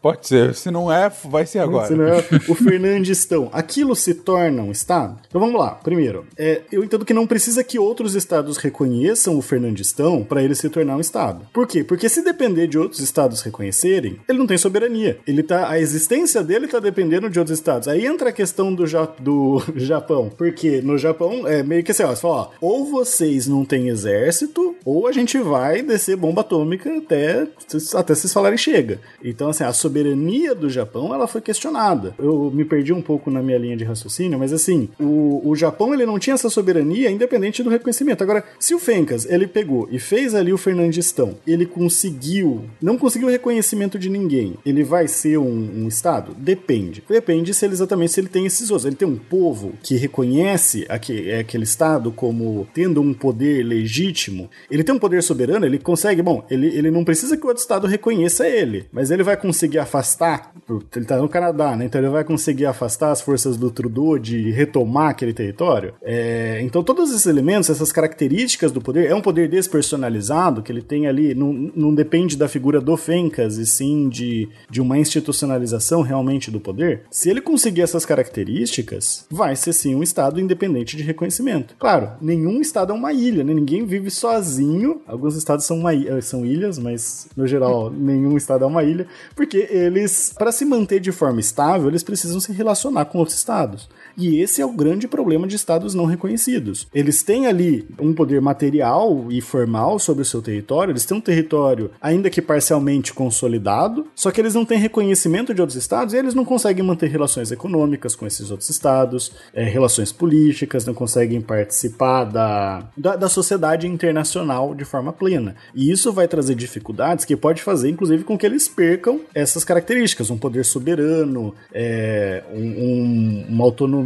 pode 0.03 0.26
ser. 0.26 0.55
Se 0.55 0.70
não 0.70 0.93
é, 0.93 1.11
vai 1.24 1.47
ser 1.47 1.61
agora. 1.61 1.89
Se 1.89 1.95
não 1.95 2.05
é 2.05 2.26
o 2.49 2.55
Fernandistão. 2.55 3.49
Aquilo 3.53 3.95
se 3.95 4.14
torna 4.14 4.62
um 4.62 4.72
estado? 4.72 5.18
Então 5.29 5.41
vamos 5.41 5.59
lá. 5.59 5.70
Primeiro, 5.70 6.27
é, 6.37 6.62
eu 6.70 6.85
entendo 6.85 7.05
que 7.05 7.14
não 7.14 7.27
precisa 7.27 7.62
que 7.64 7.79
outros 7.79 8.14
estados 8.14 8.57
reconheçam 8.57 9.37
o 9.37 9.43
Fernandistão 9.43 10.24
para 10.24 10.43
ele 10.43 10.55
se 10.55 10.68
tornar 10.68 10.97
um 10.97 11.01
estado. 11.01 11.47
Por 11.53 11.66
quê? 11.66 11.85
Porque 11.85 12.09
se 12.09 12.22
depender 12.22 12.66
de 12.66 12.79
outros 12.79 13.01
estados 13.01 13.43
reconhecerem, 13.43 14.18
ele 14.29 14.39
não 14.39 14.47
tem 14.47 14.59
soberania. 14.59 15.18
Ele 15.27 15.43
tá, 15.43 15.68
a 15.68 15.79
existência 15.79 16.43
dele 16.43 16.68
tá 16.68 16.79
dependendo 16.79 17.31
de 17.31 17.39
outros 17.39 17.59
estados. 17.59 17.89
Aí 17.89 18.07
entra 18.07 18.31
a 18.31 18.33
questão 18.33 18.74
do, 18.74 18.87
ja, 18.87 19.07
do 19.18 19.62
Japão. 19.77 20.31
Porque 20.37 20.81
no 20.81 20.99
Japão 20.99 21.47
é 21.47 21.62
meio 21.62 21.83
que 21.83 21.93
assim, 21.93 22.03
ó, 22.03 22.09
você 22.14 22.20
fala, 22.20 22.35
ó, 22.35 22.51
ou 22.61 22.85
vocês 22.85 23.47
não 23.47 23.64
têm 23.64 23.89
exército, 23.89 24.77
ou 24.85 25.07
a 25.07 25.12
gente 25.12 25.39
vai 25.39 25.83
descer 25.83 26.16
bomba 26.16 26.41
atômica 26.41 26.97
até, 26.97 27.47
até 27.95 28.14
vocês 28.14 28.33
falarem 28.33 28.59
chega. 28.59 29.01
Então, 29.22 29.49
assim, 29.49 29.64
a 29.64 29.72
soberania 29.72 30.55
do 30.55 30.68
Japão, 30.68 31.14
ela 31.14 31.27
foi 31.27 31.41
questionada. 31.41 32.06
Eu 32.19 32.51
me 32.53 32.65
perdi 32.65 32.93
um 32.93 33.03
pouco 33.03 33.31
na 33.31 33.43
minha 33.43 33.59
linha 33.59 33.77
de 33.77 33.85
raciocínio, 33.85 34.39
mas 34.39 34.53
assim, 34.53 34.89
o, 34.99 35.43
o 35.45 35.57
Japão, 35.57 35.93
ele 35.93 36.07
não 36.07 36.19
tinha 36.19 36.35
essa 36.35 36.51
soberania 36.51 37.11
independente 37.11 37.63
do 37.63 37.71
reconhecimento. 37.71 38.23
Agora, 38.23 38.45
se 38.59 38.75
o 38.75 38.79
Fencas, 38.79 39.27
ele 39.27 39.47
pegou 39.47 39.89
e 39.91 39.99
fez 39.99 40.35
ali 40.35 40.53
o 40.53 40.59
Fernandistão, 40.59 41.37
ele 41.47 41.67
conseguiu, 41.67 42.65
não 42.81 42.99
conseguiu 42.99 43.29
reconhecimento 43.29 43.99
de 43.99 44.09
ninguém, 44.09 44.55
ele 44.65 44.83
vai 44.83 45.09
ser 45.09 45.39
um, 45.39 45.85
um 45.85 45.89
Estado? 45.89 46.35
Depende. 46.37 47.03
Depende 47.09 47.55
se 47.55 47.65
ele 47.65 47.75
exatamente 47.75 48.13
se 48.13 48.21
ele 48.21 48.29
tem 48.29 48.47
esses 48.47 48.71
outros. 48.71 48.87
Ele 48.87 48.97
tem 48.97 49.09
um 49.09 49.17
povo 49.17 49.73
que 49.83 49.97
reconhece 49.97 50.87
aquele, 50.89 51.35
aquele 51.35 51.65
Estado 51.65 52.11
como 52.11 52.67
tendo 52.75 53.01
um 53.01 53.15
poder 53.15 53.65
legítimo, 53.65 54.51
ele 54.71 54.85
tem 54.85 54.95
um 54.95 54.99
poder 54.99 55.23
soberano, 55.23 55.67
ele 55.67 55.79
consegue, 55.79 56.23
bom, 56.23 56.45
ele, 56.51 56.69
ele 56.69 56.91
não 56.91 57.05
precisa 57.05 57.37
que 57.37 57.45
o 57.45 57.49
outro 57.49 57.61
Estado 57.61 57.87
reconheça 57.87 58.47
ele, 58.47 58.87
mas 58.93 59.11
ele 59.11 59.23
vai 59.23 59.37
conseguir 59.37 59.79
afastar, 59.79 60.53
ele 60.95 61.05
tá 61.05 61.19
no 61.19 61.29
Canadá, 61.29 61.77
né? 61.77 61.85
Então 61.85 61.96
ele 61.99 62.09
vai 62.09 62.25
conseguir 62.25 62.67
afastar 62.67 63.11
as 63.11 63.21
forças 63.21 63.57
do 63.57 63.71
Trudeau 63.71 64.19
de 64.19 64.51
retomar 64.51 65.11
aquele 65.11 65.33
território. 65.33 65.95
É, 66.03 66.61
então 66.63 66.83
todos 66.83 67.11
esses 67.11 67.27
elementos, 67.27 67.71
essas 67.71 67.93
características 67.93 68.73
do 68.73 68.81
poder, 68.81 69.11
é 69.11 69.15
um 69.15 69.21
poder 69.21 69.49
despersonalizado 69.49 70.63
que 70.63 70.73
ele 70.73 70.83
tem 70.83 71.07
ali, 71.07 71.35
não, 71.35 71.53
não 71.75 71.95
depende 71.95 72.37
da 72.37 72.49
figura 72.49 72.81
do 72.81 72.97
Fencas, 72.97 73.59
e 73.59 73.67
sim 73.67 74.09
de, 74.09 74.49
de 74.71 74.81
uma 74.81 74.99
institucionalização 74.99 76.03
realmente 76.03 76.51
do 76.51 76.61
poder. 76.61 77.03
Se 77.11 77.31
ele 77.31 77.41
conseguir 77.41 77.83
essas 77.83 78.05
características, 78.05 79.27
vai 79.31 79.55
ser 79.57 79.73
sim 79.73 79.95
um 79.95 80.03
Estado 80.03 80.41
independente 80.41 80.97
de 80.97 81.03
reconhecimento. 81.03 81.75
Claro, 81.79 82.13
nenhum 82.21 82.61
Estado 82.61 82.93
é 82.93 82.97
uma 82.97 83.13
ilha, 83.13 83.45
né? 83.45 83.53
Ninguém 83.53 83.85
vive 83.85 84.11
sozinho. 84.11 85.01
Alguns 85.07 85.37
Estados 85.37 85.65
são, 85.65 85.79
uma, 85.79 85.91
são 86.23 86.45
ilhas, 86.45 86.79
mas 86.79 87.29
no 87.37 87.47
geral 87.47 87.91
nenhum 87.91 88.37
Estado 88.37 88.65
é 88.65 88.67
uma 88.67 88.83
ilha, 88.83 89.07
porque 89.35 89.69
eles, 89.71 90.35
para 90.37 90.53
se 90.53 90.65
manter 90.65 91.01
de 91.01 91.13
forma 91.13 91.41
estável, 91.41 91.86
eles 91.89 92.03
precisam 92.03 92.41
se 92.41 92.53
relacionar 92.53 93.07
com 93.07 93.18
outros 93.18 93.37
Estados. 93.37 93.89
E 94.17 94.41
esse 94.41 94.62
é 94.62 94.67
o 94.67 94.73
grande 94.73 95.07
problema 95.07 95.47
de 95.47 95.57
estados 95.57 95.95
não 95.95 96.07
reconhecidos. 96.07 96.87
Eles 96.95 97.23
têm 97.23 97.47
ali 97.47 97.87
um 98.01 98.14
poder 98.14 98.41
material 98.41 99.27
e 99.31 99.41
formal 99.41 99.99
sobre 99.99 100.23
o 100.23 100.25
seu 100.25 100.41
território, 100.41 100.93
eles 100.93 101.05
têm 101.05 101.17
um 101.17 101.21
território, 101.21 101.91
ainda 102.01 102.31
que 102.31 102.41
parcialmente 102.41 103.12
consolidado, 103.12 104.07
só 104.14 104.31
que 104.31 104.41
eles 104.41 104.55
não 104.55 104.64
têm 104.64 104.79
reconhecimento 104.79 105.53
de 105.53 105.61
outros 105.61 105.77
estados 105.77 106.14
e 106.14 106.17
eles 106.17 106.35
não 106.35 106.45
conseguem 106.45 106.85
manter 106.85 107.09
relações 107.09 107.53
econômicas 107.53 108.17
com 108.17 108.27
esses 108.27 108.51
outros 108.51 108.71
estados, 108.71 109.33
é, 109.53 109.64
relações 109.64 110.12
políticas, 110.12 110.87
não 110.87 110.95
conseguem 110.95 111.41
participar 111.41 112.25
da, 112.25 112.89
da, 112.97 113.17
da 113.17 113.29
sociedade 113.29 113.87
internacional 113.87 114.75
de 114.75 114.85
forma 114.85 115.12
plena. 115.12 115.57
E 115.75 115.91
isso 115.91 116.12
vai 116.12 116.27
trazer 116.27 116.55
dificuldades 116.55 117.25
que 117.25 117.37
pode 117.37 117.62
fazer, 117.62 117.91
inclusive, 117.91 118.25
com 118.25 118.39
que 118.39 118.47
eles 118.47 118.67
percam 118.69 119.21
essas 119.35 119.64
características, 119.64 120.31
um 120.31 120.39
poder 120.39 120.64
soberano, 120.64 121.55
é, 121.73 122.43
um, 122.55 122.62
um, 122.62 123.47
uma 123.49 123.64
autonomia 123.64 124.06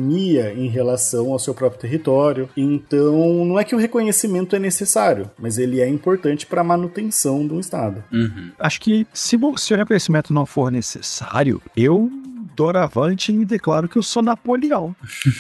em 0.55 0.69
relação 0.69 1.33
ao 1.33 1.39
seu 1.39 1.55
próprio 1.55 1.81
território. 1.81 2.49
Então, 2.57 3.45
não 3.45 3.59
é 3.59 3.65
que 3.65 3.75
o 3.75 3.79
reconhecimento 3.79 4.57
é 4.57 4.59
necessário, 4.59 5.31
mas 5.39 5.59
ele 5.59 5.81
é 5.81 5.89
importante 5.89 6.47
para 6.47 6.61
a 6.61 6.65
manutenção 6.65 7.47
de 7.47 7.55
um 7.55 7.61
Estado. 7.61 8.03
Acho 8.59 8.81
que 8.81 9.07
se, 9.13 9.39
se 9.57 9.75
o 9.75 9.77
reconhecimento 9.77 10.33
não 10.33 10.47
for 10.47 10.71
necessário, 10.71 11.61
eu, 11.77 12.11
doravante, 12.55 13.33
me 13.33 13.45
declaro 13.45 13.89
que 13.89 13.97
eu 13.97 14.03
sou 14.03 14.23
Napoleão. 14.23 14.95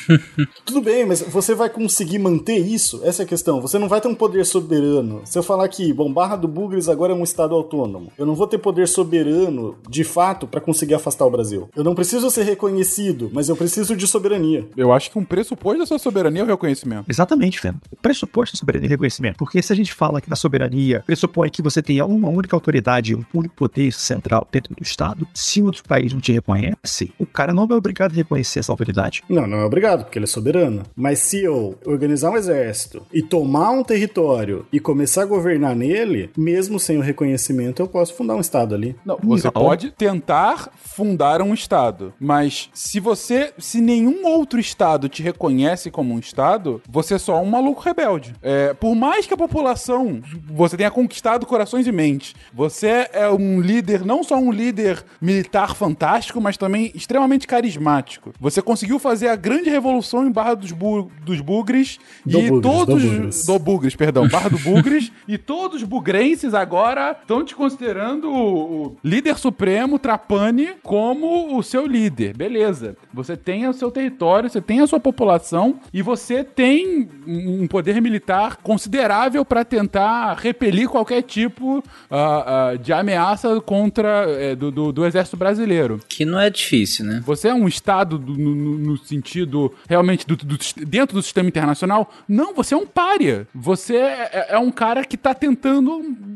Tudo 0.64 0.80
bem, 0.80 1.04
mas 1.04 1.22
você 1.22 1.54
vai 1.54 1.68
conseguir 1.68 2.18
manter 2.18 2.58
isso? 2.58 3.00
Essa 3.04 3.22
é 3.22 3.24
a 3.24 3.28
questão. 3.28 3.60
Você 3.60 3.78
não 3.78 3.88
vai 3.88 4.00
ter 4.00 4.08
um 4.08 4.14
poder 4.14 4.44
soberano. 4.44 5.22
Se 5.24 5.38
eu 5.38 5.42
falar 5.42 5.68
que, 5.68 5.92
bom, 5.92 6.12
Barra 6.12 6.36
do 6.36 6.48
Bugres 6.48 6.88
agora 6.88 7.12
é 7.12 7.16
um 7.16 7.22
estado 7.22 7.54
autônomo, 7.54 8.12
eu 8.18 8.26
não 8.26 8.34
vou 8.34 8.46
ter 8.46 8.58
poder 8.58 8.88
soberano, 8.88 9.76
de 9.88 10.04
fato, 10.04 10.46
para 10.46 10.60
conseguir 10.60 10.94
afastar 10.94 11.26
o 11.26 11.30
Brasil. 11.30 11.68
Eu 11.74 11.84
não 11.84 11.94
preciso 11.94 12.30
ser 12.30 12.44
reconhecido, 12.44 13.30
mas 13.32 13.48
eu 13.48 13.56
preciso 13.56 13.96
de 13.96 14.06
soberania. 14.06 14.68
Eu 14.76 14.92
acho 14.92 15.10
que 15.10 15.18
um 15.18 15.24
pressuposto 15.24 15.78
da 15.78 15.86
sua 15.86 15.98
soberania 15.98 16.42
é 16.42 16.44
o 16.44 16.46
reconhecimento. 16.46 17.04
Exatamente, 17.08 17.60
Fernando. 17.60 17.82
O 17.90 17.96
pressuposto 17.96 18.56
da 18.56 18.58
soberania 18.58 18.86
e 18.86 18.90
reconhecimento. 18.90 19.36
Porque 19.38 19.62
se 19.62 19.72
a 19.72 19.76
gente 19.76 19.92
fala 19.92 20.20
que 20.20 20.28
na 20.28 20.36
soberania 20.36 21.02
pressupõe 21.06 21.50
que 21.50 21.62
você 21.62 21.82
tenha 21.82 22.04
uma 22.04 22.28
única 22.28 22.56
autoridade, 22.56 23.14
um 23.14 23.24
único 23.32 23.54
poder 23.54 23.92
central 23.92 24.46
dentro 24.50 24.74
do 24.74 24.82
Estado, 24.82 25.26
se 25.34 25.62
outro 25.62 25.82
país 25.84 26.12
não 26.12 26.20
te 26.20 26.32
reconhece, 26.32 26.99
o 27.18 27.26
cara 27.26 27.52
não 27.52 27.66
é 27.70 27.74
obrigado 27.74 28.12
a 28.12 28.14
reconhecer 28.14 28.60
essa 28.60 28.72
autoridade. 28.72 29.22
Não, 29.28 29.46
não 29.46 29.58
é 29.58 29.64
obrigado, 29.64 30.04
porque 30.04 30.18
ele 30.18 30.24
é 30.24 30.28
soberano. 30.28 30.82
Mas 30.96 31.18
se 31.20 31.42
eu 31.42 31.78
organizar 31.86 32.30
um 32.30 32.36
exército 32.36 33.02
e 33.12 33.22
tomar 33.22 33.70
um 33.70 33.82
território 33.82 34.66
e 34.72 34.80
começar 34.80 35.22
a 35.22 35.26
governar 35.26 35.74
nele, 35.74 36.30
mesmo 36.36 36.78
sem 36.78 36.98
o 36.98 37.00
reconhecimento, 37.00 37.80
eu 37.80 37.88
posso 37.88 38.14
fundar 38.14 38.34
um 38.34 38.40
estado 38.40 38.74
ali. 38.74 38.96
Não, 39.04 39.18
você 39.22 39.46
Não. 39.46 39.52
pode 39.52 39.90
tentar 39.90 40.70
fundar 40.76 41.42
um 41.42 41.54
estado, 41.54 42.12
mas 42.20 42.68
se 42.74 43.00
você, 43.00 43.52
se 43.58 43.80
nenhum 43.80 44.26
outro 44.26 44.58
estado 44.58 45.08
te 45.08 45.22
reconhece 45.22 45.90
como 45.90 46.14
um 46.14 46.18
estado, 46.18 46.80
você 46.88 47.14
é 47.14 47.18
só 47.18 47.40
um 47.40 47.46
maluco 47.46 47.80
rebelde. 47.82 48.34
É, 48.42 48.74
por 48.74 48.94
mais 48.94 49.26
que 49.26 49.34
a 49.34 49.36
população 49.36 50.20
você 50.46 50.76
tenha 50.76 50.90
conquistado 50.90 51.46
corações 51.46 51.86
e 51.86 51.92
mentes, 51.92 52.34
você 52.52 53.08
é 53.12 53.28
um 53.30 53.60
líder, 53.60 54.04
não 54.04 54.22
só 54.22 54.36
um 54.36 54.50
líder 54.50 55.04
militar 55.20 55.74
fantástico, 55.74 56.40
mas 56.40 56.56
também 56.56 56.89
extremamente 56.94 57.46
carismático. 57.46 58.32
Você 58.40 58.60
conseguiu 58.62 58.98
fazer 58.98 59.28
a 59.28 59.36
grande 59.36 59.70
revolução 59.70 60.26
em 60.26 60.30
Barra 60.32 60.54
dos, 60.54 60.72
Bu- 60.72 61.10
dos 61.24 61.40
Bugres 61.40 61.98
Do 62.24 62.38
e 62.40 62.48
Bugres, 62.48 62.62
todos 62.62 63.02
do 63.02 63.10
Bugres. 63.10 63.46
do 63.46 63.58
Bugres, 63.58 63.96
perdão, 63.96 64.28
Barra 64.28 64.48
do 64.50 64.58
Bugres, 64.60 65.12
e 65.26 65.36
todos 65.38 65.82
os 65.82 65.88
bugrenses 65.88 66.54
agora 66.54 67.16
estão 67.20 67.44
te 67.44 67.54
considerando 67.54 68.30
o 68.30 68.60
o 68.70 68.96
líder 69.04 69.36
supremo, 69.38 69.98
Trapani, 69.98 70.70
como 70.82 71.56
o 71.56 71.62
seu 71.62 71.86
líder. 71.86 72.36
Beleza. 72.36 72.96
Você 73.12 73.36
tem 73.36 73.66
o 73.68 73.72
seu 73.72 73.90
território, 73.90 74.48
você 74.48 74.60
tem 74.60 74.80
a 74.80 74.86
sua 74.86 75.00
população 75.00 75.80
e 75.92 76.02
você 76.02 76.42
tem 76.44 77.08
um 77.26 77.66
poder 77.66 78.00
militar 78.00 78.56
considerável 78.56 79.44
para 79.44 79.64
tentar 79.64 80.34
repelir 80.34 80.88
qualquer 80.88 81.22
tipo 81.22 81.82
ah, 82.10 82.70
ah, 82.72 82.76
de 82.76 82.92
ameaça 82.92 83.60
contra 83.60 84.24
eh, 84.28 84.54
do, 84.54 84.70
do- 84.70 84.92
do 84.92 85.06
exército 85.06 85.36
brasileiro. 85.36 86.00
Que 86.08 86.24
não 86.24 86.38
é 86.40 86.48
difícil, 86.50 86.79
né? 87.02 87.22
Você 87.24 87.48
é 87.48 87.54
um 87.54 87.68
Estado 87.68 88.18
do- 88.18 88.36
no, 88.36 88.54
no- 88.78 88.96
sentido 88.98 89.72
realmente 89.88 90.26
do, 90.26 90.36
do- 90.36 90.58
dentro 90.86 91.14
do 91.16 91.22
sistema 91.22 91.48
internacional? 91.48 92.10
Não, 92.28 92.54
você 92.54 92.74
é 92.74 92.76
um 92.76 92.86
pária. 92.86 93.46
Você 93.54 93.96
é, 93.96 94.46
é 94.50 94.58
um 94.58 94.70
cara 94.70 95.04
que 95.04 95.16
tá 95.16 95.34
tentando 95.34 95.90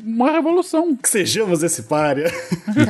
uma 0.05 0.31
revolução. 0.31 0.95
Que 0.97 1.09
sejamos 1.09 1.63
esse 1.63 1.83
párea. 1.85 2.31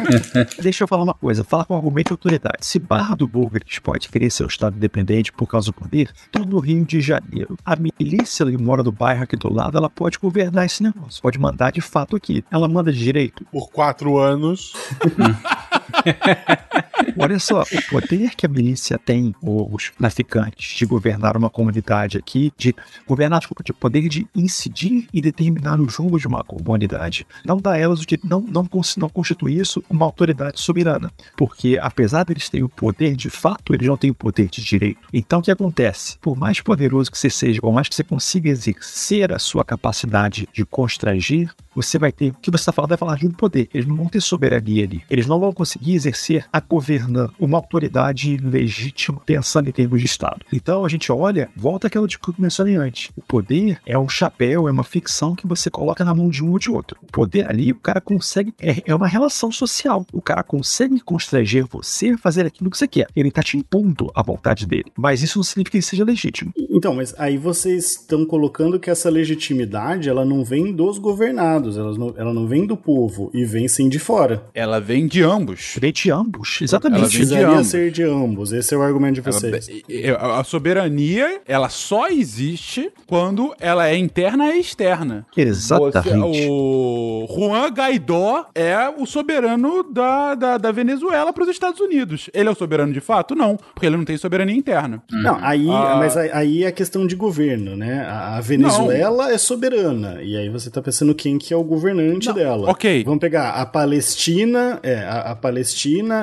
Deixa 0.63 0.85
eu 0.85 0.89
falar 0.89 1.03
uma 1.03 1.15
coisa, 1.15 1.45
fala 1.45 1.65
com 1.65 1.75
argumento 1.77 2.11
e 2.11 2.15
autoridade. 2.15 2.59
Se 2.67 2.79
Barra 2.79 3.15
do 3.15 3.27
Bugres 3.27 3.79
pode 3.79 4.09
querer 4.09 4.31
ser 4.31 4.45
um 4.45 4.49
Estado 4.49 4.77
independente 4.77 5.33
por 5.33 5.47
causa 5.47 5.67
do 5.67 5.73
poder, 5.73 6.11
então 6.29 6.45
no 6.45 6.59
Rio 6.59 6.85
de 6.85 7.01
Janeiro, 7.01 7.57
a 7.65 7.75
milícia 7.77 8.45
que 8.47 8.57
mora 8.59 8.83
do 8.83 8.93
bairro 8.93 9.23
aqui 9.25 9.37
do 9.37 9.53
lado, 9.53 9.77
ela 9.79 9.89
pode 9.91 10.19
governar 10.19 10.67
esse 10.67 10.83
negócio, 10.83 11.23
pode 11.23 11.39
mandar 11.39 11.73
de 11.73 11.81
fato 11.81 12.17
aqui. 12.17 12.45
Ela 12.51 12.69
manda 12.69 12.93
de 12.93 12.99
direito. 12.99 13.45
Por 13.51 13.71
quatro 13.71 14.19
anos. 14.19 14.73
Olha 17.19 17.39
só, 17.39 17.63
o 17.63 17.91
poder 17.91 18.35
que 18.35 18.47
a 18.47 18.49
milícia 18.49 18.99
tem, 18.99 19.35
os 19.43 19.91
traficantes, 19.91 20.77
de 20.77 20.87
governar 20.87 21.37
uma 21.37 21.51
comunidade 21.51 22.19
aqui, 22.19 22.53
de 22.57 22.75
governar, 23.07 23.41
desculpa, 23.41 23.63
de 23.63 23.73
poder 23.73 24.09
de 24.09 24.27
incidir 24.35 25.07
e 25.13 25.21
determinar 25.21 25.81
o 25.81 25.89
jogo 25.89 26.19
de 26.19 26.27
uma 26.27 26.43
comunidade, 26.43 27.27
não 27.45 27.59
dá 27.59 27.73
a 27.73 27.79
elas 27.79 28.01
o 28.01 28.07
direito, 28.07 28.29
não, 28.29 28.41
não, 28.41 28.69
não 28.97 29.09
constitui 29.09 29.59
isso 29.59 29.83
uma 29.89 30.05
autoridade 30.05 30.61
soberana. 30.61 31.11
Porque, 31.37 31.79
apesar 31.81 32.25
deles 32.25 32.49
terem 32.49 32.65
o 32.65 32.69
poder 32.69 33.15
de 33.17 33.31
fato, 33.31 33.75
eles 33.75 33.87
não 33.87 33.97
têm 33.97 34.11
o 34.11 34.15
poder 34.15 34.49
de 34.49 34.63
direito. 34.63 35.01
Então, 35.13 35.41
o 35.41 35.43
que 35.43 35.51
acontece? 35.51 36.19
Por 36.19 36.37
mais 36.37 36.61
poderoso 36.61 37.11
que 37.11 37.19
você 37.19 37.31
seja, 37.31 37.61
por 37.61 37.73
mais 37.73 37.89
que 37.89 37.95
você 37.95 38.05
consiga 38.05 38.49
exercer 38.49 39.33
a 39.33 39.39
sua 39.39 39.65
capacidade 39.65 40.49
de 40.53 40.65
constrangir, 40.65 41.55
você 41.75 41.99
vai 41.99 42.13
ter, 42.13 42.31
o 42.31 42.35
que 42.35 42.51
você 42.51 42.63
está 42.63 42.73
falando 42.73 42.91
vai 42.91 42.99
falar 42.99 43.17
de 43.17 43.27
um 43.27 43.33
poder. 43.33 43.69
Eles 43.75 43.87
não 43.87 43.97
vão 43.97 44.07
ter 44.07 44.21
soberania 44.21 44.85
ali. 44.85 45.03
Eles 45.11 45.27
não 45.27 45.41
vão 45.41 45.53
conseguir 45.53 45.74
exercer 45.83 46.47
a 46.53 46.61
governar 46.61 47.31
uma 47.39 47.59
autoridade 47.59 48.37
legítima 48.37 49.21
pensando 49.25 49.69
em 49.69 49.73
termos 49.73 50.01
de 50.01 50.07
Estado. 50.07 50.45
Então 50.53 50.85
a 50.85 50.89
gente 50.89 51.11
olha, 51.11 51.49
volta 51.57 51.87
àquilo 51.87 52.07
que 52.07 52.17
eu 52.29 52.35
mencionei 52.39 52.77
antes. 52.77 53.11
O 53.17 53.23
poder 53.23 53.81
é 53.87 53.99
um 53.99 54.09
chapéu, 54.09 54.69
é 54.69 54.73
uma 54.73 54.85
ficção 54.85 55.35
que 55.35 55.47
você 55.47 55.71
coloca 55.71 56.05
na 56.05 56.15
mão 56.15 56.29
de 56.29 56.43
um 56.45 56.53
ou 56.53 56.59
de 56.59 56.71
outro. 56.71 56.99
O 57.03 57.13
poder 57.13 57.49
ali, 57.49 57.73
o 57.73 57.81
cara 57.81 58.01
consegue, 58.01 58.55
é, 58.61 58.83
é 58.87 58.95
uma 58.95 59.07
relação 59.07 59.51
social. 59.51 60.07
O 60.13 60.23
cara 60.23 60.43
consegue 60.43 61.01
constranger 61.01 61.67
você 61.67 62.11
a 62.11 62.19
fazer 62.19 62.47
aquilo 62.47 62.71
que 62.71 62.79
você 62.79 62.89
quer. 62.89 63.07
Ele 63.15 63.31
tá 63.31 63.43
te 63.43 63.57
impondo 63.57 64.11
a 64.15 64.23
vontade 64.23 64.67
dele. 64.67 64.93
Mas 64.97 65.23
isso 65.23 65.39
não 65.39 65.45
significa 65.45 65.73
que 65.73 65.77
ele 65.79 65.83
seja 65.83 66.05
legítimo. 66.05 66.53
Então, 66.71 66.95
mas 66.95 67.15
aí 67.19 67.37
vocês 67.37 67.93
estão 67.93 68.25
colocando 68.27 68.79
que 68.79 68.91
essa 68.91 69.09
legitimidade 69.09 70.09
ela 70.09 70.25
não 70.25 70.45
vem 70.45 70.73
dos 70.73 70.99
governados. 70.99 71.77
ela 71.77 71.97
não, 71.97 72.15
ela 72.17 72.33
não 72.33 72.47
vem 72.47 72.67
do 72.67 72.77
povo 72.77 73.31
e 73.33 73.45
vem 73.45 73.69
sim 73.69 73.89
de 73.89 73.99
fora. 73.99 74.45
Ela 74.55 74.81
vem 74.81 75.07
de 75.07 75.23
ambos. 75.23 75.64
Vem 75.81 75.93
de 75.93 76.11
ambos, 76.11 76.57
Ela 76.61 76.65
exatamente. 76.65 77.01
vem 77.01 77.09
de 77.11 77.17
Precisaria 77.17 77.49
ambos. 77.49 77.67
ser 77.69 77.91
de 77.91 78.03
ambos. 78.03 78.53
Esse 78.53 78.75
é 78.75 78.79
o 78.79 78.83
argumento 78.83 79.15
de 79.21 79.21
Ela- 79.29 79.33
vocês. 79.33 79.69
e- 79.69 79.85
e- 79.89 80.11
a 80.11 80.43
soberania, 80.45 81.41
ela 81.47 81.69
só 81.69 82.09
existe 82.09 82.91
quando 83.07 83.55
ela 83.61 83.89
é 83.89 83.97
interna 83.97 84.55
e 84.55 84.61
externa. 84.61 85.27
Exatamente. 85.37 86.43
Você- 86.43 86.49
o 86.51 87.27
Juan 87.35 87.69
Guaidó 87.69 88.47
é 88.55 88.89
o 88.89 89.07
soberano 89.07 89.83
da, 89.83 90.35
da, 90.35 90.59
da 90.59 90.73
Venezuela 90.73 91.33
para 91.33 91.43
os 91.45 91.49
Estados 91.51 91.81
Unidos. 91.81 92.29
Ele 92.35 92.49
é 92.49 92.53
o 92.53 92.55
soberano 92.55 92.93
de 92.93 93.01
fato? 93.01 93.35
Não, 93.35 93.57
porque 93.57 93.87
ele 93.87 93.97
não 93.97 94.05
tem 94.05 94.17
soberania 94.17 94.55
interna. 94.57 95.03
Não, 95.11 95.39
aí, 95.43 95.69
Ah. 95.71 95.97
mas 95.99 96.17
aí- 96.17 96.65
é 96.65 96.73
questão 96.73 97.07
de 97.07 97.15
governo, 97.17 97.77
né? 97.77 98.05
A, 98.09 98.41
Venezuela 98.41 99.33
é 99.33 99.39
soberana. 99.39 100.19
E 100.23 100.37
aí 100.37 100.49
você 100.49 100.71
tá 100.71 100.81
pensando 100.83 101.15
quem 101.15 101.39
que 101.39 101.53
é 101.53 101.57
o 101.57 101.63
governante 101.65 102.33
dela. 102.33 102.71
ok. 102.71 103.03
Vamos 103.05 103.21
pegar 103.21 103.51
a 103.51 103.67
Palestina. 103.67 104.79
É, 104.83 104.97
a, 104.99 105.33
a 105.33 105.35
Palestina 105.37 105.54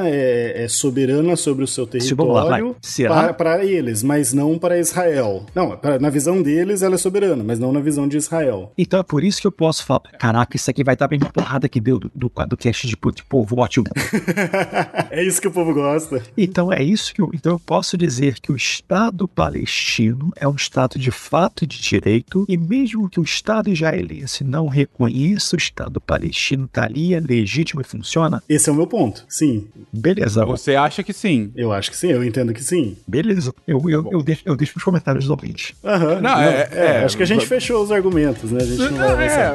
é, 0.05 0.63
é 0.63 0.67
soberana 0.67 1.35
sobre 1.35 1.63
o 1.63 1.67
seu 1.67 1.85
território 1.87 2.75
para, 3.37 3.65
eles, 3.65 4.03
mas 4.03 4.33
não 4.33 4.57
para 4.57 4.79
Israel. 4.79 5.45
Não, 5.53 5.77
pra- 5.77 5.99
na 5.99 6.09
visão 6.09 6.41
deles 6.41 6.81
ela 6.81 6.95
é 6.95 6.97
soberana, 6.97 7.43
mas 7.43 7.59
não 7.59 7.71
na 7.71 7.79
visão 7.79 8.07
de 8.07 8.17
Israel. 8.17 8.71
Então 8.77 8.99
é 8.99 9.03
por 9.03 9.23
isso 9.23 9.41
que 9.41 9.47
eu 9.47 9.51
posso 9.51 9.85
falar, 9.85 10.01
caraca, 10.19 10.55
isso 10.55 10.69
aqui 10.69 10.83
vai 10.83 10.95
dar 10.95 11.07
bem 11.07 11.19
porrada 11.19 11.67
que 11.69 11.79
deu 11.79 11.99
do, 11.99 12.11
do, 12.13 12.31
do 12.47 12.57
cast 12.57 12.87
de, 12.87 12.95
de 12.95 13.23
povo 13.23 13.59
ótimo. 13.59 13.85
é 15.09 15.23
isso 15.23 15.41
que 15.41 15.47
o 15.47 15.51
povo 15.51 15.73
gosta. 15.73 16.21
Então 16.37 16.71
é 16.71 16.81
isso 16.83 17.13
que 17.13 17.21
eu, 17.21 17.29
então 17.33 17.53
eu 17.53 17.59
posso 17.59 17.97
dizer 17.97 18.39
que 18.39 18.51
o 18.51 18.55
Estado 18.55 19.27
palestino 19.27 20.31
é 20.35 20.47
um 20.47 20.55
Estado 20.55 20.97
de 20.97 21.11
fato 21.11 21.63
e 21.63 21.67
de 21.67 21.81
direito, 21.81 22.45
e 22.47 22.57
mesmo 22.57 23.09
que 23.09 23.19
o 23.19 23.23
Estado 23.23 23.69
israelense 23.69 24.43
não 24.43 24.67
reconheça 24.67 25.55
o 25.55 25.59
Estado 25.59 25.99
palestino, 26.01 26.67
tá 26.67 26.83
ali, 26.83 27.13
é 27.13 27.19
legítimo 27.19 27.81
e 27.81 27.83
funciona, 27.83 28.41
Esse 28.47 28.69
é 28.69 28.71
o 28.71 28.75
meu 28.75 28.87
ponto. 28.87 29.20
Sim, 29.29 29.67
beleza, 29.91 30.45
Você 30.45 30.75
acha 30.75 31.03
que 31.03 31.13
sim? 31.13 31.51
eu 31.55 31.71
acho 31.71 31.89
que 31.91 31.97
sim, 31.97 32.11
eu 32.11 32.23
entendo 32.23 32.53
que 32.53 32.63
sim. 32.63 32.95
beleza. 33.07 33.53
Eu, 33.67 33.81
eu, 33.89 34.09
eu, 34.11 34.21
deixo, 34.23 34.41
eu 34.45 34.55
deixo 34.55 34.73
nos 34.75 34.83
comentários 34.83 35.25
do 35.25 35.31
ouvinte. 35.31 35.75
Aham. 35.83 36.21
Não, 36.21 36.39
é- 36.39 36.69
é- 36.71 37.03
acho 37.03 37.15
que 37.17 37.23
a 37.23 37.25
gente 37.27 37.45
fechou 37.47 37.83
os 37.83 37.91
argumentos, 37.91 38.51
né? 38.51 38.61
A 38.61 38.65
gente 38.65 38.79
não 38.79 38.97
vai 38.97 39.11
avançar. 39.11 39.53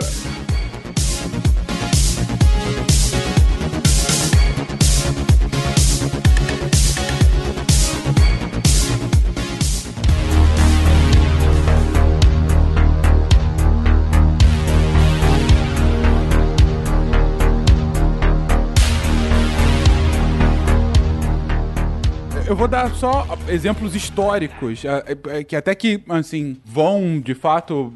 Eu 22.47 22.55
vou 22.55 22.69
dar 22.69 22.95
só 22.95 23.27
exemplos 23.49 23.97
históricos, 23.97 24.85
é, 24.85 25.39
é, 25.39 25.43
que 25.43 25.57
até 25.57 25.75
que, 25.75 26.01
assim, 26.09 26.57
vão, 26.65 27.19
de 27.19 27.35
fato, 27.35 27.93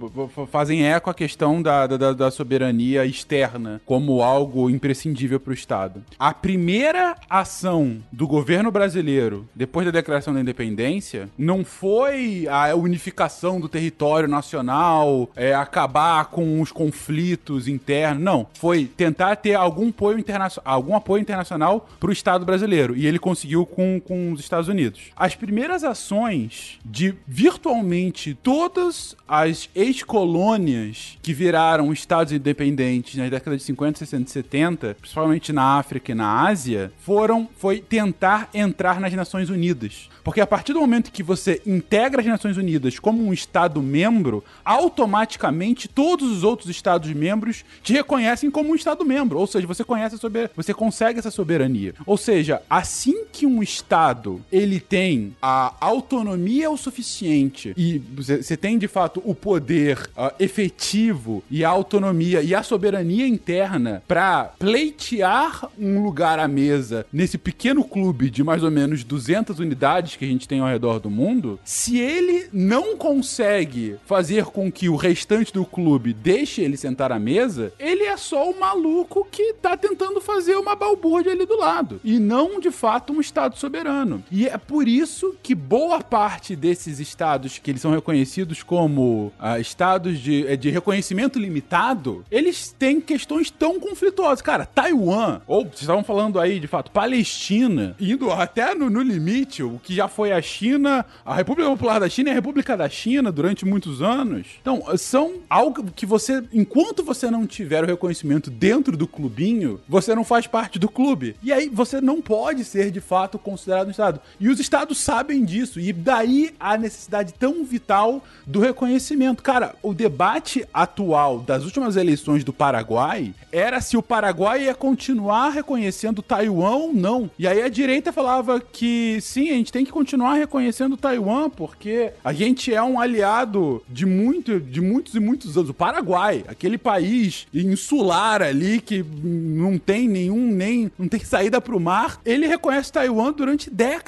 fazem 0.50 0.84
eco 0.84 1.08
à 1.08 1.14
questão 1.14 1.62
da, 1.62 1.86
da, 1.86 2.12
da 2.12 2.30
soberania 2.32 3.06
externa 3.06 3.80
como 3.86 4.22
algo 4.22 4.68
imprescindível 4.68 5.38
para 5.38 5.52
o 5.52 5.54
Estado. 5.54 6.02
A 6.18 6.34
primeira 6.34 7.14
ação 7.30 7.98
do 8.10 8.26
governo 8.26 8.72
brasileiro, 8.72 9.48
depois 9.54 9.86
da 9.86 9.92
declaração 9.92 10.34
da 10.34 10.40
independência, 10.40 11.28
não 11.38 11.64
foi 11.64 12.48
a 12.48 12.74
unificação 12.74 13.60
do 13.60 13.68
território 13.68 14.28
nacional, 14.28 15.30
é, 15.36 15.54
acabar 15.54 16.24
com 16.24 16.60
os 16.60 16.72
conflitos 16.72 17.68
internos, 17.68 18.20
não. 18.20 18.48
Foi 18.54 18.84
tentar 18.84 19.36
ter 19.36 19.54
algum 19.54 19.90
apoio, 19.90 20.18
interna 20.18 20.48
algum 20.64 20.96
apoio 20.96 21.22
internacional 21.22 21.88
para 22.00 22.10
o 22.10 22.12
Estado 22.12 22.44
brasileiro. 22.44 22.96
E 22.96 23.06
ele 23.06 23.18
conseguiu 23.20 23.64
com, 23.64 24.00
com 24.00 24.39
os 24.40 24.46
Estados 24.46 24.68
Unidos. 24.68 25.10
As 25.16 25.34
primeiras 25.34 25.84
ações 25.84 26.78
de 26.84 27.14
virtualmente 27.26 28.34
todas 28.42 29.16
as 29.28 29.68
ex-colônias 29.74 31.18
que 31.22 31.32
viraram 31.32 31.92
estados 31.92 32.32
independentes 32.32 33.16
nas 33.16 33.30
décadas 33.30 33.60
de 33.60 33.66
50, 33.66 33.98
60 34.00 34.28
e 34.28 34.32
70, 34.32 34.96
principalmente 35.00 35.52
na 35.52 35.78
África 35.78 36.12
e 36.12 36.14
na 36.14 36.46
Ásia, 36.46 36.92
foram 36.98 37.48
foi 37.56 37.80
tentar 37.80 38.48
entrar 38.52 39.00
nas 39.00 39.12
Nações 39.12 39.50
Unidas. 39.50 40.08
Porque 40.22 40.40
a 40.40 40.46
partir 40.46 40.72
do 40.72 40.80
momento 40.80 41.10
que 41.10 41.22
você 41.22 41.60
integra 41.66 42.20
as 42.20 42.26
Nações 42.26 42.56
Unidas 42.56 42.98
como 42.98 43.24
um 43.24 43.32
Estado 43.32 43.82
membro, 43.82 44.44
automaticamente 44.64 45.88
todos 45.88 46.30
os 46.30 46.44
outros 46.44 46.68
Estados 46.68 47.10
membros 47.12 47.64
te 47.82 47.92
reconhecem 47.92 48.50
como 48.50 48.70
um 48.70 48.74
Estado 48.74 49.04
membro. 49.04 49.38
Ou 49.38 49.46
seja, 49.46 49.66
você 49.66 49.82
conhece 49.82 50.14
a 50.16 50.18
sober... 50.18 50.50
você 50.54 50.74
consegue 50.74 51.18
essa 51.18 51.30
soberania. 51.30 51.94
Ou 52.06 52.16
seja, 52.16 52.62
assim 52.68 53.24
que 53.32 53.46
um 53.46 53.62
Estado 53.62 54.29
ele 54.52 54.78
tem 54.78 55.34
a 55.40 55.74
autonomia 55.80 56.70
o 56.70 56.76
suficiente 56.76 57.72
e 57.76 57.98
você 57.98 58.56
tem 58.56 58.78
de 58.78 58.86
fato 58.86 59.22
o 59.24 59.34
poder 59.34 60.10
ah, 60.16 60.32
efetivo 60.38 61.42
e 61.50 61.64
a 61.64 61.68
autonomia 61.68 62.42
e 62.42 62.54
a 62.54 62.62
soberania 62.62 63.26
interna 63.26 64.02
para 64.06 64.44
pleitear 64.58 65.68
um 65.78 66.02
lugar 66.02 66.38
à 66.38 66.46
mesa 66.46 67.06
nesse 67.12 67.38
pequeno 67.38 67.84
clube 67.84 68.30
de 68.30 68.42
mais 68.42 68.62
ou 68.62 68.70
menos 68.70 69.04
200 69.04 69.58
unidades 69.58 70.16
que 70.16 70.24
a 70.24 70.28
gente 70.28 70.48
tem 70.48 70.60
ao 70.60 70.68
redor 70.68 70.98
do 71.00 71.10
mundo, 71.10 71.58
se 71.64 71.98
ele 71.98 72.48
não 72.52 72.96
consegue 72.96 73.96
fazer 74.06 74.44
com 74.46 74.70
que 74.70 74.88
o 74.88 74.96
restante 74.96 75.52
do 75.52 75.64
clube 75.64 76.12
deixe 76.12 76.60
ele 76.60 76.76
sentar 76.76 77.12
à 77.12 77.18
mesa, 77.18 77.72
ele 77.78 78.04
é 78.04 78.16
só 78.16 78.50
o 78.50 78.58
maluco 78.58 79.26
que 79.30 79.54
tá 79.54 79.76
tentando 79.76 80.20
fazer 80.20 80.56
uma 80.56 80.74
balbúrdia 80.74 81.32
ali 81.32 81.46
do 81.46 81.56
lado 81.56 82.00
e 82.04 82.18
não 82.18 82.60
de 82.60 82.70
fato 82.70 83.12
um 83.12 83.20
estado 83.20 83.56
soberano. 83.56 84.19
E 84.30 84.46
é 84.46 84.58
por 84.58 84.88
isso 84.88 85.34
que 85.42 85.54
boa 85.54 86.02
parte 86.02 86.56
desses 86.56 86.98
estados 86.98 87.58
que 87.58 87.70
eles 87.70 87.82
são 87.82 87.90
reconhecidos 87.90 88.62
como 88.62 89.32
ah, 89.38 89.58
estados 89.58 90.18
de, 90.18 90.46
eh, 90.46 90.56
de 90.56 90.70
reconhecimento 90.70 91.38
limitado, 91.38 92.24
eles 92.30 92.74
têm 92.78 93.00
questões 93.00 93.50
tão 93.50 93.78
conflituosas. 93.78 94.42
Cara, 94.42 94.66
Taiwan, 94.66 95.40
ou 95.46 95.64
vocês 95.64 95.82
estavam 95.82 96.04
falando 96.04 96.38
aí 96.38 96.58
de 96.58 96.66
fato, 96.66 96.90
Palestina, 96.90 97.94
indo 98.00 98.30
até 98.30 98.74
no, 98.74 98.90
no 98.90 99.02
limite, 99.02 99.62
o 99.62 99.80
que 99.82 99.94
já 99.94 100.08
foi 100.08 100.32
a 100.32 100.42
China, 100.42 101.04
a 101.24 101.34
República 101.34 101.70
Popular 101.70 102.00
da 102.00 102.08
China 102.08 102.30
e 102.30 102.32
a 102.32 102.34
República 102.34 102.76
da 102.76 102.88
China 102.88 103.30
durante 103.30 103.64
muitos 103.64 104.02
anos. 104.02 104.46
Então, 104.60 104.82
são 104.96 105.34
algo 105.48 105.90
que 105.92 106.06
você, 106.06 106.42
enquanto 106.52 107.02
você 107.02 107.30
não 107.30 107.46
tiver 107.46 107.84
o 107.84 107.86
reconhecimento 107.86 108.50
dentro 108.50 108.96
do 108.96 109.06
clubinho, 109.06 109.80
você 109.88 110.14
não 110.14 110.24
faz 110.24 110.46
parte 110.46 110.78
do 110.78 110.88
clube. 110.88 111.36
E 111.42 111.52
aí 111.52 111.68
você 111.68 112.00
não 112.00 112.20
pode 112.20 112.64
ser 112.64 112.90
de 112.90 113.00
fato 113.00 113.38
considerado 113.38 113.88
um 113.88 113.90
Estado. 113.90 114.09
E 114.38 114.48
os 114.48 114.58
Estados 114.58 114.98
sabem 114.98 115.44
disso. 115.44 115.78
E 115.78 115.92
daí 115.92 116.54
a 116.58 116.76
necessidade 116.76 117.34
tão 117.34 117.64
vital 117.64 118.24
do 118.46 118.60
reconhecimento. 118.60 119.42
Cara, 119.42 119.74
o 119.82 119.94
debate 119.94 120.66
atual 120.72 121.40
das 121.40 121.64
últimas 121.64 121.96
eleições 121.96 122.44
do 122.44 122.52
Paraguai 122.52 123.34
era 123.52 123.80
se 123.80 123.96
o 123.96 124.02
Paraguai 124.02 124.64
ia 124.64 124.74
continuar 124.74 125.50
reconhecendo 125.50 126.22
Taiwan 126.22 126.76
ou 126.76 126.94
não. 126.94 127.30
E 127.38 127.46
aí 127.46 127.62
a 127.62 127.68
direita 127.68 128.12
falava 128.12 128.60
que 128.60 129.18
sim, 129.20 129.50
a 129.50 129.54
gente 129.54 129.72
tem 129.72 129.84
que 129.84 129.92
continuar 129.92 130.34
reconhecendo 130.34 130.96
Taiwan 130.96 131.50
porque 131.50 132.12
a 132.24 132.32
gente 132.32 132.72
é 132.72 132.82
um 132.82 133.00
aliado 133.00 133.82
de 133.88 134.06
muito, 134.06 134.60
de 134.60 134.80
muitos 134.80 135.14
e 135.14 135.20
muitos 135.20 135.56
anos. 135.56 135.70
O 135.70 135.74
Paraguai, 135.74 136.44
aquele 136.48 136.78
país 136.78 137.46
insular 137.52 138.42
ali 138.42 138.80
que 138.80 139.04
não 139.22 139.78
tem 139.78 140.08
nenhum 140.08 140.50
nem 140.50 140.90
não 140.98 141.08
tem 141.08 141.20
saída 141.20 141.60
para 141.60 141.76
o 141.76 141.80
mar, 141.80 142.20
ele 142.24 142.46
reconhece 142.46 142.92
Taiwan 142.92 143.32
durante 143.32 143.70
décadas. 143.70 143.99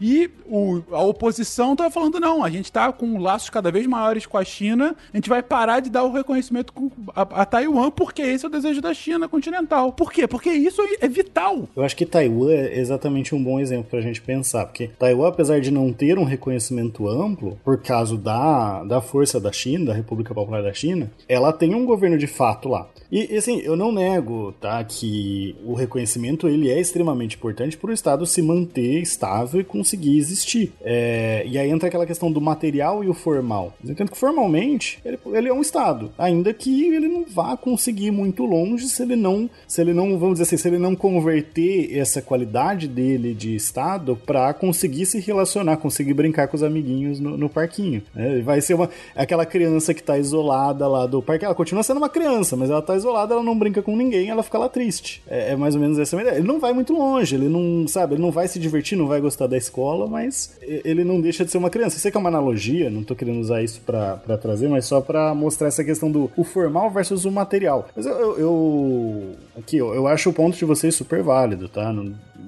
E 0.00 0.30
o, 0.46 0.82
a 0.90 1.02
oposição 1.02 1.76
tava 1.76 1.90
falando 1.90 2.20
não, 2.20 2.44
a 2.44 2.50
gente 2.50 2.70
tá 2.70 2.92
com 2.92 3.18
laços 3.18 3.50
cada 3.50 3.70
vez 3.70 3.86
maiores 3.86 4.26
com 4.26 4.38
a 4.38 4.44
China, 4.44 4.96
a 5.12 5.16
gente 5.16 5.28
vai 5.28 5.42
parar 5.42 5.80
de 5.80 5.90
dar 5.90 6.04
o 6.04 6.12
reconhecimento 6.12 6.72
a, 7.14 7.22
a 7.22 7.44
Taiwan 7.44 7.90
porque 7.90 8.22
esse 8.22 8.44
é 8.44 8.48
o 8.48 8.50
desejo 8.50 8.80
da 8.80 8.94
China 8.94 9.28
continental. 9.28 9.92
Por 9.92 10.12
quê? 10.12 10.26
Porque 10.26 10.50
isso 10.50 10.82
é 11.00 11.08
vital. 11.08 11.68
Eu 11.76 11.82
acho 11.82 11.96
que 11.96 12.06
Taiwan 12.06 12.52
é 12.52 12.78
exatamente 12.78 13.34
um 13.34 13.42
bom 13.42 13.60
exemplo 13.60 13.86
pra 13.90 14.00
gente 14.00 14.20
pensar, 14.20 14.66
porque 14.66 14.90
Taiwan, 14.98 15.28
apesar 15.28 15.60
de 15.60 15.70
não 15.70 15.92
ter 15.92 16.18
um 16.18 16.24
reconhecimento 16.24 17.08
amplo, 17.08 17.58
por 17.64 17.80
causa 17.82 18.16
da, 18.16 18.84
da 18.84 19.00
força 19.00 19.40
da 19.40 19.52
China, 19.52 19.86
da 19.86 19.94
República 19.94 20.34
Popular 20.34 20.62
da 20.62 20.72
China, 20.72 21.10
ela 21.28 21.52
tem 21.52 21.74
um 21.74 21.84
governo 21.84 22.18
de 22.18 22.26
fato 22.26 22.68
lá. 22.68 22.88
E, 23.10 23.32
e, 23.32 23.36
assim, 23.36 23.60
eu 23.60 23.76
não 23.76 23.92
nego, 23.92 24.52
tá, 24.60 24.82
que 24.82 25.54
o 25.64 25.74
reconhecimento 25.74 26.48
ele 26.48 26.70
é 26.70 26.80
extremamente 26.80 27.36
importante 27.36 27.76
para 27.76 27.90
o 27.90 27.92
Estado 27.92 28.26
se 28.26 28.42
manter 28.42 29.00
estável 29.00 29.33
e 29.60 29.64
conseguir 29.64 30.18
existir. 30.18 30.72
É, 30.82 31.44
e 31.46 31.58
aí 31.58 31.70
entra 31.70 31.88
aquela 31.88 32.06
questão 32.06 32.30
do 32.30 32.40
material 32.40 33.02
e 33.02 33.08
o 33.08 33.14
formal. 33.14 33.74
Eu 33.84 33.92
entendo 33.92 34.10
que 34.10 34.18
formalmente 34.18 34.98
ele, 35.04 35.18
ele, 35.32 35.48
é 35.48 35.52
um 35.52 35.60
estado, 35.60 36.12
ainda 36.18 36.52
que 36.52 36.94
ele 36.94 37.08
não 37.08 37.24
vá 37.24 37.56
conseguir 37.56 38.10
muito 38.10 38.44
longe 38.44 38.88
se 38.88 39.02
ele 39.02 39.16
não, 39.16 39.48
se 39.66 39.80
ele 39.80 39.92
não, 39.92 40.18
vamos 40.18 40.34
dizer 40.34 40.44
assim, 40.44 40.56
se 40.56 40.68
ele 40.68 40.78
não 40.78 40.94
converter 40.94 41.96
essa 41.96 42.20
qualidade 42.20 42.86
dele 42.86 43.34
de 43.34 43.54
estado 43.54 44.16
para 44.16 44.52
conseguir 44.54 45.06
se 45.06 45.18
relacionar, 45.20 45.76
conseguir 45.76 46.14
brincar 46.14 46.48
com 46.48 46.56
os 46.56 46.62
amiguinhos 46.62 47.20
no, 47.20 47.36
no 47.36 47.48
parquinho. 47.48 48.02
Né? 48.14 48.40
Vai 48.42 48.60
ser 48.60 48.74
uma 48.74 48.88
aquela 49.14 49.46
criança 49.46 49.94
que 49.94 50.02
tá 50.02 50.18
isolada 50.18 50.86
lá 50.86 51.06
do 51.06 51.22
parque, 51.22 51.44
ela 51.44 51.54
continua 51.54 51.82
sendo 51.82 51.98
uma 51.98 52.08
criança, 52.08 52.56
mas 52.56 52.70
ela 52.70 52.82
tá 52.82 52.96
isolada, 52.96 53.34
ela 53.34 53.42
não 53.42 53.58
brinca 53.58 53.82
com 53.82 53.96
ninguém, 53.96 54.28
ela 54.28 54.42
fica 54.42 54.58
lá 54.58 54.68
triste. 54.68 55.22
É, 55.26 55.52
é 55.52 55.56
mais 55.56 55.74
ou 55.74 55.80
menos 55.80 55.98
essa 55.98 56.20
ideia. 56.20 56.36
Ele 56.36 56.46
não 56.46 56.58
vai 56.58 56.72
muito 56.72 56.92
longe, 56.92 57.34
ele 57.34 57.48
não, 57.48 57.86
sabe, 57.88 58.14
ele 58.14 58.22
não 58.22 58.30
vai 58.30 58.48
se 58.48 58.58
divertir, 58.58 58.96
não 58.96 59.06
vai 59.06 59.13
gostar 59.20 59.46
da 59.46 59.56
escola, 59.56 60.06
mas 60.06 60.56
ele 60.62 61.04
não 61.04 61.20
deixa 61.20 61.44
de 61.44 61.50
ser 61.50 61.58
uma 61.58 61.70
criança. 61.70 61.96
Eu 61.96 62.00
sei 62.00 62.10
que 62.10 62.16
é 62.16 62.20
uma 62.20 62.28
analogia, 62.28 62.90
não 62.90 63.02
tô 63.02 63.14
querendo 63.14 63.40
usar 63.40 63.62
isso 63.62 63.80
para 63.80 64.38
trazer, 64.40 64.68
mas 64.68 64.86
só 64.86 65.00
para 65.00 65.34
mostrar 65.34 65.68
essa 65.68 65.84
questão 65.84 66.10
do 66.10 66.30
o 66.36 66.44
formal 66.44 66.90
versus 66.90 67.24
o 67.24 67.30
material. 67.30 67.88
Mas 67.94 68.06
eu, 68.06 68.12
eu, 68.12 68.38
eu 68.38 69.36
aqui, 69.58 69.76
eu, 69.76 69.94
eu 69.94 70.06
acho 70.06 70.30
o 70.30 70.32
ponto 70.32 70.56
de 70.56 70.64
vocês 70.64 70.94
super 70.94 71.22
válido, 71.22 71.68
tá? 71.68 71.94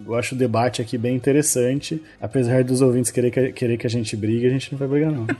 Eu 0.06 0.14
acho 0.14 0.34
o 0.34 0.38
debate 0.38 0.80
aqui 0.80 0.96
bem 0.96 1.16
interessante, 1.16 2.02
apesar 2.20 2.62
dos 2.62 2.80
ouvintes 2.80 3.10
querer 3.10 3.30
que, 3.30 3.52
querer 3.52 3.76
que 3.76 3.86
a 3.86 3.90
gente 3.90 4.16
brigue, 4.16 4.46
a 4.46 4.50
gente 4.50 4.70
não 4.72 4.78
vai 4.78 4.88
brigar 4.88 5.12
não. 5.12 5.26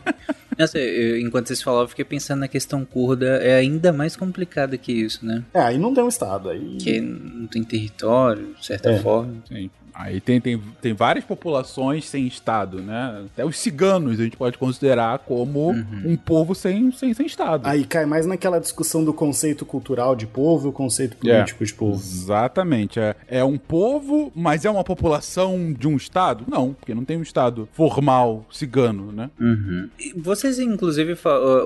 Nossa, 0.58 0.78
eu, 0.78 1.18
enquanto 1.18 1.48
vocês 1.48 1.62
falavam, 1.62 1.84
eu 1.84 1.88
fiquei 1.88 2.04
pensando 2.04 2.40
na 2.40 2.48
questão 2.48 2.84
curda. 2.84 3.26
É 3.42 3.56
ainda 3.56 3.92
mais 3.92 4.16
complicada 4.16 4.78
que 4.78 4.90
isso, 4.90 5.24
né? 5.24 5.44
É, 5.52 5.60
aí 5.60 5.78
não 5.78 5.92
tem 5.92 6.02
um 6.02 6.08
estado. 6.08 6.48
Aí... 6.48 6.76
Que 6.78 7.00
não 7.00 7.46
tem 7.46 7.62
território, 7.62 8.54
de 8.58 8.64
certa 8.64 8.90
é. 8.90 8.98
forma. 8.98 9.34
Sim. 9.46 9.70
Aí 9.98 10.20
tem, 10.20 10.38
tem, 10.38 10.60
tem 10.82 10.92
várias 10.92 11.24
populações 11.24 12.04
sem 12.04 12.26
Estado, 12.26 12.82
né? 12.82 13.24
Até 13.32 13.46
os 13.46 13.58
ciganos 13.58 14.20
a 14.20 14.24
gente 14.24 14.36
pode 14.36 14.58
considerar 14.58 15.20
como 15.20 15.70
uhum. 15.70 16.02
um 16.04 16.16
povo 16.16 16.54
sem, 16.54 16.92
sem, 16.92 17.14
sem 17.14 17.24
Estado. 17.24 17.66
Aí 17.66 17.82
cai 17.82 18.04
mais 18.04 18.26
naquela 18.26 18.58
discussão 18.58 19.02
do 19.02 19.14
conceito 19.14 19.64
cultural 19.64 20.14
de 20.14 20.26
povo 20.26 20.66
e 20.66 20.68
o 20.68 20.72
conceito 20.72 21.16
é. 21.26 21.36
político 21.36 21.64
é, 21.64 21.66
de 21.66 21.74
povo. 21.74 21.94
Exatamente. 21.94 23.00
É, 23.00 23.16
é 23.26 23.42
um 23.42 23.56
povo, 23.56 24.30
mas 24.34 24.66
é 24.66 24.70
uma 24.70 24.84
população 24.84 25.72
de 25.72 25.88
um 25.88 25.96
Estado? 25.96 26.44
Não, 26.46 26.74
porque 26.74 26.94
não 26.94 27.04
tem 27.04 27.16
um 27.16 27.22
Estado 27.22 27.66
formal 27.72 28.44
cigano, 28.52 29.10
né? 29.10 29.30
Uhum. 29.40 29.88
Vocês, 30.16 30.58
inclusive, 30.58 31.16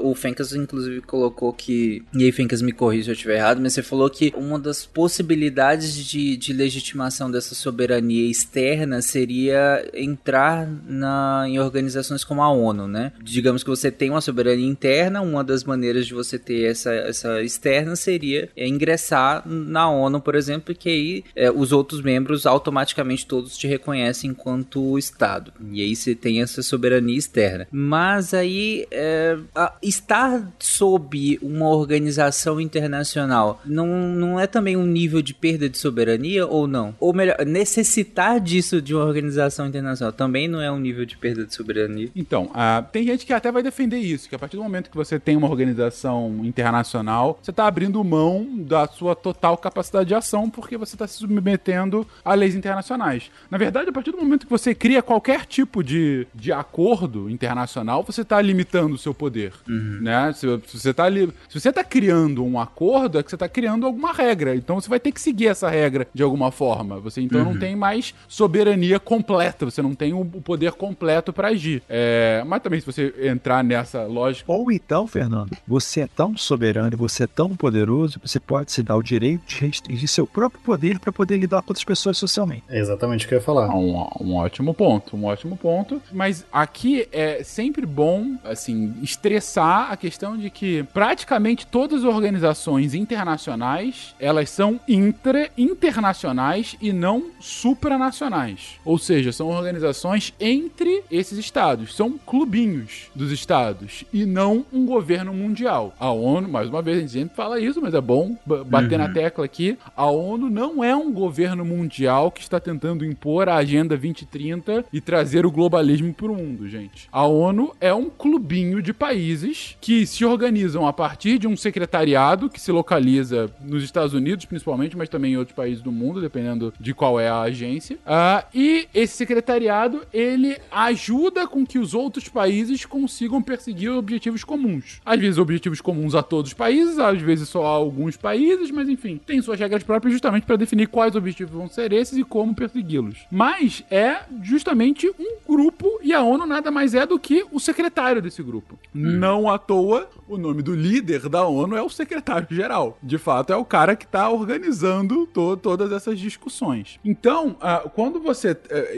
o 0.04 0.14
Fencas, 0.14 0.52
inclusive, 0.52 1.00
colocou 1.00 1.52
que. 1.52 2.04
E 2.14 2.24
aí, 2.24 2.30
Fencas, 2.30 2.62
me 2.62 2.70
corrija 2.70 3.04
se 3.04 3.10
eu 3.10 3.14
estiver 3.14 3.38
errado, 3.38 3.60
mas 3.60 3.72
você 3.72 3.82
falou 3.82 4.08
que 4.08 4.32
uma 4.36 4.58
das 4.58 4.86
possibilidades 4.86 5.96
de, 5.96 6.36
de 6.36 6.52
legitimação 6.52 7.28
dessa 7.28 7.56
soberania 7.56 8.19
externa 8.28 9.02
seria 9.02 9.88
entrar 9.94 10.68
na, 10.86 11.44
em 11.46 11.58
organizações 11.58 12.24
como 12.24 12.42
a 12.42 12.50
ONU, 12.50 12.86
né? 12.86 13.12
Digamos 13.22 13.62
que 13.62 13.70
você 13.70 13.90
tem 13.90 14.10
uma 14.10 14.20
soberania 14.20 14.68
interna, 14.68 15.20
uma 15.20 15.44
das 15.44 15.64
maneiras 15.64 16.06
de 16.06 16.14
você 16.14 16.38
ter 16.38 16.70
essa, 16.70 16.92
essa 16.92 17.42
externa 17.42 17.96
seria 17.96 18.48
é, 18.56 18.66
ingressar 18.66 19.46
na 19.46 19.90
ONU, 19.90 20.20
por 20.20 20.34
exemplo, 20.34 20.74
que 20.74 20.88
aí 20.88 21.24
é, 21.34 21.50
os 21.50 21.72
outros 21.72 22.02
membros 22.02 22.46
automaticamente 22.46 23.26
todos 23.26 23.56
te 23.56 23.66
reconhecem 23.66 24.30
enquanto 24.30 24.98
Estado. 24.98 25.52
E 25.72 25.82
aí 25.82 25.94
você 25.94 26.14
tem 26.14 26.42
essa 26.42 26.62
soberania 26.62 27.16
externa. 27.18 27.66
Mas 27.70 28.34
aí 28.34 28.86
é, 28.90 29.36
estar 29.82 30.52
sob 30.58 31.38
uma 31.42 31.68
organização 31.68 32.60
internacional 32.60 33.60
não, 33.64 33.86
não 33.86 34.40
é 34.40 34.46
também 34.46 34.76
um 34.76 34.86
nível 34.86 35.22
de 35.22 35.34
perda 35.34 35.68
de 35.68 35.78
soberania 35.78 36.46
ou 36.46 36.66
não? 36.66 36.94
Ou 36.98 37.12
melhor, 37.12 37.36
necessitar 37.44 38.09
necessitar 38.10 38.40
disso 38.40 38.82
de 38.82 38.94
uma 38.94 39.04
organização 39.04 39.66
internacional 39.66 40.12
também 40.12 40.48
não 40.48 40.60
é 40.60 40.70
um 40.70 40.78
nível 40.78 41.06
de 41.06 41.16
perda 41.16 41.46
de 41.46 41.54
soberania. 41.54 42.08
Então, 42.14 42.46
uh, 42.46 42.84
tem 42.92 43.04
gente 43.04 43.24
que 43.24 43.32
até 43.32 43.50
vai 43.50 43.62
defender 43.62 43.98
isso, 43.98 44.28
que 44.28 44.34
a 44.34 44.38
partir 44.38 44.56
do 44.56 44.62
momento 44.62 44.90
que 44.90 44.96
você 44.96 45.18
tem 45.18 45.36
uma 45.36 45.48
organização 45.48 46.40
internacional, 46.42 47.38
você 47.40 47.50
está 47.50 47.66
abrindo 47.66 48.02
mão 48.02 48.46
da 48.58 48.86
sua 48.86 49.14
total 49.14 49.56
capacidade 49.56 50.08
de 50.08 50.14
ação 50.14 50.50
porque 50.50 50.76
você 50.76 50.94
está 50.94 51.06
se 51.06 51.18
submetendo 51.18 52.06
a 52.24 52.34
leis 52.34 52.54
internacionais. 52.54 53.30
Na 53.50 53.58
verdade, 53.58 53.88
a 53.88 53.92
partir 53.92 54.10
do 54.10 54.18
momento 54.18 54.46
que 54.46 54.50
você 54.50 54.74
cria 54.74 55.02
qualquer 55.02 55.46
tipo 55.46 55.82
de, 55.82 56.26
de 56.34 56.52
acordo 56.52 57.30
internacional, 57.30 58.02
você 58.02 58.22
está 58.22 58.40
limitando 58.40 58.94
o 58.94 58.98
seu 58.98 59.14
poder. 59.14 59.52
Uhum. 59.68 59.98
Né? 60.02 60.32
Se, 60.32 60.46
se 60.66 60.78
você 60.78 60.90
está 60.90 61.10
se 61.48 61.60
você 61.60 61.72
tá 61.72 61.84
criando 61.84 62.44
um 62.44 62.58
acordo, 62.58 63.18
é 63.18 63.22
que 63.22 63.30
você 63.30 63.36
está 63.36 63.48
criando 63.48 63.86
alguma 63.86 64.12
regra. 64.12 64.54
Então 64.54 64.80
você 64.80 64.88
vai 64.88 65.00
ter 65.00 65.12
que 65.12 65.20
seguir 65.20 65.48
essa 65.48 65.68
regra 65.68 66.06
de 66.14 66.22
alguma 66.22 66.50
forma. 66.50 66.98
Você 67.00 67.20
então 67.20 67.40
uhum. 67.40 67.52
não 67.52 67.58
tem 67.58 67.76
mais 67.76 67.99
mais 68.00 68.14
soberania 68.26 68.98
completa, 68.98 69.66
você 69.66 69.82
não 69.82 69.94
tem 69.94 70.14
o 70.14 70.24
poder 70.24 70.72
completo 70.72 71.32
para 71.32 71.48
agir. 71.48 71.82
É, 71.88 72.42
mas 72.46 72.62
também, 72.62 72.80
se 72.80 72.86
você 72.86 73.14
entrar 73.22 73.62
nessa 73.62 74.04
lógica. 74.04 74.50
Ou 74.50 74.72
então, 74.72 75.06
Fernando, 75.06 75.56
você 75.68 76.00
é 76.00 76.06
tão 76.06 76.36
soberano, 76.36 76.96
você 76.96 77.24
é 77.24 77.26
tão 77.26 77.54
poderoso, 77.54 78.18
você 78.24 78.40
pode 78.40 78.72
se 78.72 78.82
dar 78.82 78.96
o 78.96 79.02
direito 79.02 79.46
de 79.46 79.60
restringir 79.60 80.08
seu 80.08 80.26
próprio 80.26 80.60
poder 80.62 80.98
para 80.98 81.12
poder 81.12 81.36
lidar 81.36 81.62
com 81.62 81.70
outras 81.70 81.84
pessoas 81.84 82.16
socialmente. 82.16 82.62
É 82.68 82.78
exatamente 82.78 83.26
o 83.26 83.28
que 83.28 83.34
eu 83.34 83.38
ia 83.38 83.44
falar. 83.44 83.68
Um, 83.74 84.08
um 84.20 84.34
ótimo 84.36 84.72
ponto, 84.72 85.16
um 85.16 85.24
ótimo 85.24 85.56
ponto. 85.56 86.00
Mas 86.12 86.46
aqui 86.50 87.06
é 87.12 87.42
sempre 87.44 87.84
bom, 87.84 88.36
assim, 88.44 88.94
estressar 89.02 89.92
a 89.92 89.96
questão 89.96 90.36
de 90.36 90.48
que 90.48 90.82
praticamente 90.94 91.66
todas 91.66 92.04
as 92.04 92.14
organizações 92.14 92.94
internacionais 92.94 94.14
elas 94.18 94.48
são 94.50 94.80
intra 94.88 95.50
internacionais 95.56 96.76
e 96.80 96.92
não 96.92 97.30
super 97.40 97.89
supranacionais. 97.90 98.78
Ou 98.84 98.98
seja, 98.98 99.32
são 99.32 99.48
organizações 99.48 100.32
entre 100.38 101.02
esses 101.10 101.38
estados. 101.38 101.94
São 101.94 102.16
clubinhos 102.18 103.10
dos 103.14 103.32
estados 103.32 104.04
e 104.12 104.24
não 104.24 104.64
um 104.72 104.86
governo 104.86 105.34
mundial. 105.34 105.92
A 105.98 106.10
ONU, 106.10 106.48
mais 106.48 106.68
uma 106.68 106.80
vez, 106.80 106.98
a 106.98 107.00
gente 107.00 107.12
sempre 107.12 107.34
fala 107.34 107.58
isso, 107.58 107.80
mas 107.80 107.94
é 107.94 108.00
bom 108.00 108.36
bater 108.66 109.00
uhum. 109.00 109.06
na 109.06 109.12
tecla 109.12 109.44
aqui. 109.44 109.76
A 109.96 110.06
ONU 110.06 110.48
não 110.48 110.84
é 110.84 110.94
um 110.94 111.12
governo 111.12 111.64
mundial 111.64 112.30
que 112.30 112.40
está 112.40 112.60
tentando 112.60 113.04
impor 113.04 113.48
a 113.48 113.56
Agenda 113.56 113.96
2030 113.96 114.84
e 114.92 115.00
trazer 115.00 115.44
o 115.44 115.50
globalismo 115.50 116.14
para 116.14 116.30
o 116.30 116.36
mundo, 116.36 116.68
gente. 116.68 117.08
A 117.10 117.26
ONU 117.26 117.74
é 117.80 117.92
um 117.92 118.08
clubinho 118.08 118.80
de 118.80 118.92
países 118.92 119.76
que 119.80 120.06
se 120.06 120.24
organizam 120.24 120.86
a 120.86 120.92
partir 120.92 121.38
de 121.38 121.48
um 121.48 121.56
secretariado 121.56 122.48
que 122.48 122.60
se 122.60 122.70
localiza 122.70 123.50
nos 123.60 123.82
Estados 123.82 124.14
Unidos, 124.14 124.44
principalmente, 124.44 124.96
mas 124.96 125.08
também 125.08 125.32
em 125.32 125.36
outros 125.36 125.56
países 125.56 125.82
do 125.82 125.90
mundo, 125.90 126.20
dependendo 126.20 126.72
de 126.78 126.94
qual 126.94 127.18
é 127.18 127.28
a 127.28 127.40
agência 127.40 127.79
Uh, 127.88 128.44
e 128.54 128.88
esse 128.94 129.16
secretariado, 129.16 130.02
ele 130.12 130.56
ajuda 130.70 131.46
com 131.46 131.64
que 131.64 131.78
os 131.78 131.94
outros 131.94 132.28
países 132.28 132.84
consigam 132.84 133.42
perseguir 133.42 133.90
objetivos 133.90 134.44
comuns. 134.44 135.00
Às 135.04 135.20
vezes 135.20 135.38
objetivos 135.38 135.80
comuns 135.80 136.14
a 136.14 136.22
todos 136.22 136.50
os 136.50 136.54
países, 136.54 136.98
às 136.98 137.20
vezes 137.20 137.48
só 137.48 137.64
a 137.64 137.70
alguns 137.70 138.16
países, 138.16 138.70
mas 138.70 138.88
enfim, 138.88 139.20
tem 139.24 139.40
suas 139.40 139.58
regras 139.58 139.82
próprias 139.82 140.12
justamente 140.12 140.46
para 140.46 140.56
definir 140.56 140.88
quais 140.88 141.14
objetivos 141.16 141.54
vão 141.54 141.68
ser 141.68 141.92
esses 141.92 142.18
e 142.18 142.24
como 142.24 142.54
persegui-los. 142.54 143.26
Mas 143.30 143.84
é 143.90 144.20
justamente 144.42 145.08
um 145.18 145.38
grupo 145.48 145.98
e 146.02 146.12
a 146.12 146.22
ONU 146.22 146.46
nada 146.46 146.70
mais 146.70 146.94
é 146.94 147.06
do 147.06 147.18
que 147.18 147.44
o 147.50 147.60
secretário 147.60 148.22
desse 148.22 148.42
grupo. 148.42 148.78
Hum. 148.94 149.18
Não 149.18 149.50
à 149.50 149.58
toa, 149.58 150.08
o 150.28 150.36
nome 150.36 150.62
do 150.62 150.74
líder 150.74 151.28
da 151.28 151.44
ONU 151.46 151.76
é 151.76 151.82
o 151.82 151.88
secretário-geral. 151.88 152.98
De 153.02 153.18
fato, 153.18 153.52
é 153.52 153.56
o 153.56 153.64
cara 153.64 153.96
que 153.96 154.04
está 154.04 154.28
organizando 154.28 155.26
to 155.26 155.56
todas 155.56 155.92
essas 155.92 156.18
discussões. 156.18 156.98
Então, 157.04 157.56
quando 157.94 158.20
você. 158.20 158.56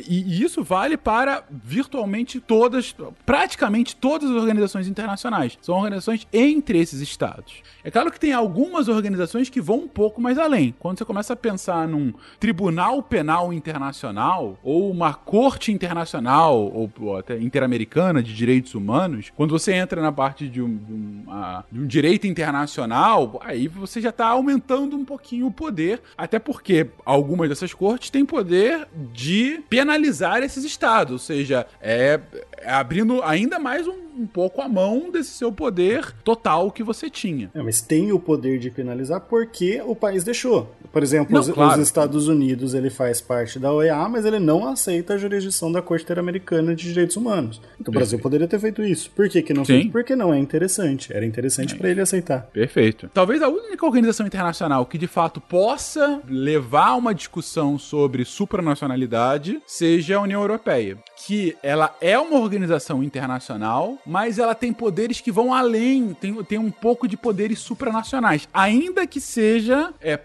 E, 0.08 0.22
e, 0.22 0.42
isso 0.42 0.62
vale 0.62 0.96
para 0.96 1.44
virtualmente 1.50 2.40
todas, 2.40 2.94
praticamente 3.26 3.96
todas 3.96 4.30
as 4.30 4.36
organizações 4.36 4.88
internacionais. 4.88 5.58
São 5.60 5.74
organizações 5.76 6.26
entre 6.32 6.78
esses 6.78 7.00
estados. 7.00 7.62
É 7.84 7.90
claro 7.90 8.10
que 8.10 8.20
tem 8.20 8.32
algumas 8.32 8.88
organizações 8.88 9.48
que 9.48 9.60
vão 9.60 9.78
um 9.78 9.88
pouco 9.88 10.20
mais 10.20 10.38
além. 10.38 10.74
Quando 10.78 10.98
você 10.98 11.04
começa 11.04 11.32
a 11.32 11.36
pensar 11.36 11.88
num 11.88 12.12
tribunal 12.38 13.02
penal 13.02 13.52
internacional, 13.52 14.58
ou 14.62 14.90
uma 14.90 15.14
corte 15.14 15.72
internacional, 15.72 16.58
ou, 16.58 16.90
ou 17.00 17.16
até 17.16 17.38
interamericana 17.38 18.22
de 18.22 18.34
direitos 18.34 18.74
humanos, 18.74 19.32
quando 19.36 19.50
você 19.50 19.72
entra 19.72 20.00
na 20.00 20.12
parte 20.12 20.48
de 20.48 20.62
um, 20.62 20.76
de 20.76 20.92
um, 20.92 21.24
uh, 21.28 21.64
de 21.70 21.80
um 21.80 21.86
direito 21.86 22.26
internacional, 22.26 23.40
aí 23.44 23.66
você 23.66 24.00
já 24.00 24.10
está 24.10 24.28
aumentando 24.28 24.96
um 24.96 25.04
pouquinho 25.04 25.46
o 25.46 25.50
poder, 25.50 26.00
até 26.16 26.38
porque 26.38 26.88
algumas 27.04 27.48
dessas 27.48 27.74
cortes 27.74 28.10
têm 28.10 28.24
poder 28.24 28.51
poder 28.52 28.86
de 29.14 29.62
penalizar 29.70 30.42
esses 30.42 30.62
estados, 30.62 31.12
ou 31.12 31.18
seja, 31.18 31.66
é, 31.80 32.20
é 32.58 32.70
abrindo 32.70 33.22
ainda 33.22 33.58
mais 33.58 33.86
um, 33.88 33.94
um, 34.18 34.26
pouco 34.26 34.60
a 34.60 34.68
mão 34.68 35.10
desse 35.10 35.30
seu 35.30 35.50
poder 35.50 36.12
total 36.22 36.70
que 36.70 36.82
você 36.82 37.08
tinha. 37.08 37.50
É, 37.54 37.62
mas 37.62 37.80
tem 37.80 38.12
o 38.12 38.20
poder 38.20 38.58
de 38.58 38.70
penalizar 38.70 39.22
porque 39.22 39.80
o 39.86 39.96
país 39.96 40.22
deixou. 40.22 40.70
Por 40.92 41.02
exemplo, 41.02 41.32
Não, 41.32 41.40
os, 41.40 41.50
claro. 41.50 41.80
os 41.80 41.86
Estados 41.86 42.28
Unidos 42.28 42.74
ele 42.74 42.90
faz 42.90 43.20
parte 43.20 43.58
da 43.58 43.72
OEA, 43.72 44.08
mas 44.08 44.24
ele 44.24 44.38
não 44.38 44.68
aceita 44.68 45.14
a 45.14 45.18
jurisdição 45.18 45.72
da 45.72 45.80
Corte 45.80 46.04
Interamericana 46.04 46.74
de 46.74 46.84
Direitos 46.84 47.16
Humanos. 47.16 47.60
Então 47.80 47.90
o 47.90 47.94
Brasil 47.94 48.18
poderia 48.18 48.46
ter 48.46 48.60
feito 48.60 48.82
isso. 48.82 49.10
Por 49.10 49.28
que, 49.28 49.42
que 49.42 49.54
não 49.54 49.64
Sim. 49.64 49.82
fez? 49.82 49.92
Porque 49.92 50.14
não 50.14 50.32
é 50.32 50.38
interessante. 50.38 51.12
Era 51.12 51.24
interessante 51.24 51.74
pra 51.74 51.88
ele 51.88 52.00
aceitar. 52.00 52.42
Perfeito. 52.52 53.10
Talvez 53.12 53.42
a 53.42 53.48
única 53.48 53.86
organização 53.86 54.26
internacional 54.26 54.84
que 54.86 54.98
de 54.98 55.06
fato 55.06 55.40
possa 55.40 56.20
levar 56.28 56.88
a 56.88 56.96
uma 56.96 57.14
discussão 57.14 57.78
sobre 57.78 58.24
supranacionalidade 58.24 59.60
seja 59.66 60.16
a 60.16 60.20
União 60.20 60.40
Europeia. 60.40 60.98
Que 61.26 61.56
ela 61.62 61.94
é 62.00 62.18
uma 62.18 62.38
organização 62.38 63.02
internacional, 63.02 63.98
mas 64.04 64.38
ela 64.38 64.54
tem 64.54 64.72
poderes 64.72 65.20
que 65.20 65.30
vão 65.30 65.54
além, 65.54 66.14
tem, 66.20 66.34
tem 66.44 66.58
um 66.58 66.70
pouco 66.70 67.06
de 67.06 67.16
poderes 67.16 67.60
supranacionais, 67.60 68.48
ainda 68.52 69.06
que 69.06 69.20
seja 69.20 69.92
é, 70.00 70.16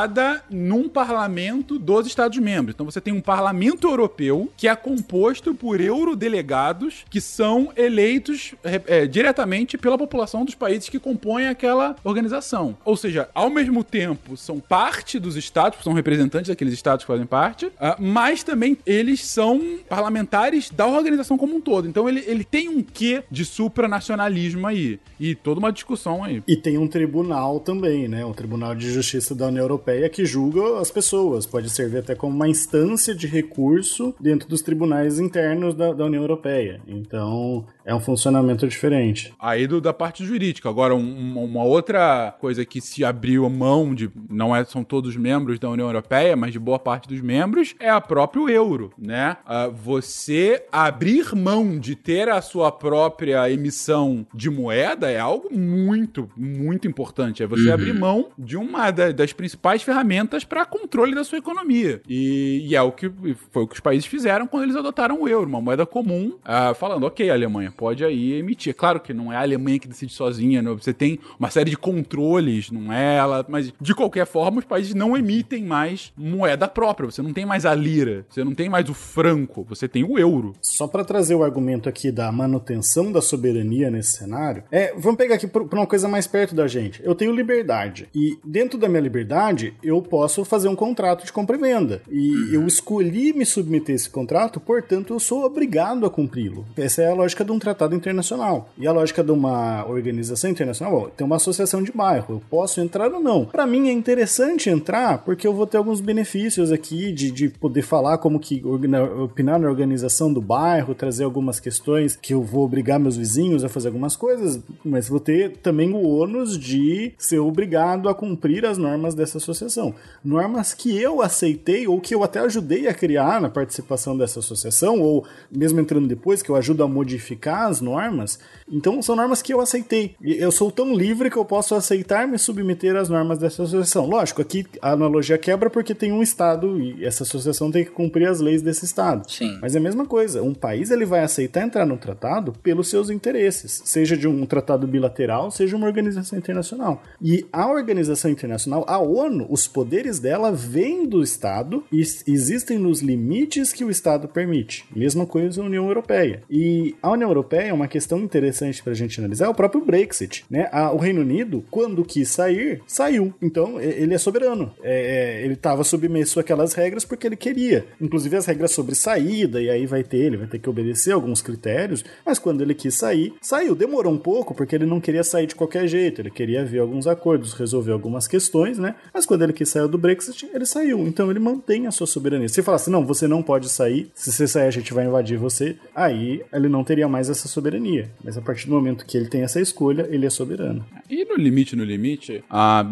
pautada 0.00 0.42
num 0.48 0.88
parlamento 0.88 1.78
dos 1.78 2.06
Estados-membros. 2.06 2.74
Então 2.74 2.86
você 2.86 3.00
tem 3.00 3.12
um 3.12 3.20
parlamento 3.20 3.88
europeu 3.88 4.50
que 4.56 4.68
é 4.68 4.74
composto 4.74 5.54
por 5.54 5.80
eurodelegados 5.80 7.04
que 7.10 7.20
são 7.20 7.70
eleitos 7.76 8.54
é, 8.64 8.80
é, 8.86 9.06
diretamente 9.06 9.76
pela 9.76 9.98
população 9.98 10.44
dos 10.44 10.54
países 10.54 10.88
que 10.88 10.98
compõem 10.98 11.48
aquela 11.48 11.96
organização. 12.04 12.76
Ou 12.84 12.96
seja, 12.96 13.28
ao 13.34 13.50
mesmo 13.50 13.84
tempo 13.84 14.36
são 14.36 14.58
parte 14.58 15.18
dos 15.18 15.36
estados, 15.36 15.82
são 15.82 15.92
representantes 15.92 16.48
daqueles 16.48 16.74
estados 16.74 17.04
que 17.04 17.12
fazem 17.12 17.26
parte, 17.26 17.70
ah, 17.78 17.96
mas 17.98 18.42
também 18.42 18.78
eles 18.86 19.26
são 19.26 19.78
parlamentares 19.88 20.70
da 20.70 20.86
organização 20.86 21.36
como 21.36 21.56
um 21.56 21.60
todo. 21.60 21.88
Então 21.88 22.08
ele, 22.08 22.24
ele 22.26 22.44
tem 22.44 22.68
um 22.68 22.82
quê 22.82 23.22
de 23.30 23.44
supranacionalismo 23.44 24.66
aí. 24.66 24.98
E 25.18 25.34
toda 25.34 25.60
uma 25.60 25.72
discussão 25.72 26.24
aí. 26.24 26.42
E 26.48 26.56
tem 26.56 26.78
um 26.78 26.88
tribunal 26.88 27.60
também, 27.60 28.08
né? 28.08 28.24
Um 28.24 28.32
tribunal 28.32 28.74
de 28.74 28.90
justiça 28.90 29.34
da 29.34 29.48
União 29.48 29.62
Europeia 29.62 29.89
que 30.08 30.24
julga 30.24 30.78
as 30.78 30.90
pessoas. 30.90 31.46
Pode 31.46 31.70
servir 31.70 31.98
até 31.98 32.14
como 32.14 32.34
uma 32.34 32.48
instância 32.48 33.14
de 33.14 33.26
recurso 33.26 34.14
dentro 34.20 34.48
dos 34.48 34.62
tribunais 34.62 35.18
internos 35.18 35.74
da, 35.74 35.92
da 35.92 36.04
União 36.04 36.22
Europeia. 36.22 36.80
Então, 36.86 37.66
é 37.84 37.94
um 37.94 38.00
funcionamento 38.00 38.66
diferente. 38.68 39.32
Aí 39.38 39.66
do, 39.66 39.80
da 39.80 39.92
parte 39.92 40.24
jurídica. 40.24 40.68
Agora, 40.68 40.94
um- 40.94 41.44
uma 41.44 41.62
outra 41.64 42.34
coisa 42.40 42.64
que 42.64 42.80
se 42.80 43.04
abriu 43.04 43.48
mão 43.48 43.94
de. 43.94 44.10
Não 44.28 44.54
é, 44.54 44.64
são 44.64 44.84
todos 44.84 45.16
membros 45.16 45.58
da 45.58 45.68
União 45.70 45.86
Europeia, 45.88 46.36
mas 46.36 46.52
de 46.52 46.58
boa 46.58 46.78
parte 46.78 47.08
dos 47.08 47.20
membros, 47.20 47.74
é 47.80 47.88
a 47.88 48.00
próprio 48.00 48.48
euro, 48.48 48.92
né? 48.98 49.36
Ah, 49.46 49.68
você 49.68 50.64
abrir 50.72 51.34
mão 51.34 51.78
de 51.78 51.94
ter 51.96 52.28
a 52.28 52.40
sua 52.40 52.70
própria 52.72 53.50
emissão 53.50 54.26
de 54.34 54.50
moeda 54.50 55.10
é 55.10 55.18
algo 55.18 55.48
muito, 55.52 56.28
muito 56.36 56.86
importante. 56.88 57.42
É 57.42 57.46
você 57.46 57.70
abrir 57.70 57.92
mão 57.92 58.28
de 58.38 58.56
uma 58.56 58.90
da- 58.90 59.12
das 59.12 59.32
principais 59.32 59.82
ferramentas 59.82 60.44
para 60.44 60.64
controle 60.64 61.14
da 61.14 61.24
sua 61.24 61.38
economia. 61.38 62.00
E, 62.08 62.66
e 62.68 62.76
é 62.76 62.82
o 62.82 62.92
que 62.92 63.10
foi 63.50 63.62
o 63.62 63.66
que 63.66 63.74
os 63.74 63.80
países 63.80 64.06
fizeram 64.06 64.46
quando 64.46 64.64
eles 64.64 64.76
adotaram 64.76 65.20
o 65.22 65.28
euro, 65.28 65.48
uma 65.48 65.60
moeda 65.60 65.84
comum, 65.86 66.36
ah, 66.44 66.74
falando, 66.74 67.04
ok, 67.06 67.30
Alemanha, 67.30 67.69
pode 67.70 68.04
aí 68.04 68.34
emitir. 68.34 68.74
Claro 68.74 69.00
que 69.00 69.12
não 69.12 69.32
é 69.32 69.36
a 69.36 69.42
Alemanha 69.42 69.78
que 69.78 69.88
decide 69.88 70.12
sozinha, 70.12 70.62
né? 70.62 70.70
você 70.72 70.92
tem 70.92 71.18
uma 71.38 71.50
série 71.50 71.70
de 71.70 71.76
controles, 71.76 72.70
não 72.70 72.92
é 72.92 73.16
ela, 73.16 73.44
mas 73.48 73.72
de 73.80 73.94
qualquer 73.94 74.26
forma 74.26 74.58
os 74.58 74.64
países 74.64 74.94
não 74.94 75.16
emitem 75.16 75.64
mais 75.64 76.12
moeda 76.16 76.68
própria, 76.68 77.10
você 77.10 77.22
não 77.22 77.32
tem 77.32 77.46
mais 77.46 77.64
a 77.64 77.74
lira, 77.74 78.24
você 78.28 78.44
não 78.44 78.54
tem 78.54 78.68
mais 78.68 78.88
o 78.88 78.94
franco, 78.94 79.64
você 79.68 79.88
tem 79.88 80.04
o 80.04 80.18
euro. 80.18 80.54
Só 80.62 80.86
para 80.86 81.04
trazer 81.04 81.34
o 81.34 81.42
argumento 81.42 81.88
aqui 81.88 82.10
da 82.10 82.30
manutenção 82.30 83.10
da 83.12 83.20
soberania 83.20 83.90
nesse 83.90 84.16
cenário, 84.16 84.64
é, 84.70 84.94
vamos 84.96 85.16
pegar 85.16 85.36
aqui 85.36 85.46
para 85.46 85.62
uma 85.62 85.86
coisa 85.86 86.08
mais 86.08 86.26
perto 86.26 86.54
da 86.54 86.66
gente. 86.66 87.02
Eu 87.04 87.14
tenho 87.14 87.34
liberdade 87.34 88.08
e 88.14 88.38
dentro 88.44 88.78
da 88.78 88.88
minha 88.88 89.00
liberdade 89.00 89.74
eu 89.82 90.00
posso 90.02 90.44
fazer 90.44 90.68
um 90.68 90.76
contrato 90.76 91.24
de 91.24 91.32
compra 91.32 91.56
e 91.56 91.60
venda. 91.60 92.02
E 92.10 92.54
eu 92.54 92.66
escolhi 92.66 93.32
me 93.32 93.46
submeter 93.46 93.94
a 93.94 93.96
esse 93.96 94.10
contrato, 94.10 94.60
portanto 94.60 95.12
eu 95.14 95.20
sou 95.20 95.44
obrigado 95.44 96.06
a 96.06 96.10
cumpri-lo. 96.10 96.66
Essa 96.76 97.02
é 97.02 97.10
a 97.10 97.14
lógica 97.14 97.44
de 97.44 97.52
um 97.52 97.58
tratado 97.60 97.94
internacional. 97.94 98.68
E 98.76 98.86
a 98.86 98.92
lógica 98.92 99.22
de 99.22 99.30
uma 99.30 99.86
organização 99.86 100.50
internacional, 100.50 101.00
bom, 101.00 101.08
tem 101.16 101.24
uma 101.24 101.36
associação 101.36 101.82
de 101.82 101.92
bairro, 101.92 102.34
eu 102.34 102.42
posso 102.50 102.80
entrar 102.80 103.12
ou 103.12 103.20
não. 103.20 103.44
Para 103.44 103.66
mim 103.66 103.88
é 103.88 103.92
interessante 103.92 104.68
entrar 104.68 105.18
porque 105.18 105.46
eu 105.46 105.54
vou 105.54 105.66
ter 105.66 105.76
alguns 105.76 106.00
benefícios 106.00 106.72
aqui 106.72 107.12
de, 107.12 107.30
de 107.30 107.48
poder 107.48 107.82
falar 107.82 108.18
como 108.18 108.40
que 108.40 108.62
opinar 108.64 109.60
na 109.60 109.68
organização 109.68 110.32
do 110.32 110.40
bairro, 110.40 110.94
trazer 110.94 111.24
algumas 111.24 111.60
questões 111.60 112.16
que 112.16 112.34
eu 112.34 112.42
vou 112.42 112.64
obrigar 112.64 112.98
meus 112.98 113.16
vizinhos 113.16 113.62
a 113.62 113.68
fazer 113.68 113.88
algumas 113.88 114.16
coisas, 114.16 114.60
mas 114.84 115.08
vou 115.08 115.20
ter 115.20 115.58
também 115.58 115.92
o 115.92 116.02
ônus 116.02 116.58
de 116.58 117.12
ser 117.18 117.38
obrigado 117.38 118.08
a 118.08 118.14
cumprir 118.14 118.64
as 118.64 118.78
normas 118.78 119.14
dessa 119.14 119.38
associação. 119.38 119.94
Normas 120.24 120.74
que 120.74 120.98
eu 121.00 121.22
aceitei 121.22 121.86
ou 121.86 122.00
que 122.00 122.14
eu 122.14 122.24
até 122.24 122.40
ajudei 122.40 122.88
a 122.88 122.94
criar 122.94 123.40
na 123.40 123.48
participação 123.48 124.16
dessa 124.16 124.40
associação, 124.40 125.00
ou 125.00 125.24
mesmo 125.50 125.80
entrando 125.80 126.08
depois, 126.08 126.42
que 126.42 126.50
eu 126.50 126.56
ajudo 126.56 126.82
a 126.82 126.88
modificar 126.88 127.49
as 127.54 127.80
normas. 127.80 128.38
Então 128.70 129.02
são 129.02 129.16
normas 129.16 129.42
que 129.42 129.52
eu 129.52 129.60
aceitei. 129.60 130.14
Eu 130.22 130.52
sou 130.52 130.70
tão 130.70 130.94
livre 130.94 131.30
que 131.30 131.36
eu 131.36 131.44
posso 131.44 131.74
aceitar 131.74 132.26
me 132.28 132.38
submeter 132.38 132.96
às 132.96 133.08
normas 133.08 133.38
dessa 133.38 133.62
associação. 133.62 134.06
Lógico, 134.06 134.40
aqui 134.40 134.64
a 134.80 134.92
analogia 134.92 135.36
quebra 135.36 135.68
porque 135.68 135.94
tem 135.94 136.12
um 136.12 136.22
Estado 136.22 136.80
e 136.80 137.04
essa 137.04 137.24
associação 137.24 137.70
tem 137.70 137.84
que 137.84 137.90
cumprir 137.90 138.28
as 138.28 138.40
leis 138.40 138.62
desse 138.62 138.84
Estado. 138.84 139.28
Sim. 139.30 139.58
Mas 139.60 139.74
é 139.74 139.78
a 139.78 139.82
mesma 139.82 140.06
coisa. 140.06 140.42
Um 140.42 140.54
país 140.54 140.90
ele 140.90 141.04
vai 141.04 141.22
aceitar 141.22 141.62
entrar 141.62 141.84
no 141.84 141.96
tratado 141.96 142.52
pelos 142.62 142.88
seus 142.88 143.10
interesses, 143.10 143.82
seja 143.84 144.16
de 144.16 144.28
um 144.28 144.46
tratado 144.46 144.86
bilateral, 144.86 145.50
seja 145.50 145.76
uma 145.76 145.86
organização 145.86 146.38
internacional. 146.38 147.02
E 147.20 147.46
a 147.52 147.68
organização 147.68 148.30
internacional, 148.30 148.84
a 148.86 148.98
ONU, 148.98 149.46
os 149.50 149.66
poderes 149.66 150.18
dela 150.18 150.52
vêm 150.52 151.06
do 151.06 151.22
Estado 151.22 151.82
e 151.92 152.00
existem 152.00 152.78
nos 152.78 153.00
limites 153.00 153.72
que 153.72 153.84
o 153.84 153.90
Estado 153.90 154.28
permite. 154.28 154.84
Mesma 154.94 155.26
coisa 155.26 155.62
a 155.62 155.64
União 155.64 155.86
Europeia. 155.86 156.42
E 156.48 156.94
a 157.02 157.10
União 157.10 157.28
Europeia 157.28 157.39
é 157.50 157.72
uma 157.72 157.88
questão 157.88 158.18
interessante 158.20 158.82
para 158.82 158.92
a 158.92 158.96
gente 158.96 159.18
analisar, 159.20 159.46
é 159.46 159.48
o 159.48 159.54
próprio 159.54 159.84
Brexit. 159.84 160.44
Né? 160.50 160.68
A- 160.72 160.92
o 160.92 160.96
Reino 160.96 161.20
Unido, 161.20 161.64
quando 161.70 162.04
quis 162.04 162.28
sair, 162.28 162.80
saiu. 162.86 163.32
Então 163.40 163.80
ele 163.80 164.14
é 164.14 164.18
soberano. 164.18 164.72
É, 164.82 165.38
é, 165.40 165.44
ele 165.44 165.54
estava 165.54 165.84
submisso 165.84 166.38
àquelas 166.40 166.72
regras 166.74 167.04
porque 167.04 167.26
ele 167.26 167.36
queria. 167.36 167.84
Inclusive 168.00 168.36
as 168.36 168.46
regras 168.46 168.72
sobre 168.72 168.94
saída, 168.94 169.60
e 169.60 169.70
aí 169.70 169.86
vai 169.86 170.02
ter, 170.02 170.18
ele 170.18 170.36
vai 170.36 170.46
ter 170.46 170.58
que 170.58 170.68
obedecer 170.68 171.12
alguns 171.12 171.40
critérios. 171.42 172.04
Mas 172.24 172.38
quando 172.38 172.60
ele 172.62 172.74
quis 172.74 172.94
sair, 172.94 173.32
saiu. 173.40 173.74
Demorou 173.74 174.12
um 174.12 174.18
pouco 174.18 174.54
porque 174.54 174.74
ele 174.74 174.86
não 174.86 175.00
queria 175.00 175.24
sair 175.24 175.46
de 175.46 175.54
qualquer 175.54 175.86
jeito. 175.86 176.20
Ele 176.20 176.30
queria 176.30 176.64
ver 176.64 176.80
alguns 176.80 177.06
acordos, 177.06 177.52
resolver 177.54 177.92
algumas 177.92 178.26
questões, 178.28 178.78
né? 178.78 178.94
Mas 179.14 179.24
quando 179.26 179.42
ele 179.42 179.52
quis 179.52 179.68
sair 179.68 179.88
do 179.88 179.96
Brexit, 179.98 180.48
ele 180.52 180.66
saiu. 180.66 181.00
Então 181.06 181.30
ele 181.30 181.38
mantém 181.40 181.86
a 181.86 181.90
sua 181.90 182.06
soberania. 182.06 182.48
Se 182.48 182.62
falasse, 182.62 182.90
não, 182.90 183.06
você 183.06 183.26
não 183.26 183.42
pode 183.42 183.68
sair, 183.68 184.10
se 184.14 184.30
você 184.32 184.46
sair 184.46 184.66
a 184.66 184.70
gente 184.70 184.92
vai 184.92 185.06
invadir 185.06 185.38
você, 185.38 185.76
aí 185.94 186.42
ele 186.52 186.68
não 186.68 186.84
teria 186.84 187.08
mais 187.08 187.29
essa 187.30 187.48
soberania. 187.48 188.10
Mas 188.22 188.36
a 188.36 188.42
partir 188.42 188.66
do 188.66 188.74
momento 188.74 189.04
que 189.04 189.16
ele 189.16 189.28
tem 189.28 189.42
essa 189.42 189.60
escolha, 189.60 190.06
ele 190.10 190.26
é 190.26 190.30
soberano. 190.30 190.84
E 191.08 191.24
no 191.24 191.36
limite, 191.36 191.76
no 191.76 191.84
limite, 191.84 192.44
ah, 192.50 192.84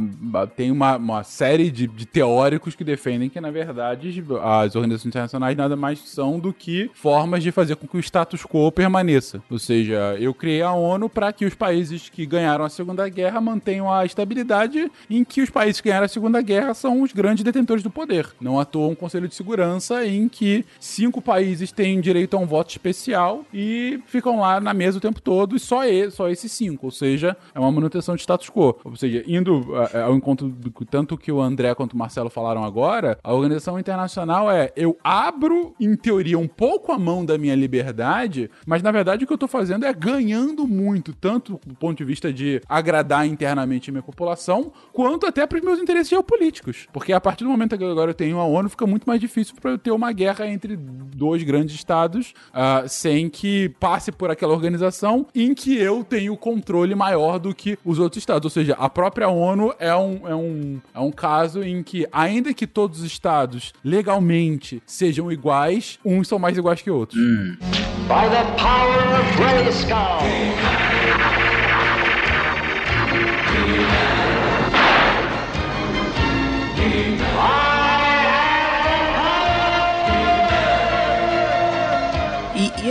tem 0.56 0.70
uma, 0.70 0.96
uma 0.96 1.24
série 1.24 1.70
de, 1.70 1.86
de 1.86 2.06
teóricos 2.06 2.74
que 2.74 2.84
defendem 2.84 3.28
que, 3.28 3.40
na 3.40 3.50
verdade, 3.50 4.22
as 4.42 4.74
organizações 4.74 5.06
internacionais 5.06 5.56
nada 5.56 5.76
mais 5.76 5.98
são 6.00 6.38
do 6.38 6.52
que 6.52 6.90
formas 6.94 7.42
de 7.42 7.52
fazer 7.52 7.76
com 7.76 7.86
que 7.86 7.96
o 7.96 8.00
status 8.00 8.44
quo 8.44 8.70
permaneça. 8.72 9.42
Ou 9.50 9.58
seja, 9.58 10.16
eu 10.18 10.34
criei 10.34 10.62
a 10.62 10.72
ONU 10.72 11.08
para 11.08 11.32
que 11.32 11.44
os 11.44 11.54
países 11.54 12.08
que 12.08 12.26
ganharam 12.26 12.64
a 12.64 12.68
Segunda 12.68 13.08
Guerra 13.08 13.40
mantenham 13.40 13.92
a 13.92 14.04
estabilidade 14.04 14.90
em 15.08 15.24
que 15.24 15.40
os 15.40 15.50
países 15.50 15.80
que 15.80 15.88
ganharam 15.88 16.06
a 16.06 16.08
Segunda 16.08 16.40
Guerra 16.42 16.74
são 16.74 17.02
os 17.02 17.12
grandes 17.12 17.44
detentores 17.44 17.82
do 17.82 17.90
poder. 17.90 18.28
Não 18.40 18.58
à 18.58 18.64
toa 18.64 18.88
um 18.88 18.94
Conselho 18.94 19.28
de 19.28 19.34
Segurança 19.34 20.06
em 20.06 20.28
que 20.28 20.64
cinco 20.80 21.20
países 21.22 21.72
têm 21.72 22.00
direito 22.00 22.36
a 22.36 22.40
um 22.40 22.46
voto 22.46 22.70
especial 22.70 23.44
e 23.52 24.00
ficam 24.06 24.27
lá 24.36 24.60
na 24.60 24.74
mesa 24.74 24.98
o 24.98 25.00
tempo 25.00 25.20
todo 25.20 25.56
e 25.56 25.58
só, 25.58 25.84
e, 25.84 26.10
só 26.10 26.28
esses 26.28 26.50
cinco. 26.52 26.86
Ou 26.86 26.92
seja, 26.92 27.36
é 27.54 27.58
uma 27.58 27.70
manutenção 27.70 28.14
de 28.14 28.22
status 28.22 28.50
quo. 28.50 28.78
Ou 28.84 28.96
seja, 28.96 29.22
indo 29.26 29.74
ah, 29.74 30.04
ao 30.04 30.14
encontro 30.14 30.48
do 30.48 30.70
tanto 30.84 31.16
que 31.16 31.30
o 31.30 31.40
André 31.40 31.74
quanto 31.74 31.92
o 31.92 31.98
Marcelo 31.98 32.30
falaram 32.30 32.64
agora, 32.64 33.18
a 33.22 33.32
organização 33.32 33.78
internacional 33.78 34.50
é 34.50 34.72
eu 34.76 34.96
abro, 35.02 35.74
em 35.80 35.94
teoria, 35.96 36.38
um 36.38 36.48
pouco 36.48 36.92
a 36.92 36.98
mão 36.98 37.24
da 37.24 37.38
minha 37.38 37.54
liberdade, 37.54 38.50
mas 38.66 38.82
na 38.82 38.90
verdade 38.90 39.24
o 39.24 39.26
que 39.26 39.32
eu 39.32 39.38
tô 39.38 39.48
fazendo 39.48 39.84
é 39.84 39.92
ganhando 39.92 40.66
muito, 40.66 41.12
tanto 41.12 41.60
do 41.64 41.74
ponto 41.74 41.98
de 41.98 42.04
vista 42.04 42.32
de 42.32 42.60
agradar 42.68 43.26
internamente 43.26 43.90
a 43.90 43.92
minha 43.92 44.02
população, 44.02 44.72
quanto 44.92 45.26
até 45.26 45.46
para 45.46 45.58
os 45.58 45.64
meus 45.64 45.78
interesses 45.78 46.10
geopolíticos. 46.10 46.86
Porque 46.92 47.12
a 47.12 47.20
partir 47.20 47.44
do 47.44 47.50
momento 47.50 47.76
que 47.76 47.84
agora 47.84 48.10
eu 48.10 48.14
tenho 48.14 48.38
a 48.38 48.44
ONU, 48.44 48.68
fica 48.68 48.86
muito 48.86 49.04
mais 49.04 49.20
difícil 49.20 49.54
para 49.60 49.72
eu 49.72 49.78
ter 49.78 49.90
uma 49.90 50.12
guerra 50.12 50.46
entre 50.46 50.76
dois 50.76 51.42
grandes 51.42 51.74
estados, 51.74 52.34
ah, 52.52 52.84
sem 52.86 53.28
que 53.28 53.68
passe 53.80 54.12
por 54.18 54.30
aquela 54.30 54.52
organização 54.52 55.26
em 55.34 55.54
que 55.54 55.78
eu 55.78 56.04
tenho 56.04 56.36
controle 56.36 56.94
maior 56.94 57.38
do 57.38 57.54
que 57.54 57.78
os 57.84 57.98
outros 57.98 58.20
estados. 58.20 58.44
Ou 58.44 58.50
seja, 58.50 58.74
a 58.78 58.90
própria 58.90 59.28
ONU 59.28 59.72
é 59.78 59.94
um, 59.94 60.28
é 60.28 60.34
um, 60.34 60.80
é 60.92 61.00
um 61.00 61.12
caso 61.12 61.62
em 61.62 61.82
que, 61.82 62.06
ainda 62.12 62.52
que 62.52 62.66
todos 62.66 62.98
os 63.00 63.06
estados 63.06 63.72
legalmente 63.84 64.82
sejam 64.84 65.30
iguais, 65.30 65.98
uns 66.04 66.28
são 66.28 66.38
mais 66.38 66.58
iguais 66.58 66.82
que 66.82 66.90
outros. 66.90 67.18
By 67.18 68.28
the 68.28 68.44
power 68.60 69.20
of 69.20 69.36
Grayskull. 69.36 70.18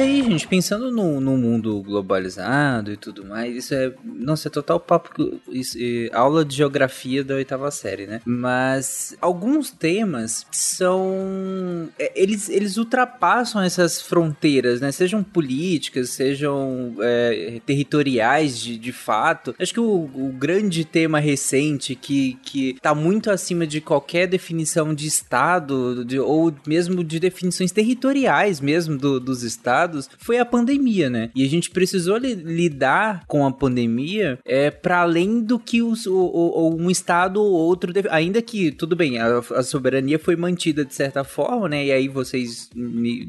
Gente, 0.06 0.48
pensando 0.48 0.92
no, 0.92 1.20
no 1.20 1.38
mundo 1.38 1.82
globalizado 1.82 2.92
e 2.92 2.98
tudo 2.98 3.26
mais, 3.26 3.56
isso 3.56 3.74
é. 3.74 3.92
Nossa, 4.04 4.48
é 4.48 4.52
total 4.52 4.80
papo. 4.80 5.10
Isso, 5.50 5.78
é, 5.80 6.10
aula 6.14 6.44
de 6.46 6.56
geografia 6.56 7.24
da 7.24 7.36
oitava 7.36 7.70
série, 7.72 8.06
né? 8.08 8.22
Mas 8.26 9.16
alguns 9.22 9.72
temas 9.72 10.46
são. 10.52 11.90
é, 11.98 12.12
Eles, 12.16 12.50
eles 12.50 12.78
ultrapassam 12.78 13.62
essas 13.62 14.02
fronteiras, 14.02 14.82
né? 14.82 14.92
Sejam 14.92 15.24
políticas, 15.24 16.10
sejam 16.12 16.96
é, 17.02 17.60
territoriais 17.66 18.60
de, 18.60 18.78
de 18.78 18.92
fato. 18.92 19.56
Acho 19.60 19.74
que 19.74 19.80
o, 19.80 20.10
o 20.14 20.34
grande 20.38 20.84
tema 20.86 21.20
recente 21.20 21.96
que, 21.96 22.38
que 22.44 22.78
tá 22.82 22.94
muito 22.94 23.30
acima 23.30 23.66
de 23.66 23.82
qualquer 23.82 24.28
definição 24.28 24.94
de 24.94 25.08
Estado, 25.08 26.04
de- 26.06 26.20
ou 26.20 26.54
mesmo 26.68 27.04
de 27.04 27.20
definições 27.20 27.72
territoriais 27.72 28.60
mesmo 28.60 28.98
do- 28.98 29.20
dos 29.20 29.44
estados, 29.44 29.87
foi 30.18 30.38
a 30.40 30.46
pandemia, 30.46 31.10
né? 31.10 31.30
E 31.36 31.44
a 31.44 31.48
gente 31.50 31.70
precisou 31.70 32.18
li- 32.18 32.34
lidar 32.36 33.24
com 33.28 33.46
a 33.46 33.52
pandemia 33.52 34.40
é, 34.46 34.70
para 34.72 35.00
além 35.02 35.42
do 35.42 35.58
que 35.60 35.82
os- 35.82 36.06
o- 36.06 36.14
o- 36.16 36.76
um 36.76 36.90
Estado 36.90 37.42
ou 37.42 37.52
outro, 37.52 37.92
deve- 37.94 38.10
ainda 38.10 38.42
que, 38.42 38.72
tudo 38.72 38.96
bem, 38.96 39.20
a, 39.20 39.40
a 39.56 39.64
soberania 39.64 40.18
foi 40.20 40.36
mantida 40.36 40.84
de 40.86 40.94
certa 40.94 41.24
forma, 41.24 41.68
né? 41.70 41.86
E 41.86 41.92
aí 41.92 42.08
vocês 42.08 42.70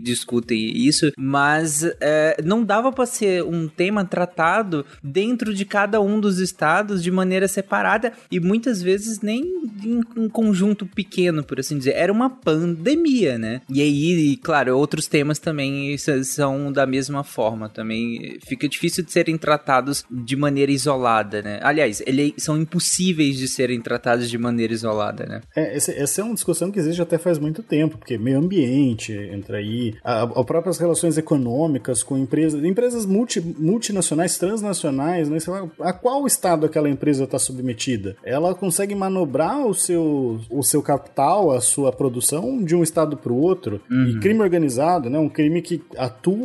discutem 0.02 0.76
isso, 0.76 1.12
mas 1.16 1.82
é, 2.00 2.40
não 2.44 2.64
dava 2.64 2.92
para 2.92 3.06
ser 3.06 3.42
um 3.44 3.68
tema 3.68 4.04
tratado 4.04 4.84
dentro 5.02 5.52
de 5.54 5.64
cada 5.64 6.00
um 6.00 6.20
dos 6.20 6.38
estados 6.38 7.02
de 7.02 7.10
maneira 7.10 7.48
separada 7.48 8.12
e 8.30 8.40
muitas 8.40 8.82
vezes 8.82 9.20
nem 9.20 9.42
em 9.84 10.00
um 10.16 10.28
conjunto 10.28 10.86
pequeno, 10.86 11.42
por 11.44 11.58
assim 11.60 11.78
dizer. 11.78 11.94
Era 11.96 12.12
uma 12.12 12.30
pandemia, 12.30 13.38
né? 13.38 13.60
E 13.68 13.80
aí, 13.80 14.36
claro, 14.36 14.76
outros 14.76 15.06
temas 15.06 15.38
também 15.38 15.94
s- 15.94 16.24
são 16.48 16.72
da 16.72 16.86
mesma 16.86 17.22
forma. 17.22 17.68
Também 17.68 18.38
fica 18.46 18.68
difícil 18.68 19.04
de 19.04 19.12
serem 19.12 19.36
tratados 19.36 20.04
de 20.10 20.36
maneira 20.36 20.72
isolada, 20.72 21.42
né? 21.42 21.60
Aliás, 21.62 22.02
eles 22.06 22.32
são 22.38 22.56
impossíveis 22.60 23.36
de 23.36 23.46
serem 23.48 23.80
tratados 23.80 24.30
de 24.30 24.38
maneira 24.38 24.72
isolada, 24.72 25.24
né? 25.26 25.40
É, 25.54 25.76
esse- 25.76 25.92
essa 25.92 26.20
é 26.20 26.24
uma 26.24 26.34
discussão 26.34 26.70
que 26.70 26.78
existe 26.78 27.00
até 27.02 27.18
faz 27.18 27.38
muito 27.38 27.62
tempo, 27.62 27.98
porque 27.98 28.16
meio 28.18 28.38
ambiente 28.38 29.12
entra 29.12 29.58
aí, 29.58 29.94
a, 30.04 30.22
a 30.22 30.44
próprias 30.44 30.78
relações 30.78 31.18
econômicas 31.18 32.02
com 32.02 32.16
empresas, 32.16 32.62
empresas 32.64 33.04
multi, 33.06 33.40
multinacionais, 33.40 34.38
transnacionais, 34.38 35.28
né? 35.28 35.38
Sei 35.40 35.52
lá, 35.52 35.68
a 35.80 35.92
qual 35.92 36.26
estado 36.26 36.66
aquela 36.66 36.88
empresa 36.88 37.24
está 37.24 37.38
submetida? 37.38 38.16
Ela 38.24 38.54
consegue 38.54 38.94
manobrar 38.94 39.66
o 39.66 39.74
seu, 39.74 40.40
o 40.50 40.62
seu 40.62 40.82
capital, 40.82 41.50
a 41.50 41.60
sua 41.60 41.92
produção 41.92 42.62
de 42.62 42.74
um 42.74 42.82
estado 42.82 43.16
para 43.16 43.32
o 43.32 43.36
outro. 43.40 43.80
E 43.90 44.18
crime 44.20 44.40
organizado, 44.40 45.08
né? 45.10 45.18
Um 45.18 45.28
crime 45.28 45.60
que 45.62 45.82
atua, 45.96 46.37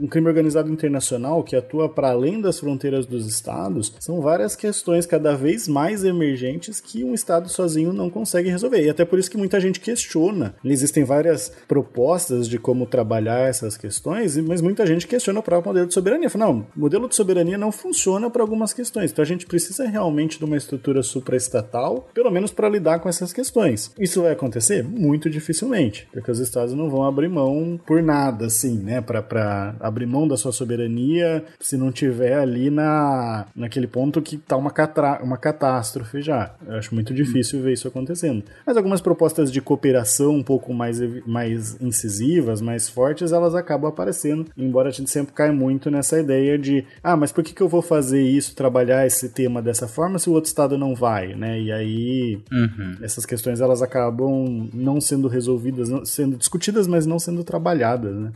um 0.00 0.06
crime 0.06 0.28
organizado 0.28 0.70
internacional 0.70 1.42
que 1.42 1.56
atua 1.56 1.88
para 1.88 2.10
além 2.10 2.40
das 2.40 2.60
fronteiras 2.60 3.06
dos 3.06 3.26
estados, 3.26 3.94
são 4.00 4.20
várias 4.20 4.56
questões 4.56 5.06
cada 5.06 5.34
vez 5.34 5.68
mais 5.68 6.04
emergentes 6.04 6.80
que 6.80 7.04
um 7.04 7.14
estado 7.14 7.48
sozinho 7.48 7.92
não 7.92 8.10
consegue 8.10 8.48
resolver. 8.48 8.84
E 8.84 8.90
até 8.90 9.04
por 9.04 9.18
isso 9.18 9.30
que 9.30 9.36
muita 9.36 9.60
gente 9.60 9.80
questiona. 9.80 10.54
Existem 10.64 11.04
várias 11.04 11.52
propostas 11.66 12.48
de 12.48 12.58
como 12.58 12.86
trabalhar 12.86 13.48
essas 13.48 13.76
questões, 13.76 14.36
mas 14.38 14.60
muita 14.60 14.86
gente 14.86 15.06
questiona 15.06 15.40
o 15.40 15.42
próprio 15.42 15.70
modelo 15.70 15.86
de 15.86 15.94
soberania. 15.94 16.30
Fala, 16.30 16.46
não, 16.46 16.66
o 16.76 16.80
modelo 16.80 17.08
de 17.08 17.14
soberania 17.14 17.58
não 17.58 17.72
funciona 17.72 18.30
para 18.30 18.42
algumas 18.42 18.72
questões. 18.72 19.10
Então 19.10 19.22
a 19.22 19.26
gente 19.26 19.46
precisa 19.46 19.86
realmente 19.86 20.38
de 20.38 20.44
uma 20.44 20.56
estrutura 20.56 21.02
supraestatal, 21.02 22.08
pelo 22.14 22.30
menos 22.30 22.52
para 22.52 22.68
lidar 22.68 23.00
com 23.00 23.08
essas 23.08 23.32
questões. 23.32 23.92
Isso 23.98 24.22
vai 24.22 24.32
acontecer? 24.32 24.82
Muito 24.82 25.30
dificilmente, 25.30 26.08
porque 26.12 26.30
os 26.30 26.38
estados 26.38 26.74
não 26.74 26.88
vão 26.88 27.04
abrir 27.04 27.28
mão 27.28 27.80
por 27.86 28.02
nada, 28.02 28.46
assim, 28.46 28.78
né? 28.78 29.00
Para 29.00 29.22
abrir 29.80 30.06
mão 30.06 30.26
da 30.26 30.36
sua 30.36 30.52
soberania 30.52 31.44
se 31.60 31.76
não 31.76 31.90
tiver 31.92 32.34
ali 32.38 32.70
na, 32.70 33.46
naquele 33.54 33.86
ponto 33.86 34.20
que 34.22 34.36
tá 34.36 34.56
uma, 34.56 34.70
catra, 34.70 35.20
uma 35.22 35.36
catástrofe 35.36 36.20
já. 36.22 36.54
Eu 36.66 36.76
acho 36.76 36.94
muito 36.94 37.12
difícil 37.14 37.60
ver 37.62 37.72
isso 37.72 37.88
acontecendo. 37.88 38.42
Mas 38.66 38.76
algumas 38.76 39.00
propostas 39.00 39.50
de 39.50 39.60
cooperação 39.60 40.34
um 40.36 40.42
pouco 40.42 40.72
mais, 40.74 41.00
mais 41.26 41.80
incisivas, 41.80 42.60
mais 42.60 42.88
fortes, 42.88 43.32
elas 43.32 43.54
acabam 43.54 43.88
aparecendo, 43.88 44.46
embora 44.56 44.88
a 44.88 44.92
gente 44.92 45.10
sempre 45.10 45.32
caia 45.34 45.52
muito 45.52 45.90
nessa 45.90 46.18
ideia 46.20 46.58
de 46.58 46.84
ah, 47.02 47.16
mas 47.16 47.32
por 47.32 47.42
que, 47.44 47.54
que 47.54 47.60
eu 47.62 47.68
vou 47.68 47.82
fazer 47.82 48.22
isso, 48.22 48.54
trabalhar 48.54 49.06
esse 49.06 49.28
tema 49.28 49.60
dessa 49.62 49.86
forma 49.88 50.18
se 50.18 50.28
o 50.28 50.32
outro 50.32 50.48
estado 50.48 50.76
não 50.78 50.94
vai, 50.94 51.34
né? 51.34 51.60
E 51.60 51.72
aí 51.72 52.40
essas 53.02 53.24
questões 53.26 53.60
elas 53.60 53.82
acabam 53.82 54.68
não 54.72 55.00
sendo 55.00 55.28
resolvidas, 55.28 55.88
não- 55.88 56.04
sendo 56.04 56.36
discutidas, 56.36 56.86
mas 56.86 57.06
não 57.06 57.18
sendo 57.18 57.44
trabalhadas, 57.44 58.14
né? 58.14 58.32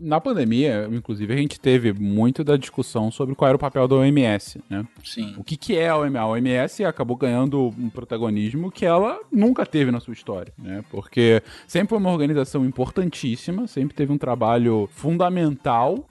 Na 0.00 0.20
pandemia, 0.22 0.88
inclusive, 0.90 1.32
a 1.32 1.36
gente 1.36 1.60
teve 1.60 1.92
muito 1.92 2.42
da 2.42 2.56
discussão 2.56 3.10
sobre 3.10 3.34
qual 3.34 3.48
era 3.48 3.56
o 3.56 3.60
papel 3.60 3.86
da 3.86 3.96
OMS, 3.96 4.60
né? 4.70 4.86
Sim. 5.04 5.34
O 5.36 5.44
que, 5.44 5.56
que 5.56 5.76
é 5.76 5.88
a 5.90 5.96
OMS? 5.98 6.16
A 6.18 6.26
OMS 6.26 6.84
acabou 6.84 7.16
ganhando 7.16 7.74
um 7.78 7.90
protagonismo 7.90 8.70
que 8.70 8.86
ela 8.86 9.18
nunca 9.30 9.66
teve 9.66 9.90
na 9.90 10.00
sua 10.00 10.14
história, 10.14 10.52
né? 10.58 10.82
Porque 10.90 11.42
sempre 11.66 11.90
foi 11.90 11.98
uma 11.98 12.10
organização 12.10 12.64
importantíssima, 12.64 13.66
sempre 13.66 13.94
teve 13.94 14.12
um 14.12 14.18
trabalho 14.18 14.88
fundamental 14.92 16.06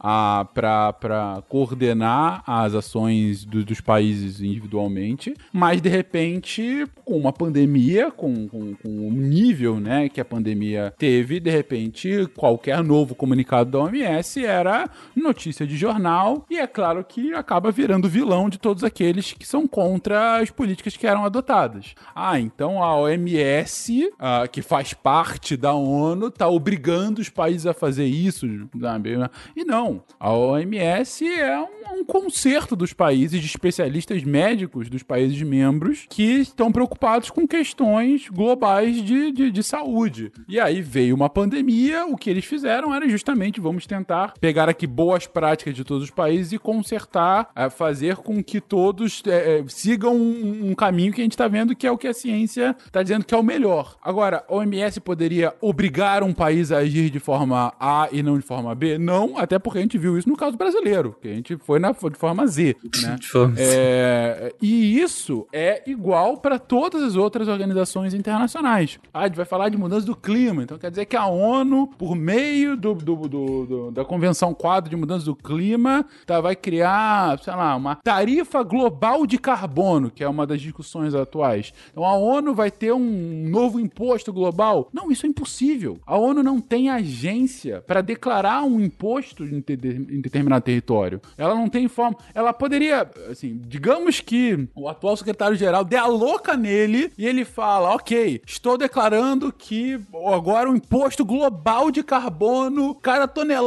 para 0.54 1.44
coordenar 1.48 2.44
as 2.46 2.74
ações 2.76 3.46
do- 3.46 3.64
dos 3.64 3.80
países 3.82 4.42
individualmente, 4.42 5.34
mas 5.54 5.82
de 5.82 5.90
repente, 5.90 6.86
com 7.06 7.18
uma 7.18 7.32
pandemia, 7.32 8.12
com, 8.12 8.48
com, 8.48 8.74
com 8.76 9.08
o 9.08 9.12
nível 9.12 9.80
né, 9.80 10.10
que 10.10 10.20
a 10.20 10.26
pandemia 10.26 10.94
teve, 10.98 11.40
de 11.40 11.50
repente, 11.50 12.28
qualquer 12.36 12.84
novo 12.84 13.16
comunicado 13.16 13.70
da 13.72 13.80
OMS 13.80 14.01
era 14.04 14.90
notícia 15.16 15.66
de 15.66 15.76
jornal, 15.78 16.46
e 16.50 16.58
é 16.58 16.68
claro 16.68 17.04
que 17.04 17.34
acaba 17.34 17.72
virando 17.72 18.10
vilão 18.10 18.50
de 18.50 18.58
todos 18.58 18.84
aqueles 18.84 19.34
que 19.34 19.48
são 19.48 19.68
contra 19.68 20.38
as 20.38 20.50
políticas 20.50 20.96
que 20.98 21.08
eram 21.08 21.26
adotadas. 21.26 21.94
Ah, 22.16 22.40
então 22.40 22.84
a 22.84 22.96
OMS, 22.96 24.12
ah, 24.20 24.48
que 24.48 24.62
faz 24.62 24.94
parte 24.94 25.56
da 25.58 25.74
ONU, 25.74 26.28
está 26.28 26.48
obrigando 26.48 27.22
os 27.22 27.30
países 27.30 27.66
a 27.66 27.74
fazer 27.74 28.06
isso, 28.06 28.48
sabe? 28.80 29.12
E 29.56 29.64
não, 29.64 30.04
a 30.20 30.32
OMS 30.32 31.28
é 31.28 31.60
um, 31.60 32.00
um 32.00 32.76
dos 32.76 32.94
países, 32.94 33.40
de 33.40 33.46
especialistas 33.48 34.24
médicos 34.24 34.90
dos 34.90 35.04
países 35.04 35.42
membros 35.42 36.06
que 36.10 36.42
estão 36.42 36.72
preocupados 36.72 37.30
com 37.30 37.48
questões 37.48 38.28
globais 38.30 39.02
de, 39.02 39.32
de, 39.32 39.52
de 39.52 39.64
saúde. 39.64 40.32
E 40.48 40.60
aí 40.60 40.82
veio 40.82 41.16
uma 41.16 41.30
pandemia, 41.30 42.06
o 42.06 42.18
que 42.18 42.30
eles 42.30 42.46
fizeram 42.46 42.94
era 42.94 43.08
justamente 43.08 43.60
vamos 43.60 43.86
tentar 43.96 44.34
pegar 44.40 44.70
aqui 44.70 44.88
boas 44.88 45.28
práticas 45.28 45.76
de 45.76 45.84
todos 45.84 46.04
os 46.06 46.10
países 46.10 46.54
e 46.54 46.58
consertar, 46.58 47.50
eh, 47.56 47.70
fazer 47.70 48.16
com 48.18 48.42
que 48.44 48.62
todos 48.62 49.22
eh, 49.28 49.64
sigam 49.68 50.16
um, 50.16 50.70
um 50.72 50.76
caminho 50.76 51.12
que 51.14 51.20
a 51.22 51.24
gente 51.24 51.34
está 51.34 51.48
vendo 51.48 51.76
que 51.76 51.86
é 51.86 51.92
o 51.92 51.98
que 51.98 52.08
a 52.08 52.14
ciência 52.14 52.76
está 52.86 53.04
dizendo 53.04 53.26
que 53.26 53.34
é 53.34 53.38
o 53.38 53.44
melhor. 53.44 53.96
Agora, 54.02 54.44
a 54.48 54.56
OMS 54.56 55.00
poderia 55.02 55.54
obrigar 55.62 56.24
um 56.24 56.34
país 56.34 56.72
a 56.72 56.78
agir 56.78 57.10
de 57.10 57.20
forma 57.20 57.74
A 57.80 58.08
e 58.12 58.24
não 58.24 58.38
de 58.38 58.46
forma 58.46 58.74
B? 58.74 58.98
Não, 58.98 59.38
até 59.38 59.60
porque 59.60 59.80
a 59.80 59.82
gente 59.82 59.98
viu 59.98 60.18
isso 60.18 60.30
no 60.30 60.38
caso 60.38 60.56
brasileiro, 60.58 61.16
que 61.22 61.28
a 61.28 61.34
gente 61.34 61.58
foi 61.58 61.80
na, 61.80 61.92
de 61.92 62.18
forma 62.18 62.48
Z, 62.48 62.76
né? 63.04 63.16
É, 63.58 64.54
e 64.62 65.00
isso 65.00 65.46
é 65.52 65.84
igual 65.90 66.38
para 66.38 66.58
todas 66.60 67.02
as 67.04 67.16
outras 67.16 67.48
organizações 67.48 68.14
internacionais. 68.14 69.00
Ah, 69.14 69.22
a 69.22 69.28
gente 69.28 69.36
vai 69.36 69.46
falar 69.46 69.70
de 69.70 69.78
mudança 69.78 70.06
do 70.06 70.16
clima, 70.16 70.64
então 70.64 70.78
quer 70.78 70.90
dizer 70.90 71.06
que 71.06 71.16
a 71.16 71.26
ONU, 71.26 71.88
por 71.98 72.16
meio 72.16 72.76
do, 72.78 72.94
do- 72.94 73.16
do- 73.28 73.66
do- 73.72 73.92
da 73.92 74.04
Convenção 74.06 74.54
Quadro 74.54 74.90
de 74.90 74.96
Mudança 74.96 75.26
do 75.26 75.36
Clima, 75.36 76.06
tá, 76.26 76.42
vai 76.42 76.56
criar, 76.56 77.40
sei 77.40 77.54
lá, 77.56 77.76
uma 77.76 77.96
tarifa 77.96 78.62
global 78.64 79.26
de 79.26 79.38
carbono, 79.38 80.12
que 80.12 80.24
é 80.24 80.28
uma 80.28 80.46
das 80.46 80.60
discussões 80.62 81.16
atuais. 81.16 81.74
Então 81.92 82.04
a 82.06 82.16
ONU 82.16 82.54
vai 82.54 82.70
ter 82.70 82.92
um 82.92 83.48
novo 83.50 83.80
imposto 83.80 84.34
global? 84.34 84.90
Não, 84.94 85.12
isso 85.12 85.26
é 85.26 85.30
impossível. 85.30 86.00
A 86.06 86.18
ONU 86.18 86.44
não 86.44 86.60
tem 86.60 86.90
agência 86.90 87.82
para 87.88 88.02
declarar 88.02 88.64
um 88.64 88.80
imposto 88.80 89.44
em, 89.46 89.62
te- 89.62 89.74
em 89.74 90.20
determinado 90.22 90.64
território. 90.66 91.22
Ela 91.38 91.56
não 91.56 91.70
tem 91.70 91.88
forma. 91.88 92.18
Ela 92.34 92.52
poderia, 92.54 93.10
assim, 93.30 93.60
digamos 93.66 94.20
que 94.20 94.68
o 94.76 94.90
atual 94.90 95.16
secretário-geral 95.16 95.84
dê 95.86 95.96
a 95.96 96.06
louca 96.08 96.58
nele 96.58 97.12
e 97.18 97.26
ele 97.26 97.46
fala: 97.46 97.96
ok, 97.96 98.42
estou 98.46 98.78
declarando 98.78 99.52
que 99.52 100.00
agora 100.34 100.70
o 100.70 100.76
imposto 100.76 101.24
global 101.24 101.90
de 101.92 102.04
carbono, 102.04 102.96
cada 102.96 103.28
tonelada 103.28 103.61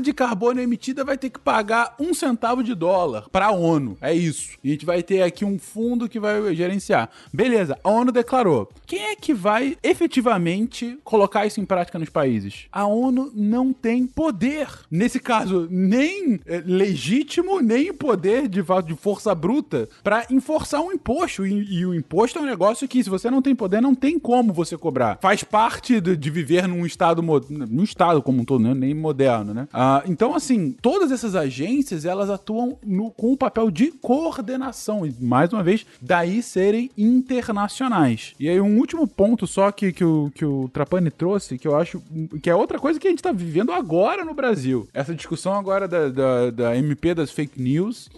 de 0.00 0.12
carbono 0.12 0.60
emitida 0.60 1.04
vai 1.04 1.16
ter 1.16 1.30
que 1.30 1.38
pagar 1.38 1.94
um 1.98 2.12
centavo 2.12 2.62
de 2.62 2.74
dólar 2.74 3.28
para 3.30 3.46
a 3.46 3.50
ONU. 3.50 3.96
É 4.00 4.14
isso. 4.14 4.56
A 4.62 4.68
gente 4.68 4.84
vai 4.84 5.02
ter 5.02 5.22
aqui 5.22 5.44
um 5.44 5.58
fundo 5.58 6.08
que 6.08 6.20
vai 6.20 6.54
gerenciar. 6.54 7.10
Beleza, 7.32 7.78
a 7.82 7.90
ONU 7.90 8.12
declarou. 8.12 8.68
Quem 8.86 9.00
é 9.00 9.16
que 9.16 9.32
vai 9.34 9.76
efetivamente 9.82 10.98
colocar 11.02 11.46
isso 11.46 11.60
em 11.60 11.64
prática 11.64 11.98
nos 11.98 12.10
países? 12.10 12.66
A 12.70 12.86
ONU 12.86 13.32
não 13.34 13.72
tem 13.72 14.06
poder. 14.06 14.68
Nesse 14.90 15.18
caso, 15.18 15.66
nem 15.70 16.40
eh, 16.46 16.62
legítimo, 16.64 17.60
nem 17.60 17.92
poder 17.92 18.48
de, 18.48 18.62
de 18.62 18.94
força 18.94 19.34
bruta 19.34 19.88
para 20.02 20.26
enforçar 20.30 20.80
um 20.80 20.92
imposto. 20.92 21.46
E, 21.46 21.80
e 21.80 21.86
o 21.86 21.94
imposto 21.94 22.38
é 22.38 22.42
um 22.42 22.46
negócio 22.46 22.86
que, 22.86 23.02
se 23.02 23.10
você 23.10 23.30
não 23.30 23.42
tem 23.42 23.54
poder, 23.54 23.80
não 23.80 23.94
tem 23.94 24.18
como 24.18 24.52
você 24.52 24.76
cobrar. 24.76 25.18
Faz 25.20 25.42
parte 25.42 26.00
de, 26.00 26.16
de 26.16 26.30
viver 26.30 26.66
num 26.68 26.84
estado, 26.84 27.22
num 27.22 27.84
estado 27.84 28.22
como 28.22 28.42
um 28.42 28.44
todo, 28.44 28.62
né? 28.62 28.74
nem 28.74 28.94
moderno, 28.94 29.37
né? 29.44 29.68
Ah, 29.72 30.02
então, 30.06 30.34
assim, 30.34 30.72
todas 30.82 31.10
essas 31.12 31.34
agências, 31.34 32.04
elas 32.04 32.30
atuam 32.30 32.78
no- 32.84 33.10
com 33.10 33.32
o 33.32 33.36
papel 33.36 33.70
de 33.70 33.90
coordenação, 33.90 35.06
e 35.06 35.14
mais 35.20 35.52
uma 35.52 35.62
vez, 35.62 35.84
daí 36.00 36.42
serem 36.42 36.90
internacionais. 36.96 38.34
E 38.38 38.48
aí, 38.48 38.60
um 38.60 38.78
último 38.78 39.06
ponto 39.06 39.46
só 39.46 39.70
que, 39.72 39.92
que, 39.92 40.04
o, 40.04 40.30
que 40.34 40.44
o 40.44 40.68
Trapani 40.72 41.10
trouxe, 41.10 41.58
que 41.58 41.66
eu 41.66 41.76
acho 41.76 42.02
que 42.42 42.50
é 42.50 42.54
outra 42.54 42.78
coisa 42.78 42.98
que 43.00 43.06
a 43.06 43.10
gente 43.10 43.22
tá 43.22 43.32
vivendo 43.32 43.72
agora 43.72 44.24
no 44.24 44.34
Brasil. 44.34 44.88
Essa 44.92 45.14
discussão 45.14 45.54
agora 45.54 45.88
da, 45.88 46.08
da, 46.08 46.50
da 46.50 46.76
MP 46.76 47.14
das 47.14 47.30
fake 47.30 47.60
news 47.60 48.10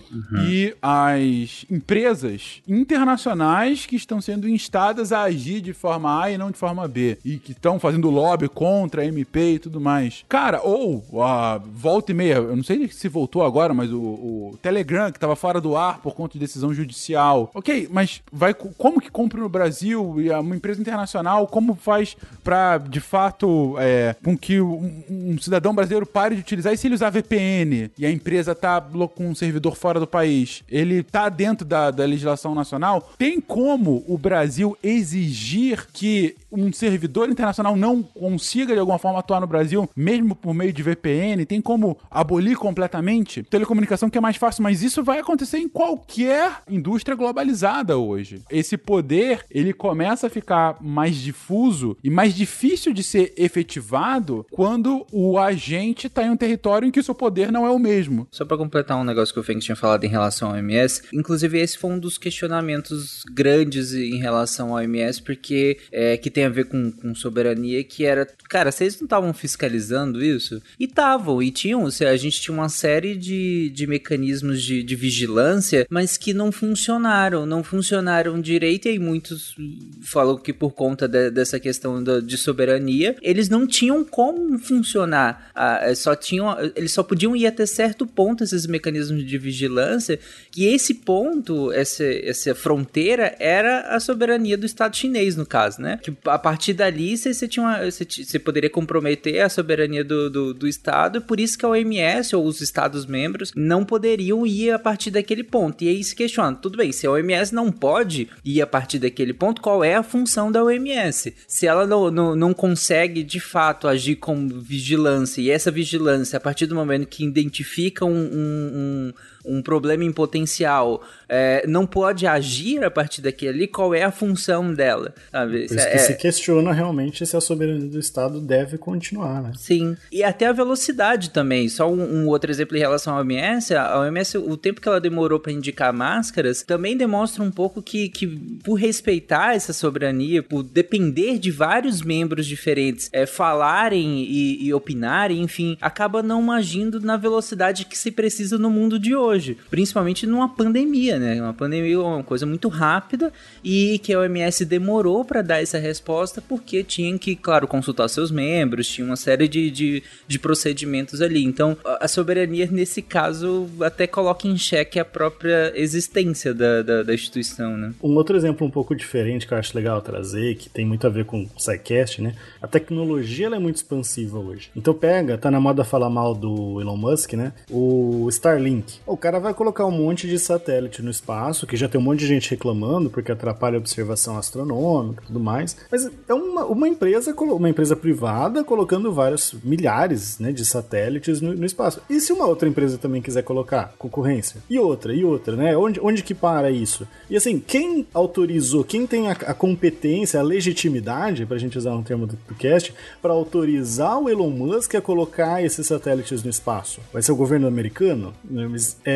e 0.48 0.74
as 0.82 1.64
empresas 1.70 2.60
internacionais 2.66 3.86
que 3.86 3.97
estão 3.97 4.20
sendo 4.20 4.48
instadas 4.48 5.12
a 5.12 5.22
agir 5.22 5.60
de 5.60 5.72
forma 5.72 6.22
A 6.22 6.30
e 6.30 6.38
não 6.38 6.51
de 6.51 6.59
forma 6.59 6.86
B. 6.88 7.18
E 7.24 7.38
que 7.38 7.52
estão 7.52 7.78
fazendo 7.78 8.10
lobby 8.10 8.48
contra 8.48 9.02
a 9.02 9.06
MP 9.06 9.55
e 9.55 9.59
tudo 9.59 9.80
mais. 9.80 10.24
Cara, 10.28 10.60
ou 10.62 11.05
a 11.15 11.59
volta 11.59 12.12
e 12.12 12.15
meia, 12.15 12.35
eu 12.35 12.55
não 12.57 12.62
sei 12.62 12.89
se 12.89 13.09
voltou 13.09 13.43
agora, 13.45 13.73
mas 13.74 13.91
o, 13.93 13.99
o 14.01 14.59
Telegram, 14.62 15.11
que 15.11 15.16
estava 15.16 15.35
fora 15.35 15.61
do 15.61 15.77
ar 15.77 16.01
por 16.01 16.15
conta 16.15 16.35
de 16.35 16.39
decisão 16.39 16.73
judicial. 16.74 17.51
Ok, 17.55 17.89
mas 17.91 18.23
vai 18.32 18.53
co- 18.55 18.70
como 18.77 19.01
que 19.01 19.11
compra 19.11 19.41
no 19.41 19.49
Brasil 19.49 20.20
e 20.20 20.31
uma 20.31 20.55
empresa 20.57 20.81
internacional, 20.81 21.47
como 21.47 21.74
faz 21.74 22.16
pra, 22.45 22.78
de 22.78 23.01
fato, 23.01 23.74
é, 23.78 24.15
com 24.23 24.37
que 24.37 24.61
um, 24.61 25.03
um 25.11 25.39
cidadão 25.39 25.74
brasileiro 25.74 26.07
pare 26.07 26.35
de 26.35 26.41
utilizar? 26.43 26.73
E 26.73 26.77
se 26.77 26.87
ele 26.87 26.95
usar 26.95 27.11
VPN 27.11 27.91
e 27.99 28.05
a 28.07 28.11
empresa 28.11 28.55
tá 28.55 28.78
lo- 28.93 29.09
com 29.09 29.28
um 29.28 29.35
servidor 29.35 29.77
fora 29.77 29.99
do 29.99 30.07
país, 30.07 30.62
ele 30.69 31.03
tá 31.03 31.28
dentro 31.28 31.65
da, 31.66 31.91
da 31.91 32.05
legislação 32.05 32.55
nacional? 32.55 33.11
Tem 33.19 33.41
como 33.41 34.05
o 34.07 34.19
Brasil 34.19 34.77
exigir 34.82 35.87
que 35.93 36.37
um 36.52 36.72
servidor 36.72 37.28
internacional 37.28 37.77
não 37.77 38.02
consiga 38.02 38.74
de 38.74 38.81
alguma 38.81 38.98
forma 38.98 39.18
atuar 39.18 39.40
no 39.40 39.47
Brasil, 39.47 39.89
mesmo 39.97 40.35
por 40.35 40.55
meio 40.55 40.72
de 40.72 40.82
VPN? 40.82 41.44
Tem 41.47 41.60
como 41.60 41.98
abolir 42.10 42.56
completamente? 42.56 43.43
Telecomunicação 43.43 44.10
que 44.10 44.18
é 44.18 44.20
mais 44.20 44.36
fácil, 44.36 44.62
mas 44.62 44.82
isso 44.82 45.02
vai 45.02 45.18
acontecer 45.18 45.59
em 45.59 45.68
qualquer 45.68 46.62
indústria 46.68 47.16
globalizada 47.16 47.97
hoje. 47.97 48.43
Esse 48.51 48.77
poder, 48.77 49.44
ele 49.51 49.72
começa 49.72 50.27
a 50.27 50.31
ficar 50.31 50.77
mais 50.81 51.16
difuso 51.16 51.97
e 52.02 52.10
mais 52.10 52.35
difícil 52.35 52.93
de 52.93 53.02
ser 53.02 53.32
efetivado 53.36 54.47
quando 54.51 55.06
o 55.12 55.39
agente 55.39 56.06
está 56.06 56.24
em 56.24 56.31
um 56.31 56.36
território 56.36 56.86
em 56.86 56.90
que 56.90 57.01
o 57.01 57.05
seu 57.05 57.14
poder 57.14 57.52
não 57.52 57.66
é 57.66 57.70
o 57.70 57.78
mesmo. 57.78 58.27
Só 58.31 58.44
pra 58.44 58.56
completar 58.56 58.97
um 58.97 59.05
negócio 59.05 59.32
que 59.32 59.40
o 59.40 59.43
Feng 59.43 59.59
tinha 59.59 59.77
falado 59.77 60.05
em 60.05 60.09
relação 60.09 60.48
ao 60.48 60.55
OMS, 60.55 61.02
inclusive 61.12 61.59
esse 61.59 61.78
foi 61.78 61.90
um 61.90 61.98
dos 61.98 62.18
questionamentos 62.18 63.22
grandes 63.32 63.93
em 63.93 64.18
relação 64.18 64.70
ao 64.70 64.74
OMS, 64.77 65.22
porque 65.22 65.78
é, 65.93 66.16
que 66.16 66.31
tem 66.31 66.40
a 66.45 66.49
ver 66.49 66.65
com, 66.67 66.91
com 66.91 67.15
soberania, 67.15 67.83
que 67.85 68.05
era, 68.05 68.27
cara, 68.49 68.71
vocês 68.73 68.99
não 69.01 69.07
estavam 69.07 69.33
fiscalizando 69.33 70.23
isso? 70.25 70.61
E 70.79 70.85
estavam, 70.85 71.43
e 71.43 71.51
tinham, 71.51 71.87
a 71.87 72.17
gente 72.17 72.41
tinha 72.41 72.55
uma 72.55 72.69
série 72.69 73.15
de, 73.17 73.71
de 73.71 73.87
mecanismos 73.87 74.62
de, 74.62 74.83
de 74.83 74.95
vigilância, 74.97 75.87
mas 75.91 76.17
que 76.17 76.33
não 76.35 76.51
funcionaram, 76.53 77.47
não 77.47 77.62
funcionaram 77.62 78.41
direito, 78.41 78.87
e 78.87 78.91
aí 78.93 78.99
muitos 78.99 79.55
falam 80.03 80.37
que 80.39 80.53
por 80.53 80.73
conta 80.73 81.07
de- 81.07 81.31
dessa 81.31 81.59
questão 81.61 82.03
da- 82.03 82.21
de 82.21 82.37
soberania, 82.37 83.17
eles 83.23 83.49
não 83.49 83.67
tinham 83.67 84.05
como 84.05 84.59
funcionar, 84.59 85.51
ah, 85.55 85.79
é, 85.83 85.95
só 85.95 86.15
tinham, 86.15 86.57
eles 86.75 86.93
só 86.93 87.03
podiam 87.03 87.35
ir 87.37 87.47
até 87.47 87.67
certo 87.67 88.07
ponto 88.07 88.43
esses 88.45 88.67
mecanismos 88.67 89.25
de 89.27 89.39
vigilância, 89.39 90.19
que 90.51 90.65
esse 90.67 90.95
ponto, 90.95 91.73
essa, 91.73 92.05
essa 92.05 92.55
fronteira 92.55 93.35
era 93.39 93.81
a 93.95 94.01
soberania 94.01 94.57
do 94.57 94.67
Estado 94.67 94.97
chinês, 94.97 95.37
no 95.37 95.47
caso, 95.47 95.81
né? 95.81 95.99
Que 96.03 96.11
a 96.31 96.39
partir 96.39 96.73
dali 96.73 97.16
você, 97.16 97.32
você 97.35 97.48
tinha 97.48 97.65
uma- 97.65 97.90
você, 97.90 98.05
você 98.05 98.39
poderia 98.39 98.70
comprometer 98.70 99.40
a 99.40 99.48
soberania 99.48 100.05
do, 100.05 100.31
do, 100.31 100.55
do 100.55 100.69
Estado, 100.69 101.20
por 101.20 101.39
isso 101.40 101.59
que 101.59 101.65
a 101.65 101.69
OMS 101.69 102.35
ou 102.35 102.44
os 102.44 102.61
Estados-membros 102.61 103.52
não 103.55 103.85
poderiam 103.85 104.47
ir 104.47 104.70
a 104.70 104.78
partir 104.78 105.11
daquele 105.11 105.43
ponto. 105.43 105.82
E 105.85 105.89
aí 105.89 106.02
se 106.02 106.15
questiona, 106.15 106.57
tudo 106.57 106.77
bem, 106.78 106.93
se 106.93 107.07
a 107.07 107.11
OMS 107.11 107.55
não 107.55 107.70
pode 107.70 108.28
ir 108.44 108.62
a 108.62 108.66
partir 108.66 108.98
daquele 108.98 109.32
ponto, 109.32 109.61
qual 109.61 109.82
é 109.85 109.94
a 109.94 110.02
função 110.02 110.51
da 110.51 110.62
OMS? 110.62 111.35
Se 111.47 111.66
ela 111.66 111.86
não, 111.86 112.11
não, 112.11 112.36
não 112.36 112.55
consegue 112.55 113.23
de 113.23 113.40
fato 113.40 113.89
agir 113.89 114.16
como 114.16 114.48
vigilância, 114.61 115.40
e 115.40 115.51
essa 115.51 115.70
vigilância, 115.70 116.36
a 116.36 116.40
partir 116.40 116.66
do 116.66 116.74
momento 116.74 117.07
que 117.07 117.24
identifica 117.24 118.05
um, 118.05 118.11
um, 118.11 119.12
um 119.12 119.12
um 119.45 119.62
problema 119.62 120.05
em 120.05 120.12
potencial, 120.12 121.03
é, 121.29 121.65
não 121.67 121.87
pode 121.87 122.27
agir 122.27 122.83
a 122.85 122.91
partir 122.91 123.23
daquele 123.23 123.51
ali, 123.51 123.67
qual 123.67 123.95
é 123.95 124.03
a 124.03 124.11
função 124.11 124.73
dela? 124.73 125.15
Sabe? 125.31 125.53
Por 125.53 125.61
isso 125.61 125.75
que 125.75 125.81
É- 125.81 125.99
se 125.99 126.15
questiona 126.15 126.73
realmente 126.73 127.25
se 127.27 127.37
a 127.37 127.41
soberania 127.41 127.89
do 127.89 127.99
Estado 127.99 128.41
deve 128.41 128.79
continuar, 128.79 129.43
né? 129.43 129.53
Sim. 129.57 129.97
E 130.11 130.23
até 130.23 130.47
a 130.47 130.53
velocidade 130.53 131.31
também. 131.31 131.69
Só 131.69 131.91
um, 131.91 132.23
um 132.23 132.29
outro 132.29 132.51
exemplo 132.51 132.77
em 132.77 132.81
relação 132.81 133.15
à 133.17 133.21
OMS. 133.21 133.75
A 133.75 134.01
OMS, 134.01 134.39
o 134.39 134.57
tempo 134.57 134.81
que 134.81 134.89
ela 134.89 135.01
demorou 135.01 135.39
para 135.41 135.53
indicar 135.53 135.93
máscaras, 135.93 136.62
também 136.62 136.97
demonstra 136.97 137.43
um 137.43 137.51
pouco 137.51 137.83
que, 137.83 138.09
que, 138.09 138.27
por 138.62 138.75
respeitar 138.75 139.55
essa 139.55 139.73
soberania, 139.73 140.43
por 140.43 140.62
depender 140.62 141.39
de 141.39 141.51
vários 141.51 142.03
membros 142.03 142.47
diferentes 142.47 143.09
é, 143.12 143.27
falarem 143.27 144.23
e, 144.23 144.67
e 144.67 144.75
opinarem, 144.75 145.41
enfim, 145.43 145.77
acaba 145.81 146.23
não 146.23 146.51
agindo 146.53 147.01
na 147.01 147.17
velocidade 147.17 147.85
que 147.85 147.97
se 147.97 148.11
precisa 148.11 148.59
no 148.59 148.71
mundo 148.71 148.99
de 148.99 149.15
hoje. 149.15 149.31
Principalmente 149.71 150.27
numa 150.27 150.49
pandemia, 150.49 151.19
né? 151.19 151.41
Uma 151.41 151.55
pandemia 151.55 151.95
é 151.95 151.99
uma 151.99 152.23
coisa 152.23 152.47
muito 152.47 152.69
rápida 152.69 153.33
e 153.65 153.99
que 154.01 154.12
a 154.12 154.21
OMS 154.21 154.65
demorou 154.65 155.25
para 155.25 155.43
dar 155.43 155.62
essa 155.62 155.79
resposta 155.79 156.41
porque 156.41 156.83
tinha 156.83 157.17
que, 157.19 157.35
claro, 157.35 157.67
consultar 157.67 158.09
seus 158.09 158.31
membros, 158.31 158.89
tinha 158.89 159.07
uma 159.07 159.17
série 159.17 159.49
de, 159.49 159.71
de, 159.71 160.03
de 160.27 160.39
procedimentos 160.39 161.21
ali. 161.21 161.45
Então, 161.45 161.77
a 161.85 162.09
soberania, 162.09 162.69
nesse 162.71 163.03
caso, 163.03 163.69
até 163.81 164.07
coloca 164.07 164.47
em 164.47 164.57
xeque 164.57 164.99
a 164.99 165.05
própria 165.05 165.73
existência 165.75 166.55
da, 166.55 166.83
da, 166.83 167.03
da 167.03 167.15
instituição, 167.15 167.77
né? 167.77 167.93
Um 168.03 168.15
outro 168.15 168.37
exemplo 168.37 168.67
um 168.67 168.71
pouco 168.71 168.95
diferente 168.95 169.47
que 169.47 169.55
eu 169.55 169.59
acho 169.59 169.77
legal 169.77 170.01
trazer, 170.01 170.57
que 170.57 170.69
tem 170.69 170.85
muito 170.85 171.07
a 171.07 171.11
ver 171.11 171.25
com 171.25 171.45
o 171.45 171.61
SciCast, 171.61 172.23
né? 172.23 172.35
A 172.61 172.67
tecnologia 172.67 173.47
é 173.47 173.59
muito 173.59 173.77
expansiva 173.77 174.39
hoje. 174.39 174.71
Então 174.77 174.95
pega, 174.95 175.39
tá 175.39 175.51
na 175.51 175.61
moda 175.61 175.85
falar 175.85 176.11
mal 176.11 176.35
do 176.35 176.81
Elon 176.81 176.97
Musk, 176.97 177.35
né? 177.35 177.53
O 177.71 178.29
Starlink. 178.29 178.99
O 179.07 179.17
cara 179.20 179.38
vai 179.38 179.55
colocar 179.55 179.84
um 179.86 179.90
monte 179.90 180.26
de 180.26 180.38
satélite 180.38 181.02
no 181.02 181.10
espaço, 181.10 181.66
que 181.66 181.76
já 181.76 181.88
tem 181.88 182.01
um 182.01 182.05
monte 182.05 182.20
de 182.20 182.26
gente 182.26 182.51
reclamando 182.51 183.10
porque 183.10 183.30
atrapalha 183.30 183.76
a 183.76 183.78
observação 183.78 184.36
astronômica 184.36 185.22
e 185.22 185.26
tudo 185.26 185.38
mais. 185.38 185.76
Mas 185.90 186.10
é 186.28 186.34
uma, 186.34 186.64
uma 186.64 186.88
empresa, 186.88 187.34
uma 187.34 187.68
empresa 187.68 187.94
privada 187.94 188.64
colocando 188.64 189.12
vários 189.12 189.55
milhares 189.62 190.38
né, 190.38 190.51
de 190.51 190.64
satélites 190.64 191.40
no, 191.40 191.55
no 191.55 191.66
espaço. 191.66 192.01
E 192.09 192.18
se 192.18 192.32
uma 192.32 192.47
outra 192.47 192.68
empresa 192.68 192.98
também 192.98 193.20
quiser 193.20 193.42
colocar 193.42 193.94
concorrência? 193.98 194.62
E 194.68 194.78
outra, 194.78 195.14
e 195.14 195.24
outra, 195.24 195.55
né? 195.55 195.76
Onde, 195.76 196.01
onde 196.01 196.22
que 196.22 196.34
para 196.34 196.70
isso? 196.70 197.06
E 197.28 197.36
assim, 197.36 197.60
quem 197.60 198.06
autorizou, 198.14 198.82
quem 198.82 199.06
tem 199.06 199.28
a, 199.28 199.32
a 199.32 199.55
competência, 199.55 200.40
a 200.40 200.42
legitimidade, 200.42 201.44
pra 201.44 201.59
gente 201.59 201.76
usar 201.76 201.92
um 201.92 202.02
termo 202.02 202.26
do, 202.26 202.38
do 202.48 202.55
cast, 202.55 202.94
para 203.20 203.32
autorizar 203.32 204.18
o 204.18 204.30
Elon 204.30 204.51
Musk 204.51 204.94
a 204.94 205.01
colocar 205.01 205.62
esses 205.62 205.86
satélites 205.86 206.42
no 206.42 206.51
espaço? 206.51 207.01
Vai 207.12 207.22
ser 207.22 207.32
o 207.32 207.36
governo 207.36 207.66
americano? 207.66 208.32
Né, 208.44 208.66
Mas 208.66 208.97
é, 209.05 209.10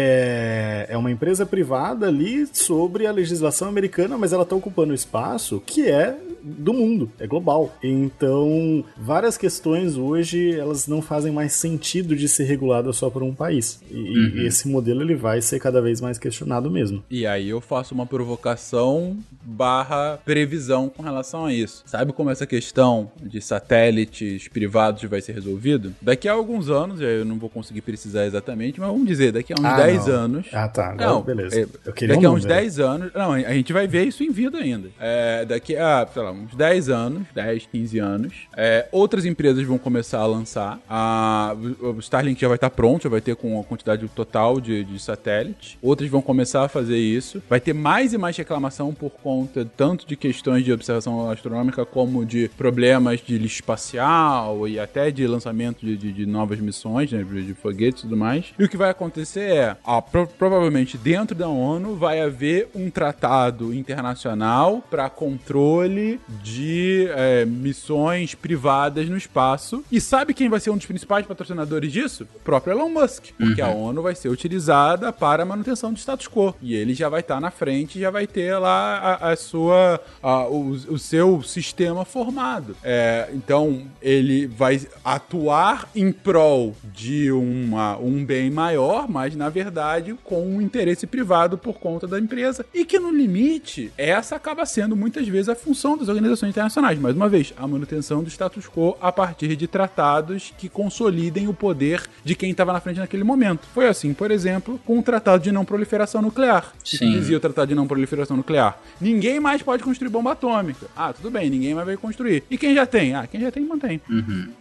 é 0.89 0.97
uma 0.97 1.11
empresa 1.11 1.45
privada 1.45 2.07
ali 2.07 2.47
sobre 2.53 3.07
a 3.07 3.13
legislação 3.13 3.69
americana, 3.69 4.17
mas 4.17 4.33
ela 4.33 4.45
tá 4.45 4.55
ocupando 4.55 4.95
espaço 4.95 5.63
que 5.65 5.89
é 5.89 6.17
do 6.45 6.73
mundo, 6.75 7.11
é 7.19 7.27
global. 7.27 7.75
Então, 7.83 8.85
várias 8.97 9.37
questões 9.39 9.97
hoje 9.97 10.53
elas 10.59 10.87
não 10.87 11.01
fazem 11.01 11.33
mais 11.33 11.55
sentido 11.55 12.15
de 12.15 12.29
ser 12.29 12.45
reguladas 12.45 12.97
só 12.97 13.09
por 13.09 13.23
um 13.23 13.35
país. 13.35 13.81
E, 13.91 13.97
e 14.43 14.47
esse 14.47 14.69
modelo 14.69 15.01
ele 15.03 15.15
vai 15.15 15.41
ser 15.41 15.59
cada 15.59 15.81
vez 15.81 16.01
mais 16.01 16.19
questionado 16.19 16.71
mesmo. 16.71 17.03
E 17.11 17.27
aí 17.27 17.49
eu 17.49 17.61
faço 17.61 17.95
uma 17.95 18.07
provocação 18.07 19.17
barra 19.43 20.19
previsão 20.25 20.89
com 20.89 21.03
relação 21.03 21.47
a 21.47 21.53
isso. 21.53 21.83
Sabe 21.87 22.13
como 22.13 22.31
essa 22.31 22.47
questão 22.47 23.11
de 23.23 23.41
satélites 23.41 24.49
privados 24.49 25.03
vai 25.05 25.21
ser 25.21 25.33
resolvido? 25.33 25.95
Daqui 26.01 26.29
a 26.29 26.33
alguns 26.33 26.69
anos, 26.71 27.01
eu 27.01 27.25
não 27.25 27.39
vou 27.39 27.49
conseguir 27.49 27.81
precisar 27.81 28.27
exatamente, 28.27 28.79
mas 28.81 28.89
vamos 28.91 29.07
dizer, 29.07 29.33
daqui 29.33 29.53
a 29.53 29.57
uns 29.59 29.65
Ah, 29.65 29.77
10 29.77 30.07
não. 30.07 30.15
anos. 30.15 30.47
Ah, 30.53 30.69
tá. 30.69 30.91
Agora, 30.91 31.07
Não, 31.07 31.23
beleza. 31.23 31.61
é, 31.61 31.67
Eu 31.87 31.93
queria 31.93 32.15
daqui 32.15 32.27
a 32.27 32.31
uns 32.31 32.43
número. 32.45 32.61
10 32.61 32.79
anos. 32.81 33.13
Não, 33.15 33.33
a 33.33 33.53
gente 33.55 33.73
vai 33.73 33.87
ver 33.87 34.05
isso 34.07 34.23
em 34.23 34.31
vida 34.31 34.59
ainda. 34.59 34.89
É, 35.01 35.45
daqui 35.45 35.77
a, 35.77 36.07
sei 36.13 36.23
lá, 36.23 36.34
uns 36.35 36.55
10 36.55 36.89
anos, 36.89 37.23
10, 37.35 37.67
15 37.71 37.99
anos, 37.99 38.35
é, 38.57 38.87
outras 38.93 39.25
empresas 39.25 39.65
vão 39.65 39.79
começar 39.79 40.19
a 40.19 40.27
lançar. 40.27 40.79
A, 40.89 41.55
o 41.81 41.99
Starlink 42.01 42.41
já 42.41 42.49
vai 42.49 42.57
estar 42.57 42.71
pronto, 42.71 43.03
já 43.05 43.09
vai 43.09 43.21
ter 43.21 43.37
com 43.37 43.61
a 43.61 43.65
quantidade 43.65 44.07
total 44.09 44.61
de, 44.61 44.85
de 44.85 44.99
satélites. 45.01 45.77
Outras 45.83 46.09
vão 46.11 46.21
começar 46.23 46.65
a 46.65 46.69
fazer 46.69 46.99
isso. 46.99 47.43
Vai 47.49 47.61
ter 47.61 47.73
mais 47.73 48.13
e 48.13 48.19
mais 48.19 48.37
reclamação 48.37 48.93
por 48.93 49.11
conta 49.11 49.65
tanto 49.77 50.07
de 50.07 50.17
questões 50.17 50.65
de 50.65 50.73
observação 50.73 51.31
astronômica 51.31 51.85
como 51.85 52.25
de 52.25 52.49
problemas 52.57 53.21
de 53.21 53.39
lixo 53.39 53.57
espacial 53.57 54.67
e 54.69 54.79
até 54.79 55.11
de 55.11 55.27
lançamento 55.27 55.85
de, 55.85 55.97
de- 55.97 56.13
de 56.13 56.27
novas 56.27 56.59
missões, 56.59 57.11
né, 57.13 57.23
de, 57.23 57.55
foguetes 57.55 58.01
e 58.01 58.03
tudo 58.05 58.17
mais. 58.17 58.47
E 58.59 58.65
o 58.65 58.69
que 58.69 58.77
vai 58.77 58.91
acontecer 58.91 59.51
é, 59.51 59.77
ó, 59.85 60.01
pro- 60.01 60.27
provavelmente 60.27 60.97
dentro 60.99 61.35
da 61.35 61.49
ONU 61.49 61.95
vai 61.97 62.21
haver 62.21 62.69
um 62.75 62.91
tratado 62.91 63.73
internacional 63.75 64.83
para 64.91 65.09
controle 65.11 66.21
de 66.43 67.07
é, 67.11 67.45
missões 67.45 68.35
privadas 68.35 69.09
no 69.09 69.17
espaço. 69.17 69.85
E 69.91 70.01
sabe 70.01 70.35
quem 70.35 70.49
vai 70.49 70.61
ser 70.61 70.71
um 70.71 70.77
dos 70.77 70.87
principais 70.87 71.27
patrocinadores 71.27 71.93
disso? 71.93 72.27
O 72.35 72.41
próprio 72.41 72.73
Elon 72.73 72.89
Musk. 72.89 73.27
Porque 73.39 73.61
a 73.61 73.69
ONU 73.69 74.03
vai 74.03 74.15
ser 74.15 74.29
utilizada 74.29 75.13
para 75.13 75.43
a 75.43 75.47
manutenção 75.47 75.93
do 75.93 75.99
status 75.99 76.27
quo. 76.29 76.55
E 76.63 76.75
ele 76.75 76.95
já 76.95 77.09
vai 77.09 77.21
estar 77.21 77.41
na 77.41 77.51
frente, 77.51 77.99
já 78.01 78.11
vai 78.11 78.27
ter 78.27 78.57
lá 78.59 79.19
a, 79.21 79.33
a 79.33 79.37
sua, 79.37 80.01
a- 80.23 80.47
o, 80.47 80.71
o 80.71 80.99
seu 80.99 81.43
sistema 81.43 82.05
formado. 82.05 82.77
É, 82.83 83.29
então, 83.35 83.83
ele 84.01 84.47
vai 84.47 84.81
atuar 85.05 85.89
em 85.95 86.11
prol 86.13 86.75
de 86.93 87.31
uma, 87.33 87.97
um 87.99 88.25
bem 88.25 88.51
maior, 88.51 89.09
mas 89.09 89.35
na 89.37 89.49
verdade 89.49 90.15
com 90.25 90.47
um 90.47 90.61
interesse 90.61 91.07
privado 91.07 91.57
por 91.59 91.75
conta 91.79 92.07
da 92.07 92.19
empresa. 92.19 92.65
E 92.75 92.85
que 92.85 92.99
no 92.99 93.11
limite, 93.11 93.93
essa 93.97 94.37
acaba 94.37 94.65
sendo 94.67 94.97
muitas 94.97 95.27
vezes 95.29 95.49
a 95.49 95.55
função 95.55 95.97
das 95.97 96.09
organizações 96.15 96.51
internacionais. 96.51 96.99
Mais 96.99 97.15
uma 97.15 97.29
vez, 97.29 97.53
a 97.57 97.67
manutenção 97.67 98.23
do 98.23 98.31
status 98.31 98.67
quo 98.69 98.97
a 99.01 99.13
partir 99.13 99.57
de 99.57 99.67
tratados 99.67 100.53
que 100.57 100.69
consolidem 100.69 101.49
o 101.49 101.55
poder 101.55 102.03
de 102.25 102.35
quem 102.35 102.51
estava 102.51 102.73
na 102.73 102.81
frente 102.81 103.01
naquele 103.01 103.25
momento. 103.25 103.67
Foi 103.75 103.87
assim, 103.87 104.15
por 104.15 104.31
exemplo, 104.31 104.81
com 104.85 104.99
o 104.99 105.03
Tratado 105.03 105.43
de 105.43 105.53
Não 105.53 105.65
Proliferação 105.65 106.23
Nuclear. 106.23 106.73
O 106.81 106.85
que 106.85 106.97
Sim. 106.97 107.13
dizia 107.13 107.37
o 107.37 107.41
Tratado 107.41 107.69
de 107.69 107.75
Não 107.75 107.87
Proliferação 107.87 108.37
Nuclear? 108.37 108.79
Ninguém 109.01 109.41
mais 109.41 109.63
pode 109.63 109.83
construir 109.83 110.09
bomba 110.09 110.33
atômica. 110.33 110.87
Ah, 110.97 111.13
tudo 111.13 111.31
bem, 111.31 111.51
ninguém 111.51 111.75
mais 111.75 111.87
vai 111.87 111.97
construir. 111.97 112.45
E 112.51 112.57
quem 112.57 112.75
já 112.75 112.87
tem? 112.87 113.15
Ah, 113.15 113.27
quem 113.27 113.41
já 113.41 113.51
tem, 113.51 113.65
mantém. 113.65 114.01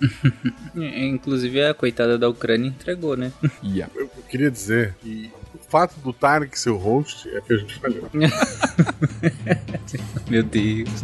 É, 0.75 1.05
Inclusive 1.05 1.63
a 1.63 1.73
coitada 1.73 2.17
da 2.17 2.27
Ucrânia 2.27 2.67
entregou, 2.67 3.15
né? 3.15 3.31
Yeah. 3.63 3.91
Eu, 3.95 4.03
eu 4.03 4.23
queria 4.29 4.51
dizer 4.51 4.95
que 5.01 5.31
fato 5.73 5.99
do 6.01 6.13
Tarek 6.13 6.59
ser 6.59 6.69
o 6.69 6.77
host 6.77 7.27
é 7.35 7.41
que 7.41 7.51
a 7.51 7.57
gente 7.57 7.79
falhou. 7.79 8.07
Meu 10.29 10.43
Deus. 10.43 11.03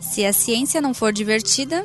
Se 0.00 0.24
a 0.24 0.32
ciência 0.32 0.80
não 0.80 0.94
for 0.94 1.12
divertida, 1.12 1.84